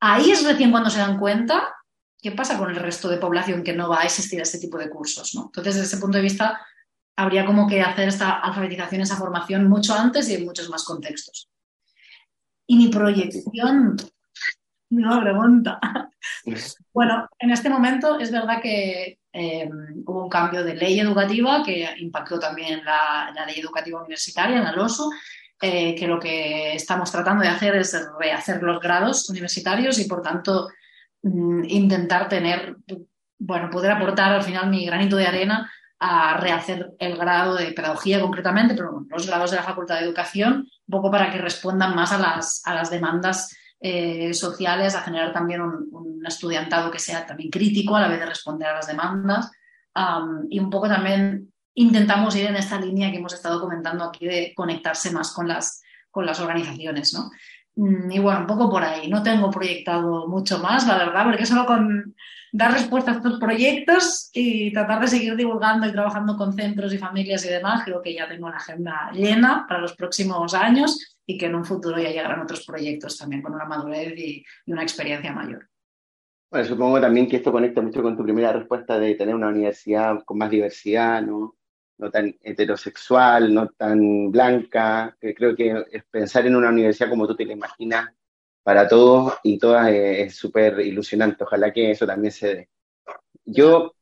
ahí 0.01 0.31
es 0.31 0.45
recién 0.45 0.71
cuando 0.71 0.91
se 0.91 0.99
dan 0.99 1.19
cuenta 1.19 1.73
qué 2.23 2.31
pasa 2.31 2.57
con 2.57 2.71
el 2.71 2.77
resto 2.77 3.09
de 3.09 3.19
población 3.19 3.65
que 3.65 3.73
no 3.73 3.89
va 3.89 4.03
a 4.03 4.05
existir 4.05 4.41
ese 4.41 4.61
tipo 4.61 4.79
de 4.79 4.89
cursos. 4.89 5.35
¿no? 5.35 5.47
Entonces, 5.47 5.75
desde 5.75 5.89
ese 5.89 6.01
punto 6.01 6.17
de 6.17 6.23
vista, 6.23 6.65
habría 7.17 7.45
como 7.45 7.67
que 7.67 7.83
hacer 7.83 8.09
esta 8.09 8.39
alfabetización, 8.39 9.03
esa 9.03 9.17
formación 9.17 9.69
mucho 9.69 9.93
antes 9.95 10.29
y 10.29 10.35
en 10.35 10.45
muchos 10.45 10.71
más 10.71 10.85
contextos. 10.85 11.51
Y 12.67 12.77
mi 12.77 12.89
proyección, 12.89 13.97
no 14.91 15.21
pregunta. 15.21 15.81
Bueno, 16.95 17.27
en 17.39 17.51
este 17.51 17.69
momento 17.69 18.19
es 18.19 18.31
verdad 18.31 18.61
que 18.63 19.19
eh, 19.33 19.69
hubo 20.05 20.25
un 20.25 20.31
cambio 20.31 20.63
de 20.63 20.75
ley 20.75 21.01
educativa 21.01 21.63
que 21.65 21.89
impactó 21.99 22.39
también 22.39 22.85
la, 22.85 23.33
ley 23.47 23.59
educativa 23.59 24.01
universitaria, 24.01 24.59
en 24.59 24.65
la 24.65 24.73
LOSU, 24.73 25.11
eh, 25.61 25.97
que 25.97 26.07
lo 26.07 26.21
que 26.21 26.75
estamos 26.75 27.11
tratando 27.11 27.43
de 27.43 27.49
hacer 27.49 27.75
es 27.77 27.97
rehacer 28.21 28.63
los 28.63 28.79
grados 28.79 29.29
universitarios 29.31 29.99
y, 29.99 30.05
por 30.05 30.23
tanto, 30.23 30.69
intentar 31.23 32.29
tener, 32.29 32.77
bueno, 33.39 33.71
poder 33.71 33.93
aportar 33.93 34.33
al 34.33 34.43
final 34.43 34.71
mi 34.71 34.85
granito 34.87 35.17
de 35.17 35.27
arena 35.27 35.71
a 35.99 36.37
rehacer 36.37 36.93
el 36.99 37.17
grado 37.17 37.55
de 37.55 37.73
pedagogía 37.73 38.21
concretamente, 38.21 38.75
pero 38.75 39.07
los 39.09 39.27
grados 39.27 39.53
de 39.53 39.57
la 39.59 39.63
Facultad 39.63 39.97
de 39.99 40.05
Educación, 40.05 40.69
un 40.87 40.91
poco 40.91 41.13
para 41.13 41.31
que 41.31 41.39
respondan 41.39 41.95
más 41.95 42.11
a 42.11 42.19
las, 42.19 42.63
a 42.65 42.75
las 42.75 42.91
demandas 42.91 43.57
eh, 43.81 44.35
sociales, 44.35 44.97
a 44.97 45.03
generar 45.03 45.33
también 45.33 45.61
un, 45.61 46.23
estudiantado 46.27 46.91
que 46.91 47.01
sea 47.01 47.27
también 47.27 47.51
crítico 47.51 47.97
a 47.97 48.01
la 48.01 48.09
vez 48.09 48.21
de 48.21 48.27
responder 48.27 48.69
a 48.69 48.75
las 48.75 48.87
demandas. 48.87 49.51
y 50.49 50.59
un 50.61 50.71
poco 50.71 50.89
también 50.89 51.53
intentamos 51.75 52.37
ir 52.37 52.47
en 52.47 52.57
esta 52.57 52.81
línea 52.81 53.11
que 53.11 53.17
hemos 53.17 53.35
estado 53.35 53.61
comentando 53.61 54.05
aquí 54.05 54.27
de 54.27 54.53
conectarse 54.55 55.11
más 55.11 55.33
con 55.33 55.49
las, 55.49 55.83
con 56.11 56.27
las 56.27 56.39
organizaciones. 56.39 57.13
¿no? 57.15 57.31
Mm, 57.77 58.11
y 58.11 58.19
bueno, 58.19 58.41
un 58.41 58.47
poco 58.47 58.71
por 58.71 58.83
ahí. 58.83 59.09
No 59.09 59.23
tengo 59.23 59.51
proyectado 59.51 60.29
mucho 60.29 60.59
más, 60.59 60.87
la 60.87 60.99
verdad, 60.99 61.25
porque 61.25 61.47
solo 61.47 61.65
con 61.67 62.15
dar 62.53 62.73
respuesta 62.73 63.13
a 63.13 63.15
estos 63.15 63.39
proyectos 63.41 64.31
y 64.35 64.73
tratar 64.73 65.01
de 65.01 65.09
seguir 65.09 65.37
divulgando 65.37 65.87
y 65.87 65.93
trabajando 65.93 66.37
con 66.37 66.53
centros 66.53 66.93
y 66.93 66.99
familias 66.99 67.45
y 67.47 67.49
demás, 67.49 67.83
creo 67.85 68.03
que 68.03 68.13
ya 68.15 68.29
tengo 68.29 68.47
una 68.47 68.59
agenda 68.59 69.11
llena 69.13 69.65
para 69.67 69.81
los 69.81 69.95
próximos 69.95 70.53
años 70.53 71.19
y 71.25 71.39
que 71.39 71.47
en 71.47 71.55
un 71.55 71.65
futuro 71.65 71.99
ya 71.99 72.11
llegarán 72.11 72.43
otros 72.43 72.67
proyectos 72.67 73.17
también 73.17 73.41
con 73.41 73.55
una 73.55 73.65
madurez 73.65 74.13
y, 74.19 74.45
una 74.67 74.83
experiencia 74.83 75.33
mayor. 75.33 75.67
Bueno, 76.51 76.67
supongo 76.67 77.01
también 77.01 77.27
que 77.27 77.37
esto 77.37 77.51
conecta 77.51 77.81
mucho 77.81 78.03
con 78.03 78.17
tu 78.17 78.23
primera 78.23 78.53
respuesta 78.53 78.99
de 78.99 79.15
tener 79.15 79.35
una 79.35 79.49
universidad 79.49 80.23
con 80.25 80.37
más 80.37 80.51
diversidad, 80.51 81.23
¿no? 81.23 81.57
No 82.03 82.11
tan 82.11 82.37
heterosexual, 82.43 83.55
no 83.55 83.69
tan 83.69 84.33
blanca. 84.33 85.17
creo 85.21 85.55
que 85.55 85.85
pensar 86.11 86.47
en 86.47 86.57
una 86.57 86.69
universidad 86.69 87.09
como 87.09 87.29
tú 87.29 87.37
te 87.37 87.47
la 87.47 87.53
imaginas 87.53 88.11
para 88.65 88.89
todos 88.89 89.35
y 89.45 89.57
todas 89.59 89.89
es 89.93 90.35
súper 90.35 90.81
ilusionante. 90.81 91.45
Ojalá 91.45 91.73
que 91.73 91.93
eso 91.93 92.05
también 92.05 92.33
se 92.33 92.55
dé. 92.55 92.69
Yo 93.45 93.95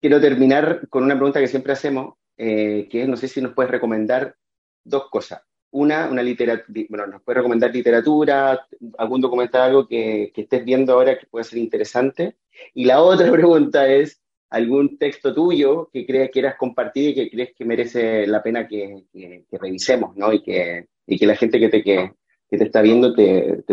quiero 0.00 0.20
terminar 0.20 0.88
con 0.88 1.04
una 1.04 1.16
pregunta 1.16 1.38
que 1.38 1.48
siempre 1.48 1.74
hacemos, 1.74 2.14
eh, 2.38 2.88
que 2.90 3.02
es, 3.02 3.08
no 3.08 3.16
sé 3.16 3.28
si 3.28 3.42
nos 3.42 3.52
puedes 3.52 3.70
recomendar 3.70 4.36
dos 4.82 5.10
cosas. 5.10 5.42
Una, 5.70 6.08
una 6.08 6.22
literatura, 6.22 6.86
bueno, 6.88 7.06
nos 7.08 7.22
puedes 7.22 7.38
recomendar 7.38 7.74
literatura, 7.74 8.66
algún 8.96 9.20
documental, 9.20 9.62
algo 9.62 9.86
que, 9.86 10.32
que 10.34 10.42
estés 10.42 10.64
viendo 10.64 10.94
ahora 10.94 11.18
que 11.18 11.26
puede 11.26 11.44
ser 11.44 11.58
interesante. 11.58 12.38
Y 12.72 12.86
la 12.86 13.02
otra 13.02 13.30
pregunta 13.32 13.86
es, 13.86 14.23
algún 14.54 14.98
texto 14.98 15.34
tuyo 15.34 15.90
que 15.92 16.06
creas 16.06 16.30
quieras 16.30 16.54
compartir 16.56 17.10
y 17.10 17.14
que 17.14 17.30
crees 17.30 17.54
que 17.56 17.64
merece 17.64 18.24
la 18.26 18.40
pena 18.40 18.68
que, 18.68 19.04
revisemos, 19.50 20.16
¿no? 20.16 20.32
Y 20.32 20.42
que, 20.42 20.86
y 21.06 21.18
que 21.18 21.26
la 21.26 21.34
gente 21.34 21.58
que 21.58 21.68
te, 21.68 21.82
que, 21.82 22.12
te 22.48 22.64
está 22.64 22.80
viendo 22.80 23.12
te, 23.14 23.64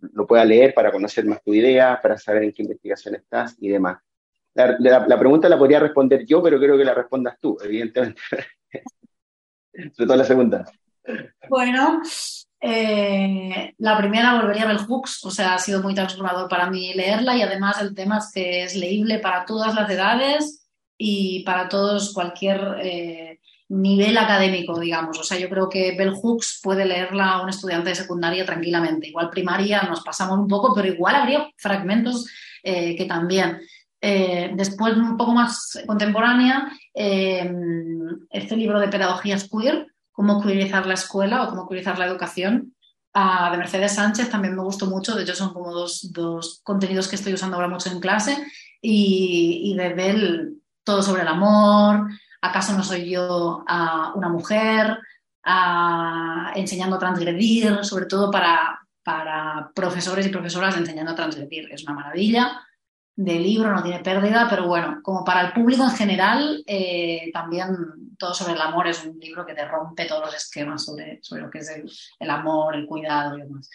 lo 0.00 0.28
pueda 0.28 0.44
leer 0.44 0.74
para 0.74 0.92
conocer 0.92 1.24
más 1.24 1.42
tu 1.42 1.52
idea, 1.54 1.98
para 2.00 2.16
saber 2.16 2.44
en 2.44 2.52
qué 2.52 2.62
investigación 2.62 3.16
estás 3.16 3.56
y 3.58 3.68
demás. 3.68 3.98
La, 4.54 5.18
pregunta 5.18 5.48
la 5.48 5.58
podría 5.58 5.80
responder 5.80 6.24
yo, 6.24 6.40
pero 6.40 6.58
creo 6.60 6.78
que 6.78 6.84
la 6.84 6.94
respondas 6.94 7.36
tú, 7.40 7.58
evidentemente. 7.62 8.20
Sobre 9.92 10.06
todo 10.06 10.16
la 10.16 10.24
segunda. 10.24 10.64
Bueno, 11.48 12.00
eh, 12.60 13.74
la 13.78 13.96
primera 13.96 14.40
volvería 14.40 14.64
a 14.64 14.66
Bell 14.66 14.78
Hooks, 14.78 15.24
o 15.24 15.30
sea, 15.30 15.54
ha 15.54 15.58
sido 15.58 15.80
muy 15.80 15.94
transformador 15.94 16.48
para 16.48 16.68
mí 16.68 16.92
leerla 16.92 17.36
y 17.36 17.42
además 17.42 17.80
el 17.80 17.94
tema 17.94 18.18
es 18.18 18.32
que 18.32 18.64
es 18.64 18.74
leíble 18.74 19.20
para 19.20 19.44
todas 19.44 19.74
las 19.74 19.88
edades 19.88 20.66
y 20.96 21.44
para 21.44 21.68
todos 21.68 22.12
cualquier 22.12 22.78
eh, 22.82 23.40
nivel 23.68 24.18
académico, 24.18 24.80
digamos. 24.80 25.20
O 25.20 25.22
sea, 25.22 25.38
yo 25.38 25.48
creo 25.48 25.68
que 25.68 25.94
Bell 25.96 26.14
Hooks 26.14 26.60
puede 26.60 26.84
leerla 26.84 27.40
un 27.42 27.48
estudiante 27.48 27.90
de 27.90 27.94
secundaria 27.94 28.44
tranquilamente. 28.44 29.06
Igual 29.06 29.30
primaria 29.30 29.82
nos 29.82 30.02
pasamos 30.02 30.38
un 30.38 30.48
poco, 30.48 30.74
pero 30.74 30.88
igual 30.88 31.14
habría 31.14 31.48
fragmentos 31.56 32.26
eh, 32.64 32.96
que 32.96 33.04
también. 33.04 33.60
después, 34.00 34.96
un 34.96 35.16
poco 35.16 35.32
más 35.32 35.78
contemporánea, 35.86 36.72
este 36.94 38.56
libro 38.56 38.80
de 38.80 38.88
pedagogías 38.88 39.48
queer, 39.48 39.86
cómo 40.18 40.42
cuirizar 40.42 40.84
la 40.84 40.94
escuela 40.94 41.44
o 41.44 41.48
cómo 41.48 41.64
cuirizar 41.68 41.96
la 41.96 42.06
educación. 42.06 42.74
de 43.14 43.56
Mercedes 43.56 43.94
Sánchez 43.94 44.28
también 44.28 44.56
me 44.56 44.64
gustó 44.64 44.86
mucho, 44.86 45.14
de 45.14 45.22
hecho 45.22 45.36
son 45.36 45.52
como 45.52 45.72
dos, 45.72 46.12
dos 46.12 46.60
contenidos 46.64 47.06
que 47.06 47.14
estoy 47.14 47.34
usando 47.34 47.54
ahora 47.54 47.68
mucho 47.68 47.88
en 47.88 48.00
clase. 48.00 48.36
Y, 48.82 49.76
de 49.78 49.94
Bell 49.94 50.54
todo 50.82 51.04
sobre 51.04 51.22
el 51.22 51.28
amor, 51.28 52.08
acaso 52.42 52.72
no 52.72 52.82
soy 52.82 53.08
yo 53.08 53.64
una 54.16 54.28
mujer, 54.28 54.98
enseñando 56.56 56.96
a 56.96 56.98
transgredir, 56.98 57.84
sobre 57.84 58.06
todo 58.06 58.28
para, 58.28 58.80
para 59.04 59.70
profesores 59.72 60.26
y 60.26 60.30
profesoras 60.30 60.76
enseñando 60.76 61.12
a 61.12 61.14
transgredir, 61.14 61.70
es 61.70 61.84
una 61.84 61.94
maravilla 61.94 62.60
de 63.18 63.34
libro, 63.34 63.74
no 63.74 63.82
tiene 63.82 63.98
pérdida, 63.98 64.46
pero 64.48 64.68
bueno, 64.68 65.00
como 65.02 65.24
para 65.24 65.48
el 65.48 65.52
público 65.52 65.82
en 65.82 65.90
general, 65.90 66.62
eh, 66.68 67.30
también 67.32 67.66
todo 68.16 68.32
sobre 68.32 68.52
el 68.52 68.60
amor 68.60 68.86
es 68.86 69.04
un 69.04 69.18
libro 69.18 69.44
que 69.44 69.54
te 69.54 69.66
rompe 69.66 70.04
todos 70.04 70.26
los 70.26 70.36
esquemas 70.36 70.84
sobre, 70.84 71.18
sobre 71.20 71.42
lo 71.42 71.50
que 71.50 71.58
es 71.58 71.82
el, 72.20 72.30
amor, 72.30 72.76
el 72.76 72.86
cuidado 72.86 73.36
y 73.36 73.40
demás. 73.40 73.68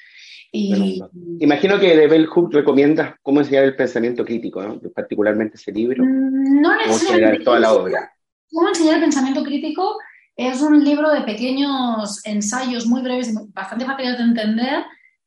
Y, 0.50 1.02
imagino 1.41 1.78
que 1.78 1.98
de 1.98 2.08
Bell 2.08 2.28
Hook 2.28 2.54
recomiendas 2.54 3.16
cómo 3.22 3.41
enseñar 3.41 3.66
el 3.66 3.76
pensamiento 3.76 4.24
crítico, 4.24 4.64
¿no? 4.64 4.80
particularmente 4.96 5.58
ese 5.58 5.74
libro. 5.74 6.06
Mm, 6.06 6.62
no 6.62 6.78
necesariamente. 6.78 7.44
toda 7.44 7.60
la 7.60 7.74
obra. 7.74 8.14
Cómo 8.50 8.70
enseñar 8.70 8.96
el 8.96 9.02
pensamiento 9.02 9.44
crítico 9.44 9.98
es 10.38 10.62
un 10.62 10.86
libro 10.86 11.12
de 11.12 11.22
pequeños 11.24 12.26
ensayos 12.26 12.86
muy 12.86 13.02
breves 13.02 13.30
y 13.30 13.36
bastante 13.52 13.84
fáciles 13.84 14.18
de 14.18 14.24
entender, 14.24 14.84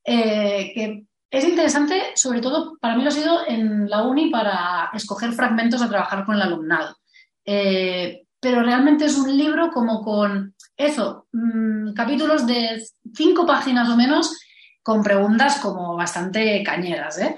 eh, 0.06 0.72
que 0.74 1.05
es 1.30 1.44
interesante, 1.44 2.12
sobre 2.14 2.40
todo 2.40 2.76
para 2.80 2.96
mí 2.96 3.02
lo 3.02 3.08
ha 3.08 3.12
sido 3.12 3.46
en 3.46 3.88
la 3.88 4.02
uni 4.02 4.30
para 4.30 4.90
escoger 4.94 5.32
fragmentos 5.32 5.82
a 5.82 5.88
trabajar 5.88 6.24
con 6.24 6.36
el 6.36 6.42
alumnado. 6.42 6.96
Eh, 7.44 8.22
pero 8.40 8.62
realmente 8.62 9.06
es 9.06 9.16
un 9.16 9.36
libro 9.36 9.70
como 9.70 10.02
con 10.02 10.54
eso, 10.76 11.26
mm, 11.32 11.94
capítulos 11.94 12.46
de 12.46 12.82
cinco 13.14 13.46
páginas 13.46 13.88
o 13.88 13.96
menos 13.96 14.38
con 14.82 15.02
preguntas 15.02 15.58
como 15.58 15.96
bastante 15.96 16.62
cañeras, 16.62 17.18
¿eh? 17.18 17.36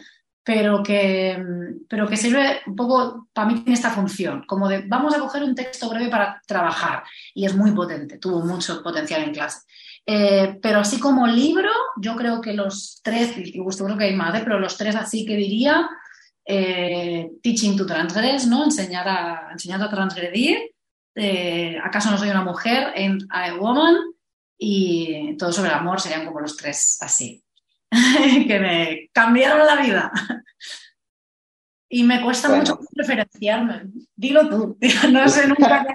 Pero, 0.48 0.82
que, 0.82 1.36
pero 1.90 2.08
que 2.08 2.16
sirve 2.16 2.60
un 2.66 2.74
poco, 2.74 3.28
para 3.34 3.48
mí 3.48 3.56
tiene 3.56 3.74
esta 3.74 3.90
función, 3.90 4.44
como 4.46 4.66
de 4.66 4.80
vamos 4.88 5.14
a 5.14 5.18
coger 5.18 5.42
un 5.42 5.54
texto 5.54 5.90
breve 5.90 6.08
para 6.08 6.40
trabajar 6.46 7.02
y 7.34 7.44
es 7.44 7.54
muy 7.54 7.72
potente, 7.72 8.16
tuvo 8.16 8.40
mucho 8.40 8.82
potencial 8.82 9.24
en 9.24 9.34
clase. 9.34 9.66
Eh, 10.06 10.58
pero 10.62 10.78
así 10.78 10.98
como 10.98 11.26
libro, 11.26 11.68
yo 12.00 12.16
creo 12.16 12.40
que 12.40 12.54
los 12.54 13.02
tres, 13.02 13.36
y 13.36 13.52
creo 13.62 13.98
que 13.98 14.04
hay 14.04 14.16
más, 14.16 14.36
¿eh? 14.36 14.40
pero 14.42 14.58
los 14.58 14.78
tres 14.78 14.96
así 14.96 15.26
que 15.26 15.36
diría, 15.36 15.86
eh, 16.46 17.28
Teaching 17.42 17.76
to 17.76 17.84
Transgress, 17.84 18.46
¿no? 18.46 18.64
Enseñar 18.64 19.06
a, 19.06 19.48
enseñar 19.52 19.82
a 19.82 19.90
transgredir, 19.90 20.56
¿Acaso 21.84 22.10
no 22.10 22.16
soy 22.16 22.30
una 22.30 22.44
mujer? 22.44 22.94
Ain't 22.96 23.24
I 23.24 23.50
a 23.50 23.54
Woman? 23.56 23.96
Y 24.56 25.36
todo 25.36 25.52
sobre 25.52 25.68
el 25.70 25.74
amor 25.74 26.00
serían 26.00 26.24
como 26.24 26.40
los 26.40 26.56
tres 26.56 26.96
así. 27.02 27.44
que 28.46 28.58
me 28.60 29.10
cambiaron 29.12 29.66
la 29.66 29.76
vida. 29.76 30.12
Y 31.90 32.04
me 32.04 32.22
cuesta 32.22 32.54
mucho 32.54 32.78
referenciarme. 32.94 33.84
Dilo 34.14 34.48
tú, 34.48 34.78
no 35.12 35.28
sé 35.28 35.48
nunca. 35.48 35.86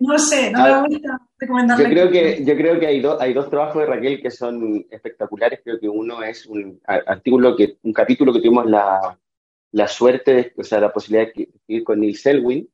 No 0.00 0.18
sé, 0.18 0.50
no 0.50 0.82
me 0.82 0.88
gusta 0.88 1.20
recomendarle. 1.38 1.84
Yo 1.84 1.90
creo 1.90 2.10
que, 2.10 2.44
yo 2.44 2.56
creo 2.56 2.80
que 2.80 2.86
hay, 2.88 3.02
hay 3.20 3.32
dos 3.32 3.48
trabajos 3.48 3.80
de 3.80 3.86
Raquel 3.86 4.20
que 4.20 4.30
son 4.30 4.84
espectaculares. 4.90 5.60
Creo 5.62 5.78
que 5.78 5.88
uno 5.88 6.22
es 6.22 6.46
un 6.46 6.80
artículo, 6.84 7.56
que, 7.56 7.78
un 7.82 7.92
capítulo 7.92 8.32
que 8.32 8.40
tuvimos 8.40 8.66
la, 8.66 9.16
la 9.70 9.86
suerte, 9.86 10.52
o 10.56 10.64
sea, 10.64 10.80
la 10.80 10.92
posibilidad 10.92 11.32
de 11.32 11.48
ir 11.68 11.84
con 11.84 12.00
Neil 12.00 12.16
Selwyn, 12.16 12.68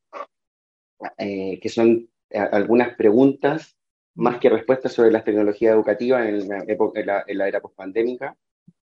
eh, 1.17 1.59
que 1.61 1.69
son 1.69 2.09
eh, 2.29 2.39
algunas 2.39 2.95
preguntas 2.95 3.77
más 4.19 4.37
que 4.39 4.49
respuestas 4.49 4.91
sobre 4.91 5.11
las 5.11 5.23
tecnologías 5.23 5.73
educativas 5.73 6.27
en 6.27 6.47
la, 6.49 6.63
época, 6.67 6.99
en 6.99 7.07
la, 7.07 7.23
en 7.25 7.37
la 7.37 7.47
era 7.47 7.61
pospandémica. 7.61 8.35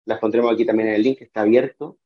Las 0.05 0.19
pondremos 0.19 0.53
aquí 0.53 0.65
también 0.65 0.89
en 0.89 0.95
el 0.95 1.03
link, 1.03 1.17
que 1.17 1.25
está 1.25 1.41
abierto. 1.41 1.97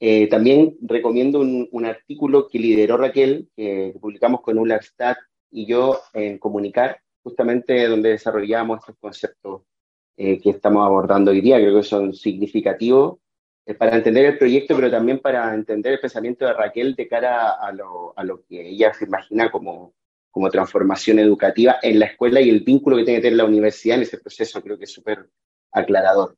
Eh, 0.00 0.28
también 0.28 0.78
recomiendo 0.80 1.40
un, 1.40 1.68
un, 1.72 1.84
artículo 1.84 2.48
que 2.48 2.58
lideró 2.58 2.96
Raquel, 2.96 3.50
que, 3.54 3.94
publicamos 4.00 4.40
con 4.40 4.58
Stat 4.80 5.18
y 5.50 5.66
yo 5.66 6.00
en 6.14 6.38
Comunicar, 6.38 7.00
justamente 7.22 7.86
donde 7.86 8.10
desarrollamos 8.10 8.78
estos 8.78 8.96
conceptos 8.98 9.62
eh, 10.16 10.40
que 10.40 10.50
estamos 10.50 10.86
abordando 10.86 11.32
hoy 11.32 11.42
día. 11.42 11.58
Creo 11.58 11.76
que 11.76 11.82
son 11.82 12.14
significativos 12.14 13.18
eh, 13.66 13.74
para 13.74 13.96
entender 13.96 14.24
el 14.24 14.38
proyecto, 14.38 14.74
pero 14.74 14.90
también 14.90 15.18
para 15.18 15.52
entender 15.54 15.92
el 15.92 16.00
pensamiento 16.00 16.46
de 16.46 16.54
Raquel 16.54 16.94
de 16.94 17.06
cara 17.06 17.50
a 17.52 17.70
lo, 17.72 18.14
a 18.16 18.24
lo 18.24 18.42
que 18.46 18.70
ella 18.70 18.94
se 18.94 19.04
imagina 19.04 19.50
como, 19.50 19.92
como 20.30 20.50
transformación 20.50 21.18
educativa 21.18 21.76
en 21.82 21.98
la 21.98 22.06
escuela 22.06 22.40
y 22.40 22.50
el 22.50 22.60
vínculo 22.60 22.96
que 22.96 23.04
tiene 23.04 23.18
que 23.18 23.24
tener 23.24 23.38
la 23.38 23.44
universidad 23.44 23.96
en 23.96 24.02
ese 24.02 24.18
proceso. 24.18 24.62
Creo 24.62 24.78
que 24.78 24.84
es 24.84 24.92
súper 24.92 25.28
aclarador. 25.72 26.36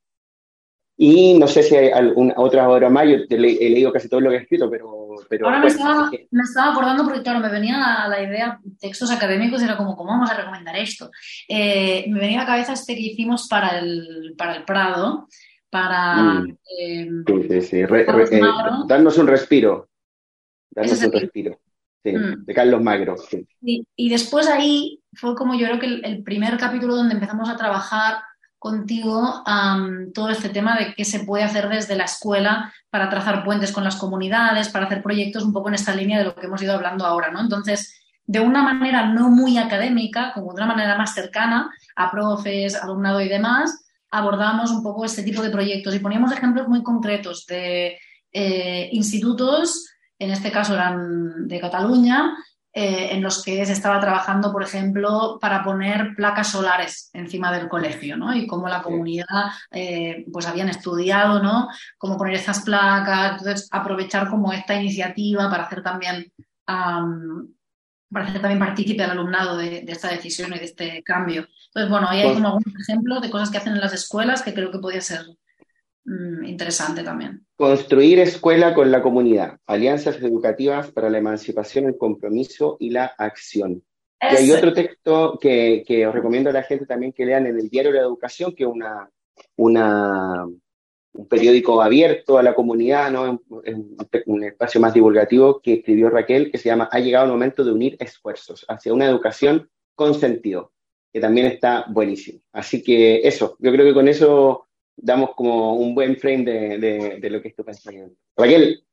Y 0.95 1.37
no 1.39 1.47
sé 1.47 1.63
si 1.63 1.75
hay 1.75 1.89
alguna, 1.89 2.35
otra 2.37 2.69
obra 2.69 2.89
más, 2.89 3.07
yo 3.07 3.15
he 3.29 3.37
leído 3.37 3.91
casi 3.91 4.07
todo 4.07 4.21
lo 4.21 4.29
que 4.29 4.37
he 4.37 4.39
escrito, 4.41 4.69
pero... 4.69 5.15
pero 5.27 5.47
Ahora 5.47 5.59
me, 5.59 5.67
estaba, 5.67 6.11
me 6.29 6.43
estaba 6.43 6.71
acordando 6.71 7.03
porque, 7.03 7.23
claro, 7.23 7.39
me 7.39 7.49
venía 7.49 8.07
la 8.07 8.21
idea, 8.21 8.59
textos 8.79 9.09
académicos, 9.09 9.61
era 9.63 9.75
como, 9.75 9.95
¿cómo 9.95 10.11
vamos 10.11 10.29
a 10.29 10.37
recomendar 10.37 10.75
esto? 10.75 11.09
Eh, 11.47 12.05
me 12.09 12.19
venía 12.19 12.39
a 12.39 12.43
la 12.43 12.47
cabeza 12.47 12.73
este 12.73 12.93
que 12.93 13.01
hicimos 13.01 13.47
para 13.47 13.79
el, 13.79 14.35
para 14.37 14.55
el 14.55 14.65
Prado, 14.65 15.27
para... 15.71 16.15
Mm. 16.15 16.57
Eh, 16.79 17.09
sí, 17.25 17.47
sí, 17.49 17.61
sí. 17.61 17.85
Re, 17.85 18.01
eh, 18.03 18.41
darnos 18.87 19.17
un 19.17 19.27
respiro. 19.27 19.89
Darnos 20.69 21.01
un 21.01 21.11
respiro. 21.11 21.59
Sí, 22.03 22.11
mm. 22.11 22.45
de 22.45 22.53
Carlos 22.53 22.81
Magro. 22.81 23.15
Sí. 23.17 23.47
Y, 23.61 23.87
y, 23.95 24.09
después 24.09 24.47
ahí 24.47 25.01
fue 25.13 25.35
como 25.35 25.55
yo 25.55 25.67
creo 25.67 25.79
que 25.79 25.85
el, 25.85 26.05
el 26.05 26.23
primer 26.23 26.57
capítulo 26.57 26.95
donde 26.95 27.13
empezamos 27.13 27.49
a 27.49 27.55
trabajar 27.55 28.15
contigo 28.63 29.43
todo 30.13 30.29
este 30.29 30.47
tema 30.47 30.77
de 30.77 30.93
qué 30.95 31.03
se 31.03 31.25
puede 31.25 31.43
hacer 31.43 31.67
desde 31.67 31.97
la 31.97 32.05
escuela 32.05 32.73
para 32.89 33.09
trazar 33.09 33.43
puentes 33.43 33.73
con 33.73 33.83
las 33.83 33.97
comunidades, 33.97 34.69
para 34.69 34.85
hacer 34.85 35.03
proyectos 35.03 35.43
un 35.43 35.51
poco 35.51 35.67
en 35.67 35.75
esta 35.75 35.93
línea 35.93 36.17
de 36.17 36.23
lo 36.23 36.33
que 36.33 36.45
hemos 36.45 36.61
ido 36.61 36.73
hablando 36.73 37.05
ahora, 37.05 37.29
¿no? 37.29 37.41
Entonces, 37.41 38.01
de 38.25 38.39
una 38.39 38.63
manera 38.63 39.07
no 39.07 39.29
muy 39.29 39.57
académica, 39.57 40.31
como 40.33 40.53
de 40.53 40.63
una 40.63 40.73
manera 40.73 40.97
más 40.97 41.13
cercana 41.13 41.73
a 41.97 42.09
profes, 42.09 42.81
alumnado 42.81 43.19
y 43.19 43.27
demás, 43.27 43.85
abordamos 44.09 44.71
un 44.71 44.81
poco 44.81 45.03
este 45.03 45.23
tipo 45.23 45.41
de 45.41 45.49
proyectos 45.49 45.93
y 45.93 45.99
poníamos 45.99 46.31
ejemplos 46.31 46.69
muy 46.69 46.83
concretos 46.83 47.45
de 47.45 47.97
eh, 48.31 48.89
institutos, 48.93 49.89
en 50.19 50.31
este 50.31 50.51
caso 50.51 50.73
eran 50.73 51.47
de 51.47 51.59
Cataluña, 51.59 52.35
eh, 52.75 53.09
en 53.11 53.21
los 53.21 53.43
que 53.43 53.63
se 53.67 53.73
estaba 53.73 53.99
trabajando, 53.99 54.51
por 54.51 54.63
ejemplo, 54.63 55.37
para 55.39 55.63
poner 55.63 56.15
placas 56.15 56.51
solares 56.51 57.11
encima 57.13 57.51
del 57.51 57.69
colegio, 57.69 58.17
¿no? 58.17 58.35
Y 58.35 58.47
cómo 58.47 58.67
la 58.67 58.81
comunidad, 58.81 59.51
eh, 59.69 60.25
pues 60.33 60.47
habían 60.47 60.69
estudiado, 60.69 61.41
¿no? 61.43 61.67
Cómo 61.99 62.17
poner 62.17 62.33
estas 62.33 62.63
placas, 62.63 63.33
entonces 63.33 63.69
aprovechar 63.71 64.27
como 64.27 64.51
esta 64.51 64.73
iniciativa 64.73 65.51
para 65.51 65.65
hacer 65.65 65.83
también, 65.83 66.31
para 66.65 68.25
hacer 68.25 68.41
también 68.41 68.59
partícipe 68.59 69.03
al 69.03 69.11
alumnado 69.11 69.55
de, 69.55 69.85
esta 69.87 70.09
decisión 70.09 70.51
y 70.55 70.57
de 70.57 70.65
este 70.65 71.03
cambio. 71.03 71.47
Entonces, 71.67 71.91
bueno, 71.91 72.07
ahí 72.09 72.21
hay 72.21 72.25
pues 72.25 72.37
como 72.37 72.47
algunos 72.47 72.89
ejemplos 72.89 73.21
de 73.21 73.29
cosas 73.29 73.51
que 73.51 73.57
hacen 73.59 73.73
en 73.73 73.81
las 73.81 73.93
escuelas 73.93 74.41
que 74.41 74.53
creo 74.55 74.71
que 74.71 74.79
podría 74.79 75.01
ser 75.01 75.21
Mm, 76.05 76.45
interesante 76.45 77.03
también. 77.03 77.45
Construir 77.55 78.19
escuela 78.19 78.73
con 78.73 78.91
la 78.91 79.01
comunidad, 79.01 79.57
alianzas 79.65 80.21
educativas 80.21 80.91
para 80.91 81.09
la 81.09 81.17
emancipación, 81.17 81.85
el 81.85 81.97
compromiso 81.97 82.77
y 82.79 82.89
la 82.89 83.05
acción. 83.17 83.83
Y 84.21 84.35
hay 84.35 84.51
otro 84.51 84.73
texto 84.73 85.37
que, 85.39 85.83
que, 85.85 86.07
os 86.07 86.13
recomiendo 86.13 86.49
a 86.49 86.53
la 86.53 86.63
gente 86.63 86.85
también 86.85 87.11
que 87.11 87.25
lean 87.25 87.45
en 87.45 87.59
el 87.59 87.69
Diario 87.69 87.91
de 87.91 87.97
la 87.97 88.05
Educación, 88.05 88.53
que 88.55 88.63
es 88.63 88.69
una, 88.69 89.09
una, 89.57 90.45
un 90.45 91.27
periódico 91.27 91.81
abierto 91.81 92.37
a 92.37 92.43
la 92.43 92.53
comunidad, 92.53 93.11
¿no? 93.11 93.43
un, 93.49 93.97
un 94.25 94.43
espacio 94.43 94.79
más 94.79 94.93
divulgativo 94.93 95.59
que 95.61 95.73
escribió 95.75 96.09
Raquel, 96.09 96.51
que 96.51 96.57
se 96.57 96.69
llama 96.69 96.87
Ha 96.91 96.99
llegado 96.99 97.25
el 97.25 97.31
momento 97.31 97.65
de 97.65 97.73
unir 97.73 97.97
esfuerzos 97.99 98.65
hacia 98.69 98.93
una 98.93 99.05
educación 99.05 99.69
con 99.93 100.13
sentido, 100.13 100.71
que 101.11 101.19
también 101.19 101.47
está 101.47 101.85
buenísimo. 101.89 102.39
Así 102.53 102.81
que 102.81 103.27
eso, 103.27 103.57
yo 103.59 103.71
creo 103.71 103.85
que 103.85 103.93
con 103.93 104.07
eso 104.07 104.67
damos 104.95 105.35
como 105.35 105.75
un 105.75 105.95
buen 105.95 106.17
frame 106.17 106.43
de, 106.43 107.17
de, 107.19 107.29
lo 107.29 107.41
que 107.41 107.49
es 107.49 107.55
tu 107.55 107.63
pensamiento. 107.63 108.15
Raquel, 108.37 108.83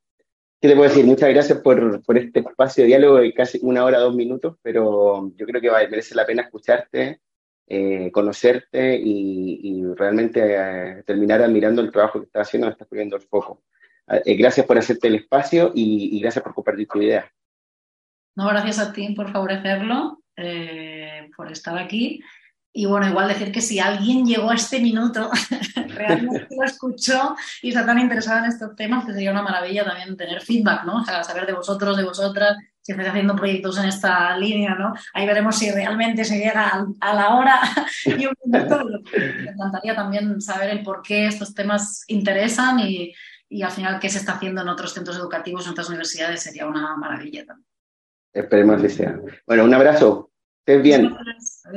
¿qué 0.61 0.68
te 0.68 0.74
puedo 0.74 0.88
decir? 0.88 1.05
Muchas 1.05 1.28
gracias 1.30 1.59
por, 1.59 2.03
por, 2.03 2.18
este 2.18 2.40
espacio 2.40 2.82
de 2.82 2.88
diálogo 2.88 3.16
de 3.18 3.32
casi 3.32 3.59
una 3.62 3.84
hora, 3.84 3.98
dos 3.98 4.14
minutos, 4.14 4.57
pero 4.62 5.30
yo 5.36 5.46
creo 5.46 5.61
que 5.61 5.88
merece 5.88 6.14
la 6.14 6.26
pena 6.26 6.42
escucharte, 6.42 7.20
eh, 7.66 8.11
conocerte 8.11 8.96
y, 8.96 9.84
realmente 9.94 10.40
eh, 10.42 11.03
terminar 11.05 11.40
admirando 11.42 11.80
el 11.80 11.92
trabajo 11.92 12.18
que 12.18 12.26
estás 12.26 12.48
haciendo, 12.48 12.68
estás 12.68 12.88
poniendo 12.88 13.16
el 13.16 13.22
foco. 13.22 13.62
Eh, 14.24 14.34
gracias 14.34 14.66
por 14.66 14.76
hacerte 14.76 15.07
el 15.07 15.14
espacio 15.16 15.70
y, 15.74 16.16
y, 16.16 16.20
gracias 16.20 16.42
por 16.42 16.55
compartir 16.55 16.88
tu 16.88 17.01
idea. 17.01 17.30
No, 18.34 18.48
gracias 18.48 18.78
a 18.78 18.92
ti 18.92 19.14
por 19.14 19.30
favorecerlo, 19.30 20.22
por 21.36 21.53
estar 21.53 21.78
aquí 21.78 22.20
y 22.73 22.87
bueno, 22.87 23.09
igual 23.09 23.29
decir 23.29 23.51
que 23.51 23.61
si 23.61 23.81
alguien 23.81 24.25
llegó 24.25 24.51
a 24.51 24.55
este 24.55 24.81
minuto, 24.81 25.31
realmente 25.89 26.49
lo 26.57 26.64
escuchó 26.64 27.35
y 27.62 27.71
está 27.71 27.85
tan 27.85 27.99
interesado 27.99 28.39
en 28.39 28.45
estos 28.45 28.77
temas, 28.77 29.05
que 29.05 29.12
sería 29.12 29.33
una 29.33 29.43
maravilla 29.43 29.85
también 29.85 30.16
tener 30.16 30.41
feedback, 30.41 30.85
¿no? 30.85 31.01
O 31.01 31.05
sea, 31.05 31.25
saber 31.25 31.47
de 31.47 31.53
vosotros, 31.53 31.97
de 31.97 32.05
vosotras, 32.05 32.57
si 32.81 32.93
estáis 32.93 33.09
haciendo 33.09 33.35
proyectos 33.35 33.77
en 33.79 33.87
esta 33.87 34.37
línea, 34.37 34.77
¿no? 34.77 34.95
Ahí 35.14 35.27
veremos 35.27 35.59
si 35.59 35.71
realmente 35.71 36.25
se 36.25 36.39
llega 36.39 36.87
a, 37.01 37.14
la 37.14 37.35
hora 37.35 37.61
y 38.07 38.27
un 38.27 38.35
minuto. 38.45 38.85
Me 39.16 39.51
encantaría 39.51 39.97
también 39.97 40.41
saber 40.41 40.71
el 40.71 40.83
por 40.85 41.03
qué 41.03 41.27
estos 41.27 41.55
temas 41.55 42.05
interesan 42.07 42.79
y, 42.79 43.12
y 43.49 43.62
al 43.62 43.73
final 43.73 43.99
qué 43.99 44.09
se 44.09 44.18
está 44.18 44.35
haciendo 44.35 44.62
en 44.62 44.68
otros 44.68 44.95
centros 44.95 45.16
educativos, 45.16 45.66
en 45.66 45.73
otras 45.73 45.89
universidades, 45.89 46.43
sería 46.43 46.66
una 46.66 46.97
maravilla 46.97 47.45
también. 47.45 47.66
Esperemos 48.33 48.81
que 48.81 48.89
sea. 48.89 49.18
Bueno, 49.45 49.64
un 49.64 49.75
abrazo. 49.75 50.31
Estés 50.64 50.83
bien. 50.83 51.16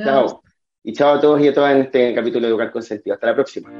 Chao. 0.04 0.43
Y 0.86 0.92
chao 0.92 1.16
a 1.16 1.22
todos 1.22 1.42
y 1.42 1.48
a 1.48 1.54
todas 1.54 1.74
en 1.76 1.84
este 1.84 2.14
capítulo 2.14 2.46
de 2.46 2.50
Educar 2.50 2.72
con 2.72 2.84
Sentido. 2.84 3.14
Hasta 3.14 3.28
la 3.28 3.36
próxima. 3.36 3.72